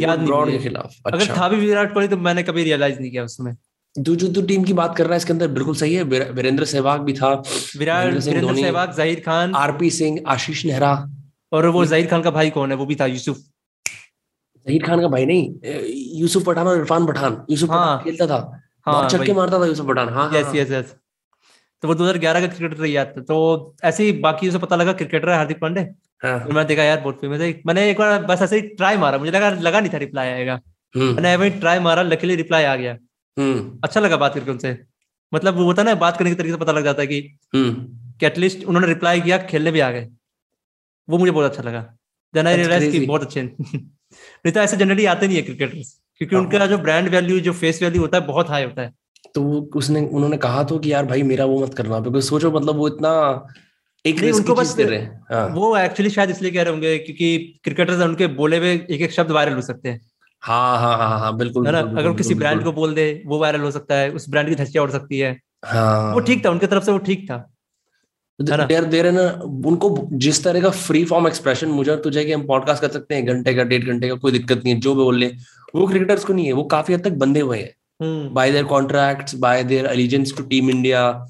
याद 0.01 0.19
ब्रॉड 0.19 0.51
के। 0.51 0.57
खिलाफ। 0.57 0.95
अगर 1.05 1.21
अच्छा। 1.21 1.35
था 1.37 1.49
भी 1.49 1.57
विराट 1.57 1.93
कोहली 1.93 2.07
तो 2.07 2.17
मैंने 2.17 2.43
कभी 2.43 2.63
रियलाइज़ 2.63 2.99
नहीं 2.99 3.11
किया 3.11 3.23
उस 3.23 3.37
समय 3.37 3.55
जो 3.95 4.15
जो 4.15 4.41
टीम 4.41 4.63
की 4.63 4.73
बात 4.73 4.95
कर 4.97 5.03
रहा 5.03 5.13
है 5.13 5.17
इसके 5.17 5.33
अंदर 5.33 5.47
बिल्कुल 5.47 5.75
सही 5.75 5.93
है। 5.93 6.03
वीरेंद्र 6.03 6.65
सहवाग 6.65 7.01
भी 7.01 7.13
था। 7.13 7.31
विराट 7.77 8.13
वीरेंद्र 8.13 8.55
सहवाग 8.55 8.93
ज़ाहिर 8.93 9.19
खान। 9.19 9.55
आरपी 9.55 9.89
सिंह 9.91 10.19
आशीष 10.27 10.65
नेहरा। 10.65 10.93
और 11.51 11.67
वो 11.67 11.85
ज़ाहिर 11.85 12.07
खान 12.07 12.21
का 12.21 12.31
भाई 12.31 12.49
कौन 12.49 12.71
है? 12.71 12.77
वो 12.77 12.85
भी 12.85 12.95
था 12.95 13.05
यूसुफ। 13.05 13.37
जहीर 14.65 14.83
खान 14.85 15.01
का 15.01 15.07
भाई 15.07 15.25
नहीं 15.25 16.19
यूसुफ 16.19 16.45
पठान 16.45 16.67
और 16.67 16.77
इरफान 16.77 17.05
पठान। 17.07 17.45
यूसुफ 17.49 17.69
हाँ। 17.69 17.85
पठान 17.85 18.03
खेलता 18.05 18.27
था। 18.27 18.61
हाँ 18.87 19.09
छक्के 19.09 19.33
मारता 19.33 19.59
था 19.59 19.65
यूसुफ 19.65 19.87
पठान। 19.87 20.09
हाँ 20.09 20.29
हाँ, 20.29 20.39
यस 20.39 20.55
यस 20.55 20.71
यस 20.71 20.95
तो 21.83 21.87
वो 21.87 21.93
2011 21.95 22.41
का 22.41 22.47
क्रिकेटर 22.47 22.85
याद 22.85 23.13
था 23.17 23.21
तो 23.23 23.75
ऐसे 23.83 24.03
ही 24.03 24.11
बाकी 24.21 24.49
से 24.51 24.57
पता 24.59 24.75
लगा 24.75 24.93
क्रिकेटर 24.93 25.29
है 25.29 25.35
हार्दिक 25.35 25.59
पांडे। 25.59 25.81
हाँ। 26.21 26.37
फिर 26.39 26.53
मैंने 26.53 26.67
देखा 26.67 26.83
यार 26.83 26.99
बहुत 27.01 27.21
फ़ेमस 27.21 27.41
है। 27.41 27.61
मैंने 27.65 27.89
एक 27.91 27.99
बार 27.99 28.23
बस 28.25 28.41
ऐसे 28.41 28.55
ही 28.55 28.61
ट्राई 28.75 28.97
मारा। 28.97 29.17
मुझे 29.17 29.31
लगा 29.31 29.49
लगा 29.49 29.79
नहीं 29.79 29.93
था 29.93 29.97
रिप्लाई 29.97 30.29
आएगा। 30.29 30.59
हम्म। 30.95 31.13
मैंने 31.15 31.31
एवं 31.33 31.59
ट्राई 31.59 31.79
मारा 31.79 32.01
लकीली 32.01 32.35
रिप्लाई 32.35 32.63
आ 32.63 32.75
गया। 32.75 32.97
हम्म। 33.37 33.79
अच्छा 33.83 33.99
लगा 33.99 34.17
बात 34.17 34.33
करके 34.33 34.51
उनसे। 34.51 34.77
मतलब 35.31 35.57
वो 35.57 35.63
होता 35.63 35.81
है 35.81 35.87
ना 35.87 35.95
बात 35.95 36.17
करने 36.17 36.29
के 36.31 36.35
तरीके 36.35 36.53
से 36.53 36.59
पता 36.59 36.71
लग 36.71 36.83
जाता 36.83 37.01
है 37.01 37.07
कि 37.07 37.19
हम्म। 37.55 37.73
कि 38.19 38.25
एटलीस्ट 38.25 38.65
उन्होंने 38.65 38.87
रिप्लाई 38.87 39.21
किया 39.21 39.37
खेलने 39.45 39.71
भी 39.71 39.79
आ 39.79 39.91
गए। 39.91 40.07
वो 41.09 41.17
मुझे 41.17 41.31
बहुत 41.31 41.51
अच्छा 41.51 41.63
लगा। 41.63 41.81
देन 42.33 42.47
आई 42.47 42.55
रियलाइज़ 42.55 42.91
कि 42.91 43.05
बहुत 43.05 43.21
अच्छे 43.21 43.41
नहीं 44.13 44.51
तो 44.51 44.59
ऐसे 44.59 44.77
जनरली 44.77 45.05
आते 45.05 45.27
नहीं 45.27 45.37
है 45.37 45.41
क्रिकेटर्स 45.43 45.93
क्योंकि 46.17 46.35
हाँ। 46.35 46.43
उनका 46.43 46.65
जो 46.67 46.77
ब्रांड 46.77 47.09
वैल्यू 47.09 47.39
जो 47.39 47.53
फेस 47.53 47.81
वैल्यू 47.83 48.01
होता 48.01 48.17
है 48.17 48.25
बहुत 48.27 48.49
हाई 48.49 48.63
होता 48.63 48.81
है। 48.81 48.93
तो 49.35 49.41
वो 49.41 49.59
उसने 49.75 50.01
उन्होंने 50.01 50.37
कहा 50.37 50.63
तो 50.63 50.77
कि 50.79 50.91
यार 50.93 51.05
भाई 51.05 51.23
मेरा 51.23 51.45
वो 51.45 51.63
मत 51.63 51.73
करना 51.73 51.99
बिकॉज़ 51.99 52.25
सोचो 52.25 52.51
मतलब 52.51 52.75
वो 52.75 52.87
इतना 52.87 53.11
एक 54.05 54.19
नहीं 54.19 54.31
उनको 54.31 54.53
बस 54.55 54.67
दे 54.73 54.83
रहे 54.83 54.99
हैं। 54.99 55.21
हाँ. 55.31 55.47
वो 55.47 55.77
एक्चुअली 55.77 56.09
शायद 56.09 56.29
इसलिए 56.29 56.51
कह 56.51 56.63
रहे 56.63 56.73
होंगे 56.73 56.97
क्योंकि 56.97 57.59
क्रिकेटर्स 57.63 58.01
उनके 58.01 58.27
बोले 58.27 58.57
हुए 58.57 58.73
एक 58.73 59.01
एक 59.01 59.11
शब्द 59.11 59.31
वायरल 59.31 59.53
हो 59.53 59.61
सकते 59.61 59.89
हैं। 59.89 59.99
हाँ 60.43 60.77
हाँ 60.79 60.97
हाँ 60.97 61.19
हाँ 61.19 61.35
बिल्कुल 61.37 61.65
है 61.65 61.71
ना? 61.71 61.79
अगर 61.79 62.13
किसी 62.13 62.33
ब्रांड 62.33 62.63
को 62.63 62.71
बोल 62.71 62.93
दे 62.93 63.23
वो 63.25 63.39
वायरल 63.39 63.61
हो 63.61 63.71
सकता 63.71 63.95
है 63.95 64.09
उस 64.11 64.29
ब्रांड 64.29 64.49
की 64.49 64.55
धज्जियाँ 64.55 64.83
उड़ 64.85 64.91
सकती 64.91 65.19
है। 65.19 65.37
हाँ। 65.65 66.13
वो 66.13 66.19
ठीक 66.19 66.45
था 66.45 66.49
उनके 66.49 66.67
तरफ़ 66.67 66.83
से 66.83 66.91
वो 66.91 66.97
ठीक 66.97 67.25
था। 67.31 67.37
देर 68.41 68.83
देर 68.83 69.05
है 69.05 69.11
ना 69.11 69.29
उनको 69.69 70.09
जिस 70.13 70.43
तरह 70.43 70.61
का 70.61 70.69
फ्री 70.69 71.05
फॉर्म 71.05 71.27
एक्सप्रेशन 71.27 71.67
मुझे 71.67 71.91
और 71.91 71.97
तुझे 71.97 72.25
कि 72.25 72.31
हम 72.31 72.45
पॉडकास्ट 72.47 72.81
कर 72.81 72.89
सकते 72.89 73.15
हैं 73.15 73.25
घंटे 73.25 73.53
का 73.53 73.63
डेढ़ 73.63 73.83
घंटे 73.83 74.09
का 74.09 74.15
कोई 74.15 74.31
दिक्कत 74.31 74.57
नहीं 74.57 74.73
है 74.73 74.79
जो 74.79 74.95
भी 74.95 75.03
बोल 75.03 75.17
ले। 75.17 75.27
वो 75.75 75.87
क्रिकेटर्स 75.87 76.25
को 76.25 76.33
नहीं 76.33 76.45
है 76.45 76.53
वो 76.53 76.63
काफ़ी 76.63 76.93
हद 76.93 77.03
तक 77.03 77.11
बंधे 77.11 77.39
हुए 77.39 77.57
हैं। 77.57 78.33
By 78.33 78.51
their 78.51 78.63
contracts 78.63 79.35
by 79.35 79.63
their 79.63 79.85
allegiance 79.85 80.33
to 80.37 80.43
team 80.43 80.69
India 80.69 81.27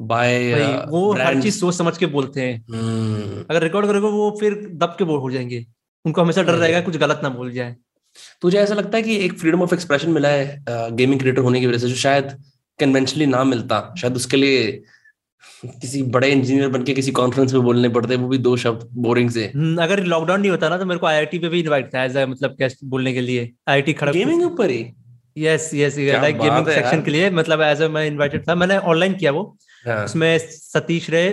by 0.00 0.52
वो 0.88 1.12
हर 1.12 1.42
चीज़ 1.42 1.58
सोच 1.58 1.74
समझ 1.74 1.98
के 1.98 2.06
बोलते 2.06 2.40
हैं। 2.40 2.66
hmm. 2.66 3.50
अगर 3.50 3.62
रिकॉर्ड 3.62 3.86
करोगे 3.86 4.08
वो 4.08 4.36
फिर 4.40 4.54
दब 4.72 4.96
के 4.98 5.04
बोल 5.04 5.20
हो 5.20 5.30
जाएँगे। 5.30 5.66
उनको 6.04 6.22
हमेशा 6.22 6.42
डर 6.42 6.52
रहेगा 6.52 6.80
कुछ 6.80 6.96
गलत 6.96 7.20
ना 7.22 7.28
बोल 7.28 7.50
जाए। 7.52 7.76
तुझे 8.42 8.58
ऐसा 8.58 8.74
लगता 8.74 8.96
है 8.96 9.02
कि 9.02 9.16
एक 9.16 9.38
फ्रीडम 9.38 9.62
ऑफ़ 9.62 9.74
एक्सप्रेशन 9.74 10.10
मिला 10.10 10.28
है 10.28 10.64
गेमिंग 10.70 11.20
क्रिएटर 11.20 11.42
होने 11.42 11.60
की 11.60 11.66
वजह 11.66 11.78
से 11.78 11.88
जो 11.88 11.94
शायद 11.94 12.42
कन्वेंशनली 12.78 13.26
ना 13.26 13.44
मिलता 13.44 13.94
शायद 13.98 14.16
उसके 14.16 14.36
लिए 14.36 14.82
किसी 15.80 16.02
बड़े 16.14 16.28
इंजीनियर 16.28 16.68
बन 16.68 16.82
के 16.82 16.94
किसी 16.94 17.10
कॉन्फ्रेंस 17.12 17.52
में 17.52 17.62
बोलने 17.62 17.88
पड़ते 17.88 18.16
वो 18.16 18.28
भी 18.28 18.38
दो 18.38 18.56
शब्द 18.56 18.88
बोरिंग 19.04 19.30
से। 19.30 19.44
हम्म, 19.54 19.82
अगर 19.82 20.02
लॉकडाउन 20.04 20.40
नहीं 20.40 20.50
होता 20.50 20.68
ना 20.68 20.78
तो 20.78 20.86
मेरे 20.86 20.98
को 20.98 21.06
आईआईटी 21.06 21.38
पे 21.38 21.48
भी 21.48 21.60
इनवाइट 21.60 21.94
था 21.94 22.04
एज 22.04 22.16
मतलब 22.18 22.56
गेस्ट 22.58 22.84
बोलने 22.84 23.12
के 23.12 23.20
लिए। 23.20 23.50
आईआईटी 23.68 23.92
खड़गपुर 23.92 24.18
गेमिंग 24.18 24.42
ऊपर 24.42 24.70
ही? 24.70 24.84
Yes 25.36 25.70
yes 25.74 25.98
like 25.98 26.38
gaming 26.38 26.68
section 26.68 27.02
के 27.02 27.10
लिए 27.10 27.30
मतलब 27.30 27.62
एज 27.62 27.82
मैं 27.82 28.06
इनवाइटेड 28.06 28.48
था। 28.48 28.54
मैंने 28.54 28.78
ऑनलाइन 28.78 29.14
किया 29.14 29.32
वो। 29.32 29.42
हाँ. 29.86 30.04
उसमें 30.04 30.38
सतीश 30.38 31.08
रे 31.10 31.24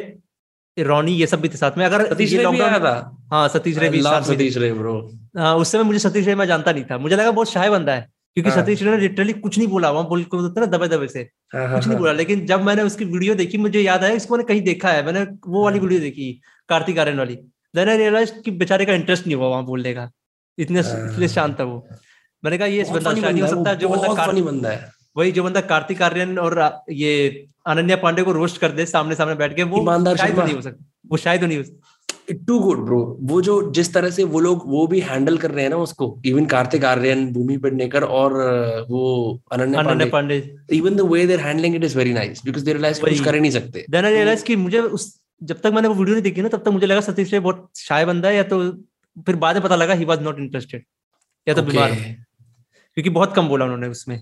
रोनी 0.77 1.11
ये 1.11 1.25
सब 1.27 1.41
भी 1.41 1.49
थे 1.49 1.57
साथ 1.57 1.77
में। 1.77 1.85
अगर 1.85 2.05
सतीश 2.09 2.33
रे 2.33 2.45
भी 2.47 2.59
आया 2.59 2.79
था? 2.79 2.95
हाँ 3.31 3.47
सतीश 3.49 3.77
रे 3.77 3.89
भी 3.89 4.01
साथ 4.01 4.21
सतीश 4.23 4.57
रे 4.57 4.71
ब्रो 4.73 4.95
हाँ 5.37 5.55
उस 5.57 5.71
समय 5.71 5.83
मुझे 5.83 5.99
सतीश 5.99 6.25
रे 6.27 6.35
मैं 6.35 6.45
जानता 6.47 6.71
नहीं 6.71 6.83
था। 6.83 6.97
मुझे 6.97 7.15
लगा 7.15 7.31
बहुत 7.31 7.51
शाय 7.51 7.69
बंदा 7.69 7.93
है। 7.93 8.07
क्योंकि 8.37 8.49
हाँ. 8.49 8.61
सतीश 8.61 8.81
ने 8.83 8.97
लिटरली 8.97 9.33
कुछ 9.35 9.57
नहीं 9.57 9.67
बोला 9.67 9.89
वहाँ 9.91 10.07
बोल 10.07 10.25
ना 10.33 10.65
दबे 10.67 10.87
दबे 10.87 11.07
से। 11.07 11.19
हाँ, 11.53 11.67
हाँ, 11.67 11.75
कुछ 11.75 11.87
नहीं 11.87 11.97
बोला 11.97 12.11
लेकिन 12.13 12.45
जब 12.45 12.61
मैंने 12.63 12.81
उसकी 12.83 13.05
वीडियो 13.05 13.35
देखी 13.35 13.57
मुझे 13.57 13.81
याद 13.81 14.03
आया 14.03 14.13
इसको 14.15 14.35
मैंने 14.35 14.47
कहीं 14.47 14.61
देखा 14.61 14.91
है 14.91 15.05
मैंने 15.05 15.23
वो 15.47 15.63
वाली 15.63 15.79
वीडियो 15.79 15.99
देखी 15.99 16.31
कार्तिक 16.69 16.99
आर्यन 16.99 17.17
वाली। 17.17 17.35
देन 17.73 17.89
आई 17.89 17.97
रियलाइज़ 17.97 18.31
कि 18.45 18.51
बेचारे 18.51 18.85
का 18.85 18.93
इंटरेस्ट 18.93 19.27
नहीं 19.27 19.35
हुआ 19.35 19.47
वहाँ 19.47 19.65
बोलने 19.65 19.93
का। 19.93 20.09
इतने 20.57 20.79
इसलिए 20.79 21.27
शांत 21.27 21.59
था 21.59 21.63
वो। 21.63 21.85
मैंने 22.43 22.57
कहा 22.57 22.67
ये 22.67 22.83
बंदा 22.83 23.13
शायद 23.13 23.25
नहीं 23.25 23.41
हो 23.41 23.47
सकता 23.47 23.73
जो 23.73 23.89
बंदा 23.89 24.31
बंदा 24.41 24.69
है। 24.69 24.91
वही 25.17 25.31
जो 25.31 25.43
बंदा 25.43 25.61
कार्तिक 25.69 26.01
आर्यन 26.01 26.37
और 26.39 26.59
ये 26.89 27.13
अनन्या 27.67 27.95
पांडे 27.97 28.23
को 28.23 28.31
रोस्ट 28.31 28.61
कर 28.61 28.71
दे 28.71 28.85
सामने 28.85 29.15
सामने 29.15 29.35
बैठ 29.35 29.55
के 29.55 29.63
वो 29.63 29.83
शायद 30.15 30.39
नहीं 30.39 30.53
हो 30.53 30.61
सकता 30.61 30.85
वो 31.07 31.17
शायद 31.17 31.43
नहीं 31.43 31.57
हो 31.57 31.63
सकता 31.63 31.90
टू 32.29 32.59
गुड 32.59 32.79
ब्रो 32.85 32.99
वो 33.21 33.41
जो 33.41 33.55
जिस 33.71 33.93
तरह 33.93 34.09
से 34.09 34.23
वो 34.23 34.39
लोग 34.39 34.63
वो 34.67 34.85
भी 34.87 34.99
हैंडल 34.99 35.37
कर 35.37 35.51
रहे 35.51 35.63
हैं 35.63 35.69
ना 35.69 35.77
उसको 35.77 36.07
इवन 36.25 36.45
कार्तिक 36.45 36.85
आर्यन 36.85 37.25
भूमि 37.33 37.57
पेडनेकर 37.57 38.03
और 38.03 38.33
वो 38.89 39.03
Ananya 39.51 40.05
Panday 40.11 40.37
even 40.73 40.95
the 40.95 41.01
way 41.11 41.25
they're 41.27 41.39
handling 41.39 41.75
it 41.75 41.83
is 41.83 41.97
very 41.97 42.13
nice 42.13 42.41
because 42.45 42.65
they 42.65 42.73
realize 42.73 43.01
कुछ 43.01 43.23
कर 43.25 43.35
ही 43.35 43.41
नहीं 43.41 43.51
सकते। 43.51 43.85
देन 43.89 44.05
आई 44.05 44.13
रियलाइज़ 44.13 44.43
कि 44.45 44.55
मुझे 44.55 44.79
उस 44.79 45.13
जब 45.41 45.61
तक 45.61 45.71
मैंने 45.73 45.87
वो 45.87 45.93
वीडियो 45.93 46.15
नहीं 46.15 46.23
देखी 46.23 46.41
ना 46.41 46.49
तब 46.49 46.63
तक 46.65 46.71
मुझे 46.71 46.87
लगा 46.87 47.01
सतीश 47.01 47.33
बहुत 47.35 47.69
शाय 47.77 48.05
बंदा 48.05 48.29
है 48.29 48.35
या 48.35 48.43
तो 48.43 48.61
फिर 49.27 49.35
बाद 49.35 49.55
में 49.55 49.63
पता 49.63 49.75
लगा 49.75 49.93
ही 49.93 50.05
वाज 50.05 50.21
नॉट 50.23 50.39
इंटरेस्टेड 50.39 50.83
या 51.47 51.53
तो 51.53 51.61
बीमार 51.63 51.91
क्योंकि 51.91 53.09
बहुत 53.09 53.33
कम 53.35 53.47
बोला 53.47 53.65
उन्होंने 53.65 53.87
उसमें 53.87 54.19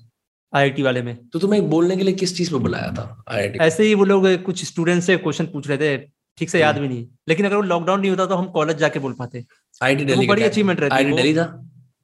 आईआईटी 0.53 0.83
वाले 0.83 1.01
में। 1.01 1.15
तो 1.29 1.39
तुम्हें 1.39 1.69
बोलने 1.69 1.95
के 1.97 2.03
लिए 2.03 2.13
किस 2.15 2.37
चीज़ 2.37 2.51
पे 2.51 2.57
बुलाया 2.59 2.91
था 2.93 3.23
आईआईटी 3.29 3.59
ऐसे 3.63 3.83
ही 3.83 3.93
वो 3.95 4.05
लोग 4.05 4.27
कुछ 4.43 4.63
स्टूडेंट 4.65 5.03
से 5.03 5.17
क्वेश्चन 5.17 5.45
पूछ 5.45 5.67
रहे 5.69 5.77
थे 5.77 5.97
ठीक 6.39 6.49
से 6.49 6.59
याद 6.59 6.75
हम्म। 6.75 6.87
भी 6.87 6.93
नहीं। 6.93 7.05
लेकिन 7.27 7.45
अगर 7.45 7.55
वो 7.55 7.61
लॉकडाउन 7.61 7.99
नहीं 7.99 8.09
होता 8.11 8.25
तो 8.25 8.35
हम 8.35 8.45
कॉलेज 8.51 8.77
जाके 8.77 8.99
बोल 8.99 9.13
पाते। 9.13 9.45
बड़ी 9.81 10.43
अचीवमेंट 10.43 10.79
रहती 10.79 11.03
दिल्ली 11.05 11.33
था? 11.35 11.45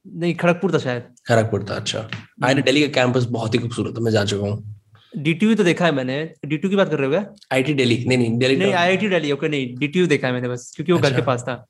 नहीं 0.06 0.34
खड़गपुर 0.36 0.74
था 0.74 0.80
शायद। 0.80 1.04
खड़गपुर 1.28 1.66
था 1.70 1.76
अच्छा। 1.76 2.00
आईटी 2.00 2.52
हम्म। 2.52 2.62
दिल्ली 2.62 2.82
का 2.82 2.88
कैंपस 2.94 3.26
बहुत 3.32 3.54
ही 3.54 3.60
खूबसूरत 3.60 3.98
है 3.98 4.04
मैं 4.04 4.12
जा 4.12 4.24
चुका 4.26 4.48
हूँ। 4.48 4.74
डीटीयू 5.14 5.56
तो 5.56 5.64
देखा 5.64 5.86
है 5.86 5.92
मैंने। 5.92 6.18
डीटीयू 6.46 6.70
की 6.70 6.76
बात 6.76 6.90
कर 6.90 6.98
रहे 7.00 7.08
हो 7.08 7.12
क्या? 7.12 7.34
आईटी 7.54 7.74
दिल्ली 7.74 8.04
नहीं 8.08 8.18
नहीं 8.18 8.38
दिल्ली 8.38 8.56
नहीं 8.58 8.74
आईआईटी 8.74 9.10
दिल्ली 9.10 9.32
ओके 9.32 9.50
नहीं 9.50 9.76
डीटीयू 9.78 10.08
देखा 10.08 10.28
है 10.28 10.34
मैंने 10.34 10.50
बस 10.50 10.72
क्योंकि 10.76 10.92
वो 10.92 11.00
घर 11.00 11.10
के 11.10 11.16
अच्छा। 11.16 11.26
पास 11.26 11.44
था। 11.44 11.66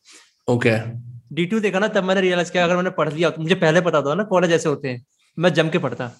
ओके 0.47 0.77
डीटीयू 1.35 1.59
देखा 1.59 1.79
ना 1.79 1.87
तब 1.87 2.03
मैंने 2.03 2.21
रियलाइज़ 2.21 2.51
किया 2.51 2.63
अगर 2.63 2.75
मैंने 2.75 2.89
पढ़ 2.97 3.13
लिया 3.13 3.29
तो 3.29 3.41
मुझे 3.41 3.55
पहले 3.55 3.81
पता 3.81 4.01
था 4.01 4.13
ना 4.15 4.23
कॉलेज 4.23 4.51
ऐसे 4.51 4.69
होते 4.69 4.87
हैं। 4.87 5.05
मैं 5.37 5.53
जम 5.53 5.69
के 5.69 5.77
पढ़ता। 5.77 6.11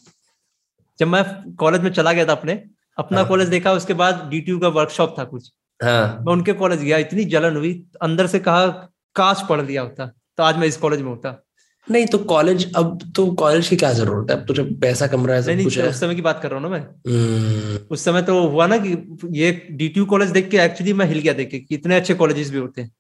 जब 1.00 1.08
मैं 1.08 1.24
कॉलेज 1.56 1.82
में 1.82 1.92
चला 1.92 2.14
गया 2.14 2.26
था 2.26 2.32
अपने 2.32 2.54
अपना 2.98 3.24
कॉलेज 3.24 3.48
हाँ। 3.48 3.52
देखा 3.52 3.72
उसके 3.74 3.94
बाद 3.94 4.28
डीटीयू 4.30 4.60
का 4.60 4.68
वर्कशॉप 4.78 5.16
था 5.20 5.24
कुछ। 5.24 5.52
हाँ. 5.80 6.24
मैं 6.26 6.34
उनके 6.34 6.54
कॉलेज 6.54 6.82
गया 6.82 6.98
इतनी 6.98 7.26
जलन 7.26 7.58
हुई 7.58 7.74
अंदर 8.02 8.28
से 8.28 8.40
कहा 8.40 8.68
काश 9.16 9.44
पढ़ 9.50 9.62
लिया 9.62 9.82
होता 9.82 10.06
तो 10.38 10.44
आज 10.44 10.58
मैं 10.58 10.68
इस 10.68 10.78
कॉलेज 10.78 11.02
में 11.02 11.10
होता। 11.10 11.42
नहीं 11.88 12.06
तो 12.06 12.18
कॉलेज 12.20 12.72
अब 12.76 13.00
तो 13.16 13.26
कॉलेज 13.34 13.68
की 13.68 13.76
क्या 13.76 13.92
ज़रूरत 13.94 14.32
है? 14.32 14.38
अब 14.38 14.46
तो 14.46 14.54
जब 14.54 14.70
पैसा 14.82 15.08
कम 15.08 15.26
रहा 15.28 15.36
है 15.38 15.56
नहीं, 15.56 15.66
कुछ 15.66 15.78
नहीं, 15.78 15.90
उस 15.90 16.00
समय 16.00 16.16
की 16.16 16.22
बात 16.22 16.40
कर 16.44 16.52
रहा 16.52 16.60
हूँ 16.60 16.70
ना 16.70 16.76
मैं। 16.76 16.80
हम्म। 17.08 17.78
उस 17.92 18.04
समय 18.06 18.22
तो 18.22 18.40
हुआ 18.48 18.68
ना 18.68 18.78
कि 18.78 18.96
ये 19.32 19.52
डीटीयू 19.72 20.06
कॉलेज 20.06 20.30
देख 20.32 20.50
के 20.50 20.58
एक्चुअली 20.58 20.94
मैं 20.94 21.06
हिल 21.06 21.20
गया 21.20 21.34
देख 21.34 21.50
के 21.50 21.60
कितने 21.60 21.96
अच्छे 21.96 22.14
कॉलेजेस 22.14 22.50
भी 22.52 22.58
होते 22.58 22.82
हैं। 22.82 22.92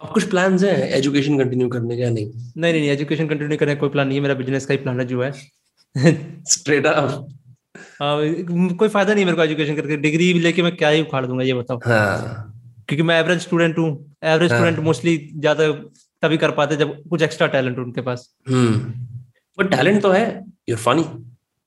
अब 0.00 0.12
कुछ 0.12 0.28
प्लान 0.30 0.58
है? 0.58 0.74
एजुकेशन 0.98 1.38
कंटिन्यू 1.38 1.68
करने 1.68 1.96
का 1.96 2.10
नहीं? 2.10 2.26
नहीं 2.56 2.72
नहीं 2.72 2.88
एजुकेशन 2.90 3.28
कंटिन्यू 3.28 3.58
करने 3.58 3.74
का 3.74 3.80
कोई 3.80 3.88
प्लान 3.88 4.08
नहीं 4.08 4.18
है 4.18 4.22
मेरा 4.22 4.34
बिज़नेस 4.34 4.66
का 4.66 4.74
ही 4.74 4.78
प्लान 4.78 5.00
है 5.00 5.06
जो 5.06 5.22
है। 5.22 5.32
स्ट्रेट 6.50 6.86
अप 6.86 6.94
हाँ 6.96 7.26
कोई 8.00 8.88
फ़ायदा 8.88 9.14
नहीं 9.14 9.24
मेरे 9.24 9.36
को 9.36 9.42
एजुकेशन 9.42 9.76
करके। 9.76 9.96
डिग्री 9.96 10.32
लेके 10.40 10.62
मैं 10.62 10.76
क्या 10.76 10.88
ही 10.88 11.02
उखाड़ 11.02 11.24
दूँगा 11.26 11.44
ये 11.44 11.54
बताओ। 11.54 11.78
हाँ. 11.84 12.52
क्योंकि 12.88 13.02
मैं 13.02 13.18
एवरेज 13.20 13.40
स्टूडेंट 13.42 13.78
हूँ। 13.78 13.88
एवरेज 14.24 14.52
स्टूडेंट 14.52 14.78
मोस्टली 14.80 15.16
ज़्यादा 15.36 15.70
तभी 16.22 16.36
कर 16.38 16.50
पाते 16.50 16.76
जब 16.76 16.92
कुछ 17.10 17.22
एक्स्ट्रा 17.22 17.46
टैलेंट 17.46 17.78
उनके 17.78 18.00
पास। 18.00 18.28
बट 18.48 19.70
टैलेंट 19.70 20.02
तो 20.02 20.10
है। 20.10 20.24
यूर 20.68 20.78
फनी 20.78 21.04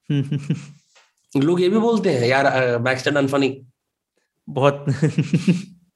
लोग 1.35 1.61
ये 1.61 1.69
भी 1.69 1.77
बोलते 1.79 2.09
हैं 2.09 2.27
यार 2.27 2.77
मैक्सटन 2.81 3.15
अनफनी 3.15 3.49
बहुत। 4.47 4.85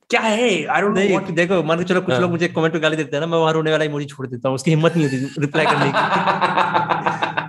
क्या 0.09 0.21
है? 0.21 0.65
आई 0.65 0.81
डोंट 0.81 0.97
नो 0.97 1.31
देखो 1.35 1.61
मान 1.63 1.77
के 1.77 1.83
चलो 1.83 2.01
कुछ 2.01 2.13
हाँ। 2.13 2.21
लोग 2.21 2.31
मुझे 2.31 2.47
कमेंट 2.47 2.73
पे 2.73 2.79
गाली 2.79 2.95
देते 2.97 3.15
हैं 3.15 3.21
ना 3.21 3.27
मैं 3.27 3.37
वहाँ 3.37 3.53
रोने 3.53 3.71
वाला 3.71 3.85
इमोजी 3.85 4.05
छोड़ 4.05 4.27
देता 4.27 4.49
हूँ। 4.49 4.55
उसकी 4.55 4.71
हिम्मत 4.71 4.95
नहीं 4.97 5.07
होती 5.07 5.41
रिप्लाई 5.41 5.65
करने 5.65 5.85
की। 5.85 5.91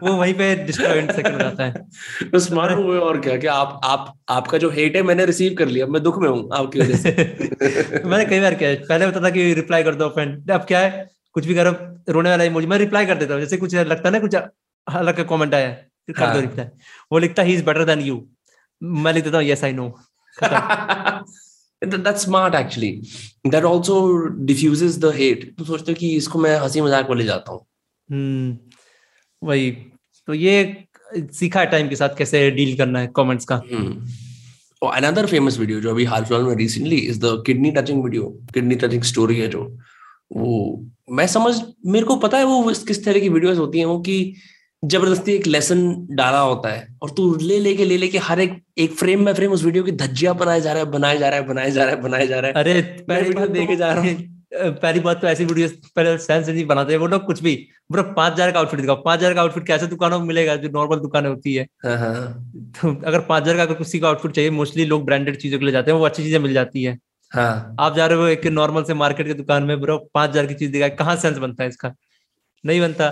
वो 0.05 0.15
वहीं 0.17 0.35
पे 0.35 0.55
डिस्टर्ब 0.67 1.11
सेकंड 1.15 1.39
जाता 1.39 1.65
है। 1.65 2.31
तो 2.31 2.39
स्मार्ट 2.39 2.79
हुए 2.79 2.99
और 2.99 3.21
क्या 3.21 3.37
कि 3.37 3.47
आप 3.47 3.81
आप 3.85 4.13
आपका 4.31 4.59
जो 4.59 4.71
हेट 4.71 4.97
है 4.97 5.03
मैंने 5.03 5.25
रिसीव 5.27 5.55
कर 5.59 5.69
लिया 5.69 5.87
मैं 5.87 6.03
दुख 6.03 6.19
में 6.23 6.29
हूँ 6.29 6.49
आपकी 6.55 6.81
वजह 6.81 6.97
से। 6.97 8.03
मैंने 8.05 8.25
कई 8.25 8.41
बार 8.41 8.55
किया 8.55 8.75
पहले 8.89 9.05
होता 9.05 9.21
था 9.25 9.31
कि 9.31 9.53
रिप्लाई 9.55 9.83
कर 9.85 9.95
दो 9.95 10.09
फ्रेंड 10.09 10.51
अब 10.51 10.65
क्या 10.69 10.81
है? 10.81 11.07
कुछ 11.35 11.47
भी 11.47 11.55
करो 11.55 11.71
रोने 12.13 12.31
वाला 12.31 12.45
इमोजी 12.45 12.67
मैं 12.67 12.79
रिप्लाई 12.79 13.07
कर 13.07 13.17
देता 13.19 13.35
हूँ। 13.35 13.43
जैसे 13.43 13.57
कुछ 13.57 13.75
लगता 13.75 14.11
ना 14.11 14.19
कुछ 14.21 14.35
अलग 14.35 15.17
का 15.17 15.23
कमेंट 15.37 15.55
आया 15.55 15.71
कर 16.11 16.35
दो 16.35 16.41
रिप्लाई 16.41 16.67
हाँ। 16.67 16.73
वो 17.13 17.19
लिखता 17.19 17.43
he 17.43 17.55
is 17.55 17.65
better 17.65 17.85
than 17.85 18.01
you 18.01 18.23
मैं 18.83 19.13
लिख 19.13 19.25
देता 19.25 19.39
हूँ 19.39 19.47
yes 19.47 19.65
I 19.65 19.73
know 19.73 19.89
that's 21.83 22.23
smart 22.23 22.55
actually. 22.55 22.91
That 23.45 23.65
also 23.65 23.95
diffuses 24.51 24.95
the 25.01 25.11
hate 25.17 25.43
तो 25.59 25.65
सोचते 25.65 25.93
हो 25.93 25.97
कि 25.99 26.15
इसको 26.17 26.39
मैं 26.39 26.57
हँसी 26.59 26.81
मज़ाक 26.81 27.11
में 27.11 27.17
ले 27.17 27.25
जाता 27.25 27.53
हूँ। 27.53 27.61
हम्म 28.09 28.57
वही। 29.43 29.71
तो 30.29 30.35
ये 30.35 30.87
सीखा 31.33 31.61
है 31.61 31.67
टाइम 31.67 31.89
के 31.89 31.97
साथ 31.97 32.17
कैसे 32.19 32.51
डील 32.51 32.77
करना 32.77 33.01
है 33.01 33.11
कमेंट्स 33.17 33.45
का। 33.45 33.57
और 34.83 34.95
अनदर 34.95 35.27
फ़ेमस 35.27 35.59
वीडियो 35.59 35.81
जो 35.81 35.91
अभी 35.91 36.05
हाल 36.05 36.25
फ़िलहाल 36.25 36.47
में 36.47 36.55
recently 36.57 36.97
is 36.97 37.21
the 37.21 37.43
kidney 37.47 37.71
touching 37.71 38.03
video 38.05 38.25
kidney 38.55 38.75
touching 38.77 39.03
story 39.03 39.39
है 39.41 39.49
जो। 39.49 39.63
वो 40.33 40.85
मैं 41.11 41.27
समझ 41.27 41.55
मेरे 41.87 42.07
को 42.07 42.17
पता 42.17 42.39
है 42.39 42.45
वो 42.45 42.73
किस 42.87 43.05
तरह 43.05 43.21
की 43.21 43.29
वीडियोस 43.29 43.59
होती 43.59 43.79
हैं 43.79 43.87
वो 43.87 43.99
कि 44.01 44.35
ज़बरदस्ती 44.83 45.33
एक 45.33 45.47
लेसन 45.47 45.85
डाला 46.11 46.41
होता 46.41 46.73
है 46.73 46.87
और 47.03 47.11
तू 47.11 47.35
ले 47.41 47.59
लेके 47.59 47.85
ले 47.85 47.97
लेके 47.97 48.19
ले 48.19 48.25
हर 48.25 48.41
एक 48.41 48.61
एक 48.79 48.93
फ्रेम 48.95 49.25
बाय 49.25 49.35
फ्रेम 49.35 49.53
उस 49.53 49.65
वीडियो 49.65 49.85
की 49.85 49.93
धज्जिया 49.93 50.33
बनाए 50.33 50.61
जा 50.61 50.73
रहा 50.73 50.83
है 50.83 50.91
बनाए 50.91 51.19
जा 51.19 51.29
रहा 51.29 51.39
है 51.41 51.47
बनाए 51.49 51.71
जा 51.71 51.85
रहा 51.85 51.95
है 51.95 52.01
बनाए 52.03 52.27
जा 52.27 52.41
रहा 52.41 52.49
है। 52.49 52.55
अरे 52.55 52.81
बात 53.09 53.51
देखे 53.51 53.77
जा 53.77 53.93
रहा 53.93 54.05
हूँ। 54.05 54.34
पहली 54.55 55.01
बात 55.01 55.21
तो 55.21 55.27
ऐसी 55.27 55.45
वीडियो 55.45 55.69
पहले 55.97 56.17
सेंस 56.19 56.49
नहीं 56.49 56.65
बनाते 56.67 56.93
हैं। 56.93 56.99
वो 57.01 57.07
लोग 57.07 57.25
कुछ 57.27 57.43
भी 57.43 57.55
ब्रो 57.93 58.03
पाँच 58.13 58.33
हज़ार 58.33 58.51
का 58.53 58.59
आउटफिट 58.59 58.81
दिखाओ। 58.81 59.03
पाँच 59.03 59.19
हज़ार 59.19 59.35
का 59.35 59.41
आउटफिट 59.41 59.67
कैसे 59.67 59.87
दुकानों 59.87 60.19
में 60.21 60.27
मिलेगा 60.27 60.57
जो 60.57 60.69
नॉर्मल 60.71 60.99
दुकानें 60.99 61.29
होती 61.29 61.55
है? 61.55 61.67
हाँ, 61.85 61.97
हाँ। 61.97 62.53
तो 62.73 62.95
अगर 63.07 63.21
पाँच 63.23 63.43
हज़ार 63.43 63.57
का 63.57 63.63
अगर 63.63 63.75
किसी 63.75 63.99
का 63.99 64.09
आउटफिट 64.09 64.33
चाहिए 64.33 64.51
मोस्टली 64.53 64.85
लोग 64.85 65.05
ब्रांडेड 65.07 65.37
चीज़ों 65.37 65.59
के 65.59 65.65
लिए 65.65 65.73
जाते 65.73 65.91
हैं। 65.91 65.99
वो 65.99 66.05
अच्छी 66.07 66.23
चीज़ें 66.23 66.39
मिल 66.39 66.53
जाती 66.53 66.83
है। 66.85 66.99
हाँ. 67.33 67.77
आप 67.81 67.95
जा 67.97 68.07
रहे 68.07 68.19
हो 68.19 68.27
एक 68.29 68.47
नॉर्मल 68.49 68.85
से 68.85 68.95
मार्केट 68.95 69.27
की 69.27 69.35
दुकान 69.35 69.63
में 69.63 69.81
ब्रो 69.81 69.99
पाँच 70.15 70.31
हज़ार 70.31 70.47
की 70.47 70.55
चीज़ 70.55 70.73
दिखाए। 70.73 70.91
कहाँ 70.93 71.17
सेंस 71.17 71.39
बनता 71.39 71.63
है 71.63 71.69
इसका? 71.69 71.95
नहीं 72.65 72.81
बनता। 72.81 73.09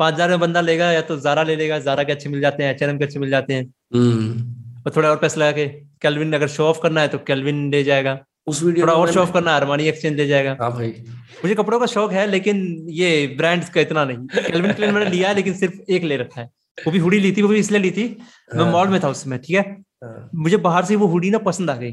पाँच 0.00 0.14
हज़ार 0.14 0.28
में 0.28 0.40
बंदा 0.40 0.60
लेगा 0.60 0.90
या 0.92 1.00
तो 1.02 1.18
जारा 1.20 1.42
ले 1.42 1.56
लेगा। 1.56 1.78
जारा 1.80 2.02
के 2.02 2.12
अच्छे 2.12 2.28
मिल 2.28 2.40
जाते 2.40 2.62
हैं 2.62 2.74
एच 2.74 2.78
के 2.80 3.04
अच्छे 3.04 3.18
मिल 3.18 3.30
जाते 3.30 3.54
हैं। 3.54 3.64
हम्म। 3.94 4.84
और 4.86 4.92
थोड़ा 4.96 5.08
और 5.10 5.16
पैसा 5.16 5.40
लगा 5.40 5.52
के 5.52 5.66
कैलविन 6.02 6.32
अगर 6.32 6.48
शो 6.48 6.64
ऑफ़ 6.64 6.80
करना 6.82 7.00
है 7.00 7.08
तो 7.08 7.18
कैलविन 7.18 7.70
ले 7.70 7.82
जाएगा। 7.84 8.18
उस 8.46 8.62
वीडियो 8.62 8.86
थोड़ा 8.86 8.94
और 8.94 9.12
शो 9.12 9.20
ऑफ़ 9.20 9.32
करना 9.32 9.56
अरमानी 9.56 9.84
एक्सचेंज 9.88 10.16
ले 10.16 10.26
जाएगा। 10.26 10.56
हाँ 10.60 10.70
भाई। 10.72 10.88
मुझे 11.42 11.54
कपड़ों 11.54 11.78
का 11.80 11.86
शौक 11.86 12.12
है 12.12 12.26
लेकिन 12.26 12.64
ये 12.90 13.26
ब्रांड्स 13.38 13.68
का 13.70 13.80
इतना 13.80 14.04
नहीं। 14.04 14.26
कैलविन 14.36 14.72
क्लेन 14.72 14.94
मैंने 14.94 15.10
लिया 15.10 15.28
है 15.28 15.34
लेकिन 15.34 15.54
सिर्फ़ 15.54 15.92
एक 15.92 16.04
ले 16.04 16.16
रखा 16.16 16.40
है। 16.40 16.50
वो 16.78 16.92
भी 16.92 16.98
हुडी 16.98 17.18
ली 17.20 17.32
थी 17.32 17.42
वो 17.42 17.48
भी 17.48 17.58
इसलिए 17.58 17.80
ली 17.80 17.90
थी। 17.90 18.04
मैं 18.54 18.64
मॉल 18.64 18.84
हाँ। 18.84 18.92
में 18.92 19.00
था 19.02 19.08
उसमें 19.08 19.38
ठीक 19.40 19.56
है? 19.56 19.62
हाँ। 20.04 20.30
मुझे 20.34 20.56
बाहर 20.58 20.84
से 20.84 20.96
वो 20.96 21.06
हुडी 21.08 21.30
ना 21.30 21.38
पसंद 21.40 21.70
आ 21.70 21.76
गई 21.76 21.92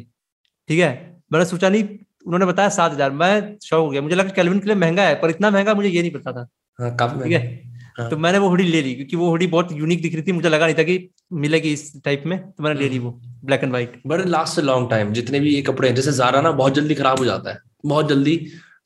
ठीक 0.69 0.79
है? 0.79 0.91
मैंने 1.31 1.45
सोचा 1.45 1.69
नहीं 1.69 1.83
उन्होंने 2.25 2.45
बताया 2.45 2.69
सात 2.69 2.91
हज़ार। 2.91 3.11
मैं 3.13 3.57
शौक 3.63 3.79
हो 3.79 3.89
गया। 3.89 4.01
मुझे 4.01 4.15
लगा 4.15 4.29
कैलविन 4.31 4.59
के 4.59 4.65
लिए 4.65 4.75
महँगा 4.77 5.03
है 5.03 5.15
पर 5.21 5.29
इतना 5.29 5.49
महँगा 5.51 5.73
मुझे 5.73 5.89
ये 5.89 6.01
नहीं 6.01 6.11
पता 6.11 6.31
था 6.31 6.47
हाँ, 6.79 6.95
काफ़ी 6.95 7.23
ठीक 7.23 7.31
है। 7.33 7.78
हाँ. 7.97 8.09
तो 8.09 8.17
मैंने 8.17 8.37
वो 8.37 8.49
हुडी 8.49 8.63
ले 8.63 8.81
ली 8.81 8.93
क्योंकि 8.95 9.15
वो 9.15 9.29
हुडी 9.29 9.47
बहुत 9.47 9.71
यूनिक 9.73 10.01
दिख 10.01 10.13
रही 10.13 10.23
थी 10.23 10.31
मुझे 10.31 10.49
लगा 10.49 10.65
नहीं 10.65 10.75
था 10.75 10.83
कि 10.83 10.97
मिलेगी 11.41 11.73
इस 11.73 11.91
टाइप 12.05 12.23
में 12.25 12.37
तो 12.39 12.63
मैंने 12.63 12.79
ले 12.79 12.89
ली 12.89 12.99
वो 12.99 13.11
black 13.45 13.63
and 13.63 13.71
white 13.71 14.01
but 14.07 14.25
last 14.27 14.59
long 14.61 14.89
time 14.89 15.13
जितने 15.13 15.39
भी 15.39 15.55
ये 15.55 15.61
कपड़े 15.61 15.87
हैं 15.87 15.95
जैसे 15.95 16.11
जारा 16.13 16.41
ना 16.41 16.51
बहुत 16.53 16.75
जल्दी 16.75 16.95
खराब 16.95 17.19
हो 17.19 17.25
जाता 17.25 17.51
है 17.51 17.59
बहुत 17.85 18.09
जल्दी 18.09 18.35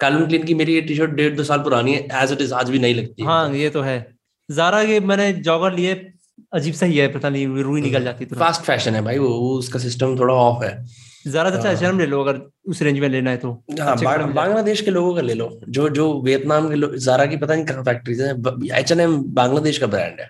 कैलविन 0.01 0.25
क्लीन 0.27 0.43
की 0.43 0.53
मेरी 0.53 0.73
ये 0.73 0.81
टी 0.81 0.95
शर्ट 0.95 1.11
डेढ़ 1.11 1.35
दो 1.35 1.43
साल 1.43 1.59
पुरानी 1.59 1.93
है 1.93 2.23
एज 2.23 2.31
इट 2.31 2.41
इज़ 2.41 2.53
आज 2.53 2.69
भी 2.69 2.79
नहीं 2.79 2.95
लगती 2.95 3.23
हाँ। 3.23 3.53
ये 3.55 3.69
तो 3.69 3.81
है। 3.81 3.97
जारा 4.49 4.83
के 4.83 4.99
मैंने 4.99 5.31
जॉगर 5.41 5.73
लिए 5.73 5.93
अजीब 6.53 6.73
सा 6.73 6.85
ही 6.85 6.97
है 6.97 7.07
पता 7.13 7.29
नहीं 7.29 7.63
रुई 7.63 7.81
निकल 7.81 7.95
हम्म। 7.95 8.05
जाती 8.05 8.25
फास्ट 8.35 8.61
फ़ैशन 8.61 8.95
है 8.95 9.01
भाई 9.01 9.17
वो 9.17 9.27
उसका 9.57 9.79
सिस्टम 9.79 10.17
थोड़ा 10.19 10.33
ऑफ़ 10.33 10.63
है। 10.63 10.73
ज़्यादा 11.25 11.49
अच्छा 11.49 11.71
एच 11.71 11.83
ले 11.95 12.05
लो 12.05 12.21
अगर 12.23 12.39
उस 12.67 12.81
रेंज 12.81 12.99
में 12.99 13.07
लेना 13.09 13.31
है 13.31 13.37
तो 13.37 13.51
हाँ 13.79 13.95
बांग्लादेश 14.33 14.81
के 14.81 14.91
लोगों 14.91 15.13
का 15.15 15.21
ले 15.21 15.33
लो 15.33 15.49
जो 15.69 15.87
जो 15.89 16.11
वियतनाम 16.21 16.69
के 16.69 16.75
लोग 16.75 16.95
जारा 16.99 17.25
की 17.25 17.37
पता 17.37 17.55
नहीं 17.55 17.65
कहाँ 17.65 17.83
फैक्ट्रीज 17.83 18.21
है 18.21 18.31
एच 18.79 18.91
एन 18.91 18.99
एम 18.99 19.17
बांग्लादेश 19.33 19.77
का 19.77 19.87
ब्रांड 19.87 20.19
है। 20.19 20.29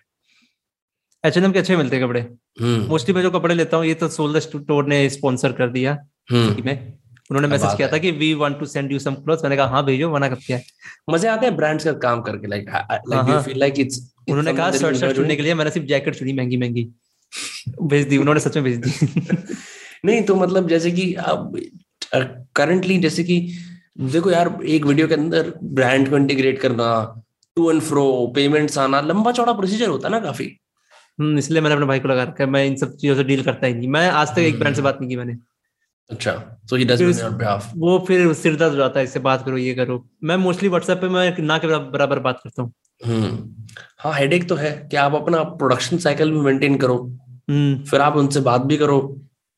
एच 1.24 1.38
एन 1.38 1.44
एम 1.44 1.52
के 1.52 1.60
अच्छे 1.60 1.76
मिलते 1.78 1.96
हैं 1.96 2.06
कपड़े। 2.06 2.22
Mostly 2.62 3.14
hmm. 3.14 3.16
मैं 3.16 3.24
जो 3.24 3.32
कपड़े 3.32 3.56
लेता 3.56 3.78
हूँ 3.78 3.86
ये 3.86 3.94
तो 3.94 4.08
सोल 4.10 4.40
स्टोर 4.40 4.86
ने 4.88 5.08
स्पॉन्सर 5.10 5.52
कर 5.52 5.70
दिया 5.70 5.98
हम्म। 6.32 6.64
में। 6.66 6.94
उन्होंने 7.30 7.48
मैसेज 7.48 7.76
किया 7.78 7.88
था 7.88 7.98
कि 7.98 8.12
we 8.14 8.34
want 8.36 8.60
to 8.60 8.66
send 8.66 8.92
you 8.92 9.00
some 9.00 9.14
clothes 9.16 9.44
मैंने 9.44 9.58
कहा 9.58 9.68
हाँ 9.68 9.84
भेजो 9.86 10.12
मना 10.14 10.30
कब 10.30 10.40
किया 10.48 10.60
मज़े 11.10 11.28
आते 11.30 11.46
हैं 11.46 11.56
ब्रांड्स 11.56 11.84
का 11.84 11.92
काम 12.00 12.22
करके 12.22 12.48
like 12.48 12.70
like 12.70 13.30
you 13.30 13.40
feel 13.42 13.60
like 13.60 13.80
it's 13.80 14.00
उन्होंने 14.30 14.54
कहा 14.54 14.72
शर्ट 14.72 14.98
शर्ट 14.98 15.16
चुनने 15.16 15.36
के 15.36 15.44
लिए 15.44 15.54
मैंने 15.54 15.72
सिर्फ़ 15.72 15.88
जैकेट 15.88 16.16
चुनी 16.16 16.34
महँगी 16.34 16.58
महँगी। 16.58 16.88
भेज 17.84 18.08
दी 18.08 18.18
उन्होंने 18.18 18.40
सच 18.40 18.58
में 18.58 18.64
भेज 18.64 18.78
दी। 18.78 19.56
नहीं 20.04 20.22
तो 20.24 20.36
मतलब 20.36 20.68
जैसे 20.68 20.92
कि 20.92 21.14
अब 21.14 21.60
करंटली 22.56 22.98
जैसे 22.98 23.24
कि 23.24 23.40
देखो 24.02 24.32
यार 24.32 24.58
एक 24.66 24.86
वीडियो 24.86 25.08
के 25.08 25.14
अंदर 25.14 25.54
ब्रांड 25.64 26.10
को 26.10 26.18
इंटीग्रेट 26.18 26.60
करना 26.60 26.90
टू 27.58 27.70
एंड 27.72 27.82
फ्रो 27.82 28.06
पेमेंट्स 28.36 28.78
आना 28.78 29.02
लंबा 29.02 29.32
चौड़ा 29.32 29.54
प्रोसीजर 29.54 29.88
होता 29.88 30.08
है 30.08 30.12
ना 30.12 30.20
काफ़ी। 30.20 30.46
हम्म 31.20 31.38
इसलिए 31.38 31.62
मैंने 31.62 31.76
अपने 31.76 31.86
भाई 31.86 32.00
को 32.00 32.08
लगा 32.08 32.24
रखा 32.24 32.44
है 32.44 32.50
मैं 32.50 32.66
इन 32.66 32.76
सब 32.76 32.96
चीज़ों 32.98 33.16
से 33.16 33.24
डील 33.24 33.44
करता 33.44 33.68
ही 33.68 33.74
नहीं। 33.74 33.88
मैं 33.88 34.08
आज 34.12 34.30
तक 34.30 34.40
एक 34.40 34.60
ब्रांड 34.60 34.76
से 34.76 34.82
बात 34.82 34.98
नहीं 35.02 35.10
की 35.10 35.16
मैंने। 35.16 35.36
अच्छा 36.10 36.32
so 36.70 36.76
he 36.76 36.86
does 36.86 37.02
on 37.24 37.38
behalf 37.38 37.72
वो 37.78 37.98
फिर 38.08 38.34
सिर 38.34 38.56
दर्द 38.56 38.72
हो 38.72 38.78
जाता 38.78 39.00
है 39.00 39.06
इससे 39.06 39.20
बात 39.20 39.46
करो 39.46 39.58
ये 39.58 39.74
करो। 39.74 40.04
मैं 40.24 40.38
मोस्टली 40.38 40.70
व्हाट्सएप 40.70 40.98
पे 41.02 41.10
मैं 41.10 41.38
ना 41.42 41.58
के 41.58 41.68
बराबर 41.68 42.20
बात 42.20 42.40
करता 42.44 42.62
हूँ। 42.62 42.74
हम्म 43.06 43.38
हाँ 44.00 44.14
हेडेक 44.14 44.48
तो 44.50 44.56
है 44.56 44.72
कि 44.92 44.98
आप 44.98 45.16
अपना 45.16 45.44
प्रोडक्शन 45.60 45.98
साइकिल 45.98 46.32
भी 46.32 46.40
मेंटेन 46.42 46.78
करो। 46.78 46.98
हम्म। 47.50 47.84
फिर 47.84 48.02
आप 48.02 48.16
उनसे 48.16 48.40
बात 48.42 48.62
भी 48.62 48.78
करो। 48.78 49.00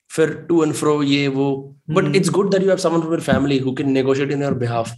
फिर 0.10 0.34
टू 0.50 0.64
एंड 0.64 0.74
फ्रो 0.74 1.02
ये 1.04 1.28
वो। 1.28 1.48
But 1.90 2.16
it's 2.16 2.30
good 2.30 2.52
that 2.52 2.62
you 2.62 2.70
have 2.70 2.78
someone 2.78 3.00
from 3.00 3.14
your 3.14 3.22
family 3.22 3.58
who 3.60 3.74
can 3.74 3.92
negotiate 3.92 4.32
in 4.32 4.44
your 4.44 4.54
behalf 4.56 4.96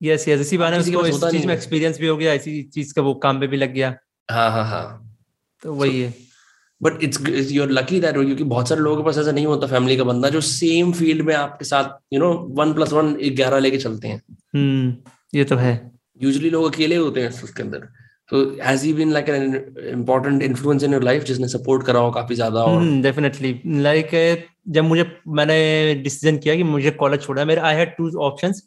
yes 0.00 0.28
yes 0.28 0.40
इसी 0.40 0.58
बहाने 0.58 0.78
उसको 0.78 1.06
इस 1.06 1.24
चीज़ 1.24 1.46
में 1.46 1.54
एक्सपीरियंस 1.54 1.98
भी 2.00 2.06
हो 2.06 2.16
गया 2.16 2.32
इसी 2.32 2.62
चीज़ 2.74 2.94
का 2.94 3.02
वो 3.02 3.14
काम 3.22 3.40
पे 3.40 3.46
भी 3.46 3.56
लग 3.56 3.72
गया। 3.72 3.94
हाँ 4.28 4.50
हाँ 4.50 4.64
हाँ। 4.64 5.18
तो 5.62 5.74
वही 5.74 6.00
है। 6.00 6.14
But 6.80 7.02
it's 7.02 7.50
you're 7.52 7.70
lucky 7.70 8.00
that 8.00 8.14
क्योंकि 8.14 8.44
बहुत 8.44 8.68
सारे 8.68 8.80
लोगों 8.80 8.96
के 8.96 9.04
पास 9.04 9.18
ऐसा 9.18 9.32
नहीं 9.32 9.46
होता 9.46 9.66
फैमिली 9.66 9.96
का 9.96 10.04
बंदा 10.04 10.28
जो 10.28 10.40
सेम 10.40 10.92
फ़ील्ड 10.92 11.22
में 11.26 11.34
आपके 11.34 11.64
साथ 11.64 11.98
you 12.12 12.20
know 12.20 12.32
one 12.58 12.72
plus 12.74 12.92
one 12.92 13.14
ग्यारह 13.36 13.58
लेके 13.58 13.78
चलते 13.78 14.08
हैं। 14.08 14.22
हम्म 14.54 14.94
ये 15.34 15.44
तो 15.44 15.56
है। 15.56 15.72
यूजली 16.22 16.50
लोग 16.50 16.72
अकेले 16.72 16.96
होते 16.96 17.20
हैं 17.20 17.42
उसके 17.42 17.62
अंदर। 17.62 17.88
तो 18.30 18.42
has 18.62 18.84
he 18.84 18.92
been 18.92 19.12
like 19.12 19.28
an 19.28 19.54
important 19.88 20.42
influence 20.42 20.82
in 20.84 20.92
your 20.92 21.02
life 21.02 21.24
जिसने 21.24 21.48
सपोर्ट 21.48 21.86
करा 21.86 22.00
हो 22.00 22.10
काफ़ी 22.12 22.34
ज़्यादा 22.34 22.62
और 22.62 22.84
डेफिनेटली 23.02 23.52
hmm, 23.54 23.80
लाइक 23.82 24.10
जब 24.68 24.84
मुझे 24.84 25.04
मैंने 25.30 25.94
डिसीज़न 26.02 26.38
किया 26.38 26.54
कि 26.56 26.62
मुझे 26.64 26.90
कॉलेज 26.92 27.22
छोड़ना 27.22 27.44
मेरे 27.44 27.60
आई 27.62 27.74
हैड 27.76 27.96
टू 27.96 28.10
ऑप्शंस 28.20 28.62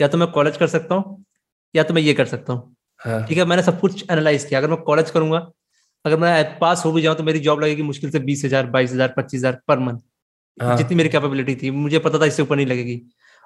या 0.00 0.08
तो 0.08 0.18
मैं 0.18 0.30
कॉलेज 0.32 0.56
कर 0.56 0.66
सकता 0.68 0.94
हूँ 0.94 1.24
या 1.74 1.82
तो 1.82 1.94
मैं 1.94 2.02
ये 2.02 2.14
कर 2.14 2.26
सकता 2.26 2.52
हूँ। 2.52 2.74
हाँ. 3.00 3.24
ठीक 3.26 3.38
है 3.38 3.44
मैंने 3.44 3.62
सब 3.62 3.80
कुछ 3.80 4.04
एनालाइज 4.10 4.44
किया। 4.44 4.60
अगर 4.60 4.70
मैं 4.70 4.80
कॉलेज 4.82 5.10
करूँगा 5.10 5.38
अगर 6.04 6.18
मैं 6.18 6.58
पास 6.58 6.84
हो 6.84 6.92
भी 6.92 7.02
जाऊँ 7.02 7.16
तो 7.16 7.22
मेरी 7.22 7.38
जॉब 7.40 7.60
लगेगी 7.60 7.82
मुश्किल 7.82 8.10
से 8.10 8.18
बीस 8.20 8.44
हज़ार 8.44 8.66
बाईस 8.68 8.92
हज़ार 8.92 9.14
पच्चीस 9.16 9.38
हज़ार 9.40 9.60
पर 9.68 9.78
मंथ 9.78 9.98
हाँ. 10.58 10.76
जितनी 10.76 10.96
मेरी 10.96 11.08
कैपेबिलिटी 11.08 11.54
थी 11.56 11.70
मुझे 11.72 11.98
पता 12.00 12.18
था 12.18 12.26
इससे 12.26 12.42
ऊपर 12.42 12.56
नहीं 12.56 12.66
लगेगी। 12.66 13.00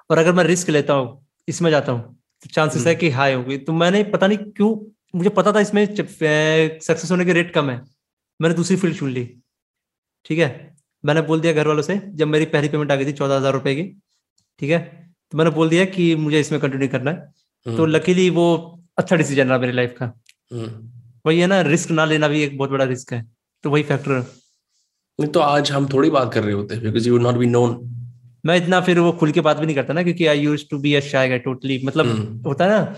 और 0.09 0.17
अगर 0.17 0.33
मैं 0.33 0.43
रिस्क 0.43 0.69
लेता 0.69 0.93
हूँ 0.93 1.25
इसमें 1.47 1.69
जाता 1.71 1.91
हूँ 1.91 2.01
तो 2.43 2.49
चांसेस 2.53 2.81
है 2.81 2.93
हम्म। 2.93 2.99
कि 2.99 3.09
हाई 3.11 3.33
होगी। 3.33 3.57
तो 3.57 3.73
मैंने 3.73 4.03
पता 4.05 4.27
नहीं 4.27 4.37
क्यों 4.37 4.75
मुझे 5.13 5.29
पता 5.29 5.51
था 5.53 5.59
इसमें 5.59 5.85
सक्सेस 5.95 7.11
होने 7.11 7.25
के 7.25 7.33
रेट 7.33 7.53
कम 7.53 7.69
है। 7.69 7.81
मैंने 8.39 8.55
दूसरी 8.55 8.77
फ़ील्ड 8.77 8.95
चुन 8.97 9.09
ली। 9.09 9.23
ठीक 10.25 10.39
है? 10.39 10.75
मैंने 11.03 11.21
बोल 11.21 11.41
दिया 11.41 11.53
घर 11.53 11.67
वालों 11.67 11.81
से 11.81 11.99
जब 12.15 12.27
मेरी 12.27 12.45
पहली 12.45 12.69
पेमेंट 12.69 12.91
आ 12.91 12.95
गई 12.95 13.05
थी 13.05 13.11
चौदह 13.13 13.35
हज़ार 13.37 13.53
रुपए 13.53 13.75
की। 13.75 13.83
ठीक 14.59 14.69
है? 14.69 14.79
तो 15.31 15.37
मैंने 15.37 15.51
बोल 15.51 15.69
दिया 15.69 15.85
कि 15.85 16.15
मुझे 16.15 16.39
इसमें 16.39 16.59
कंटिन्यू 16.61 16.87
करना 16.89 17.11
है। 17.11 17.75
तो 17.77 17.85
लकीली 17.85 18.27
हम्म। 18.27 18.37
वो 18.37 18.83
अच्छा 18.97 19.15
डिसीज़न 19.15 19.47
रहा 19.47 19.57
मेरी 19.59 19.73
लाइफ 19.73 19.95
का। 19.97 20.05
हम्म। 20.51 20.67
वही 21.25 21.39
है 21.39 21.47
ना 21.47 21.61
रिस्क 21.61 21.91
ना 21.91 22.05
लेना 22.05 22.27
भी 22.27 22.41
एक 22.43 22.57
बहुत 22.57 22.69
बड़ा 22.69 22.85
रिस्क 22.85 23.13
है। 23.13 23.25
तो 23.63 23.69
वही 23.69 23.83
फैक्टर 23.83 24.11
नहीं 25.19 25.31
तो 25.31 25.39
आज 25.39 25.71
हम 25.71 25.87
थोड़ी 25.93 26.09
बात 26.09 26.33
कर 26.33 26.43
रहे 26.43 26.53
होते 26.53 26.75
because 26.79 27.07
you 27.07 27.17
not 27.17 27.35
be 27.35 27.45
known 27.45 27.71
मैं 28.45 28.55
इतना 28.57 28.79
फिर 28.81 28.99
वो 28.99 29.11
खुल 29.11 29.31
के 29.31 29.41
बात 29.41 29.57
भी 29.57 29.65
नहीं 29.65 29.75
करता 29.75 29.93
ना 29.93 30.03
क्योंकि 30.03 30.25
I 30.25 30.39
use 30.39 30.65
to 30.71 30.77
be 30.79 30.93
a 30.93 30.99
shy 31.01 31.29
guy 31.29 31.39
totally 31.39 31.81
मतलब 31.85 32.05
हम्म। 32.05 32.41
होता 32.47 32.65
है 32.65 32.71
ना 32.71 32.95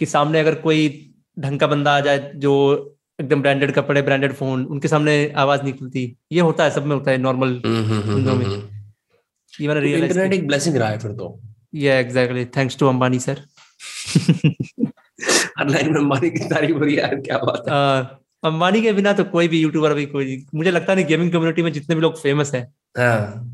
कि 0.00 0.06
सामने 0.06 0.40
अगर 0.40 0.54
कोई 0.60 0.88
ढंग 1.36 1.60
का 1.60 1.66
बंदा 1.66 1.96
आ 1.96 2.00
जाए 2.00 2.30
जो 2.36 2.52
एकदम 3.18 3.42
ब्रांडेड 3.42 3.72
कपड़े 3.74 4.02
ब्रांडेड 4.02 4.32
फ़ोन 4.32 4.64
उनके 4.66 4.88
सामने 4.88 5.14
आवाज़ 5.36 5.62
नहीं 5.62 5.72
खुलती। 5.74 6.04
ये 6.32 6.40
होता 6.40 6.64
है 6.64 6.70
सब 6.70 6.86
में 6.86 6.94
होता 6.96 7.10
है 7.10 7.18
नॉर्मल 7.18 7.60
बंदों 7.64 8.34
में। 8.34 8.46
ये 8.46 9.68
मैंने 9.68 9.80
रियलाइज़ 9.80 10.04
इंटरनेट 10.04 10.32
एक 10.34 10.46
ब्लेसिंग 10.46 10.76
रहा 10.76 10.88
है 10.88 10.98
फिर 10.98 11.12
तो। 11.12 11.38
या 11.74 11.98
exactly 11.98 12.44
thanks 12.56 12.78
to 12.78 12.86
Ambani 12.86 13.18
sir 13.18 13.40
her 15.58 15.68
line 15.68 15.92
में 15.92 16.00
अंबानी 16.00 16.30
की 16.30 16.48
तारीफ़ 16.48 16.72
हो 16.72 16.84
रही 16.84 16.94
है 16.94 17.08
क्या 17.18 17.38
बात 17.38 17.68
है। 17.68 18.20
अंबानी 18.42 18.82
के 18.82 18.92
बिना 18.92 19.12
तो 19.12 19.24
कोई 19.24 19.48
भी 19.48 19.60
यूट्यूबर 19.60 19.94
भी 19.94 20.06
कोई 20.06 20.44
मुझे 20.54 20.70
लगता 20.70 20.94
नहीं 20.94 21.04
गेमिंग 21.06 21.32
कम्युनिटी 21.32 21.62
में 21.62 21.72
जितने 21.72 21.94
भी 21.94 22.02
लोग 22.02 22.20
फ़ेमस 22.22 22.54
है 22.54 22.62
हाँ। 22.98 23.48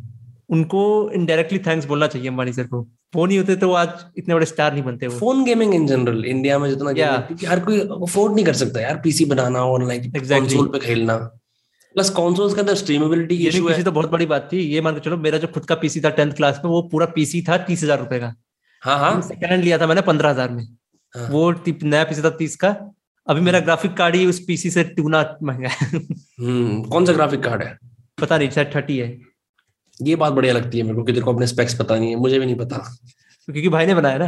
उनको 0.50 0.84
इनडायरेक्टली 1.14 1.58
थैंक्स 1.58 1.86
बोलना 1.86 2.06
चाहिए 2.06 2.28
अंबानी 2.28 2.52
सर 2.52 2.66
को। 2.66 2.82
वो 3.14 3.24
नहीं 3.26 3.38
होते 3.38 3.56
तो 3.56 3.72
आज 3.72 3.88
इतने 4.18 4.34
बड़े 4.34 4.46
स्टार 4.46 4.72
नहीं 4.72 4.82
बनते 4.84 5.08
phone 5.10 5.44
gaming 5.44 5.74
in 5.74 5.86
general 5.86 6.24
India 6.26 6.58
में 6.58 6.68
जितना 6.70 6.92
क्योंकि 6.92 7.46
हर 7.46 7.60
कोई 7.64 7.80
अफोर्ड 7.80 8.34
नहीं 8.34 8.44
कर 8.44 8.54
सकता 8.56 8.80
यार 8.80 9.00
पीसी 9.04 9.24
बनाना 9.24 9.60
लाइक 9.84 10.10
कंसोल 10.16 10.66
पे 10.68 10.78
खेलना। 10.78 11.16
प्लस 11.94 12.10
कंसोल्स 12.10 12.54
के 12.54 12.60
अंदर 12.60 12.74
स्ट्रीमेबिलिटी 12.74 13.36
इशू 13.48 13.68
है। 13.68 13.82
तो 13.82 13.92
बहुत 13.92 14.10
बड़ी 14.10 14.26
बात 14.26 14.48
थी 14.52 14.58
ये 14.62 14.80
मान 14.80 14.94
के 14.94 15.00
चलो 15.00 15.16
मेरा 15.18 15.38
जो 15.38 15.48
खुद 15.48 15.64
का 15.64 15.74
पीसी 15.76 16.00
था 16.00 16.10
टेंथ 16.10 16.32
क्लास 16.32 16.60
में 16.64 16.70
वो 16.70 16.82
पूरा 16.92 17.06
पीसी 17.14 17.40
था 17.42 17.56
तीस 17.64 17.82
हज़ार 17.82 17.98
रुपए 17.98 18.18
का। 18.18 18.32
हाँ 18.82 18.98
हाँ। 18.98 19.20
सेकंड 19.22 19.50
हैंड 19.50 19.64
लिया 19.64 19.78
था 19.78 19.86
मैंने 19.86 20.00
पंद्रह 20.02 20.30
हज़ार 20.30 20.50
में। 20.50 20.62
हाँ. 21.14 21.28
वो 21.30 21.50
नया 21.66 22.04
पीसी 22.04 22.22
था 22.22 22.30
तीस 22.38 22.56
का। 22.56 22.76
अभी 23.26 23.40
मेरा 23.40 23.60
ग्राफिक 23.60 23.96
कार्ड 23.96 24.14
ही 24.14 24.26
उस 24.26 24.38
पीसी 24.44 24.70
से 24.70 24.84
टूना 24.96 25.24
महँगा 25.42 25.68
है। 25.70 25.86
हम्म, 25.88 26.82
कौन 26.82 27.06
सा 27.06 27.12
ग्राफिक 27.12 27.42
कार्ड 27.42 27.62
है? 27.62 27.76
पता 28.18 28.38
नहीं 28.38 28.50
शायद 28.50 28.70
थर्टी 28.74 28.98
है। 28.98 29.08
ये 30.02 30.16
बात 30.16 30.32
बढ़िया 30.32 30.54
लगती 30.54 30.78
है 30.78 30.84
मेरे 30.84 30.96
को 30.96 31.02
कि 31.02 31.12
तेरे 31.12 31.24
को 31.24 31.32
अपने 31.34 31.46
स्पेक्स 31.46 31.74
पता 31.74 31.96
नहीं 31.96 32.10
है 32.10 32.16
मुझे 32.16 32.38
भी 32.38 32.46
नहीं 32.46 32.56
पता। 32.56 32.76
क्योंकि 33.46 33.68
भाई 33.68 33.86
ने 33.86 33.94
बनाया 33.94 34.18
ना। 34.18 34.26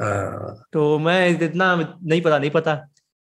हाँ। 0.00 0.64
तो 0.72 0.98
मैं 0.98 1.28
इतना 1.42 1.74
नहीं 2.02 2.20
पता 2.22 2.38
नहीं 2.38 2.50
पता। 2.50 2.74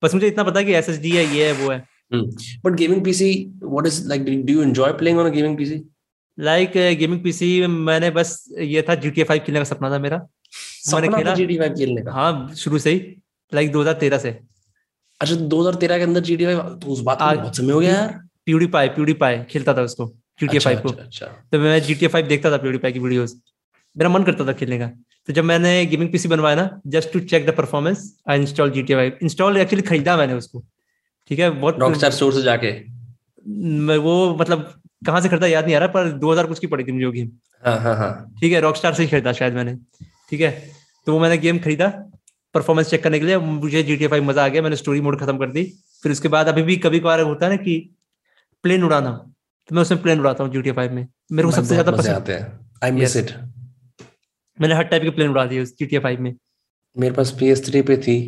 बस 0.03 0.15
मुझे 0.15 0.27
इतना 0.27 0.45
पता 0.45 0.63
कि 0.63 0.75
एस 0.75 0.89
एस 0.89 0.99
डी 0.99 1.11
है 1.11 1.37
ये 1.37 1.47
है 1.47 1.53
वो 1.53 1.71
है। 1.73 1.85
But 2.65 2.73
gaming 2.73 3.05
PC 3.05 3.53
what 3.63 3.87
is 3.87 4.09
like 4.09 4.45
do 4.47 4.53
you 4.53 4.63
enjoy 4.63 4.93
playing 4.93 5.19
on 5.19 5.27
a 5.27 5.35
gaming 5.35 5.57
PC 5.59 5.83
like 6.39 6.73
gaming 6.99 7.23
PC 7.23 7.67
मैंने 7.67 8.11
बस 8.11 8.45
ये 8.61 8.83
था 8.83 9.01
GTA 9.01 9.25
5 9.25 9.39
खेलने 9.39 9.61
का 9.61 9.65
सपना 9.65 9.91
था 9.91 9.99
मेरा। 9.99 10.17
मैंने 10.95 11.09
खेला। 11.09 11.35
GTA 11.35 11.59
5 11.59 11.79
खेलने 11.79 12.03
का? 12.03 12.13
हाँ 12.13 12.55
शुरू 12.55 12.79
से 12.79 12.91
ही। 12.91 13.17
लाइक 13.55 13.73
2013 13.73 14.19
से। 14.19 14.39
अच्छा 15.21 15.35
2013 15.35 15.99
के 15.99 16.03
अंदर 16.03 16.21
GTA 16.21 16.47
5 16.47 16.83
तो 16.83 16.93
उस 16.93 17.01
बात 17.01 17.19
को 17.19 17.37
बहुत 17.37 17.57
समय 17.57 17.73
हो 17.73 17.81
गया 17.81 17.95
यार। 17.95 18.21
प्यूडीपाई 18.47 18.89
प्यूडीपाई 18.89 19.39
खेलता 19.51 19.75
था 19.75 19.83
उसको। 19.83 20.13
GTA 20.39 20.57
अच्छा, 20.57 20.71
5 20.71 20.83
को। 20.83 20.89
अच्छा, 20.89 21.03
अच्छा. 21.03 21.27
तो 21.53 21.59
मैं 21.59 21.81
GTA 21.83 22.09
5 22.11 22.27
देखता 22.29 22.51
था 22.51 22.57
प्यूडीपाई 22.59 22.93
की 22.93 22.99
वीडियोस 22.99 23.35
मेरा 23.97 24.11
मन 24.11 24.23
करता 24.23 24.47
था 24.47 24.53
खेलने 24.55 24.79
का। 24.79 24.87
तो 25.29 25.33
जब 25.33 25.45
मैंने 25.45 25.71
गेमिंग 25.87 26.11
पीसी 26.13 26.29
बनवाया 26.29 26.57
ना 26.57 26.69
just 26.87 27.13
to 27.13 27.21
check 27.23 27.47
the 27.47 27.55
performance 27.57 28.03
I 28.31 28.41
install 28.41 28.71
GTA 28.73 28.97
5 28.97 29.23
install 29.23 29.57
actually 29.57 29.83
खरीदा 29.89 30.17
मैंने 30.17 30.35
उसको। 30.35 30.65
ठीक 31.31 31.39
है 31.39 31.51
बहुत 31.51 31.79
रॉकस्टार 31.81 32.11
स्टोर 32.11 32.33
से 32.35 32.43
जाके। 32.43 32.73
मैं 33.87 33.97
वो 33.99 34.15
मतलब 34.37 34.73
कहाँ 35.07 35.21
से 35.21 35.29
खरीदा 35.29 35.47
याद 35.47 35.65
नहीं 35.65 35.75
आ 35.77 35.79
रहा 35.79 35.89
पर 35.89 36.11
2000 36.19 36.47
कुछ 36.47 36.59
की 36.59 36.67
पड़ी 36.67 36.85
थी 36.85 36.93
मुझे 36.93 37.07
वो 37.07 37.13
गेम 37.13 37.31
हाँ 37.63 37.79
हाँ 37.81 37.95
हाँ। 37.97 38.13
ठीक 38.41 38.53
है 38.53 38.61
रॉकस्टार 38.61 38.95
से 38.95 39.03
ही 39.03 39.09
खरीदा 39.09 39.33
शायद 39.33 39.55
मैंने। 39.55 39.75
ठीक 40.31 40.41
है 40.41 40.51
तो 41.07 41.13
वो 41.13 41.19
मैंने 41.21 41.39
गेम 41.39 41.59
खरीदा 41.59 41.89
परफॉर्मेंस 42.55 42.91
चेक 42.91 43.03
करने 43.03 43.19
के 43.21 43.27
लिए। 43.27 43.37
मुझे 43.39 43.83
जी 43.83 43.97
टी 43.97 44.21
मज़ा 44.21 44.45
आ 44.45 44.49
गया 44.49 44.63
मैंने 44.63 44.77
स्टोरी 44.77 45.01
मोड 45.01 45.19
खत्म 45.21 45.39
कर 45.39 45.51
दी। 45.51 45.65
फिर 46.03 46.13
उसके 46.13 46.29
बाद 46.29 46.49
अभी 46.49 46.63
भी 46.63 46.77
कभी 46.77 47.01
कभार 47.01 47.21
होता 47.21 47.47
है 47.47 47.53
ना 47.53 47.63
कि 47.63 47.79
प्लेन 48.65 48.85
उड़ाना। 48.85 49.11
तो 49.69 49.75
मैं 49.75 49.83
उसमें 49.83 50.03
प्लेन 50.03 50.21
उड़ाता 50.21 50.45
हूँ 50.45 50.53
जी 50.53 50.63
टी 50.63 50.73
में। 50.73 51.07
मेरे 51.33 51.43
को 51.43 51.51
सबसे 51.53 51.69
ज़्यादा 51.69 51.93
पसंद 51.93 52.15
आते 52.15 52.33
हैं। 52.33 52.59
आई 52.85 52.91
मिस 52.93 53.17
इट 53.17 53.31
मैंने 54.59 54.75
हर 54.75 54.85
टाइप 54.85 55.03
के 55.03 55.11
प्लेन 55.11 55.31
उड़ा 55.31 55.45
दिए 55.47 55.65
जी 55.65 55.87
टी 55.87 55.99
में। 55.99 56.35
मेरे 56.97 57.15
पास 57.15 57.31
पी 57.41 57.49
एस 57.49 57.65
थ्री 57.67 57.83
पे 57.83 57.97
थी 57.99 58.19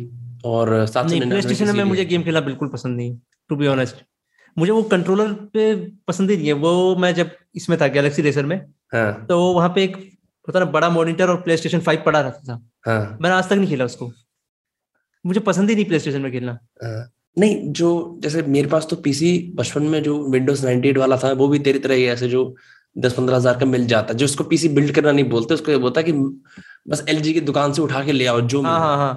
और 0.45 0.69
प्ले 0.87 1.41
स्टेशन 1.41 1.75
में 1.77 1.83
मुझे 1.83 2.05
गेम 2.05 2.23
खेलना 2.23 2.41
बिल्कुल 2.41 2.67
पसंद 2.69 2.97
नहीं 2.97 3.17
टू 3.49 3.55
बी 3.55 3.67
ऑनेस्ट 3.67 4.03
मुझे 4.57 4.71
वो 4.71 4.81
कंट्रोलर 4.91 5.33
पे 5.53 5.73
पसंद 6.07 6.29
ही 6.29 6.37
नहीं 6.37 6.47
है। 6.47 6.53
वो 6.53 6.95
मैं 6.95 7.13
जब 7.15 7.31
इसमें 7.55 7.77
था 7.81 7.87
गैलेक्सी 7.89 8.21
रेसर 8.21 8.45
में 8.45 8.55
हाँ. 8.93 9.25
तो 9.25 9.37
वहाँ 9.53 9.69
पे 9.75 9.83
एक 9.83 9.97
पता 10.47 10.59
ना 10.59 10.65
बड़ा 10.71 10.89
मॉनिटर 10.89 11.29
और 11.29 11.41
प्ले 11.41 11.57
स्टेशन 11.57 11.79
फाइव 11.79 12.01
पड़ा 12.05 12.19
रहता 12.21 12.39
था। 12.47 12.61
हाँ। 12.87 13.17
मैंने 13.21 13.35
आज 13.35 13.49
तक 13.49 13.53
नहीं 13.53 13.69
खेला 13.69 13.85
उसको। 13.85 14.11
मुझे 15.25 15.39
पसंद 15.39 15.69
ही 15.69 15.75
नहीं 15.75 15.85
प्ले 15.85 15.99
स्टेशन 15.99 16.21
में 16.21 16.31
खेलना। 16.31 16.57
हाँ। 16.83 17.11
नहीं 17.37 17.71
जो 17.71 18.19
जैसे 18.23 18.41
मेरे 18.41 18.67
पास 18.67 18.87
तो 18.89 18.95
पीसी 18.95 19.51
बचपन 19.55 19.83
में 19.83 20.01
जो 20.03 20.17
विंडोज़ 20.29 20.65
98 20.67 20.97
वाला 20.97 21.17
था 21.17 21.31
वो 21.31 21.47
भी 21.47 21.59
तेरी 21.59 21.79
तरह 21.79 21.95
ही 21.95 22.05
ऐसे 22.05 22.27
जो 22.27 22.55
दस 22.95 23.13
पंद्रह 23.13 23.35
हज़ार 23.35 23.57
का 23.57 23.65
मिल 23.65 23.85
जाता 23.87 24.13
जो 24.13 24.25
उसको 24.25 24.43
पीसी 24.43 24.69
बिल्ड 24.69 24.91
करना 24.91 25.11
नहीं 25.11 25.29
बोलते 25.29 25.53
उसको 25.53 25.71
ये 25.71 25.77
बोलता 25.77 26.01
कि 26.01 26.11
बस 26.87 27.05
एलजी 27.09 27.33
की 27.33 27.41
दुकान 27.41 27.73
से 27.73 27.81
उठा 27.81 28.03
के 28.05 28.11
ले 28.11 28.25
आओ 28.25 28.41
जो 28.41 28.61
हाँ 28.61 28.79
हाँ 28.79 28.97
हाँ। 28.97 29.13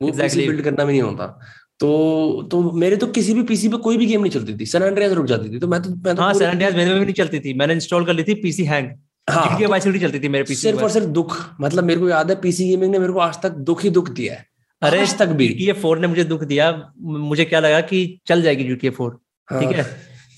वो 0.00 0.08
exactly. 0.08 0.22
पीसी 0.22 0.46
बिल्ड 0.46 0.62
करना 0.62 0.84
भी 0.84 0.92
नहीं 0.92 1.02
होता। 1.02 1.26
तो 1.80 2.48
तो 2.50 2.72
मेरे 2.72 2.96
तो 2.96 3.06
किसी 3.06 3.34
भी 3.34 3.42
पीसी 3.42 3.68
पे 3.68 3.76
कोई 3.76 3.96
भी 3.96 4.06
गेम 4.06 4.20
नहीं 4.20 4.32
चलती 4.32 4.56
थी। 4.58 4.66
सैन 4.66 4.82
एंड्रियास 4.82 5.12
रुक 5.12 5.26
जाती 5.26 5.50
थी 5.50 5.58
तो 5.58 5.68
मैं 5.68 5.82
तो 5.82 5.90
मैं 5.90 6.14
तो 6.16 6.22
हाँ 6.22 6.32
सैन 6.34 6.48
एंड्रियास 6.48 6.74
मेरे 6.74 6.90
में 6.90 6.98
भी 6.98 7.04
नहीं 7.04 7.14
चलती 7.14 7.40
थी। 7.40 7.54
मैंने 7.54 7.74
इंस्टॉल 7.74 8.04
कर 8.04 8.14
ली 8.14 8.22
थी 8.22 8.34
पीसी 8.34 8.64
हैंग 8.64 8.88
हाँ, 9.30 9.58
तो 9.58 9.98
चलती 9.98 10.20
थी 10.20 10.28
मेरे 10.28 10.44
पीसी 10.44 10.60
सिर्फ़ 10.62 10.82
और 10.82 10.90
सिर्फ़ 10.90 11.06
दुख। 11.06 11.36
मतलब 11.60 11.84
मेरे 11.84 12.00
को 12.00 12.08
याद 12.08 12.30
है 12.30 12.40
पीसी 12.40 12.68
गेमिंग 12.68 12.92
ने 12.92 12.98
मेरे 12.98 13.12
को 13.12 13.18
आज 13.18 13.42
तक 13.42 13.50
दुख 13.50 13.82
ही 13.82 13.90
दुख 13.90 14.08
दिया 14.10 14.34
है। 14.34 14.46
अरे 14.82 15.00
आज 15.00 15.18
तक 15.18 15.26
भी। 15.26 15.48
GTA 15.48 15.82
4 15.82 15.98
ने 15.98 16.06
मुझे 16.06 16.24
दुख 16.24 16.44
दिया। 16.44 16.92
मुझे 17.00 17.44
क्या 17.44 17.60
लगा 17.60 17.80
कि 17.80 18.20
चल 18.26 18.42
जाएगी 18.42 18.64
GTA 18.64 18.90
4 18.90 19.10
हाँ। 19.50 19.60
ठीक 19.60 19.76
है? 19.76 19.84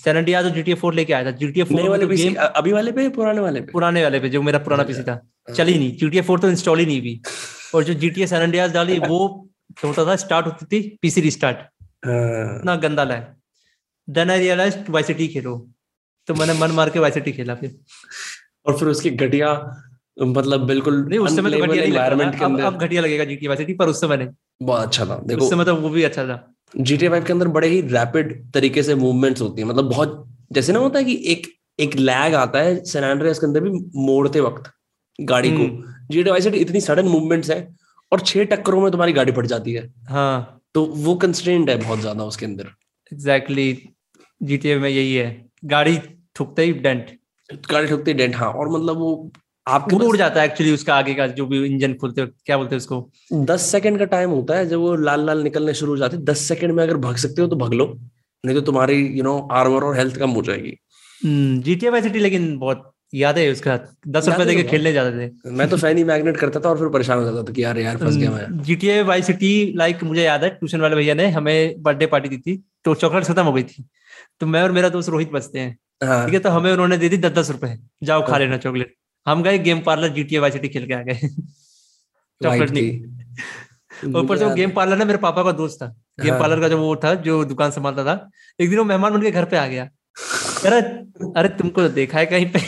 सैन 0.05 0.16
एंड्रियास 0.16 0.45
तो 0.45 0.51
GTA 0.51 0.74
4 0.74 0.95
लेके 0.95 1.12
आया 1.12 1.32
था। 1.32 1.36
GTA 1.38 1.64
4 1.64 1.72
नए 1.72 1.88
वाले 1.88 2.03
तो 2.03 2.09
पीसी 2.09 2.22
गेम 2.22 2.34
अभी 2.34 2.72
वाले 2.72 2.93
पे 2.93 3.09
पुराने 3.09 3.40
वाले 3.40 3.61
पे? 3.61 3.72
पुराने 3.72 4.03
वाले 4.03 4.20
पे 4.20 4.28
जो 4.28 4.43
मेरा 4.43 4.59
पुराना 4.59 4.82
पीसी 4.82 5.03
था। 5.03 5.20
चली 5.55 5.78
नहीं। 5.78 5.99
GTA 5.99 6.22
4 6.22 6.40
तो 6.40 6.49
इंस्टॉल 6.49 6.78
ही 6.78 6.86
नहीं 6.86 7.01
हुई। 7.01 7.20
और 7.74 7.84
जो 7.84 7.95
GTA 7.95 8.26
सैन 8.26 8.43
एंड्रियास 8.43 8.70
डाली 8.70 8.99
वो 8.99 9.51
होता 9.84 10.05
था 10.07 10.16
स्टार्ट 10.16 10.47
होती 10.47 10.66
थी 10.66 10.99
पीसी 11.03 11.20
रिस्टार्ट 11.20 11.57
हाँ, 11.57 12.59
इतना 12.59 12.76
गंदा 12.76 13.05
लाए 13.05 13.26
then 14.09 14.30
I 14.30 14.38
realize 14.38 14.76
Vice 14.90 15.03
City 15.03 15.28
खेलो। 15.28 15.70
तो 16.26 16.34
मैंने 16.34 16.55
मन 16.55 16.70
मार 16.70 16.90
के 16.90 16.99
वाई 16.99 17.11
सिटी 17.11 17.32
खेला 17.32 17.55
फिर। 17.55 17.78
और 18.66 18.78
फिर 18.78 18.88
उसकी 18.88 19.11
घटिया 19.11 19.53
मतलब 20.17 20.67
बिल्कुल 20.67 20.95
नहीं 21.09 21.19
उस 21.19 21.37
समय 21.37 21.51
तो 21.51 21.59
घटिया 21.59 21.85
नहीं 21.85 22.31
के 22.31 22.45
अंदर। 22.45 22.63
अब 22.63 22.79
घटिया 22.79 23.03
लगेगा 23.03 23.25
जीटी 23.25 23.49
वाई 23.49 23.57
सिटी 23.57 23.75
पर 23.75 23.89
उस 23.89 24.01
समय 24.01 24.17
नहीं। 24.17 24.29
बहुत 24.63 24.83
अच्छा 24.83 25.07
था। 25.07 25.15
उस 25.15 25.27
देखो 25.27 25.49
समय 25.51 25.65
तो 25.65 25.75
वो 25.77 25.89
भी 25.89 26.03
अच्छा 26.03 26.25
था। 26.25 26.37
GTA 26.75 27.11
5 27.11 27.25
के 27.27 27.33
अंदर 27.33 27.49
बड़े 27.51 27.69
ही 27.69 27.81
रैपिड 27.89 28.33
तरीके 28.53 28.83
से 28.83 28.95
मूवमेंट्स 28.95 29.43
होती 29.43 29.63
है। 29.63 29.69
मतलब 29.69 29.89
बहुत 29.91 30.25
जैसे 30.53 30.73
ना 30.73 30.79
होता 30.79 30.99
है 30.99 31.05
कि 31.05 31.23
एक 31.27 31.47
एक 31.79 31.95
लैग 31.97 32.35
आता 32.35 32.59
है 32.59 32.83
सैन 32.85 33.05
एंड्रियास 33.05 33.39
के 33.39 33.47
अंदर 33.47 33.61
भी 33.61 33.71
मोड़ते 34.03 34.41
वक्त 34.41 34.71
गाड़ी 35.19 35.51
को। 35.51 35.67
GTA 36.15 36.31
वाई 36.31 36.61
इतनी 36.61 36.81
सडन 36.81 37.09
मूवमेंट्स 37.09 37.51
है 37.51 37.59
और 38.13 38.21
छह 38.23 38.45
टक्करों 38.47 38.81
में 38.81 38.91
तुम्हारी 38.91 39.13
गाड़ी 39.13 39.33
फट 39.33 39.47
जाती 39.47 39.73
है। 39.73 39.89
हाँ। 40.09 40.61
तो 40.75 40.85
वो 40.85 41.15
कंस्टेंट 41.17 41.71
है 41.71 41.77
बहुत 41.79 42.01
ज़्यादा 42.01 42.25
उसके 42.25 42.47
अंदर। 42.47 42.69
एग्जैक्टली 43.13 43.73
जीटीए 44.41 44.79
में 44.79 44.89
यही 44.89 45.15
है। 45.15 45.45
गाड़ी 45.65 45.99
ठुकते 46.37 46.65
ही 46.65 46.73
डेंट 46.75 47.11
गाड़ी 47.71 47.87
ठोकती 47.89 48.13
डेंट 48.13 48.37
हाँ। 48.37 48.51
और 48.51 48.69
मतलब 48.71 48.99
वो 48.99 49.33
आपके 49.67 49.97
उड़ 49.97 50.17
जाता 50.17 50.41
है 50.41 50.47
एक्चुअली 50.47 50.73
उसका 50.73 50.95
आगे 50.95 51.15
का 51.15 51.27
जो 51.29 51.47
भी 51.47 51.65
इंजन 51.67 51.95
खुलते 51.95 52.27
क्या 52.27 52.57
बोलते 52.57 52.75
हैं 52.75 52.79
उसको? 52.79 53.11
दस 53.33 53.63
सेकंड 53.73 53.99
का 53.99 54.05
टाइम 54.05 54.31
होता 54.31 54.57
है 54.57 54.67
जब 54.67 54.79
वो 54.79 54.95
लाल 54.97 55.27
लाल 55.27 55.43
निकलने 55.43 55.75
शुरू 55.75 55.93
हो 55.93 55.99
जाते 55.99 56.17
हैं। 56.17 56.25
दस 56.25 56.39
सेकंड 56.49 56.73
में 56.73 56.83
अगर 56.83 56.97
भाग 56.97 57.17
सकते 57.17 57.43
हो 57.43 57.49
तो 57.49 57.57
भाग 57.57 57.75
लो 57.75 57.87
नहीं 58.45 58.55
तो 58.57 58.61
तुम्हारी 58.61 58.97
यू 59.09 59.23
नो 59.23 59.39
आर्मर 59.53 59.85
और 59.85 59.97
हेल्थ 59.97 60.17
कम 60.17 60.31
हो 60.31 60.43
जाएगी। 60.43 60.77
जीटीए 61.61 61.91
वाई 61.91 62.03
सिटी 62.03 62.19
लेकिन 62.19 62.57
बहुत 62.59 62.91
याद 63.15 63.39
है 63.39 63.51
उसका। 63.53 63.77
दस 64.09 64.29
रुपए 64.29 64.39
है 64.39 64.47
देके 64.47 64.63
खेलने 64.63 64.93
जाते 64.93 65.29
थे। 65.29 65.51
मैं 65.57 65.69
तो 65.71 65.77
फ़ैन 65.77 65.97
ही 65.97 66.05
मैग्नेट 66.05 66.37
करता 66.37 66.61
था 66.61 66.69
और 66.69 66.79
फिर 66.79 66.89
परेशान 66.89 67.19
हो 67.19 67.25
जाता 67.25 67.43
था 67.43 67.53
कि 67.53 67.65
यार 67.65 67.79
यार 67.79 67.97
फंस 67.97 68.17
गया 68.17 68.31
मैं। 68.31 68.47
जीटीए 68.63 69.01
वाई 69.03 69.23
सिटी 69.23 69.53
लाइक 69.77 70.03
मुझे 70.05 70.23
याद 70.23 70.45
है 70.45 70.51
ट्यूशन 70.51 70.81
वाले 70.81 70.97
भैया 70.97 71.15
ने 71.15 71.29
हमें 71.31 71.83
बर्थडे 71.83 72.07
पार्टी 72.07 72.29
दी 72.29 72.39
थी 72.39 72.57
तो 72.85 72.95
चॉकलेट 72.95 73.25
खत्म 73.25 73.43
हो 73.43 73.53
गई 73.53 73.63
थी। 73.63 73.85
तो 74.41 74.47
मैं 74.47 74.63
और 74.63 74.73
मेरा 74.73 74.89
दोस्त 74.89 75.09
रोहित 75.09 75.33
बचते 75.33 75.59
हैं। 75.59 75.77
हाँ। 76.05 76.25
ठीक 76.25 76.35
है 76.35 76.41
तो 76.41 76.51
हमें 76.51 76.73
उन्होंने 76.73 76.99
दे 76.99 77.09
दी 77.09 77.17
दस 77.19 77.33
दस 77.33 77.51
रुपए। 77.51 77.77
जाओ 78.03 78.27
खा 78.27 78.39
लेना 78.39 78.57
चॉकलेट 78.57 78.95
हम 79.27 79.43
गए 79.43 79.59
game 79.59 79.81
parlour 79.81 80.09
GTA 80.09 80.39
Vice 80.39 80.51
City 80.51 80.68
खेल 80.68 80.87
के 80.87 80.95
आ 80.95 81.03
गए। 81.03 81.14
चॉकलेट 82.41 82.70
नहीं 82.70 84.14
ऊपर 84.20 84.39
से 84.39 84.45
वो 84.45 84.55
गेम 84.55 84.70
पार्लर 84.70 84.97
ना 84.97 85.05
मेरे 85.05 85.18
पापा 85.18 85.43
का 85.43 85.53
दोस्त 85.53 85.79
था। 85.83 85.87
गेम 86.20 86.33
हाँ। 86.33 86.41
पार्लर 86.41 86.61
का 86.61 86.68
जो 86.68 86.79
वो 86.79 86.95
था 86.97 87.14
जो 87.14 87.45
दुकान 87.45 87.70
संभालता 87.70 88.05
था 88.05 88.31
एक 88.61 88.70
दिन 88.70 88.79
वो 88.79 88.85
मेहमान 88.85 89.12
बन 89.12 89.23
के 89.23 89.31
घर 89.31 89.45
पे 89.45 89.57
आ 89.57 89.66
गया। 89.66 89.89
अरे 90.66 90.81
अरे 91.37 91.49
तुमको 91.49 91.83
तो 91.83 91.89
देखा 91.89 92.18
है 92.18 92.27
कहीं 92.27 92.51
पे? 92.53 92.61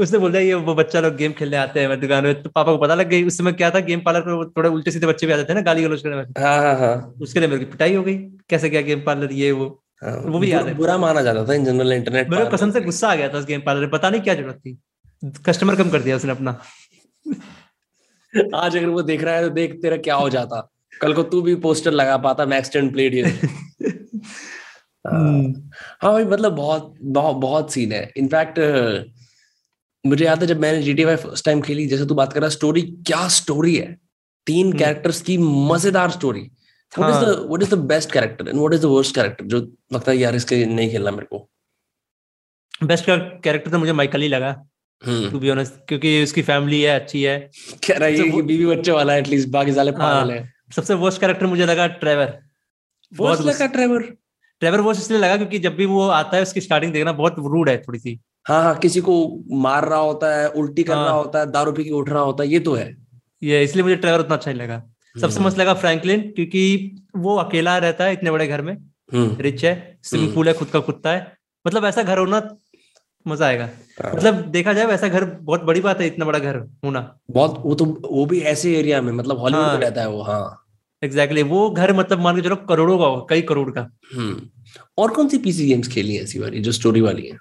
उसने 0.00 0.18
बोला 0.18 0.38
ये 0.38 0.54
वो 0.54 0.74
बच्चा 0.74 1.00
लोग 1.00 1.16
गेम 1.16 1.32
खेलने 1.32 1.56
आते 1.56 1.80
हैं 1.80 1.88
मैं 1.88 2.00
दुकान 2.00 2.24
में 2.24 2.42
तो 2.42 2.50
पापा 2.50 2.72
को 2.72 2.78
पता 2.78 2.94
लग 2.94 3.08
गई। 3.08 3.22
उस 3.24 3.38
समय 3.38 3.52
क्या 3.52 3.70
था 3.70 3.80
गेम 3.80 4.00
पार्लर 4.00 4.20
पे 4.20 4.32
वो 4.32 4.44
थोड़े 4.44 4.68
उल्टे 4.68 4.90
सीधे 4.90 5.06
बच्चे 5.06 5.26
भी 5.26 5.32
आते 5.32 5.44
थे 5.44 5.54
ना 5.54 5.60
गाली 5.60 5.82
गलौज 5.82 6.02
करने 6.02 6.16
वाले 6.16 6.42
हाँ 6.42 6.56
हाँ 6.58 6.74
हाँ। 6.78 7.14
उसके 7.22 7.40
लिए 7.40 7.48
मेरे 7.48 7.64
की 7.64 7.70
पिटाई 7.70 7.94
हो 7.94 8.02
गई। 8.02 8.16
कैसे 8.50 8.70
क्या 8.70 8.80
गेम 8.80 9.00
पार्लर 9.00 9.32
ये 9.32 9.50
वो। 9.52 9.66
हाँ, 10.04 10.16
वो 10.16 10.38
भी 10.38 10.52
याद 10.52 10.60
बुरा- 10.60 10.72
है। 10.72 10.78
बुरा 10.78 10.98
माना 10.98 11.22
जाता 11.22 11.44
था 11.44 11.54
इन 11.54 11.64
जनरल 11.64 11.92
इंटरनेट 11.92 12.28
मेरे 12.28 12.44
कसम 12.52 12.70
से 12.70 12.80
गुस्सा 12.80 13.08
आ 13.08 13.14
गया 13.14 13.28
था 13.28 13.38
उस 13.38 13.46
गेम 13.46 13.60
पार्लर 13.66 13.80
में 13.80 13.90
पता 13.90 14.10
नहीं 14.10 14.20
क्या 14.20 14.34
ज़रूरत 14.34 14.54
थी। 14.54 14.78
कस्टमर 15.46 15.76
कम 15.76 15.90
कर 15.90 16.02
दिया 16.02 16.16
उसने 16.16 16.30
अपना। 16.32 16.50
आज 18.56 18.76
अगर 18.76 18.88
वो 18.88 19.02
देख 19.02 19.22
रहा 19.22 19.34
है 19.34 19.42
तो 19.42 19.50
देख 19.54 19.72
तेरा 19.82 19.96
क्या 19.96 20.14
हो 20.14 20.28
जाता। 20.30 20.60
कल 21.00 21.14
को 21.14 21.22
तू 21.22 21.40
भी 21.42 21.54
पोस्टर 21.64 21.92
लगा 21.92 22.16
पाता 22.26 22.46
मैक्स 22.46 22.72
टेन 22.72 22.90
प्लेड 22.92 23.14
ये। 23.14 23.22
हाँ। 25.06 25.42
भाई 26.04 26.24
मतलब 26.24 26.52
बहुत 26.52 26.94
बहुत 27.02 27.36
बहुत 27.36 27.72
सीन 27.72 27.92
है। 27.92 28.12
इनफैक्ट 28.16 28.58
मुझे 30.04 30.24
याद 30.24 30.40
है 30.40 30.46
जब 30.46 30.60
मैंने 30.60 30.82
जी 30.82 30.94
टी 30.94 31.04
फ़र्स्ट 31.04 31.44
टाइम 31.44 31.60
खेली 31.62 31.86
जैसे 31.86 32.06
तू 32.06 32.14
बात 32.14 32.32
कर 32.32 32.40
रहा 32.40 32.50
स्टोरी 32.50 32.82
क्या 32.82 33.26
स्टोरी 33.36 33.74
है? 33.76 33.96
तीन 34.46 34.72
कैरेक्टर्स 34.78 35.20
की 35.22 35.36
मज़ेदार 35.38 36.10
story 36.10 36.40
what 36.92 37.10
is 37.10 37.24
the 37.24 37.38
what 37.46 37.62
is 37.62 37.74
the 37.74 37.78
best 37.88 38.12
character 38.12 38.48
and 38.48 38.58
what 38.58 38.74
is 38.74 38.82
the 38.82 38.84
worst 38.84 39.14
character 39.14 39.44
जो 39.44 39.58
लगता 39.92 40.10
है 40.10 40.16
यार 40.18 40.36
इसके 40.36 40.64
नहीं 40.66 40.90
खेलना 40.90 41.10
मेरे 41.10 41.26
को? 41.26 41.48
बेस्ट 42.84 43.04
कैरेक्टर 43.08 43.70
तो 43.70 43.78
मुझे 43.78 43.92
माइकल 43.92 44.20
ही 44.22 44.28
लगा। 44.28 44.48
हम्म 44.48 44.77
टू 45.02 45.38
बी 45.38 45.50
ऑनेस्ट 45.50 45.74
क्योंकि 45.88 46.22
उसकी 46.22 46.42
फैमिली 46.42 46.80
है 46.82 46.98
अच्छी 47.00 47.22
है। 47.22 47.38
कह 47.86 47.98
रहा 47.98 48.08
है 48.08 48.28
कि 48.30 48.42
बीवी 48.42 48.66
बच्चे 48.66 48.92
वाला 48.92 49.12
है 49.12 49.18
एटलीस्ट 49.18 49.48
बाकी 49.48 49.72
साले 49.72 49.92
पागल 49.92 50.30
है। 50.30 50.40
सबसे 50.76 50.94
वर्स्ट 50.94 51.20
कैरेक्टर 51.20 51.46
मुझे 51.46 51.66
लगा 51.66 51.86
ट्रेवर 52.00 52.38
बहुत 53.12 53.40
लगा 53.40 53.66
ट्रेवर 53.66 54.02
ट्रेवर 54.62 54.80
वर्स्ट 54.80 55.02
इसलिए 55.02 55.20
लगा 55.20 55.36
क्योंकि 55.36 55.58
जब 55.58 55.76
भी 55.76 55.86
वो 55.86 56.08
आता 56.08 56.36
है 56.36 56.42
उसकी 56.42 56.60
स्टार्टिंग 56.60 56.92
देखना 56.92 57.12
बहुत 57.12 57.34
रूड 57.38 57.68
है 57.68 57.76
थोड़ी 57.82 57.98
सी 57.98 58.18
हाँ 58.48 58.62
हाँ 58.62 58.76
किसी 58.78 59.00
को 59.00 59.14
मार 59.60 59.84
रहा 59.88 59.98
होता 59.98 60.34
है 60.34 60.48
उल्टी 60.50 60.82
कर 60.82 60.94
रहा 60.94 61.04
हाँ। 61.04 61.12
होता 61.14 61.38
है 61.38 61.50
दारू 61.50 61.72
पी 61.72 61.84
के 61.84 61.90
उठ 61.90 62.08
रहा 62.08 62.22
होता 62.22 62.44
है 62.44 62.50
ये 62.50 62.60
तो 62.60 62.74
है। 62.74 62.94
ये 63.42 63.62
इसलिए 63.64 63.82
मुझे 63.82 63.96
ट्रेवर 63.96 64.20
उतना 64.20 64.34
अच्छा 64.34 64.50
नहीं 64.50 64.60
लगा। 64.60 64.82
सबसे 65.16 65.36
हम्म। 65.36 65.46
मस्त 65.46 65.58
लगा 65.58 65.74
फ्रैंकलिन 65.74 66.20
क्योंकि 66.30 66.62
वो 67.16 67.36
अकेला 67.36 67.76
रहता 67.78 68.04
है 68.04 68.12
इतने 68.12 68.30
बड़े 68.30 68.46
घर 68.46 68.62
में। 68.62 68.76
रिच 69.14 69.64
है 69.64 69.98
स्विमिंग 70.02 70.34
पूल 70.34 70.48
है 70.48 70.54
खुद 70.54 70.68
का 70.68 70.80
कुत्ता 70.80 71.10
है। 71.10 71.32
मतलब 71.66 71.84
ऐसा 71.84 72.02
घर 72.02 72.18
होना 72.18 72.40
मज़ा 73.26 73.46
आएगा। 73.46 73.68
हाँ। 74.04 74.14
मतलब 74.14 74.34
देखा 74.34 74.72
जाए 74.72 74.84
वैसा 74.84 75.08
घर 75.08 75.24
बहुत 75.24 75.62
बड़ी 75.62 75.80
बात 75.80 76.00
है 76.00 76.06
इतना 76.06 76.24
बड़ा 76.24 76.38
घर 76.38 76.56
होना 76.84 77.18
बहुत 77.30 77.62
वो 77.64 77.74
तो 77.74 77.84
वो 78.10 78.26
भी 78.26 78.40
ऐसे 78.40 78.76
एरिया 78.78 79.02
में 79.02 79.12
मतलब 79.12 79.38
हॉलीवुड 79.38 79.64
हाँ। 79.64 79.72
में 79.74 79.80
रहता 79.80 80.00
है 80.00 80.08
वो 80.08 80.22
हाँ। 80.22 80.64
Exactly 81.04 81.40
exactly. 81.40 81.60
वो 81.60 81.70
घर 81.70 81.92
मतलब 81.92 82.20
मान 82.20 82.36
के 82.36 82.42
चलो 82.42 82.56
करोड़ों 82.56 82.98
का 82.98 83.26
कई 83.30 83.42
करोड़ 83.42 83.70
का। 83.70 83.90
हम्म। 84.14 84.48
और 84.98 85.10
कौन 85.10 85.28
सी 85.28 85.38
पीसी 85.38 85.66
गेम्स 85.66 85.88
खेली 85.88 86.14
है 86.16 86.22
ऐसी 86.22 86.38
वाली 86.38 86.60
जो 86.60 86.72
स्टोरी 86.72 87.00
वाली 87.00 87.26
है? 87.26 87.36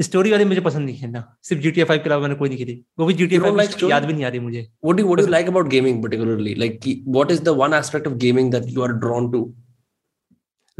स्टोरी 0.00 0.30
वाली 0.30 0.44
मुझे 0.44 0.60
पसंद 0.60 0.86
नहीं 0.86 0.98
खेलना 0.98 1.36
सिर्फ़ 1.42 1.62
जीटीए 1.62 1.84
फाइव 1.84 2.00
के 2.00 2.04
अलावा 2.04 2.22
मैंने 2.22 2.34
कोई 2.34 2.48
नहीं 2.48 2.58
खेली। 2.58 2.84
वो 2.98 3.06
भी 3.06 3.14
You 3.14 3.28
don't 3.28 3.58
like 3.58 3.72
फाइव 3.72 3.90
याद 3.90 4.04
भी 4.04 4.12
नहीं 4.12 4.24
आ 4.24 4.28
रही 4.28 4.40
मुझे। 4.40 4.68
What 4.86 4.96
do 4.96 5.06
you 5.06 5.26
like 5.28 5.48
about 5.48 5.70
gaming 5.74 6.02
particularly? 6.04 6.54
Like 6.58 6.80
ki- 6.86 7.00
what 7.16 7.30
is 7.30 7.40
the 7.40 7.54
one 7.54 7.74
aspect 7.80 8.06
of 8.06 8.18
gaming 8.18 8.50
that 8.50 8.68
you 8.74 8.86
are 8.88 8.92
drawn 9.04 9.32
to? 9.32 9.54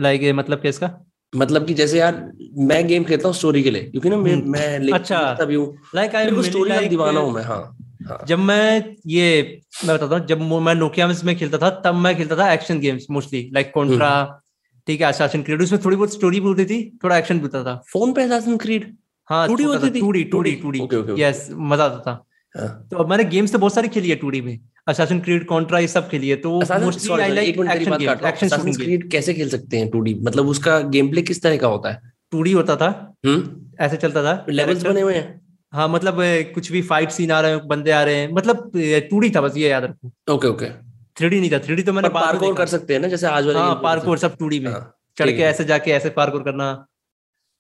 Like 0.01 0.35
मतलब 0.35 0.59
क्या 0.59 0.69
इसका? 0.69 1.05
मतलब 1.37 1.67
कि 1.67 1.75
जैसे 1.75 1.99
यार 1.99 2.33
मैं 2.59 2.87
गेम 2.89 3.05
खेलता 3.05 3.29
हूँ 3.29 3.35
स्टोरी 3.37 3.63
के 3.63 3.71
लिए 3.71 3.83
क्योंकि 3.83 4.09
ना 4.09 4.17
मैं 4.17 4.35
हम्म। 4.35 4.51
मैं 4.51 4.93
अच्छा। 4.93 5.21
लिखता 5.21 5.45
भी 5.45 5.55
हूँ 5.55 5.79
लाइक 5.95 6.15
आई 6.15 6.31
को 6.31 6.43
स्टोरी 6.43 6.71
का 6.71 6.81
दीवाना 6.81 7.21
हूँ 7.21 7.33
मैं 7.33 7.43
हाँ 7.43 7.77
हाँ 8.09 8.25
जब 8.29 8.39
मैं 8.39 8.95
ये 9.07 9.61
मैं 9.87 9.97
बताता 9.97 10.17
हूँ 10.17 10.27
जब 10.27 10.41
मैं 10.41 10.75
नोकिया 10.75 11.07
में 11.07 11.37
खेलता 11.37 11.59
था 11.59 11.71
तब 11.71 11.95
मैं 11.95 12.17
खेलता 12.17 12.37
था 12.37 12.53
action 12.53 12.81
games 12.81 13.07
mostly 13.11 13.51
like 13.55 13.73
Contra 13.75 14.43
ठीक 14.87 15.01
है 15.01 15.07
असासिन 15.07 15.43
क्रीड 15.43 15.63
उसमें 15.63 15.81
थोड़ी 15.85 15.97
बहुत 15.97 16.13
स्टोरी 16.13 16.41
भी 16.41 16.47
होती 16.47 16.65
थी 16.65 16.99
थोड़ा 17.05 17.19
एक्शन 17.19 17.39
भी 17.39 17.43
होता 17.43 17.65
था 17.65 17.83
फ़ोन 17.93 18.13
पे 18.13 18.27
Assassin's 18.29 18.63
Creed 18.63 18.85
हाँ 19.29 19.49
2D 19.49 19.65
होती 19.65 19.91
थी? 19.91 20.01
Two 20.01 20.13
D 20.13 20.25
two 20.25 20.41
D 20.43 20.51
2D 20.51 20.63
two 20.63 20.71
D 20.71 20.81
Okay, 20.81 20.97
okay, 20.97 21.13
okay. 21.13 21.21
Yes 21.21 21.49
मज़ा 21.53 21.85
आता 21.85 21.99
था 21.99 22.25
तो 22.55 23.07
मैंने 23.07 23.25
गेम्स 23.27 23.53
तो 23.53 23.59
बहुत 23.59 23.75
सारी 23.75 23.89
खेली 23.89 24.11
है 24.11 24.17
टूडी 24.17 24.41
में। 24.41 24.59
असासिन 24.89 25.21
क्रीड 25.21 25.45
कॉन्ट्रा 25.47 25.79
ये 25.79 25.89
सब 25.89 26.09
खेली 26.09 26.29
है 26.29 26.37
तो 26.37 26.51
mostly 26.61 27.21
I 27.23 27.33
like 27.33 27.59
action 27.61 27.97
game 27.97 28.11
हूँ। 28.11 28.29
एक्शन 28.29 28.49
शूटिंग 28.49 28.77
गेम 28.77 29.09
कैसे 29.11 29.35
खेल 29.35 29.49
सकते 29.49 29.79
हैं 29.79 29.91
2D 29.91 30.15
मतलब 30.27 30.49
उसका 30.49 30.79
गेम 30.95 31.11
प्ले 31.11 31.23
किस 31.23 31.43
तरह 31.43 31.57
का 31.57 31.69
होता 31.69 31.91
है? 31.91 32.01
टूडी 32.33 32.53
होता 32.53 32.77
था। 32.77 32.89
हम्म? 33.27 33.67
ऐसे 33.81 33.97
चलता 33.97 34.23
था। 34.25 34.45
लेवल्स 34.51 34.83
बने 34.85 35.01
हुए 35.01 35.15
हैं? 35.15 35.41
हाँ 35.73 35.89
मतलब 35.89 36.17
कुछ 36.55 36.71
भी 36.73 36.83
फाइट 36.83 37.11
सीन 37.11 37.31
आ 37.31 37.41
रहे 37.41 37.51
हैं 37.53 37.67
बंदे 37.69 37.91
आ 37.91 38.03
रहे 38.05 38.15
हैं 38.17 38.29
मतलब 38.33 38.71
टूडी 39.11 39.31
था 39.31 39.41
बस 39.41 39.57
ये 39.57 39.69
याद 39.69 39.85
रखो। 39.85 40.35
ओके 40.35 40.49
ओके 40.49 40.71
थ्री 41.17 41.41
नहीं 41.41 41.51
था 41.51 41.59
थ्री 41.61 41.83
तो 41.83 41.93
मैंने 41.93 42.09
पर 42.09 42.15
पार्कोर 42.15 42.55
कर 42.57 42.67
सकते 42.67 42.93
हैं 42.95 43.01
ना 43.01 43.09
जैसे 43.09 43.27
आज 43.27 43.47
वाले 43.47 43.59
हाँ 43.59 43.75
पार्कोर 43.83 44.19
सब 44.19 44.37
टू 44.39 44.49
डी 44.49 44.61
में। 44.61 44.71
हाँ, 44.71 44.95
चढ़ 45.17 45.31
के 45.31 45.43
ऐसे 45.45 45.65
जाके 45.65 45.91
ऐसे 45.93 46.11
पार्कोर 46.17 46.43
करना। 46.43 46.73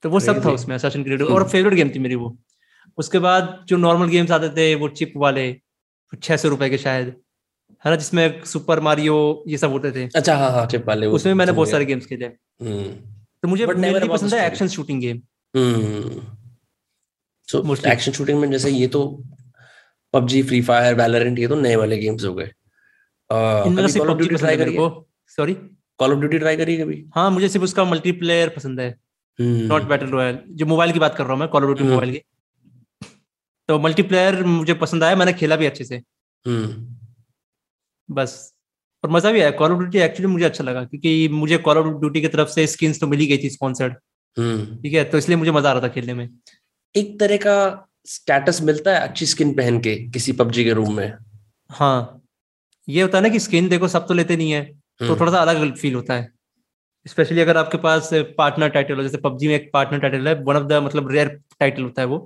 तो 0.04 0.10
वो 0.10 0.20
सब 0.20 0.44
था 0.44 0.50
उसमें 0.50 0.74
असासिन 0.76 1.04
क्रीड 1.04 1.22
हम्म। 1.22 1.34
और 1.34 1.48
फेवरेट 1.48 1.74
गेम 1.74 1.90
थी 1.94 1.98
मेरी 1.98 2.14
वो। 2.14 2.36
उसके 2.98 3.18
बाद 3.18 3.64
जो 3.68 3.76
नॉर्मल 3.76 4.08
गेम्स 4.08 4.30
आते 4.30 4.48
थे 4.56 4.74
वो 4.74 4.88
चिप 5.00 5.12
वाले 5.16 5.44
छह 6.22 6.36
सौ 6.36 6.48
रुपए 6.48 6.68
के 6.70 6.78
शायद 6.78 7.06
है 7.84 7.90
ना 7.90 7.96
जिसमें 7.96 8.42
सुपर 8.44 8.80
मारियो 8.80 9.16
ये 9.48 9.58
सब 9.58 9.70
होते 9.70 9.90
थे। 9.92 10.04
अच्छा 10.16 10.34
हाँ 10.36 10.50
हाँ 10.52 10.66
चिप 10.66 10.86
वाले 10.88 11.06
उसमें 11.08 11.34
मैंने 11.34 11.52
बहुत 11.52 11.70
सारे 11.70 11.84
गेम्स 11.84 12.06
खेले। 12.06 12.26
हम्म। 12.26 12.84
तो 13.42 13.48
मुझे 13.48 13.66
पसंद 13.66 14.34
है 14.34 14.46
action 14.46 14.68
shooting 14.68 15.00
game 15.00 15.20
so 17.48 17.74
action 17.88 18.12
shooting 18.12 18.38
में 18.40 18.50
जैसे 18.50 18.70
ये 18.70 18.86
तो 18.88 19.02
पबजी 20.14 20.42
फ्री 20.42 20.60
फायर 20.62 20.94
वैलोरेंट 20.94 21.38
ये 21.38 21.48
तो 21.48 21.60
नए 21.60 21.76
वाले 21.76 21.98
गेम्स 21.98 22.24
हो 22.24 22.34
गए। 22.34 22.50
Sorry 25.38 25.54
call 26.00 26.12
of 26.12 26.18
duty 26.18 26.38
try 26.38 26.56
करिए। 26.56 26.78
कभी। 26.78 27.04
हाँ 27.14 27.30
मुझे 27.30 27.48
सिर्फ़ 27.48 27.64
उसका 27.64 27.84
मल्टीप्लेयर 27.84 28.48
पसंद 28.48 28.80
है। 28.80 28.94
नॉट 29.38 29.82
बैटल 29.88 30.06
रॉयल 30.08 30.38
जो 30.50 30.66
मोबाइल 30.66 30.92
की 30.92 30.98
बात 30.98 31.14
कर 31.14 31.24
रहा 31.24 31.32
हूँ 31.32 31.40
मैं 31.40 31.48
कॉल 31.48 31.64
ऑफ़ 31.64 31.72
ड्यूटी 31.72 31.92
मोबाइल 31.92 32.12
की। 32.12 32.22
तो 33.68 33.78
मल्टीप्लेयर 33.78 34.42
मुझे 34.44 34.74
पसंद 34.74 35.04
आया 35.04 35.16
मैंने 35.16 35.32
खेला 35.32 35.56
भी 35.56 35.66
अच्छे 35.66 35.84
से। 35.84 35.96
हम्म। 36.46 36.96
बस। 38.08 38.36
और 39.04 39.10
मज़ा 39.10 39.30
भी 39.32 39.40
आया। 39.40 39.50
कॉल 39.50 39.72
ऑफ़ 39.72 39.78
ड्यूटी 39.78 39.98
एक्चुअली 39.98 40.32
मुझे 40.32 40.44
अच्छा 40.44 40.64
लगा 40.64 40.82
क्योंकि 40.84 41.28
मुझे 41.32 41.56
कॉल 41.58 41.78
ऑफ़ 41.78 41.86
ड्यूटी 42.00 42.20
की 42.20 42.28
तरफ़ 42.28 42.48
से 42.48 42.66
स्किन्स 42.66 43.00
तो 43.00 43.06
मिली 43.06 43.26
गई 43.26 43.38
थी 43.38 43.50
स्पॉन्सर्ड 43.50 43.94
हम्म। 44.36 44.76
ठीक 44.82 44.92
है 44.94 45.04
तो 45.04 45.18
इसलिए 45.18 45.36
मुझे 45.36 45.50
मज़ा 45.50 45.70
आ 45.70 45.72
रहा 45.72 45.82
था 45.82 45.88
खेलने 45.88 46.14
में। 46.14 46.28
एक 46.94 47.18
तरह 47.20 47.36
का 47.36 47.56
स्टेटस 48.06 48.60
मिलता 48.62 48.92
है 48.92 49.00
अच्छी 49.00 49.26
स्किन 49.26 49.52
पहन 49.54 49.78
के 49.80 49.94
किसी 50.10 50.32
पबजी 50.32 50.64
के 50.64 50.72
रूम 50.72 50.94
में। 50.96 51.12
हाँ। 51.70 52.22
ये 52.88 53.02
होता 53.02 53.18
है 53.18 53.22
ना 53.22 53.28
कि 53.28 53.40
स्किन 53.40 53.68
देखो 53.68 53.88
सब 53.88 54.06
तो 54.08 54.14
लेते 54.14 54.36
नहीं 54.36 54.50
है 54.52 54.64
तो 54.64 55.04
हम्म। 55.04 55.20
थोड़ा 55.20 55.32
सा 55.32 55.38
अलग 55.40 55.74
फील 55.76 55.94
होता 55.94 56.14
है। 56.14 56.28
स्पेशली 57.06 57.40
अगर 57.40 57.56
आपके 57.56 57.78
पास 57.78 58.10
पार्टनर 58.38 58.68
टाइटल 58.68 58.96
हो 58.96 59.02
जैसे 59.02 59.18
पबजी 59.18 59.48
में 59.48 59.54
एक 59.54 59.70
पार्टनर 59.72 59.98
टाइटल 60.00 60.28
है 60.28 60.34
वन 60.42 60.56
ऑफ़ 60.56 60.64
द 60.64 60.82
मतलब 60.84 61.10
रेयर 61.12 61.28
टाइटल 61.60 61.82
होता 61.82 62.02
है 62.02 62.08
वो। 62.08 62.18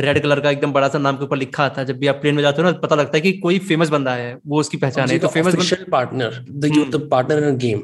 रेड 0.00 0.16
हम्म। 0.16 0.22
कलर 0.22 0.40
का 0.40 0.50
एकदम 0.50 0.72
बड़ा 0.72 0.88
सा 0.88 0.98
नाम 0.98 1.16
के 1.16 1.24
ऊपर 1.24 1.36
लिखा 1.36 1.66
है 1.76 1.84
जब 1.86 1.98
भी 1.98 2.06
आप 2.06 2.20
प्लेन 2.20 2.34
में 2.34 2.42
जाते 2.42 2.62
हो 2.62 2.70
ना 2.70 2.78
पता 2.78 2.96
लगता 2.96 3.16
है 3.16 3.20
कि 3.20 3.32
कोई 3.38 3.58
फ़ेमस 3.60 3.88
बंदा 3.88 4.14
है 4.14 4.34
वो 4.46 4.60
उसकी 4.60 4.76
पहचान 4.76 5.10
है। 5.10 5.18
तो 5.18 5.28
famous 5.28 5.72
partner 5.90 6.44
the 6.50 7.08
partner 7.10 7.48
in 7.48 7.56
game 7.58 7.82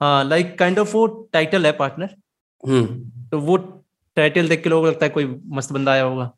हाँ 0.00 0.24
लाइक 0.24 0.58
काइंड 0.58 0.78
ऑफ़ 0.78 0.92
वो 0.92 1.06
टाइटल 1.32 1.66
है 1.66 1.72
पार्टनर 1.74 2.14
हम्म। 2.62 3.28
तो 3.30 3.38
वो 3.40 3.56
टाइटल 4.16 4.48
देख 4.48 4.62
के 4.62 4.68
लोगों 4.68 4.82
को 4.82 4.88
लगता 4.88 5.06
है 5.06 5.10
कोई 5.10 5.24
मस्त 5.48 5.72
बंदा 5.72 5.92
आया 5.92 6.02
होगा। 6.02 6.30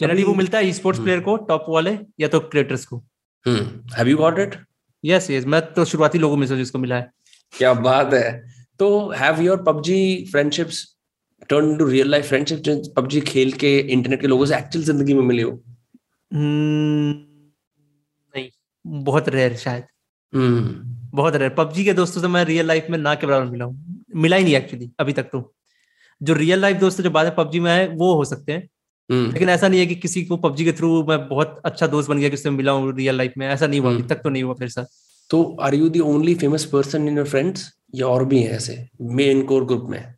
जनरली 0.00 0.22
वो 0.24 0.34
मिलता 0.34 0.58
है 0.58 0.72
स्पोर्ट्स 0.72 1.00
प्लेयर 1.00 1.20
को 1.20 1.36
टॉप 1.48 1.66
वाले 1.68 1.98
या 2.20 2.28
तो 2.28 2.40
क्रिएटर्स 2.40 2.84
को। 2.86 2.96
Have 3.46 4.08
you 4.08 4.16
got 4.16 4.38
it 4.38 4.56
yes 5.04 5.30
yes 5.30 5.46
मैं 5.46 5.60
तो 5.74 5.84
शुरुआती 5.84 6.18
लोगों 6.18 6.36
में 6.36 6.46
से 6.46 6.56
जिसको 6.56 6.78
मिला 6.78 6.96
है। 6.96 7.10
क्या 7.54 7.72
बात 7.74 8.14
है। 8.14 8.42
तो 8.80 8.88
have 9.12 9.40
your 9.40 9.62
PUBG 9.62 10.28
friendships 10.30 10.84
turn 11.52 11.76
to 11.76 11.84
real 11.84 12.10
life 12.10 12.28
friendship 12.28 12.92
PUBG 12.96 13.20
खेल 13.20 13.52
के 13.52 13.78
इंटरनेट 13.78 14.20
के 14.20 14.26
लोगों 14.26 14.46
से 14.46 14.56
एक्चुअल 14.56 14.84
ज़िंदगी 14.84 15.14
में 15.14 15.22
मिले 15.22 15.42
हो? 15.42 15.50
hmm, 15.50 17.16
नहीं 18.34 18.48
बहुत 18.86 19.28
रेयर 19.28 19.56
शायद। 19.56 19.82
hmm. 19.82 20.68
बहुत 21.14 21.36
रेयर 21.36 21.50
पबजी 21.50 21.84
के 21.84 21.92
दोस्तों 21.92 22.20
से 22.20 22.28
मैं 22.28 22.44
रियल 22.44 22.66
लाइफ 22.66 22.86
में 22.90 22.98
ना 22.98 23.14
के 23.14 23.26
बराबर 23.26 23.46
मिला 23.46 23.64
हूँ। 23.64 24.04
मिला 24.14 24.36
ही 24.36 24.44
नहीं 24.44 24.54
एक्चुअली 24.54 24.90
अभी 25.00 25.12
तक 25.12 25.22
तो। 25.22 25.54
जो 26.22 26.34
रियल 26.34 26.60
लाइफ 26.60 26.76
दोस्त 26.76 27.00
जो 27.00 27.10
बाद 27.10 27.26
में 27.26 27.34
पबजी 27.34 27.60
में 27.60 27.70
आए 27.70 27.86
वो 27.88 28.14
हो 28.14 28.24
सकते 28.24 28.52
हैं। 28.52 28.62
hmm. 28.62 29.32
लेकिन 29.32 29.48
ऐसा 29.48 29.68
नहीं 29.68 29.80
है 29.80 29.86
कि 29.86 29.94
किसी 29.94 30.24
को 30.24 30.36
पबजी 30.36 30.64
के 30.64 30.72
थ्रू 30.72 31.04
मैं 31.04 31.28
बहुत 31.28 31.60
अच्छा 31.64 31.86
दोस्त 31.86 32.08
बन 32.08 32.18
गया 32.18 32.28
किससे 32.28 32.50
मिला 32.50 32.72
हूँ 32.72 32.96
रियल 32.96 33.16
लाइफ 33.16 33.32
में। 33.38 33.46
ऐसा 33.48 33.66
नहीं 33.66 33.80
हुआ 33.80 33.90
अभी 33.90 34.02
तक 34.02 34.14
तो 34.14 34.30
नहीं 34.30 34.42
हुआ 34.42 34.54
फिर 34.54 34.68
साथ 34.68 34.84
तो 35.30 35.56
are 35.60 35.74
you 35.74 35.88
the 35.88 36.00
only 36.00 36.34
famous 36.34 36.64
person 36.64 37.08
in 37.08 37.16
your 37.16 37.26
friends 37.26 37.72
या 37.94 38.06
और 38.06 38.24
भी 38.24 38.42
हैं 38.42 38.50
ऐसे 38.50 38.88
मेन 39.00 39.42
कोर 39.42 39.64
ग्रुप 39.64 39.86
में? 39.90 40.14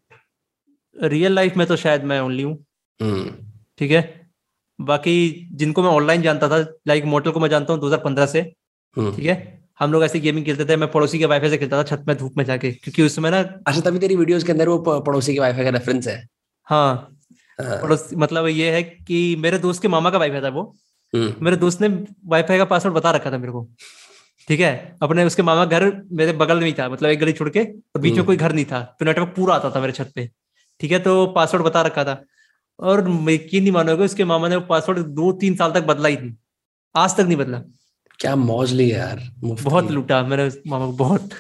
रियल 0.97 1.33
लाइफ 1.33 1.57
में 1.57 1.67
तो 1.67 1.77
शायद 1.77 2.05
मैं 2.05 2.21
ओनली 2.21 2.43
हूँ 2.43 2.59
हम्म। 3.01 3.31
ठीक 3.79 3.91
है 3.91 4.03
बाकी 4.79 5.49
जिनको 5.53 5.83
मैं 5.83 5.91
ऑनलाइन 5.91 6.23
जानता 6.23 6.49
था 6.49 6.59
लाइक 6.89 7.05
मोटल 7.05 7.31
को 7.31 7.41
मैं 7.41 7.49
जानता 7.49 7.73
हूँ 7.73 7.81
2015 7.81 8.27
से 8.27 8.41
हम्म। 8.97 9.15
ठीक 9.17 9.27
है 9.27 9.65
हम 9.81 9.93
लोग 9.93 10.05
ऐसे 10.05 10.21
गेमिंग 10.21 10.45
खेलते 10.45 10.65
थे 10.65 10.77
मैं 10.77 10.91
पड़ोसी 10.91 11.19
के 11.19 11.27
वाईफाई 11.27 11.51
से 11.51 11.59
खेलता 11.59 11.79
था 11.79 11.83
छत 11.83 12.05
में 12.09 12.17
धूप 12.17 12.37
में 12.37 12.45
जाके 12.45 12.71
क्योंकि 12.73 13.03
उसमें 13.03 13.31
ना 13.31 13.41
अच्छा 13.67 13.81
तभी 13.81 13.99
तेरी 13.99 14.17
वीडियोस 14.17 14.45
के 14.45 14.53
अंदर 14.53 14.69
वो 14.69 15.01
पड़ोसी 15.01 15.35
के 15.35 15.41
वाईफाई 15.41 15.65
का 15.65 15.71
रेफरेंस 15.71 16.07
है 16.09 16.17
हाँ, 16.67 17.17
हाँ। 17.59 17.81
पड़ोसी 17.83 18.17
मतलब 18.17 18.47
ये 18.47 18.71
है 18.71 18.83
कि 18.83 19.37
मेरे 19.37 19.59
दोस्त 19.59 19.83
के 19.83 19.89
मामा 19.89 20.11
का 20.11 20.19
वाईफाई 20.19 20.41
था 20.41 20.49
वो 20.49 20.63
हम्म। 21.13 21.45
मेरे 21.45 21.57
दोस्त 21.57 21.81
ने 21.81 21.89
वाईफाई 22.27 22.59
का 22.59 22.65
पासवर्ड 22.65 22.95
बता 22.95 23.11
रखा 23.11 23.31
था 23.33 23.39
मेरे 23.39 23.53
को 23.53 23.69
ठीक 24.49 24.61
है 24.61 24.73
अपने 25.03 25.25
उसके 25.25 25.43
मामा 25.43 25.65
घर 25.65 25.91
मेरे 26.13 26.33
बगल 26.33 26.61
में 26.61 26.67
ही 26.67 26.73
था 26.73 26.89
मतलब 26.89 27.11
एक 27.11 27.21
गली 27.21 27.33
छोड़ 27.33 27.49
के 27.49 27.61
और 27.61 28.01
बीच 28.01 28.17
में। 28.17 28.25
कोई 28.25 28.37
घर 28.37 28.53
नहीं 28.53 28.65
था 28.65 28.81
तो 29.01 29.05
नेटवर्क 29.05 29.33
पूरा 29.37 29.55
आता 29.55 29.71
था 29.71 29.81
मेरे 29.81 29.93
छत 29.93 30.13
पे 30.15 30.31
ठीक 30.81 30.93
है 30.93 30.99
तो 31.01 31.27
पासवर्ड 31.33 31.65
बता 31.65 31.83
रखा 31.83 32.05
था। 32.05 32.23
और 32.79 33.01
यकीन 33.31 33.63
नहीं 33.63 33.73
मानोगे 33.73 34.05
उसके 34.05 34.25
मामा 34.27 34.49
ने 34.49 34.57
वो 34.57 34.63
पासवर्ड 34.69 34.99
दो 35.17 35.33
तीन 35.41 35.55
साल 35.57 35.73
तक 35.73 35.83
बदला 35.87 36.09
ही 36.09 36.17
नहीं 36.17 36.33
आज 36.95 37.17
तक 37.17 37.21
नहीं 37.23 37.37
बदला। 37.37 37.63
क्या 38.21 38.37
मौज 38.39 38.73
ली 38.73 38.91
यार 38.93 39.21
बहुत 39.43 39.91
लूटा 39.91 40.23
मेरे 40.25 40.51
मामा 40.67 40.87
को 40.87 40.93
बहुत। 40.95 41.31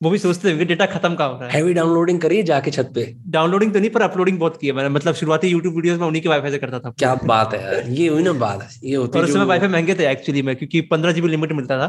वो 0.00 0.10
भी 0.10 0.18
सोचते 0.18 0.58
थे 0.58 0.64
डेटा 0.64 0.86
खत्म 0.86 1.14
का 1.14 1.24
हो 1.24 1.38
रहा 1.38 1.48
है? 1.48 1.54
हैवी 1.54 1.72
डाउनलोडिंग 1.74 2.20
करिए 2.20 2.42
जाके 2.42 2.70
छत 2.70 2.90
पे। 2.94 3.04
डाउनलोडिंग 3.28 3.72
तो 3.72 3.80
नहीं 3.80 3.90
पर 3.90 4.02
अपलोडिंग 4.02 4.38
बहुत 4.38 4.56
की 4.60 4.66
है 4.66 4.72
मैंने। 4.72 4.88
मतलब 4.88 5.14
शुरुआती 5.14 5.48
यूट्यूब 5.48 5.74
वीडियोस 5.74 5.98
में 6.00 6.06
उन्हीं 6.06 6.22
के 6.22 6.28
वाईफाई 6.28 6.50
से 6.50 6.58
करता 6.58 6.78
था। 6.80 6.90
क्या 6.98 7.14
बात 7.24 7.54
है 7.54 7.62
यार 7.64 7.88
ये 7.90 8.06
हुई 8.08 8.22
ना 8.22 8.32
बात 8.34 8.62
है 8.62 8.68
ये 8.84 8.94
होती 8.96 9.18
और 9.18 9.24
उस 9.24 9.32
समय 9.32 9.44
वाईफाई 9.44 9.68
महँगे 9.68 9.94
थे 9.94 10.10
एक्चुअली 10.10 10.42
में 10.42 10.54
क्योंकि 10.56 10.80
पंद्रह 10.92 11.12
जीबी 11.12 11.28
लिमिट 11.28 11.52
मिलता 11.52 11.78
था 11.78 11.88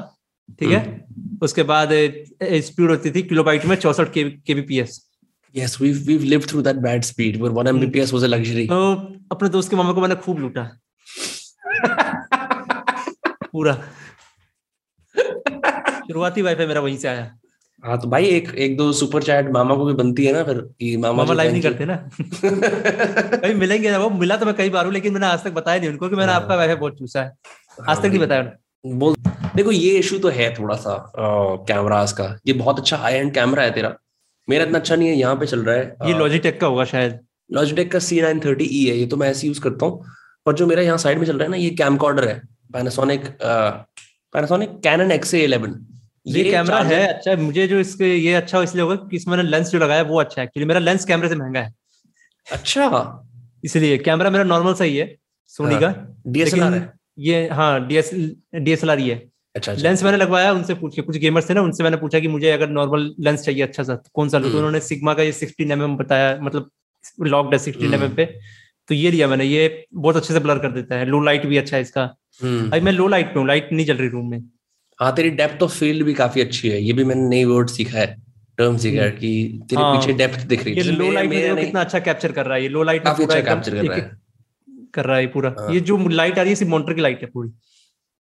ठीक 0.60 0.70
है? 0.70 0.80
हम्म। 0.80 1.38
उसके 1.44 1.64
बाद 1.64 1.90
स्पीड 2.64 2.90
होती 2.90 3.12
थी 3.12 3.22
किलोबाइट 3.24 3.66
में 3.66 3.76
चौसठ 3.78 4.14
kbps 4.14 5.00
Yes, 5.56 5.74
we've 5.80 6.08
we've 6.08 6.24
lived 6.24 6.50
through 6.50 6.62
that 6.66 6.78
bad 6.84 7.06
speed. 7.06 7.38
Where 7.42 7.52
one 7.52 7.68
Mbps 7.70 8.12
was 8.14 8.24
a 8.24 8.28
luxury. 8.28 8.68
तो 8.68 8.76
अपने 9.32 9.50
दोस्त 9.50 9.70
के 9.70 9.76
मामा 9.76 9.94
को 9.94 10.02
मैंने 10.02 10.16
खूब 10.26 10.38
लूटा। 10.40 10.64
पूरा। 13.52 13.74
शुरुआती 16.08 16.42
वाईफाई 16.42 16.66
मेरा 16.66 16.82
वहीं 16.82 16.98
से 16.98 17.08
आया। 17.08 17.30
हाँ 17.84 17.98
तो 18.02 18.08
भाई 18.10 18.26
एक 18.26 18.54
एक 18.56 18.78
दो 18.78 18.92
सुपर 18.94 19.24
चैट 19.24 19.50
मामा 19.52 19.76
को 19.76 19.86
भी 19.86 19.94
बनती 19.94 20.26
है 20.26 20.34
ना 20.34 20.44
फिर 20.44 20.58
कि 20.80 20.96
मामा 20.98 21.18
मामा 21.18 21.34
लाइव 21.34 21.52
नहीं 21.52 21.62
करते 21.62 21.86
ना। 21.86 21.96
कहीं 22.36 23.54
मिलेंगे 23.56 23.92
ना 23.92 23.98
वो 23.98 24.10
मिला 24.10 24.38
तो 24.38 24.46
मैं 24.46 24.54
कई 24.56 24.70
बार 24.70 24.86
हूँ 24.86 24.94
लेकिन 24.94 25.14
मैंने 25.14 25.26
आज 25.26 25.44
तक 25.44 25.52
बताया 25.54 25.80
नहीं 25.80 25.90
उनको 25.90 26.10
कि 26.10 26.16
मैंने 26.16 26.32
हाँ। 26.32 26.42
आपका 26.42 26.56
वाईफाई 26.56 26.76
बहुत 26.76 26.98
चूसा 27.00 27.22
है। 27.22 27.32
आज 27.90 27.98
तक 27.98 28.06
नहीं 28.06 28.20
बताया 28.20 28.52
बोल 28.86 29.16
देखो 29.56 29.72
ये 29.72 29.98
इशू 30.00 30.20
तो 30.20 30.30
है 30.30 30.54
थोड़ा 30.60 30.76
सा 30.86 30.96
कैमरास 31.68 32.14
का। 32.14 32.36
ये 32.48 32.54
बहुत 32.64 32.80
अच्छा 32.80 32.98
हाई 32.98 33.14
एंड 33.14 33.34
कैमरा 33.34 33.64
है 33.64 33.72
तेरा। 33.74 33.96
मेरा 34.48 34.64
इतना 34.66 34.80
अच्छा 34.80 34.96
नहीं 34.96 35.08
है 35.08 35.16
यहाँ 35.16 35.36
पे 35.36 35.46
चल 35.46 35.64
रहा 35.64 35.76
है। 35.76 35.96
ये 36.06 36.18
लॉजिटेक 36.20 36.60
का 36.62 36.68
होगा 36.68 36.86
शायद। 36.86 37.20
लॉजिटेक 37.50 37.92
का 37.92 38.00
सी 38.00 38.22
नाइन 38.22 38.40
थर्टी 38.40 38.66
ई 38.66 38.84
है 38.86 38.98
ये 38.98 39.06
तो 39.08 39.18
मैं 39.18 39.30
ऐसे 39.30 39.48
यूज़ 39.48 39.62
करता 39.62 39.86
हूँ। 39.86 40.06
पर 40.46 40.54
जो 40.54 40.68
मेरा 40.68 40.82
यहाँ 40.82 40.98
साइड 40.98 41.20
में 41.20 41.26
चल 41.26 41.38
रहा 41.38 41.44
है 41.44 41.52
ना 41.52 41.58
ये 41.58 41.70
कैमकॉर्डर 41.78 42.28
है 42.28 42.40
Panasonic 42.74 43.26
Panasonic 43.42 44.70
Canon 44.84 45.12
X 45.12 45.34
eleven 45.34 45.76
ये 46.28 46.44
कैमरा 46.44 46.82
है 46.84 47.06
अच्छा 47.08 47.36
मुझे 47.36 47.68
जो 47.68 47.80
इसके 47.80 48.14
ये 48.16 48.34
अच्छा 48.34 48.62
इसलिए 48.64 48.84
होगा 48.84 48.96
कि 48.96 49.16
इसमें 49.16 49.38
लेंस 49.38 49.70
जो 49.70 49.80
लगाया 49.80 50.02
वो 50.04 50.20
अच्छा 50.20 50.42
है 50.42 50.46
एक्चुअली 50.46 50.68
मेरा 50.68 50.80
लेंस 50.80 51.06
कैमरे 51.06 51.30
से 51.30 51.36
महँगा 51.36 51.60
है। 51.60 51.74
अच्छा। 52.48 53.28
इसलिए 53.64 53.98
कैमरा 54.00 54.30
मेरा 54.30 54.44
नॉर्मल 54.44 54.74
सही 54.74 54.98
है 54.98 55.16
सोनी 55.54 55.74
हाँ, 55.74 55.82
का। 55.84 56.22
डीएसएलआर 56.28 56.74
है। 56.74 56.92
ये 57.20 57.48
हाँ 57.50 57.88
डीएस 57.88 58.10
डीएसएलआर 58.56 59.00
ही 59.00 59.10
है। 59.10 59.18
अच्छा, 59.56 59.72
अच्छा। 59.72 59.84
लेंस 59.84 60.04
मैंने 60.04 60.18
लगवाया 60.18 60.52
उनसे 60.54 60.74
पूछ 60.74 60.96
के 60.96 61.02
कुछ 61.02 61.18
गेमर्स 61.18 61.50
थे 61.50 61.54
ना 61.54 61.62
उनसे 61.62 61.84
मैंने 61.84 61.98
पूछा 61.98 62.20
कि 62.20 62.28
मुझे 62.28 62.52
अगर 62.52 62.70
नॉर्मल 62.70 63.14
लेंस 63.20 63.42
चाहिए 63.46 63.62
अच्छा 63.62 63.84
सा 63.84 63.96
कौन 64.14 64.30
सा 64.30 64.38
लो? 64.38 64.44
तो 64.44 64.48
हम्म। 64.50 64.58
उन्होंने 64.58 64.80
सिग्मा 64.80 65.14
का 65.14 65.24
ये 65.24 65.32
सिक्सटीन 65.32 65.72
एम 65.72 65.96
बताया 65.98 66.38
मतलब 66.42 66.70
लॉकड 67.22 67.54
है 67.54 67.60
सिक्सटीन 67.60 67.94
एम 67.94 68.08
पे। 68.16 68.26
तो 68.90 68.96
ये 68.96 69.12
लिया 69.12 69.28
मैंने 69.28 69.46
ये 69.46 69.86
बहुत 69.94 70.16
अच्छे 70.16 70.34
से 70.34 70.40
ब्लर 70.40 70.60
कर 70.60 70.72
देता 70.72 70.96
है। 70.96 71.06
लो 71.06 71.20
लाइट 71.24 71.46
भी 71.46 71.58
अच्छा 71.58 71.76
है 71.76 71.82
इसका। 71.82 72.04
हम्म। 72.44 72.70
भाई 72.70 72.80
मैं 72.80 72.92
लो 72.92 73.08
लाइट 73.08 73.34
पे 73.34 73.40
हूँ 73.40 73.48
लाइट 73.48 73.70
नहीं 73.74 73.86
चल 73.86 73.98
रही 73.98 74.10
रूम 74.10 74.30
में। 74.32 74.40
हाँ 75.00 75.14
तेरी 75.16 75.30
डेप्थ 75.30 75.64
ऑफ़ 75.64 75.78
फ़ील्ड 75.80 76.06
भी 76.06 76.14
काफ़ी 76.14 76.42
अच्छी 76.42 76.70
है। 76.70 76.82
ये 76.82 76.94
भी 76.94 77.04
मैंने 77.04 77.28
नई 77.30 77.44
वर्ड 77.44 77.70
सीखा 77.70 77.98
है 78.00 78.08
टर्म 78.58 78.78
सीखा 78.78 79.02
है 79.02 79.10
हम्म। 79.10 79.20
कि 79.20 79.60
तेरे 79.70 79.82
हाँ, 79.82 79.96
पीछे 79.96 80.14
डेप्थ 80.14 80.46
दिख 80.46 80.64
रही 80.66 80.74
है। 80.76 80.84
लो 80.84 81.12
लाइट 81.12 81.30
में 81.30 81.66
कितना 81.66 81.82
अच्छा 81.82 82.00
कैप्चर 82.00 82.32
कर 82.32 82.46
रहा 82.46 82.56
है। 82.56 82.64
ये 82.64 82.70
लो 82.70 82.84
लाइट 82.84 83.04
काफ़ी 83.04 83.24
अच्छा 83.24 83.40
कैप्चर 83.42 83.76
कर 83.76 83.86
रहा 83.86 83.96
है। 83.98 84.12
कर 84.94 85.06
रहा 85.06 85.18
है 85.18 85.28
पूरा। 85.28 85.56
हाँ। 85.60 85.74
ये 85.74 85.80
जो 85.80 85.98
लाइट 86.08 86.40
आ 86.40 86.42
रही 86.42 86.52
है 86.52 86.56
सिर्फ़ 86.56 86.72
मॉनिटर 86.72 86.94
की 86.94 87.02
लाइट 87.02 87.22
है 87.22 87.28
पूरी। 87.28 87.50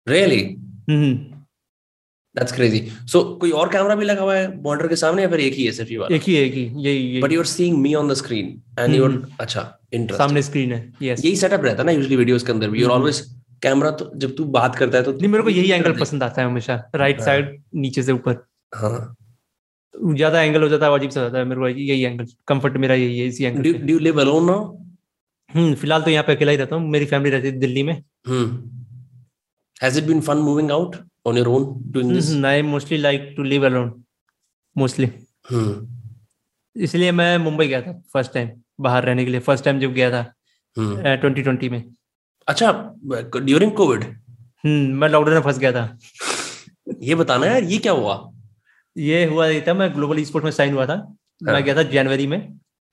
रियली 0.06 0.42
दैट्स 0.88 2.52
क्रेजी 2.52 2.80
सो 3.06 3.22
कोई 3.40 3.50
और 3.52 3.68
कैमरा 3.72 3.94
भी 3.94 4.04
लगा 4.04 4.22
हुआ 4.22 4.34
है 4.36 4.46
मॉनिटर 4.62 4.88
के 4.88 4.96
सामने 4.96 5.22
या 5.22 5.28
फिर 5.28 5.40
एक 5.40 5.54
ही 5.54 5.64
है 5.66 5.72
सिर्फ़ 5.72 5.90
ये 5.90 5.98
वाला? 5.98 6.16
एक 6.16 6.22
ही 6.22 6.34
एक 6.36 6.54
ही 6.54 6.64
यही 6.86 7.20
but 7.22 7.32
you 7.32 7.40
are 7.40 7.46
seeing 7.46 7.76
me 7.78 7.94
on 7.94 8.08
the 8.08 8.14
screen 8.14 8.46
and 8.78 8.94
you 8.94 9.04
are 9.04 9.22
अच्छा 9.40 9.62
इंटरेस्ट 9.94 10.22
सामने 10.22 10.42
स्क्रीन 10.42 10.72
है 10.72 10.80
यस 11.02 11.24
यही 11.24 11.36
सेटअप 11.36 11.64
रहता 11.64 11.82
है 11.82 11.86
ना 11.86 11.92
यूजुअली 11.92 12.16
वीडियोस 12.16 12.42
के 12.42 12.52
अंदर 12.52 12.70
भी। 12.70 12.80
यू 12.80 12.88
आर 12.88 12.92
ऑलवेज 12.92 13.20
कैमरा 13.62 13.90
तो 14.00 14.10
जब 14.16 14.34
तू 14.36 14.44
बात 14.54 14.76
करता 14.76 14.98
है 14.98 15.04
तो 15.04 15.12
नहीं 15.12 15.28
मेरे 15.28 15.42
को 15.44 15.50
यही 15.50 15.70
एंगल 15.72 15.98
पसंद 16.00 16.22
आता 16.22 16.42
है 16.42 16.48
हमेशा 16.48 16.82
राइट 16.94 17.18
हाँ। 17.18 17.26
साइड 17.26 17.62
नीचे 17.74 18.02
से 18.02 18.12
ऊपर। 18.12 18.44
हाँ। 18.74 19.14
ज़्यादा 19.94 20.42
एंगल 20.42 20.62
हो 20.62 20.68
जाता 20.68 20.86
है 20.86 20.94
अजीब 20.94 21.10
सा 21.10 21.20
जाता 21.20 21.38
है 21.38 21.44
मेरे 21.44 21.60
को 21.60 21.68
यही 21.68 22.02
एंगल 22.04 22.26
कंफर्ट 22.48 22.76
मेरा 22.76 22.94
यही 22.94 23.18
है 23.18 23.26
इसी 23.26 23.44
angle 23.44 23.62
do 23.62 23.92
you 23.92 23.98
live 23.98 24.20
alone 24.20 24.46
now 24.46 24.64
hmm 25.50 25.74
फ़िलहाल 25.74 26.02
तो 26.02 26.10
यहाँ 26.10 26.24
पे 26.26 26.34
अकेला 26.34 26.50
ही 26.50 26.56
रहता 26.56 26.76
हूँ 26.76 26.88
मेरी 26.90 27.06
फैमिली 27.06 27.30
रहती 27.30 27.48
है 27.48 27.58
दिल्ली 27.60 27.82
में। 27.82 27.92
हम्म। 28.26 28.83
Has 29.80 29.96
it 29.96 30.06
been 30.06 30.22
fun 30.22 30.40
moving 30.40 30.70
out 30.70 30.96
on 31.24 31.36
your 31.36 31.48
own 31.48 31.82
doing 31.90 32.08
this? 32.08 32.30
Mm-hmm. 32.30 32.44
I 32.44 32.62
mostly 32.62 32.98
like 32.98 33.36
to 33.36 33.42
live 33.44 33.64
alone. 33.64 34.04
Mostly. 34.76 35.12
Hmm. 35.44 35.72
इसलिए 36.76 37.10
मैं 37.12 37.36
मुंबई 37.38 37.66
गया 37.68 37.80
था 37.82 37.92
फ़र्स्ट 38.12 38.32
टाइम 38.32 38.48
बाहर 38.80 39.04
रहने 39.04 39.24
के 39.24 39.30
लिए 39.30 39.40
फ़र्स्ट 39.40 39.64
टाइम 39.64 39.80
जब 39.80 39.92
गया 39.94 40.10
था 40.10 40.22
ट्वेंटी 40.76 41.26
hmm. 41.26 41.42
ट्वेंटी 41.42 41.68
में 41.68 41.84
अच्छा 42.48 42.70
ड्यूरिंग 43.36 43.72
कोविड 43.72 44.04
हम्म 44.64 44.98
मैं 45.00 45.08
लॉकडाउन 45.08 45.34
में 45.34 45.42
फंस 45.42 45.58
गया 45.58 45.72
था 45.72 45.98
ये 47.02 47.14
बताना 47.14 47.46
यार 47.46 47.64
ये 47.64 47.78
क्या 47.78 47.92
हुआ 47.92 48.16
ये 48.96 49.24
हुआ 49.26 49.48
था 49.66 49.74
मैं 49.74 49.92
ग्लोबल 49.94 50.22
स्पोर्ट 50.24 50.44
में 50.44 50.50
साइन 50.52 50.74
हुआ 50.74 50.86
था 50.86 50.94
हाँ. 50.94 51.52
मैं 51.52 51.62
गया 51.64 51.76
था 51.76 51.82
जनवरी 51.90 52.26
में 52.26 52.40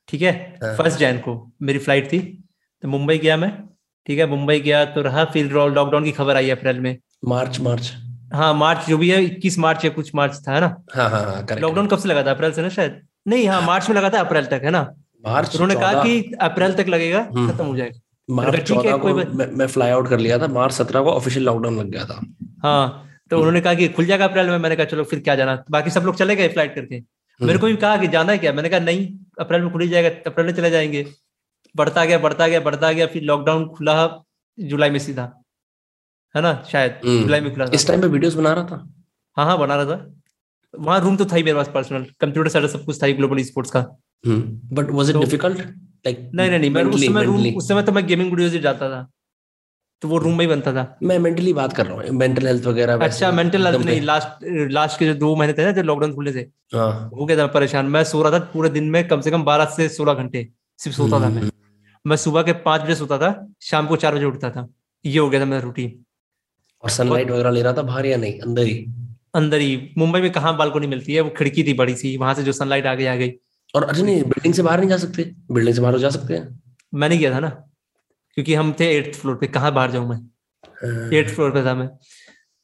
ठीक 0.10 0.22
है 0.22 0.34
फ़र्स्ट 0.62 0.92
हाँ। 0.92 1.00
जैन 1.00 1.20
को 1.22 1.36
मेरी 1.62 1.80
फ़्लाइट 1.80 2.12
थी 2.14 2.20
तो 2.84 2.88
मुंबई 2.88 3.18
गया 3.18 3.38
मैं 3.38 3.52
ठीक 4.08 4.20
है 4.20 4.26
मुंबई 4.26 4.60
गया 4.60 4.84
तो 4.86 5.02
रहा 5.02 5.26
फिर 5.26 5.52
लॉकडाउन 5.52 6.04
की 6.04 6.12
खबर 6.12 6.36
आई 6.36 6.50
अप्रैल 6.50 6.80
में। 6.80 6.98
मार्च 7.26 7.60
मार्च। 7.60 7.92
हाँ 8.34 8.54
मार्च 8.54 8.88
जो 8.88 8.98
भी 8.98 9.10
है 9.10 9.24
इक्कीस 9.24 9.58
मार्च 9.60 9.86
या 9.86 9.92
कुछ 9.92 10.14
मार्च 10.16 10.38
था 10.48 10.60
ना? 10.60 10.76
हाँ 10.96 11.10
हाँ 11.10 11.24
हाँ 11.24 11.58
लॉकडाउन 11.60 11.88
कब 11.88 11.98
से 11.98 12.10
लगा 12.10 12.24
था? 12.24 12.32
अप्रैल 12.32 12.52
से 12.52 12.62
ना 12.62 12.70
शायद? 12.70 13.02
नहीं 13.28 13.48
हाँ 13.48 13.62
मार्च 13.62 13.90
में 13.90 13.96
लगा 13.96 14.10
था 14.10 14.20
अप्रैल 14.20 14.46
तक 14.46 14.62
है 14.64 14.72
ना? 14.72 14.82
मार्च 15.26 15.56
उन्होंने 15.56 15.76
कहा 15.76 16.04
कि 16.04 16.34
अप्रैल 16.42 16.74
तक 16.74 16.88
लगेगा 16.90 17.28
हम्म। 17.32 17.52
खत्म 17.52 17.66
हो 17.66 17.76
जाएगा। 17.76 18.00
मार्च 18.30 18.68
चौदह 18.68 18.98
को 18.98 19.14
मैं, 19.16 19.48
मैं 19.58 19.68
फ्लाई 19.68 19.92
आउट 19.92 20.10
कर 20.10 20.20
लिया 20.20 20.38
था 20.40 20.48
मार्च 20.48 20.74
सत्रह 20.74 21.02
को 21.02 21.12
ऑफिशियल 21.12 21.46
लॉकडाउन 21.46 21.80
लग 21.80 21.90
गया 21.90 22.06
था। 22.06 22.20
हाँ 22.64 23.08
तो 23.30 23.38
उन्होंने 23.38 23.62
कहा 23.62 23.74
कि 23.74 23.88
खुल 23.88 24.06
जाएगा 24.06 24.26
अप्रैल 24.26 24.50
में 24.50 24.58
मैंने 24.58 24.76
कहा 24.76 24.86
चलो 24.86 25.04
फिर 25.04 25.20
क्या 25.20 25.36
जाना। 25.36 25.64
बाकी 25.72 25.90
सब 25.90 26.02
लोग 26.02 26.16
चले 26.16 26.36
गए 26.36 26.48
फ़्लाइट 26.48 26.76
करके। 26.76 26.96
हम्म। 26.96 27.48
मेरे 27.48 27.60
को 27.60 27.68
भी 27.68 27.76
कहा 27.76 27.98
कि 27.98 28.08
जाना 28.08 28.32
है 28.32 28.38
क्या? 28.38 28.54
मैंने 28.54 28.70
कहा 28.70 28.80
नहीं 28.80 29.08
अप्रैल 29.40 29.62
में 29.62 29.72
खुल 29.72 29.88
जाएगा 29.88 30.10
अप्रैल 30.28 30.48
में 30.48 30.54
चले 30.54 30.70
जाएँगे। 30.70 31.06
बढ़ता 31.76 32.06
गया 32.06 32.18
बढ़ता 32.20 32.48
गया 32.48 32.60
बढ़ता 32.62 32.92
गया 32.92 33.08
फिर 33.08 33.24
लॉकडाउन 33.24 33.68
खुला 33.68 33.96
जुलाई 34.58 34.90
में 34.90 35.00
सीधा। 35.00 35.24
है 36.36 36.42
ना? 36.42 36.54
शायद 36.72 37.00
हम्म। 37.06 37.24
जुलाई 37.24 37.42
में 37.42 37.54
खुला 37.54 37.66
इस 37.74 37.88
टाइम 37.88 38.02
पे 38.02 38.08
वीडियोस 38.08 38.34
बना 38.36 38.54
रहा 38.54 38.66
था? 38.66 38.88
हाँ 39.38 39.46
हाँ 39.46 39.58
बना 39.60 39.76
रहा 39.76 39.86
था। 39.86 40.14
वहाँ 40.74 41.00
रूम 41.02 41.16
तो 41.18 41.26
था 41.26 41.36
ही 41.36 41.44
मेरे 41.44 41.56
पास 41.58 41.72
पर्सनल 41.74 42.06
कंप्यूटर 42.20 42.50
सेटअप 42.50 42.70
सब 42.70 42.86
कुछ 42.86 43.02
था 43.02 43.06
ही 43.06 43.14
ग्लोबल 43.14 43.42
स्पोर्ट्स 43.44 43.72
का। 43.72 43.82
But 44.26 44.92
was 44.92 45.10
it 45.10 45.16
difficult 45.16 45.58
like 45.58 46.30
नहीं 46.34 46.50
नहीं 46.50 46.60
नहीं 46.60 46.70
मैं 46.72 46.84
उस 46.84 47.06
समय 47.06 47.24
रूम 47.24 47.48
उस 47.48 47.68
समय 47.68 47.84
तो 47.84 47.92
मैं 47.92 48.06
गेमिंग 48.08 48.30
वीडियोस 48.32 48.54
ही 48.54 48.60
जाता 48.60 48.90
था। 48.90 49.10
तो 50.02 50.08
वो 50.08 50.18
रूम 50.18 50.38
में 50.38 50.46
ही 50.46 50.48
बनता 50.48 50.72
था। 50.74 50.86
मैं 51.04 51.18
मेंटली 51.20 51.52
बात 51.54 51.74
कर 51.74 51.86
रहा 51.86 51.96
हूँ। 51.96 52.18
मेंटल 52.20 52.48
हेल्थ 52.48 52.66
वगैरह 52.66 53.04
अच्छा 53.06 53.32
मेंटल 53.32 53.68
हेल्थ 53.68 53.86
नहीं 53.86 54.02
लास्ट 54.02 54.46
लास्ट 54.72 55.00
के 55.00 55.06
जो 55.06 55.14
दो 55.16 55.36
महीने 55.36 55.54
थे 55.54 55.66
ना 55.66 55.72
जब 55.72 55.84
लॉकडाउन 55.84 56.14
खुले 56.16 56.34
थे। 56.34 56.46
हो 56.74 57.26
गया 57.26 57.38
था 57.38 57.46
परेशान। 57.48 57.86
मैं 57.88 58.04
सो 58.04 58.22
रहा 58.24 58.32
था 58.32 58.44
पूरे 58.54 58.70
दिन 58.70 58.90
में 58.90 59.08
कम 59.08 59.22
से 59.22 59.32
कम 59.32 59.44
बारह 59.44 59.66
से 59.76 59.88
सोलह 59.90 60.14
घंटे। 60.14 60.48
सिर्फ़ 60.82 60.98
सोता 60.98 61.20
था 61.22 61.30
मैं। 61.30 61.42
हम्म। 61.42 61.52
मैं 62.06 62.18
सुबह 62.18 62.44
के 62.44 62.54
पाँच 62.62 62.82
बजे 62.82 62.96
सोता 62.96 63.18
था 63.18 63.32
शाम 63.62 63.88
को 63.88 63.96
चार 63.96 64.16
बजे 64.16 64.26
उठता 64.26 64.50
था। 64.50 64.68
ये 65.06 65.20
हो 65.20 65.30
गया 65.30 65.42
था 65.42 65.46
मेरा 65.46 65.62
रूटीन 65.62 66.04
और 66.84 66.90
सनलाइट 66.90 67.32
वगैरह 67.32 67.52
ले 67.52 67.62
रहा 67.62 67.74
था 67.74 67.82
बाहर 67.82 68.06
या 68.06 68.18
नहीं? 68.18 68.40
अंदर 68.40 68.64
ही? 68.64 68.86
अंदर 69.36 69.60
ही। 69.60 69.94
मुंबई 69.98 70.22
में 70.22 70.32
कहाँ 70.32 70.56
बालकोनी 70.58 70.88
मिलती 70.88 71.14
है? 71.14 71.22
वो 71.22 71.30
खिड़की 71.30 71.64
थी 71.64 71.74
बड़ी 71.74 71.96
सी 71.96 72.16
वहाँ 72.18 72.34
से 72.34 72.44
जो 72.44 72.52
सनलाइट 72.52 72.86
आ 72.86 72.94
गई 72.96 73.06
आ 73.06 73.16
गई। 73.16 73.32
और 73.76 73.84
अच्छा 73.84 74.04
नहीं 74.04 74.24
बिल्डिंग 74.24 74.54
से 74.54 74.64
बाहर 74.64 74.80
नहीं 74.80 74.90
जा 74.90 74.98
सकते? 74.98 75.24
बिल्डिंग 75.52 75.76
से 75.76 75.82
बाहर 75.82 75.98
जा 75.98 76.10
सकते 76.10 76.34
हैं। 76.34 76.60
मैं 76.94 77.10
नहीं 77.10 77.20
गया 77.20 77.34
था 77.34 77.40
ना 77.40 77.50
क्योंकि 78.38 78.54
हम 78.56 78.74
थे 78.80 78.90
एट्थ 78.98 79.20
फ्लोर 79.20 79.36
पे। 79.36 79.48
कहाँ 79.48 79.74
बाहर 79.74 79.92
जाऊँ 79.92 80.10
मैं? 80.10 80.18
एट्थ 81.18 81.28
हाँ। 81.28 81.36
फ्लोर 81.36 81.52
पे 81.52 81.66
था 81.66 81.74
मैं। 81.76 81.90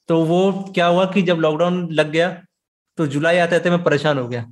तो 0.09 0.23
वो 0.25 0.51
क्या 0.75 0.85
हुआ 0.87 1.05
कि 1.05 1.21
जब 1.21 1.37
लॉकडाउन 1.37 1.87
लग 1.91 2.11
गया 2.11 2.29
तो 2.97 3.07
जुलाई 3.07 3.37
आते 3.37 3.55
आते 3.55 3.69
मैं 3.69 3.83
परेशान 3.83 4.17
हो 4.17 4.27
गया। 4.27 4.45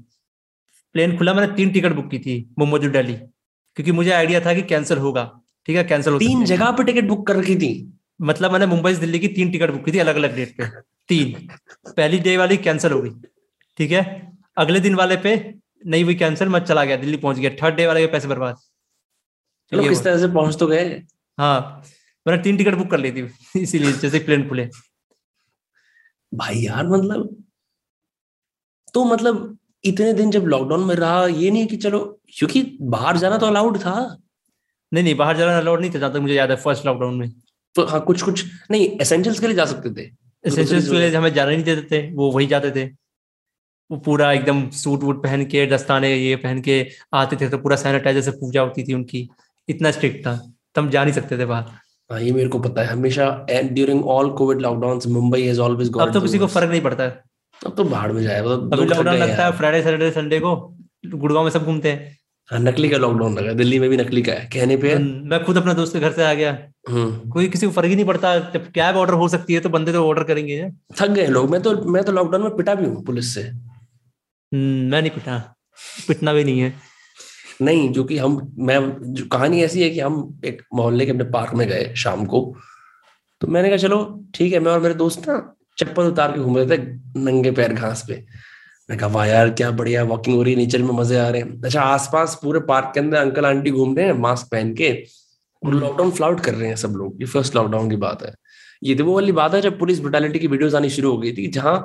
प्लेन 0.96 1.18
खुला 1.18 1.34
मैंने 1.34 1.54
तीन 1.54 1.70
टिकट 1.70 1.94
बुक 1.94 2.10
की 2.12 2.20
थी 2.20 2.36
मुंबई 2.60 2.80
टू 2.80 2.90
दिल्ली 2.90 3.18
क्योंकि 3.78 3.92
मुझे 3.92 4.12
आइडिया 4.12 4.40
था 4.40 4.54
कि 4.54 4.62
कैंसिल 4.64 4.98
होगा। 4.98 5.24
ठीक 5.68 5.76
है 5.78 5.84
कैंसिल 5.84 6.14
हो 6.14 6.20
तीन 6.20 6.44
जगह 6.46 6.72
पे 6.72 6.84
टिकट 6.84 7.08
बुक 7.08 7.26
कर 7.28 7.36
रखी 7.36 7.56
थी। 7.56 7.72
मतलब 8.22 8.52
मैंने 8.52 8.66
मुंबई 8.66 8.94
से 8.94 9.00
दिल्ली 9.00 9.20
की 9.20 9.28
तीन 9.30 9.52
टिकट 9.52 9.72
बुक 9.72 9.86
की 9.86 9.92
थी 9.92 10.00
अलग 10.00 10.16
अलग 10.16 10.36
डेट 10.36 10.56
पे। 10.58 10.68
तीन। 11.10 11.34
पहली 11.88 12.20
डे 12.20 12.36
वाली 12.38 12.58
कैंसिल 12.60 12.92
हो 12.92 13.02
गई। 13.02 13.10
ठीक 13.78 13.92
है? 13.92 14.32
अगले 14.58 14.80
दिन 14.80 14.96
वाले 14.96 15.16
पे 15.18 15.36
नहीं 15.86 16.04
हुई 16.04 16.16
कैंसिल 16.16 16.50
मैं 16.50 16.60
चला 16.62 16.84
गया 16.86 16.98
दिल्ली 16.98 17.18
पहुँच 17.18 17.38
गया। 17.38 17.50
थर्ड 17.62 17.76
डे 17.76 17.88
वाले 17.88 18.02
के 18.02 18.12
पैसे 18.12 18.28
बर्बाद। 18.28 18.56
चलो 19.72 19.84
किस 19.84 20.04
तरह 20.04 20.18
से 20.20 20.28
पहुँच 20.34 20.60
तो 20.60 20.68
गए। 20.68 20.86
हाँ 21.38 21.84
मैंने 22.26 22.42
तीन 22.44 22.58
टिकट 22.58 22.76
बुक 22.76 22.90
कर 22.92 23.00
ली 23.00 23.12
थी 23.12 23.28
इसीलिए 23.56 23.92
जैसे 23.94 24.20
प्लेन 24.20 24.48
खुले। 24.50 24.70
भाई 26.32 26.60
यार 26.60 26.88
मतलब 26.88 27.44
तो 28.94 29.04
मतलब 29.06 29.58
इतने 29.84 30.14
दिन 30.14 30.32
जब 30.32 30.46
लॉकडाउन 30.46 30.84
में 30.88 30.96
रहा 30.96 31.26
ये 31.28 31.52
नहीं 31.52 31.68
कि 31.68 31.78
चलो 31.78 32.00
क्योंकि 32.36 32.78
बाहर 32.82 33.18
जाना 33.18 33.38
तो 33.38 33.45
अलाउड 33.45 33.78
था। 33.80 33.95
नहीं 34.91 35.03
नहीं 35.03 35.16
बाहर 35.16 35.38
जाना 35.38 35.57
अलाउड 35.57 35.82
नहीं 35.82 35.91
था 35.91 35.99
जहाँ 35.99 36.12
तक 36.14 36.20
मुझे 36.20 36.34
याद 36.36 36.52
है 36.52 36.56
फ़र्स्ट 36.57 36.86
लॉकडाउन 36.86 37.16
में। 37.16 37.32
तो 37.76 37.86
हाँ 37.86 37.99
कुछ 38.02 38.22
कुछ 38.22 38.45
नहीं 38.72 38.88
एसेंशियल्स 39.02 39.40
के 39.40 39.48
लिए 39.48 39.56
जा 39.56 39.66
सकते 39.66 39.90
थे। 39.91 40.10
एसेंशियल्स 40.44 40.90
के 40.90 40.98
लिए 40.98 41.16
हमें 41.16 41.34
जाना 41.34 41.52
नहीं 41.52 41.64
देते 41.64 41.82
थे 41.91 42.12
वो 42.16 42.32
वही 42.32 42.48
जाते 42.48 42.72
थे। 42.72 42.86
वो 43.90 43.98
पूरा 43.99 44.32
एकदम 44.34 44.70
सूट 44.74 45.03
वूट 45.03 45.24
पहन 45.24 45.45
के 45.45 45.66
दस्ताने 45.68 46.16
ये 46.16 46.36
पहन 46.36 46.62
के 46.62 46.86
आते 47.14 47.36
थे 47.36 47.49
तो 47.49 47.57
पूरा 47.57 47.76
सैनिटाइजर 47.78 48.22
से 48.22 48.32
पूजा 48.34 48.62
होती 48.62 48.84
थी 48.84 48.94
उनकी। 48.94 49.28
इतना 49.70 49.91
स्ट्रिक्ट 49.91 50.26
था 50.26 50.40
तब 50.76 50.90
जा 50.90 51.03
नहीं 51.03 51.14
सकते 51.14 51.38
थे 51.38 51.45
बाहर। 51.45 51.64
हाँ 52.10 52.20
ये 52.22 52.32
मेरे 52.32 52.49
को 52.49 52.60
पता 52.60 52.82
है 52.82 52.88
हमेशा 52.88 53.30
during 53.49 54.06
all 54.07 54.30
COVID 54.38 54.60
lockdown 54.62 54.99
Mumbai 55.10 55.41
has 55.44 55.60
always 55.62 55.90
gone 55.90 56.07
अब 56.07 56.14
तो 56.14 56.22
किसी 56.22 56.40
को 56.40 56.48
फ़र्क 56.48 56.70
नहीं 56.70 56.82
पड़ता। 56.82 57.03
है 57.03 57.24
अब 57.62 57.76
तो 57.78 57.84
बाहर 57.84 58.12
में 58.12 58.22
जाएगा 58.24 58.56
तो 58.56 58.70
अभी 58.70 58.86
लॉकडाउन 58.86 59.18
लगता 59.18 59.45
है 59.45 59.52
फ्राइडे 59.57 59.82
सैटरडे 59.84 60.12
संडे 60.12 60.40
को 60.40 60.56
गुड़गांव 61.06 61.44
में 61.44 61.52
सब 61.52 61.66
घूमते 61.66 61.91
हाँ। 61.91 62.14
नकली 62.50 62.90
का 62.90 62.98
लॉकडाउन 62.98 63.38
लगा 63.38 63.54
दिल्ली 63.54 63.80
में 63.80 63.90
भी 63.90 63.98
नकली 63.98 64.22
का 64.22 64.34
है। 64.34 64.50
कहने 64.54 64.76
पे 64.78 64.96
मैं 64.98 65.44
खुद 65.44 65.58
अपने 65.58 65.74
दोस्त 65.74 65.94
के 65.94 66.00
घर 66.00 66.12
से 66.12 66.24
आ 66.24 66.34
गया। 66.34 66.58
हम्म। 66.90 67.30
कोई 67.32 67.48
किसी 67.48 67.66
को 67.66 67.72
फ़र्क 67.72 67.90
ही 67.90 67.96
नहीं 67.96 68.06
पड़ता 68.06 68.38
जब 68.52 68.70
कैब 68.72 68.96
ऑर्डर 68.96 69.14
हो 69.14 69.28
सकती 69.28 69.54
है 69.54 69.60
तो 69.60 69.70
बंदे 69.70 69.94
तो 69.94 70.06
ऑर्डर 70.08 70.24
करेंगे। 70.24 70.70
थक 71.00 71.08
गए 71.10 71.28
लोग 71.28 71.50
मैं 71.52 71.62
तो 71.62 71.74
मैं 71.92 72.04
तो 72.04 72.12
लॉकडाउन 72.12 72.44
में 72.44 72.56
पिटा 72.58 72.76
भी 72.76 72.86
हूँ 72.86 73.04
पुलिस 73.06 73.34
से। 73.36 73.42
हम्म, 73.42 74.92
मैं 74.92 75.02
नहीं 75.02 75.12
पिटा 75.12 75.38
पिटना 76.08 76.34
भी 76.34 76.44
नहीं 76.44 76.60
है। 76.60 76.74
नहीं 77.62 77.90
जो 77.92 78.04
कि 78.04 78.18
हम 78.18 78.40
मैं 78.60 78.80
जो 79.02 79.26
कहानी 79.26 79.62
ऐसी 79.64 79.84
है 79.84 79.90
कि 79.90 80.00
हम 80.00 80.40
एक 80.46 80.62
मोहल्ले 80.74 81.06
के 81.06 81.12
अपने 81.12 81.24
पार्क 81.32 81.54
में 81.54 81.68
गए 81.68 81.94
शाम 81.98 82.26
को। 82.26 82.42
तो 83.42 83.48
मैंने 83.48 83.70
कहा 83.70 83.78
चलो 83.78 83.98
ठीक 84.36 84.54
है 84.54 84.60
मैं 84.60 84.72
और 84.72 84.80
मेरे 84.80 84.94
दोस्त 84.94 85.28
ना 85.30 85.38
चप्पल 85.78 86.04
उतार 86.04 86.32
के 86.32 86.40
घूम 86.40 86.58
रहे 86.58 86.78
थे 86.78 86.82
नंगे 87.20 87.52
पैर 87.52 87.74
घास 87.74 88.06
पे। 88.08 88.26
मैं 88.90 88.98
कहा 88.99 89.07
वाह 89.10 89.26
यार 89.26 89.49
क्या 89.52 89.70
बढ़िया 89.72 90.03
वॉकिंग 90.03 90.36
हो 90.36 90.41
रही 90.44 90.53
है 90.53 90.60
नेचर 90.60 90.82
में 90.82 90.94
मज़े 90.95 91.18
आ 91.20 91.28
रहे 91.30 91.41
हैं। 91.41 91.62
अच्छा 91.64 91.82
आसपास 91.82 92.40
पूरे 92.44 92.60
पार्क 92.68 92.91
के 92.94 92.99
अंदर 92.99 93.18
अंकल 93.18 93.45
आंटी 93.45 93.72
घूम 93.72 93.95
रहे 93.98 94.06
हैं 94.06 94.14
मास्क 94.20 94.48
पहन 94.52 94.74
के। 94.74 94.91
और 95.62 95.74
लॉकडाउन 95.74 96.12
फ्लाउट 96.12 96.40
कर 96.40 96.53
रहे 96.56 96.68
हैं 96.70 96.76
सब 96.76 96.94
लोग 96.98 97.22
ये 97.22 97.28
फ़र्स्ट 97.28 97.56
लॉकडाउन 97.56 97.90
की 97.90 97.95
बात 97.98 98.24
है। 98.24 98.34
ये 98.84 98.95
तो 98.95 99.06
वो 99.06 99.14
वाली 99.16 99.32
बात 99.32 99.53
है 99.53 99.62
जब 99.62 99.80
पुलिस 99.80 99.99
ब्रुटैलिटी 99.99 100.40
की 100.40 100.48
वीडियोस 100.48 100.76
आनी 100.76 100.90
शुरू 100.90 101.12
हो 101.12 101.18
गई 101.18 101.32
थी 101.34 101.48
जहाँ 101.52 101.78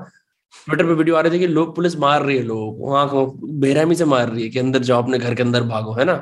ट्विटर 0.54 0.86
पे 0.86 0.94
वीडियो 0.94 1.16
आ 1.16 1.20
रहे 1.20 1.32
थे 1.32 1.38
कि 1.38 1.46
लोग 1.46 1.74
पुलिस 1.76 1.96
मार 1.98 2.22
रही 2.22 2.36
है 2.36 2.42
लोग 2.44 2.80
वहाँ 2.82 3.26
बेरहमी 3.60 3.94
से 3.94 4.04
मार 4.04 4.28
रही 4.30 4.42
है 4.42 4.48
कि 4.50 4.58
अंदर 4.58 4.82
जाओ 4.82 5.02
अपने 5.02 5.18
घर 5.18 5.34
के 5.34 5.42
अंदर 5.42 5.62
भागो 5.64 5.92
है 5.92 6.04
ना? 6.04 6.14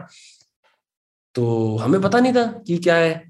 तो 1.34 1.76
हमें 1.76 2.00
पता 2.02 2.20
नहीं 2.20 2.32
था 2.32 2.44
कि 2.66 2.76
क्या 2.78 2.96
है। 2.96 3.22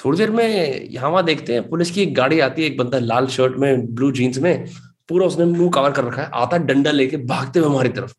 थोड़ी 0.00 0.18
देर 0.18 0.30
में 0.30 0.44
यहाँ 0.90 1.10
वहाँ 1.10 1.24
देखते 1.24 1.52
हैं 1.52 1.68
पुलिस 1.68 1.90
की 1.90 2.02
एक 2.02 2.14
गाड़ी 2.14 2.40
आती 2.40 2.62
है 2.62 2.68
एक 2.68 2.76
बंदा 2.78 2.98
लाल 3.00 3.26
शर्ट 3.28 3.56
में 3.58 3.94
ब्लू 3.94 4.10
जीन्स 4.12 4.38
में 4.38 4.66
पूरा 5.08 5.26
उसने 5.26 5.44
मुँह 5.44 5.70
कवर 5.70 5.90
कर 5.90 6.04
रखा 6.04 6.22
है। 6.22 6.30
आता 6.34 6.56
डंडा 6.58 6.90
लेके 6.90 7.16
भागते 7.16 7.58
हुए 7.58 7.68
हमारी 7.68 7.88
तरफ़। 7.88 8.14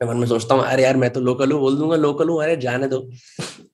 मैं 0.00 0.08
मन 0.08 0.16
में 0.16 0.26
सोचता 0.26 0.54
हूँ 0.54 0.64
अरे 0.64 0.82
यार 0.82 0.96
मैं 0.96 1.10
तो 1.10 1.20
लोकल 1.20 1.52
हूँ 1.52 1.60
बोल 1.60 1.76
दूँगा 1.76 1.96
लोकल 1.96 2.28
हूँ 2.28 2.42
अरे 2.42 2.56
जाने 2.56 2.88
दो। 2.88 3.00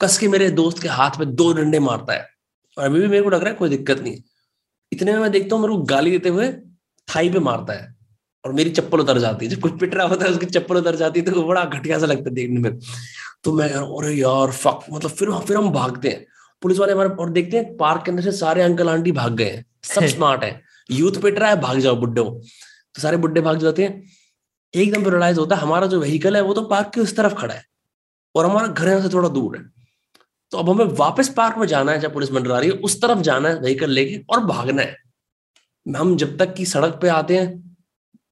कस 0.01 0.19
के 0.19 0.29
मेरे 0.29 0.51
दोस्त 0.51 0.83
के 0.83 0.89
हाथ 0.89 1.19
में 1.19 1.35
दो 1.35 1.53
डंडे 1.53 1.79
मारता 1.79 2.13
है। 2.13 2.27
और 2.77 2.85
अभी 2.85 3.01
भी 3.01 3.09
मेरे 3.09 3.23
को 3.23 3.31
लग 3.31 3.41
रहा 3.41 3.51
है 3.51 3.57
कोई 3.57 3.69
दिक्कत 3.69 4.01
नहीं। 4.01 4.17
इतने 4.93 5.13
में 5.13 5.21
मैं 5.21 5.31
देखता 5.33 5.57
हूँ 5.57 5.63
मेरे 5.63 5.77
को 5.77 5.83
गाली 5.83 6.11
देते 6.11 6.29
हुए 6.29 6.49
थाई 7.09 7.31
पे 7.31 7.39
मारता 7.39 7.73
है 7.73 7.95
और 8.45 8.53
मेरी 8.53 8.71
चप्पल 8.71 9.01
उतर 9.01 9.19
जाती 9.19 9.47
है। 9.47 9.51
जब 9.53 9.61
कुछ 9.61 9.79
पिट 9.81 9.95
रहा 9.95 10.07
होता 10.07 10.25
है 10.25 10.31
उसकी 10.31 10.47
चप्पल 10.47 10.77
उतर 10.77 10.97
जाती 10.97 11.21
है 11.21 11.33
तो 11.33 11.43
बड़ा 11.43 11.65
घटिया 11.65 11.99
सा 11.99 12.07
लगता 12.07 12.29
है 12.29 12.35
देखने 12.35 12.61
में। 12.61 12.79
तो 13.45 13.53
मैं 13.53 13.69
अरे 13.71 14.13
यार 14.15 14.51
फक 14.51 14.81
मतलब 14.93 15.11
फिर 15.11 15.33
फिर 15.39 15.57
हम 15.57 15.71
भागते 15.71 16.09
हैं। 16.09 16.25
पुलिस 16.63 16.79
वाले 16.79 16.93
हमारे 16.93 17.09
और 17.09 17.31
देखते 17.31 17.57
हैं 17.57 17.77
पार्क 17.77 18.05
के 18.05 18.11
अंदर 18.11 18.23
से 18.23 18.33
सारे 18.33 18.63
अंकल 18.63 18.89
आंटी 18.89 19.13
भाग 19.13 19.37
गए 19.37 19.51
हैं। 19.51 19.65
सब 19.85 20.07
स्मार्ट 20.17 20.45
है। 20.45 20.61
यूथ 20.91 21.21
पिट 21.23 21.39
रहा 21.39 21.51
है 21.51 21.61
भाग 21.61 21.79
जाओ 21.79 21.97
बुड्ढे 21.97 22.23
तो 22.23 23.01
सारे 23.01 23.17
बुड्ढे 23.17 23.41
भाग 23.41 23.59
जाते 23.59 23.85
हैं। 23.85 24.03
एकदम 24.75 25.05
फिर 25.05 25.13
रिलाइज 25.13 25.39
होता 25.39 25.57
है, 25.57 25.63
हमारा 25.63 25.87
जो 25.87 26.01
व्हीकल 26.01 26.37
है, 26.37 26.43
वो 26.43 26.55
तो 26.55 26.63
पार्क 26.63 26.91
के 26.95 27.01
उस 27.01 27.17
तरफ़ 27.17 27.35
खड़ा 27.35 27.55
है 27.55 27.65
और 28.35 28.47
हमारा 28.47 28.67
घर 28.67 28.89
यहाँ 28.89 29.01
से 29.01 29.09
थोड़ा 29.09 29.29
दूर 29.29 29.57
है। 29.57 29.63
तो 30.53 30.59
अब 30.59 30.71
हमें 30.71 30.85
वापस 30.97 31.29
पार्क 31.29 31.59
में 31.59 31.67
जाना 31.67 31.93
है 31.93 32.01
जब 32.01 32.13
पुलिस 32.13 32.33
मंडरा 32.33 32.59
रही 32.59 32.71
है, 32.71 32.77
उस 32.77 33.01
तरफ़ 33.03 33.21
जाना 33.21 33.49
है 33.49 33.61
व्हीकल 33.61 33.91
लेके 33.91 34.19
और 34.31 34.45
भागना 34.45 34.83
है। 34.83 34.97
हम 35.87 36.17
जब 36.17 36.37
तक 36.39 36.55
की 36.55 36.65
सड़क 36.67 36.99
पे 37.03 37.09
आते 37.09 37.37
हैं 37.39 37.77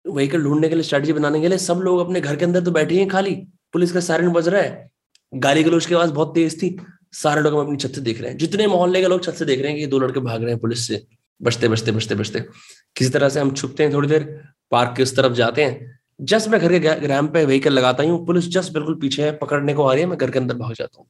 व्हीकल 0.06 0.42
ढूँढने 0.42 0.68
के 0.68 0.74
लिए 0.74 0.84
स्ट्रेटजी 0.84 1.12
बनाने 1.12 1.40
के 1.40 1.48
लिए, 1.48 1.58
सब 1.58 1.78
लोग 1.78 1.98
अपने 2.00 2.20
घर 2.20 2.36
के 2.36 2.44
अंदर 2.44 2.64
तो 2.64 2.70
बैठे 2.70 2.98
हैं 2.98 3.08
खाली। 3.08 3.34
पुलिस 3.72 3.92
का 3.92 4.00
सायरन 4.00 4.28
बज 4.28 4.48
रहा 4.48 4.62
है। 4.62 4.90
गाली 5.32 5.62
गलोच 5.62 5.86
की 5.86 5.94
आवाज़ 5.94 6.10
बहुत 6.10 6.34
तेज 6.34 6.62
थी। 6.62 6.76
सारे 7.12 7.40
लोग 7.40 7.54
हम 7.54 7.60
अपनी 7.60 7.76
छत 7.76 7.94
से 7.94 8.00
देख 8.00 8.20
रहे 8.20 8.30
हैं। 8.30 8.38
जितने 8.38 8.66
मोहल्ले 8.66 9.00
के 9.00 9.08
लोग 9.08 9.24
छत 9.24 9.34
से 9.34 9.44
देख 9.44 9.60
रहे 9.60 9.70
हैं 9.70 9.80
कि 9.80 9.86
दो 9.86 9.98
लड़के 9.98 10.20
भाग 10.20 10.42
रहे 10.42 10.52
हैं 10.52 10.60
पुलिस 10.60 10.86
से। 10.86 11.04
बचते 11.40 11.68
बचते 11.68 11.92
बचते 11.92 12.14
बचते। 12.14 12.40
किसी 12.96 13.10
तरह 13.10 13.28
से 13.28 13.40
हम 13.40 13.50
छुपते 13.54 13.82
हैं 13.82 13.92
थोड़ी 13.92 14.08
देर 14.08 14.24
पार्क 14.72 14.94
के 14.96 15.02
उस 15.02 15.16
तरफ़ 15.16 15.32
जाते 15.32 15.64
हैं। 15.64 15.98
जस्ट 16.22 16.48
मैं 16.48 16.60
घर 16.60 16.78
के 16.78 16.94
ग्राम 17.00 17.28
पे 17.28 17.44
व्हीकल 17.44 17.72
लगाता 17.72 18.02
हूँ 18.02 18.24
पुलिस 18.26 18.48
जस्ट 18.52 18.72
बिल्कुल 18.72 18.98
पीछे 19.00 19.22
है 19.22 19.32
पकड़ने 19.38 19.74
को 19.74 19.84
आ 19.84 19.92
रही 19.92 20.02
है 20.02 20.08
मैं 20.08 20.18
घर 20.18 20.30
के 20.30 20.38
अंदर 20.38 20.54
भाग 20.56 20.74
जाता 20.74 21.00
हूँ। 21.00 21.08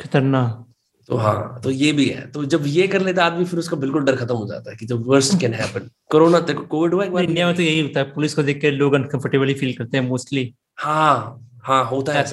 खतरनाक। 0.00 0.68
तो 1.08 1.16
हाँ 1.16 1.60
तो 1.64 1.70
ये 1.70 1.90
भी 1.92 2.04
है। 2.06 2.26
तो 2.30 2.44
जब 2.44 2.64
ये 2.66 2.86
कर 2.88 3.00
लेता 3.00 3.24
आदमी 3.24 3.44
फिर 3.44 3.58
उसका 3.58 3.76
बिल्कुल 3.76 4.04
डर 4.04 4.16
खत्म 4.16 4.34
हो 4.34 4.46
जाता 4.46 4.70
है 4.70 4.76
कि 4.76 4.86
जब 4.86 5.06
वर्स्ट 5.06 5.38
कैन 5.40 5.54
हैपन 5.54 5.88
कोरोना 6.10 6.40
तक 6.40 6.66
कोविड 6.70 6.94
हुआ 6.94 7.20
इंडिया 7.20 7.46
में 7.46 7.54
तो 7.56 7.62
यही 7.62 7.80
होता 7.80 8.00
है 8.00 8.12
पुलिस 8.12 8.34
को 8.34 8.42
देख 8.42 8.60
के 8.60 8.70
लोग 8.70 8.94
अनकंफर्टेबली 8.94 9.54
फील 9.54 9.72
करते 9.76 9.96
हैं 9.96 10.04
मोस्टली 10.04 10.54
हाँ 10.78 11.48
हाँ 11.64 11.84
होता 11.84 12.12
है 12.12 12.24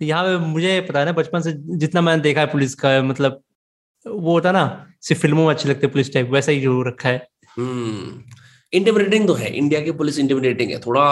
यहाँ 0.00 0.24
पे 0.24 0.36
मुझे 0.38 0.80
पता 0.80 0.98
है 0.98 1.04
ना 1.04 1.12
बचपन 1.12 1.40
से 1.40 1.52
जितना 1.76 2.00
मैंने 2.00 2.22
देखा 2.22 2.40
है 2.40 2.46
पुलिस 2.46 2.74
का 2.74 3.00
मतलब 3.02 3.42
वो 4.06 4.32
होता 4.32 4.52
ना 4.52 4.64
सिर्फ़ 5.00 5.22
फ़िल्मों 5.22 5.44
में 5.46 5.54
अच्छे 5.54 5.68
लगते 5.68 5.86
पुलिस 5.86 6.12
टाइप 6.14 6.28
वैसा 6.30 6.52
ही 6.52 6.60
जो 6.60 6.82
रखा 6.82 7.08
है। 7.08 7.28
Intimidating 8.72 9.20
hmm. 9.20 9.26
तो 9.26 9.34
है। 9.34 9.52
इंडिया 9.56 9.80
की 9.80 9.92
पुलिस 9.92 10.18
इंटिमिडेटिंग 10.18 10.70
है। 10.70 10.78
थोड़ा 10.80 11.04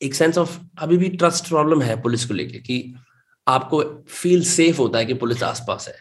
एक 0.00 0.14
सेंस 0.14 0.38
ऑफ़ 0.38 0.58
अभी 0.78 0.96
भी 0.96 1.08
ट्रस्ट 1.08 1.48
प्रॉब्लम 1.48 1.82
है 1.82 2.02
पुलिस 2.02 2.24
को 2.24 2.34
लेके 2.34 2.58
कि 2.58 2.94
आपको 3.46 3.82
फील 4.08 4.44
सेफ़ 4.44 4.78
होता 4.78 4.98
है 4.98 5.06
कि 5.06 5.14
पुलिस 5.14 5.42
आसपास 5.42 5.88
है। 5.88 5.94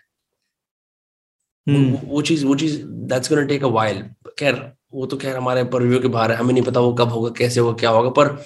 हम्म। 1.68 1.98
वो 2.04 2.22
चीज़ 2.22 2.46
वो 2.46 2.56
चीज़ 2.56 2.82
that's 2.86 3.30
gonna 3.30 3.42
take 3.42 3.64
a 3.64 3.68
while 3.68 4.04
खैर 4.40 4.72
वो 4.94 5.06
तो 5.06 5.18
खैर 5.18 5.36
हमारे 5.38 5.64
परव्यू 5.64 6.00
के 6.00 6.08
बाहर 6.08 6.32
है। 6.32 6.38
हमें 6.38 6.54
नहीं 6.54 6.64
पता 6.64 6.80
वो 6.80 6.94
कब 6.94 7.10
होगा 7.10 7.30
कैसे 7.38 7.60
होगा 7.60 7.74
क्या 7.80 7.90
होगा 7.90 8.10
पर 8.10 8.44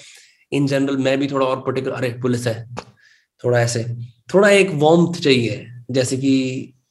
इन 0.52 0.66
जनरल 0.66 0.96
मैं 0.96 1.18
भी 1.18 1.26
थोड़ा 1.28 1.46
और 1.46 1.60
पर्टिकुलर 1.60 1.94
अरे 1.94 2.10
पुलिस 2.22 2.46
है। 2.46 2.74
थोड़ा 3.44 3.60
ऐसे 3.60 3.84
थोड़ा 4.34 4.50
एक 4.50 4.70
वार्मथ 4.74 5.20
चाहिए। 5.20 5.66
जैसे 5.90 6.16
कि 6.16 6.32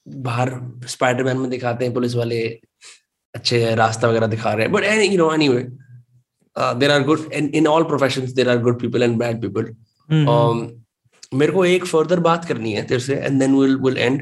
बाहर 0.08 0.52
स्पाइडरमैन 0.88 1.38
में 1.38 1.50
दिखाते 1.50 1.86
हैं 1.86 1.94
पुलिस 1.94 2.16
वाले 2.16 2.42
अच्छे 3.36 3.74
रास्ता 3.76 4.08
वगैरह 4.08 4.28
दिखा 4.28 4.54
रहे 4.54 4.66
हैं। 4.66 4.72
But 4.74 4.84
any 4.84 5.06
you 5.06 5.18
know 5.18 5.34
anyway 5.34 5.64
there 6.80 6.92
are 6.92 7.04
good 7.04 7.32
in 7.34 7.68
all 7.68 7.84
professions 7.84 8.32
there 8.34 8.50
are 8.50 8.58
good 8.62 8.80
people 8.82 9.04
and 9.04 9.18
bad 9.20 9.42
people 9.42 9.74
मेरे 11.34 11.52
को 11.52 11.66
एक 11.66 11.86
फर्दर 11.86 12.20
बात 12.20 12.46
करनी 12.46 12.74
है 12.74 12.86
तेरे 12.88 13.00
से 13.02 13.16
and 13.16 13.40
then 13.40 13.56
will 13.60 13.76
will 13.78 13.98
and 13.98 14.22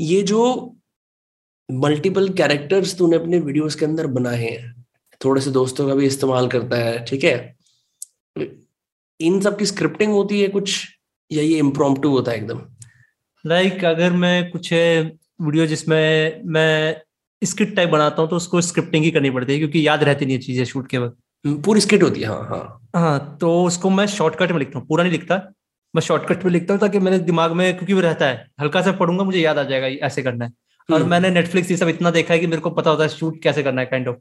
ये 0.00 0.22
जो 0.22 0.42
मल्टीपल 1.68 2.28
कैरेक्टर्स 2.34 2.96
तूने 2.98 3.16
अपने 3.16 3.38
वीडियोस 3.38 3.74
के 3.74 3.84
अंदर 3.84 4.06
बनाए 4.16 4.38
हैं 4.38 4.84
थोड़े 5.24 5.40
से 5.40 5.50
दोस्तों 5.50 5.86
का 5.88 5.94
भी 5.94 6.06
इस्तेमाल 6.06 6.48
करता 6.48 6.76
है 6.76 7.04
ठीक 7.04 7.24
है? 7.24 7.56
इन 9.22 9.40
सब 9.40 9.58
की 9.58 9.66
स्क्रिप्टिंग 9.66 10.12
होती 10.12 10.40
है 10.40 10.48
कुछ? 10.48 10.86
या 11.30 11.42
ये 11.42 11.58
इम्प्रोम्प्टू 11.58 12.10
होता 12.10 12.30
है 12.32 12.36
एकदम? 12.38 12.60
लाइक 13.44 13.72
like, 13.72 13.84
अगर 13.84 14.12
मैं 14.12 14.50
कुछ 14.50 14.72
वीडियो 14.72 15.66
जिसमें 15.66 16.42
मैं 16.46 16.96
स्क्रिप्ट 17.42 17.74
टाइप 17.76 17.88
बनाता 17.88 18.22
हूँ 18.22 18.30
तो 18.30 18.36
उसको 18.36 18.60
स्क्रिप्टिंग 18.60 19.04
ही 19.04 19.10
करनी 19.10 19.30
पड़ती 19.30 19.52
है 19.52 19.58
क्योंकि 19.58 19.86
याद 19.86 20.02
रहती 20.04 20.26
नहीं 20.26 20.36
है 20.36 20.42
चीज़ें 20.42 20.64
शूट 20.64 20.86
के 20.88 20.98
वक्त। 20.98 21.16
हम्म, 21.44 21.60
पूरी 21.62 21.80
स्क्रिप्ट 21.80 22.04
होती 22.04 22.20
है 22.20 22.28
हाँ 22.28 22.46
हाँ। 22.48 22.90
हाँ 22.96 23.36
तो 23.40 23.62
उसको 23.64 23.90
मैं 23.90 24.06
शॉर्टकट 24.06 24.52
में 24.52 24.58
लिखता 24.58 24.78
हूँ 24.78 24.86
पूरा 24.88 25.04
नहीं 25.04 25.12
लिखता। 25.12 25.36
मैं 25.94 26.00
शॉर्टकट 26.02 26.44
में 26.44 26.52
लिखता 26.52 26.74
हूँ 26.74 26.80
ताकि 26.80 26.98
मेरे 26.98 27.18
दिमाग 27.20 27.52
में 27.52 27.72
क्योंकि 27.76 27.94
वो 27.94 28.00
रहता 28.00 28.26
है 28.26 28.46
हल्का 28.60 28.82
सा 28.82 28.92
पढ़ूँगा 28.92 29.24
मुझे 29.24 29.40
याद 29.40 29.58
आ 29.58 29.62
जाएगा 29.62 29.86
ऐसे 30.06 30.22
करना 30.22 30.44
है। 30.44 30.52
और 30.88 31.00
हम्म। 31.00 31.10
मैंने 31.10 31.30
नेटफ्लिक्स 31.30 31.70
ये 31.70 31.76
सब 31.76 31.88
इतना 31.88 32.10
देखा 32.10 32.34
है 32.34 32.40
कि 32.40 32.46
मेरे 32.46 32.62
को 32.62 32.70
पता 32.70 32.90
होता 32.90 33.02
है 33.02 33.08
शूट 33.08 33.42
कैसे 33.42 33.62
करना 33.62 33.80
है 33.80 33.86
काइंड 33.86 34.08
ऑफ़ 34.08 34.16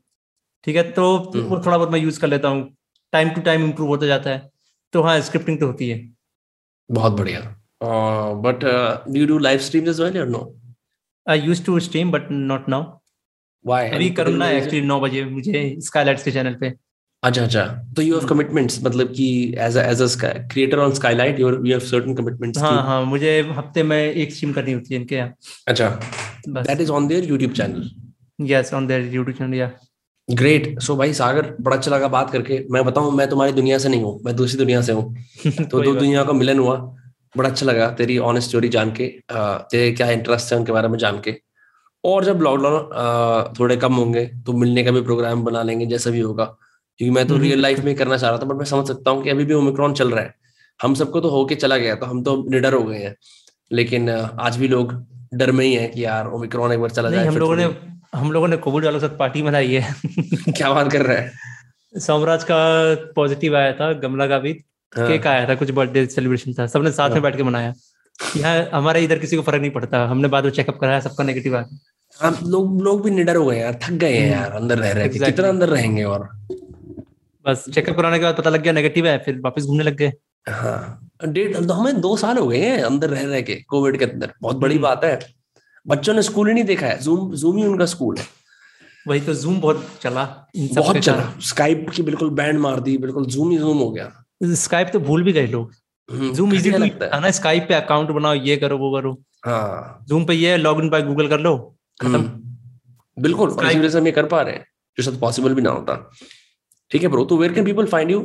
ठीक 0.64 0.76
है 0.76 0.84
तो 0.92 1.16
हम्म। 1.18 1.44
वो 1.44 1.62
थोड़ा 1.66 1.78
बहुत 1.78 1.92
मैं 1.92 2.00
यूज़ 2.00 2.20
कर 2.20 2.28
लेता 2.28 2.48
हूँ। 2.48 2.68
टाइम 3.14 3.30
टू 3.30 3.42
टाइम 3.42 3.64
इम्प्रूव 3.64 3.90
होता 3.90 4.06
जाता 4.06 4.30
है। 4.30 4.50
तो 4.94 5.02
हाँ 5.02 5.20
स्क्रिप्टिंग 5.22 5.60
तो 5.60 5.68
होती 5.68 5.90
है। 5.90 6.00
बहुत 6.90 7.14
बढ़िया। 7.14 7.40
But 8.46 8.64
do 9.14 9.26
do 9.26 9.38
live 9.40 9.60
streams 9.60 9.90
as 9.90 10.02
well 10.02 10.18
और 10.22 10.28
no 10.30 10.42
I 11.28 11.40
used 11.40 11.66
to 11.66 11.80
stream 11.80 12.12
but 12.12 12.32
not 12.32 12.70
now 12.70 12.84
why 13.66 13.90
अभी 13.90 14.10
करना 14.20 14.46
है 14.46 14.58
एक्चुअली 14.58 14.82
9 14.88 15.00
बजे 15.02 15.24
मुझे 15.26 15.76
स्काईलाइट्स 15.86 16.24
के 16.24 16.32
चैनल 16.32 16.54
पे। 16.62 16.74
अच्छा 17.24 17.44
अच्छा। 17.44 17.66
तो 17.96 18.02
यू 18.02 18.18
हैव 18.18 18.28
कमिटमेंट्स 18.28 18.84
मतलब 18.84 19.08
कि 19.16 19.28
as 19.60 19.78
as 19.78 20.02
a 20.02 20.08
creator 20.26 20.80
on 20.80 20.94
Skylight 20.94 21.40
you 21.40 21.50
you 21.50 21.72
have 21.72 21.80
certain 21.88 22.16
commitments 22.16 22.60
हाँ 22.62 22.82
हाँ 22.84 23.04
मुझे 23.06 23.40
हफ़्ते 23.58 23.84
में 23.84 23.98
एक 23.98 24.34
स्ट्रीम 24.34 24.54
करनी 24.54 24.72
होती 24.72 24.94
है 24.94 25.00
इनके 25.02 25.16
यहाँ। 25.16 25.34
अच्छा। 25.68 25.90
That 26.48 26.82
is 26.82 26.92
on 26.92 27.08
there 27.08 27.26
YouTube 27.26 27.56
channel 27.58 27.90
yes 28.52 28.74
on 28.74 28.88
there 28.88 29.12
YouTube 29.14 29.38
channel 29.38 29.54
या 29.56 29.72
ग्रेट 30.32 30.80
सो 30.82 30.96
भाई 30.96 31.14
सागर 31.14 31.56
बड़ा 31.62 31.76
अच्छा 31.78 31.92
लगा 31.92 32.08
बात 32.08 32.32
करके। 32.32 32.60
मैं 32.72 32.84
बताऊँ 32.86 33.12
मैं 33.16 33.28
तुम्हारी 33.30 33.52
दुनिया 33.54 33.78
से 33.78 33.90
नहीं 33.90 34.02
हूँ 34.04 34.20
मैं 34.26 34.36
दूसरी 34.36 34.58
दुनिया 34.58 34.82
से 34.82 34.92
हूँ। 34.92 35.16
तो 35.62 35.82
दो 35.82 35.94
दुनिया 35.94 36.24
का 36.24 36.34
मिलन 36.34 36.60
हुआ। 36.60 36.76
बड़ा 37.36 37.50
अच्छा 37.50 37.66
लगा 37.66 37.90
तेरी 37.98 38.18
ऑनेस्ट 38.20 38.50
स्टोरी 38.50 38.70
जान 38.70 38.92
के 38.92 39.08
तेरे 39.32 39.92
क्या 39.92 40.10
इंटरेस्ट 40.12 40.52
है 40.54 40.58
उनके 40.60 40.72
बारे 40.72 40.88
में 40.88 40.98
जान 41.00 41.20
के। 41.20 41.36
और 42.04 42.26
जब 42.26 42.42
लॉकडाउन 42.42 43.54
थोड़े 43.60 43.78
कम 43.78 43.94
होंगे 43.96 44.26
तो 44.46 44.54
मिलने 44.54 44.84
का 44.84 44.92
भी 44.92 45.02
प्रोग्राम 45.02 45.44
बना 45.44 45.64
लेंगे 45.64 45.86
जैसा 45.86 46.10
भी 46.12 46.20
होगा। 46.20 46.46
क्योंकि 47.00 47.10
मैं 47.16 47.28
तो 47.28 47.38
रियल 47.38 47.52
हम्म। 47.52 47.62
लाइफ 47.62 47.80
में 47.80 47.96
करना 47.96 48.18
चाह 48.18 48.30
रहा 48.30 48.40
था 48.40 48.46
बट 48.46 48.56
मैं 48.56 48.66
समझ 48.66 48.88
सकता 48.88 49.12
हूँ 49.12 49.24
कि 49.24 49.30
अभी 49.30 49.46
भी 49.46 49.54
ओमिक्रॉन 49.54 49.94
चल 49.94 50.12
रहा 50.12 50.24
है। 50.24 50.34
हम 50.80 50.94
सबको 50.96 51.20
तो 51.22 51.30
होके 51.30 51.56
चला 51.56 51.78
गया 51.78 51.96
तो 51.96 52.06
हम 52.06 52.24
तो 52.24 52.36
निडर 52.50 52.74
हो 52.74 52.84
गए 52.84 53.00
हैं। 53.00 53.16
लेकिन 53.72 54.10
आज 54.10 54.58
भी 54.58 54.68
लोग 54.68 54.94
डर 55.34 55.52
में 55.52 55.66
ही 55.66 55.74
है 55.74 55.88
कि 55.88 56.04
यार 56.06 56.28
ओमिक्रॉन 56.28 56.72
एक 56.72 56.80
बार 56.80 56.90
चला 56.90 57.10
जाए 57.10 57.26
हम 57.28 57.38
लोगों 57.38 57.56
ने 57.56 57.66
हम 58.14 58.32
लोगों 58.32 58.48
ने 58.48 58.58
कोविड 58.58 58.86
वालों 58.86 59.00
के 59.00 59.08
साथ 59.08 59.18
पार्टी 59.18 59.42
मनाई 59.44 59.74
है। 59.74 59.96
क्या 60.52 60.74
बात 60.74 60.92
कर 60.92 61.02
रहा 61.02 61.18
है? 61.18 61.32
सोमराज 62.00 62.44
का 62.44 62.56
पॉजिटिव 63.16 63.58
आया 63.58 63.74
था 63.74 63.94
गमला 63.94 64.28
का 64.28 64.40
भी। 64.40 64.64
हाँ। 64.98 65.08
केक 65.08 65.28
आया 65.28 65.50
था 65.50 65.56
कुछ 65.56 65.72
बर्थडे 65.72 66.06
सेलिब्रेशन 66.06 66.54
था 66.54 66.68
सबने 66.68 66.92
साथ 66.92 67.10
में 67.10 67.16
हाँ। 67.16 67.22
बैठ 67.22 67.38
के 67.38 67.44
मनाया। 67.44 67.74
यहाँ 68.38 68.70
हमारे 68.74 69.02
इधर 69.02 69.20
किसी 69.20 69.36
को 69.36 69.42
फ़र्क 69.42 69.62
नहीं 69.62 69.72
पड़ता 69.72 70.06
हमने 70.08 70.28
बाद 70.28 70.44
में 70.44 70.52
चेकअप 70.52 70.78
कराया 70.78 71.00
सबका 71.00 71.24
नेगेटिव 71.24 71.56
आया। 71.56 71.80
हाँ 72.20 72.40
लोग 72.44 72.82
लोग 72.82 73.04
भी 73.04 73.12
निडर 73.12 73.36
हो 73.36 73.46
गए 73.46 73.60
यार 73.60 73.80
थक 73.84 73.92
गए 73.92 74.18
हैं। 74.18 74.32
यार 74.32 74.52
अंदर 74.52 74.78
रह 74.78 74.92
रहे 74.92 75.10
थे 75.10 75.20
कितना 75.20 75.50
अंदर 75.50 75.70
रहेंगे 75.70 76.04
और? 76.04 76.30
बस 77.46 77.66
चेकअप 77.74 77.96
कराने 77.96 78.20
के 78.20 78.26
बाद 78.26 78.36
पता 78.36 78.50
लग 78.50 78.62
गया 78.62 78.74
नेगेटिव 78.74 79.08
है 79.08 79.18
फिर 79.18 79.40
वापस 79.40 79.64
घूमने 79.64 79.84
लग 79.84 79.96
गए। 79.96 80.12
हाँ। 80.50 81.10
डेढ़ 81.26 81.66
तो 81.66 81.74
हमें 81.74 82.02
दो 82.02 82.18
साल 82.18 82.38
हो 82.38 82.48
गए 82.48 82.58
हैं 82.58 82.82
अंदर 82.84 83.10
रह 83.10 83.24
रहे 83.24 83.42
के 83.42 83.56
कोविड 83.56 83.98
के 83.98 84.06
अंदर। 84.06 84.34
बहुत 84.42 84.56
बड़ी 84.56 84.76
हम्म। 84.76 84.84
बात 84.84 85.04
है। 85.04 85.41
बच्चों 85.86 86.14
ने 86.14 86.22
स्कूल 86.22 86.48
ही 86.48 86.54
नहीं 86.54 86.64
देखा 86.64 86.88
है 86.88 86.98
जूम 87.00 87.34
जूम 87.36 87.58
ही 87.58 87.66
उनका 87.66 87.86
स्कूल 87.86 88.18
है। 88.18 88.26
वही 89.06 89.20
तो 89.20 89.34
जूम 89.34 89.60
बहुत 89.62 89.86
चला 90.02 90.24
बहुत 90.58 90.98
चला। 90.98 91.34
स्काइप 91.42 91.86
की 91.96 92.04
बिल्कुल 92.04 92.30
बैंड 92.30 92.60
मार 92.60 92.80
दी 92.80 92.98
बिल्कुल 92.98 93.26
जूम 93.26 93.52
ही 93.52 93.58
जूम 93.58 93.78
हो 93.78 93.90
गया। 93.92 94.12
स्काइप 94.44 94.90
तो 94.94 95.00
भूल 95.00 95.24
भी 95.24 95.34
गए 95.34 95.48
लोग। 95.48 96.34
जूम 96.34 96.54
इजी 96.54 96.70
लगता 96.70 97.06
है। 97.06 97.22
ना 97.22 97.32
स्काइप 97.32 97.66
पे 97.68 97.74
अकाउंट 97.74 98.10
बनाओ 98.12 98.34
ये 98.36 98.58
करो 98.58 98.78
वो 98.78 98.92
करो। 98.98 99.14
हाँ। 99.46 100.06
जूम 100.08 100.26
पे 100.26 100.34
ये 100.34 100.58
लॉग 100.58 100.82
इन 100.82 100.90
बाय 100.90 101.02
गूगल 101.02 101.28
कर 101.28 101.40
लो 101.40 101.58
खत्म। 102.02 102.16
हम्म। 102.16 103.22
बिल्कुल 103.22 103.50
हम 103.96 104.06
ये 104.06 104.12
कर 104.12 104.26
पा 104.26 104.42
रहे 104.42 104.54
हैं 104.54 104.66
जो 104.98 105.04
शायद 105.04 105.20
पॉसिबल 105.20 105.54
भी 105.54 105.62
ना 105.62 105.70
होता। 105.70 105.96
ठीक 106.92 107.04
है 107.04 107.10
ब्रो 107.10 107.26
तो 107.26 107.38
where 107.38 107.54
can 107.54 107.66
people 107.66 107.86
find 107.86 108.12
you 108.12 108.20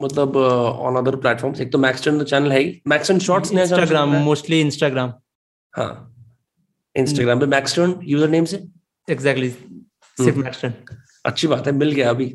मतलब 0.00 0.36
ऑन 0.36 0.96
अदर 0.96 1.16
प्लेटफॉर्म्स 1.16 1.60
एक 1.60 1.72
तो 1.72 1.78
मैक्सटन 1.78 2.22
चैनल 2.24 2.52
है 2.52 2.60
ही। 2.60 2.80
Maxtern 2.88 3.18
shorts 3.18 3.52
Instagram 3.52 4.14
mostly 4.24 4.60
Instagram 4.60 5.12
हाँ। 5.74 6.09
इंस्टाग्राम 6.96 7.40
पे 7.40 7.46
मैक्सटन 7.48 7.94
यूज़र 8.04 8.28
नेम 8.28 8.44
से? 8.44 8.62
एग्जैक्टली 9.08 9.48
सिर्फ़ 9.50 10.38
मैक्सटन 10.38 10.68
हम्म। 10.68 10.96
अच्छी 11.24 11.46
बात 11.48 11.66
है 11.66 11.72
मिल 11.74 11.92
गया 11.92 12.10
अभी। 12.10 12.32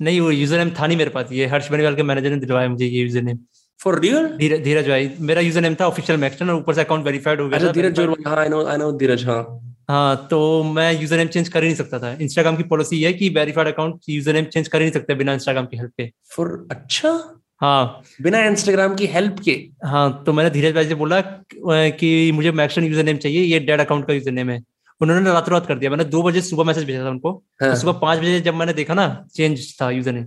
नहीं 0.00 0.20
वो 0.20 0.30
यूज़र 0.30 0.58
नेम 0.58 0.70
था 0.70 0.86
नहीं 0.86 0.98
मेरे 0.98 1.10
पास 1.10 1.32
ये 1.32 1.46
हर्ष 1.46 1.70
बनीवाल 1.70 1.94
के 1.96 2.02
मैनेजर 2.04 2.30
ने 2.30 2.36
दिलवाया 2.38 2.68
मुझे 2.68 2.86
ये 2.86 3.02
user 3.02 3.22
name 3.22 3.38
for 3.80 3.98
real 4.00 4.26
Dheeraj 4.38 4.88
भाई 4.88 5.10
मेरा 5.20 5.40
यूज़र 5.40 5.60
नेम 5.60 5.74
था 5.80 5.86
ऑफिशियल 5.86 6.18
मैक्सटन 6.20 6.50
और 6.50 6.56
ऊपर 6.56 6.74
से 6.74 6.80
अकाउंट 6.80 7.04
वेरीफाइड 7.04 7.40
हो 7.40 7.48
गया 7.48 7.58
अच्छा 7.58 7.72
धीरज 7.72 7.94
ज़ोर 7.96 8.16
हाँ 8.26 8.36
आई 8.36 8.48
नो 8.48 8.64
आई 8.66 8.76
नो 8.76 8.90
धीरज 8.98 9.24
हाँ। 9.26 9.42
हाँ 9.90 10.26
तो 10.30 10.38
मैं 10.64 10.90
यूज़र 11.00 11.16
नेम 11.16 11.28
चेंज 11.28 11.48
कर 11.48 11.62
ही 11.62 11.68
नहीं 11.68 11.76
सकता 11.76 11.98
था। 11.98 12.12
इंस्टाग्राम 12.22 12.56
की 12.56 12.62
पॉलिसी 12.70 13.02
है 13.02 13.12
कि 13.12 13.28
verified 13.36 13.68
account 13.68 14.00
user 14.08 14.34
name 14.34 14.44
change 14.46 14.68
कर 14.68 14.78
ही 14.78 14.84
नहीं 14.84 14.92
सकते 14.92 15.14
बिना 15.14 15.32
इंस्टाग्राम 15.32 15.66
की 15.66 15.76
हेल्प 15.76 15.92
के। 15.96 16.10
फॉर 16.30 16.66
अच्छा? 16.70 17.12
हाँ। 17.60 18.02
बिना 18.22 18.40
इंस्टाग्राम 18.46 18.94
की 18.94 19.06
हेल्प 19.08 19.36
के। 19.44 19.52
हाँ 19.84 20.22
तो 20.26 20.32
मैंने 20.32 20.50
धीरज 20.50 20.74
भाई 20.74 20.88
से 20.88 20.94
बोला 20.94 21.20
कि 21.60 22.30
मुझे 22.34 22.52
मैक्सन 22.52 22.84
यूज़र 22.84 23.04
नेम 23.04 23.16
चाहिए 23.18 23.42
ये 23.42 23.58
डेड 23.60 23.80
अकाउंट 23.80 24.06
का 24.06 24.12
यूज़र 24.14 24.32
नेम 24.32 24.50
है। 24.50 24.62
उन्होंने 25.00 25.32
रात 25.32 25.48
रात 25.48 25.66
कर 25.66 25.78
दिया। 25.78 25.90
मैंने 25.90 26.04
दो 26.06 26.22
बजे 26.22 26.40
सुबह 26.42 26.64
मैसेज 26.64 26.84
भेजा 26.84 27.04
था 27.04 27.10
उनको। 27.10 27.32
हाँ. 27.62 27.70
तो 27.70 27.76
सुबह 27.76 27.98
पाँच 27.98 28.18
बजे 28.18 28.40
जब 28.40 28.54
मैंने 28.54 28.72
देखा 28.74 28.94
ना 28.94 29.06
चेंज 29.34 29.74
था 29.80 29.90
यूज़र 29.90 30.12
नेम 30.12 30.26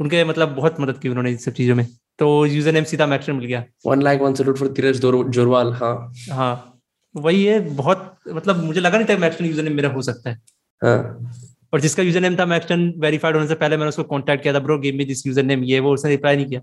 उनके 0.00 0.24
मतलब 0.24 0.54
बहुत 0.54 0.80
मदद 0.80 0.98
की 0.98 1.08
उन्होंने 1.08 1.30
इन 1.30 1.36
सब 1.38 1.52
चीज़ों 1.52 1.74
में। 1.74 1.86
तो 2.18 2.44
यूज़र 2.46 2.72
नेम 2.72 2.84
सीधा 2.84 3.06
मैक्सन 3.06 3.32
मिल 3.32 3.46
गया। 3.46 3.64
One 3.86 4.02
like 4.02 4.20
one 4.20 4.34
salute 4.34 4.58
for 4.58 4.68
Dheeraj 4.72 5.00
Jorwal 5.00 5.72
हाँ। 5.74 6.12
हाँ 6.30 6.80
वही 7.14 7.44
है 7.44 7.58
बहुत 7.76 8.16
मतलब 8.28 8.64
मुझे 8.64 8.80
लगा 8.80 8.98
नहीं 8.98 9.08
था 9.08 9.18
मैक्सन 9.20 9.44
यूज़र 9.44 9.62
नेम 9.62 9.76
मेरा 9.76 9.88
हो 9.90 10.02
सकता 10.02 10.30
है। 10.30 10.40
हाँ. 10.82 11.30
और 11.72 11.80
जिसका 11.80 12.02
यूज़र 12.02 12.20
नेम 12.20 12.36
था 12.36 12.46
मैक्सन 12.46 12.92
वेरीफाइड 12.98 13.36
होने 13.36 13.48
से 13.48 13.54
पहले 13.56 13.76
मैंने 13.76 13.88
उसको 13.88 14.02
कांटेक्ट 14.06 14.42
किया 14.42 14.54
था 14.54 14.58
bro 14.60 14.78
give 14.78 14.94
me 14.96 15.04
this 15.04 15.26
user 15.26 15.42
name 15.44 15.64
ये 15.64 15.80
वो 15.80 15.92
उसने 15.94 16.10
रिप्लाई 16.10 16.36
नहीं 16.36 16.46
किया। 16.46 16.60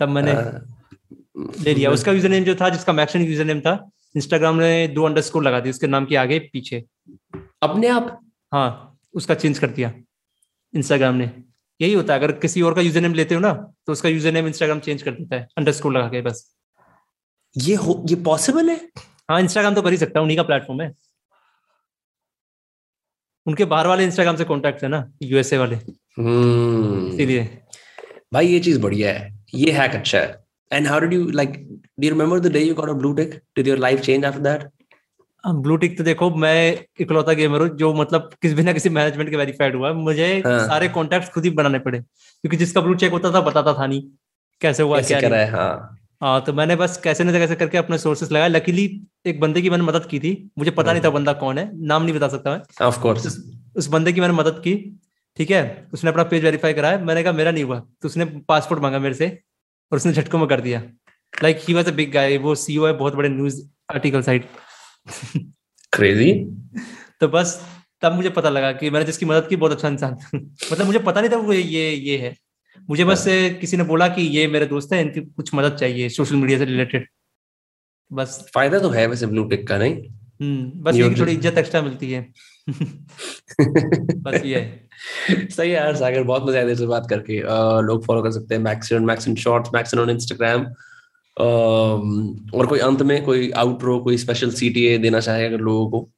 तब 0.00 0.08
मैंने 0.10 0.32
हाँ. 0.32 0.60
ले 1.60 1.74
लिया। 1.74 1.90
उसका 1.90 2.12
यूज़र 2.12 2.28
नेम 2.28 2.44
जो 2.44 2.54
था 2.54 2.68
जिसका 2.70 2.92
मैक्सन 2.92 3.22
यूज़र 3.22 3.44
नेम 3.44 3.60
था 3.60 3.78
इंस्टाग्राम 4.16 4.56
ने 4.56 4.86
दो 4.88 5.04
अंडरस्कोर 5.04 5.44
लगा 5.44 5.60
दी 5.60 5.70
उसके 5.70 5.86
नाम 5.86 6.04
के 6.06 6.16
आगे 6.16 6.38
पीछे। 6.52 6.82
अपने 7.62 7.88
आप? 7.88 8.18
हाँ 8.52 8.98
उसका 9.14 9.34
चेंज 9.36 9.58
कर 9.58 9.70
दिया। 9.70 9.92
इंस्टाग्राम 10.74 11.14
ने। 11.14 11.30
यही 11.80 11.92
होता 11.92 12.14
है 12.14 12.18
अगर 12.18 12.32
किसी 12.38 12.62
और 12.62 12.74
का 12.74 12.80
यूज़र 12.80 13.00
नेम 13.00 13.14
लेते 13.14 13.34
हो 13.34 13.40
ना 13.40 13.52
तो 13.86 13.92
उसका 13.92 14.08
यूज़र 14.08 14.32
नेम 14.32 14.46
इंस्टाग्राम 14.46 14.80
चेंज 14.80 15.02
कर 15.02 15.10
देता 15.12 15.36
है 15.36 15.48
अंडरस्कोर 15.58 15.92
लगा 15.92 16.08
के 16.08 16.20
बस। 16.22 16.44
ये 17.56 17.74
हो 17.76 18.04
ये 18.08 18.16
पॉसिबल 18.24 18.70
है? 18.70 18.76
हाँ 19.30 19.40
इंस्टाग्राम 19.40 19.74
तो 19.74 19.82
कर 19.82 19.90
ही 19.90 19.96
सकता 19.96 20.18
है 20.18 20.22
उन्हीं 20.22 20.36
का 20.36 20.42
प्लेटफॉर्म 20.44 20.80
है। 20.82 20.92
उनके 23.46 23.64
बाहर 23.64 23.86
वाले 23.86 24.04
इंस्टाग्राम 24.04 24.36
से 24.36 24.44
कॉन्टेक्ट 24.44 24.82
है 24.82 24.88
ना 24.88 25.04
यूएसए 25.22 25.58
वाले। 25.58 25.76
हम्म। 26.18 27.06
इसीलिए। 27.08 27.48
भाई 28.32 28.46
ये 28.46 28.60
चीज़ 28.60 28.80
बढ़िया 28.80 29.12
है। 29.12 29.32
ये 29.54 29.72
हैक 29.72 29.94
अच्छा 29.94 30.18
है। 30.18 30.44
And 30.72 30.86
how 30.86 31.00
did 31.00 31.12
you 31.12 31.30
like 31.30 31.52
do 32.00 32.06
you 32.06 32.10
remember 32.10 32.38
the 32.40 32.52
day 32.52 32.60
you 32.60 32.74
got 32.74 32.88
a 32.88 32.92
blue 32.92 33.12
tick 33.12 33.34
did 33.56 33.68
your 33.68 33.78
life 33.78 34.00
change 34.00 34.24
after 34.24 34.40
that 34.40 34.68
blue 35.44 35.76
tick 35.76 35.96
तो 35.98 36.04
देखो 36.04 36.30
मैं 36.34 36.84
इकलौता 37.00 37.32
गेमर 37.32 37.60
हूँ 37.60 37.68
जो 37.76 37.92
मतलब 37.94 38.30
किसी 38.42 38.54
भी 38.54 38.62
ना 38.62 38.72
किसी 38.72 38.88
मैनेजमेंट 38.88 39.30
के 39.30 39.36
वेरीफाइड 39.36 39.74
हुआ 39.76 39.92
मुझे 39.92 40.26
हाँ. 40.46 40.58
सारे 40.66 40.88
कॉन्टेक्ट 40.88 41.32
खुद 41.32 41.44
ही 41.44 41.50
बनाने 41.50 41.78
पड़े। 41.78 41.98
क्योंकि 41.98 42.56
जिसका 42.56 42.80
ब्लू 42.80 42.94
चेक 42.94 43.12
होता 43.12 43.32
था 43.32 43.40
बताता 43.40 43.72
था 43.72 43.86
नहीं 43.86 44.02
कैसे 44.60 44.82
हुआ 44.82 44.96
कैसे 44.96 45.20
क्या 45.20 45.28
नहीं। 45.28 45.50
हाँ 45.50 45.68
हाँ। 45.68 45.98
तो 46.24 46.52
मैंने 46.52 46.76
बस 46.76 46.96
कैसे 46.96 47.24
नहीं 47.24 47.38
कैसे 47.38 47.54
करके 47.54 47.78
अपने 47.78 47.98
सोर्सेस 47.98 48.32
लगाए। 48.32 48.48
लकीली 48.48 49.06
एक 49.26 49.40
बंदे 49.40 49.62
की 49.62 49.70
मैंने 49.70 49.84
मदद 49.84 50.06
की 50.06 50.20
थी। 50.20 50.50
मुझे 50.58 50.70
पता 50.70 50.92
नहीं 50.92 51.02
था 51.02 51.06
हाँ। 51.06 51.14
बंदा 51.14 51.32
कौन 51.32 51.58
है। 51.58 51.70
नाम 51.86 52.02
नहीं 52.02 52.14
बता 52.14 52.28
सकता 52.28 52.50
मैं। 52.50 52.86
ऑफ़ 52.86 53.00
कोर्स 53.00 53.26
उस, 53.26 53.52
उस 53.76 53.86
बंदे 53.86 54.12
की 54.12 54.20
मैंने 54.20 54.34
मदद 54.34 54.60
की 54.64 55.00
ठीक 55.36 55.50
है? 55.50 55.88
उसने 55.92 56.10
अपना 56.10 56.22
पेज 56.22 56.44
वेरीफाई 56.44 56.72
कराया। 56.72 56.98
मैंने 56.98 57.22
कहा 57.22 57.32
मेरा 57.32 57.50
नहीं 57.50 57.64
हुआ। 57.64 57.78
तो 57.78 58.08
उसने 58.08 58.24
पासपोर्ट 58.24 58.82
मांगा 58.82 58.98
मेरे 58.98 59.14
से 59.14 59.40
और 59.92 59.96
उसने 59.96 60.12
झटकों 60.12 60.38
में 60.38 60.48
कर 60.48 60.60
दिया। 60.60 60.82
Like 61.42 61.60
he 61.68 61.74
was 61.74 61.88
a 61.88 61.92
big 61.92 62.12
guy 62.12 62.38
वो 62.38 62.54
सीईओ 62.54 62.86
है 62.86 62.92
बहुत 62.92 63.14
बड़े 63.14 63.28
न्यूज़ 63.28 63.62
आर्टिकल 63.90 64.22
साइट 64.22 64.46
क्रेजी 65.92 66.32
तो 67.20 67.28
बस 67.28 67.66
तब 68.02 68.12
मुझे 68.12 68.30
पता 68.30 68.48
लगा 68.50 68.72
कि 68.72 68.90
मैंने 68.90 69.06
जिसकी 69.06 69.26
मदद 69.26 69.48
की 69.48 69.56
बहुत 69.56 69.72
अच्छा 69.72 69.88
इंसान 69.88 70.16
मतलब 70.72 70.86
मुझे 70.86 70.98
पता 70.98 71.20
नहीं 71.20 71.30
था 71.30 71.36
वो 71.36 71.52
ये 71.52 71.90
ये 71.90 72.18
है। 72.18 72.36
मुझे 72.88 73.04
बस 73.04 73.24
हाँ। 73.28 73.48
किसी 73.60 73.76
ने 73.76 73.84
बोला 73.84 74.08
कि 74.08 74.22
ये 74.22 74.46
मेरे 74.46 74.66
दोस्त 74.66 74.92
है 74.92 75.00
इनकी 75.00 75.20
कुछ 75.20 75.54
मदद 75.54 75.76
चाहिए 75.76 76.08
सोशल 76.08 76.36
मीडिया 76.36 76.58
से 76.58 76.64
रिलेटेड 76.64 77.06
बस। 78.10 78.46
फ़ायदा 78.54 78.78
तो 78.78 78.88
है 78.90 79.06
वैसे 79.06 79.26
ब्लू 79.26 79.44
टिक 79.44 79.66
का 79.68 79.78
नहीं? 79.78 79.94
हम्म 80.42 80.82
बस 80.82 80.94
ये 80.96 81.14
थोड़ी 81.20 81.32
इज़्ज़त 81.32 81.58
एक्स्ट्रा 81.58 81.82
मिलती 81.82 82.10
है। 82.10 82.20
बस 82.68 84.44
ये 84.44 84.60
सही 85.50 85.68
है 85.70 85.74
यार 85.74 85.96
सागर 85.96 86.22
बहुत 86.22 86.48
मज़ा 86.48 86.58
आया 86.58 86.86
बात 86.86 87.06
करके। 87.10 87.40
लोग 87.86 88.04
फॉलो 88.06 88.22
कर 88.22 88.30
सकते 88.30 88.54
हैं 88.54 88.62
Maxtern 88.62 89.04
Maxtern 89.04 89.34
shorts 89.36 89.70
Maxtern 89.74 90.00
on 90.00 90.10
Instagram 90.10 90.64
और 91.36 92.66
कोई 92.66 92.78
अंत 92.80 93.02
में 93.02 93.22
कोई 93.24 93.50
आउटरो 93.62 93.98
कोई 94.00 94.16
स्पेशल 94.18 94.50
सीटीए 94.52 94.98
देना 94.98 95.20
चाहे 95.20 95.46
अगर 95.46 95.60
लोगों 95.60 95.90
को? 95.90 96.08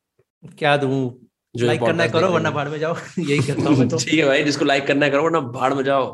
क्या 0.58 0.76
दूँ? 0.76 1.25
जो 1.56 1.66
लाइक 1.66 1.80
करना 1.80 2.06
करो 2.14 2.28
वरना 2.28 2.50
भाड़ 2.50 2.68
में 2.68 2.78
जाओ। 2.78 2.96
यही 3.18 3.38
करता 3.46 3.68
हूँ 3.70 3.88
तो। 3.88 3.98
ठीक 3.98 4.18
है 4.18 4.26
भाई 4.26 4.42
जिसको 4.44 4.64
लाइक 4.64 4.86
करना 4.86 5.08
करो 5.08 5.22
वरना 5.22 5.40
भाड़ 5.58 5.72
में 5.74 5.82
जाओ। 5.84 6.06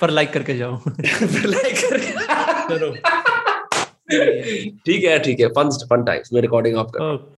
पर 0.00 0.10
लाइक 0.10 0.32
करके 0.32 0.56
जाओ। 0.58 0.76
पर 0.88 1.46
लाइक 1.46 1.76
करके 1.84 2.12
चलो 2.78 2.90
ठीक 4.86 5.04
है 5.04 5.18
ठीक 5.18 5.40
है। 5.40 5.46
फन 5.48 5.70
फन 5.90 6.04
टाइम्स 6.04 6.32
मैं 6.32 6.40
रिकॉर्डिंग 6.42 6.76
ऑफ़ 6.76 6.90
कर 6.96 7.34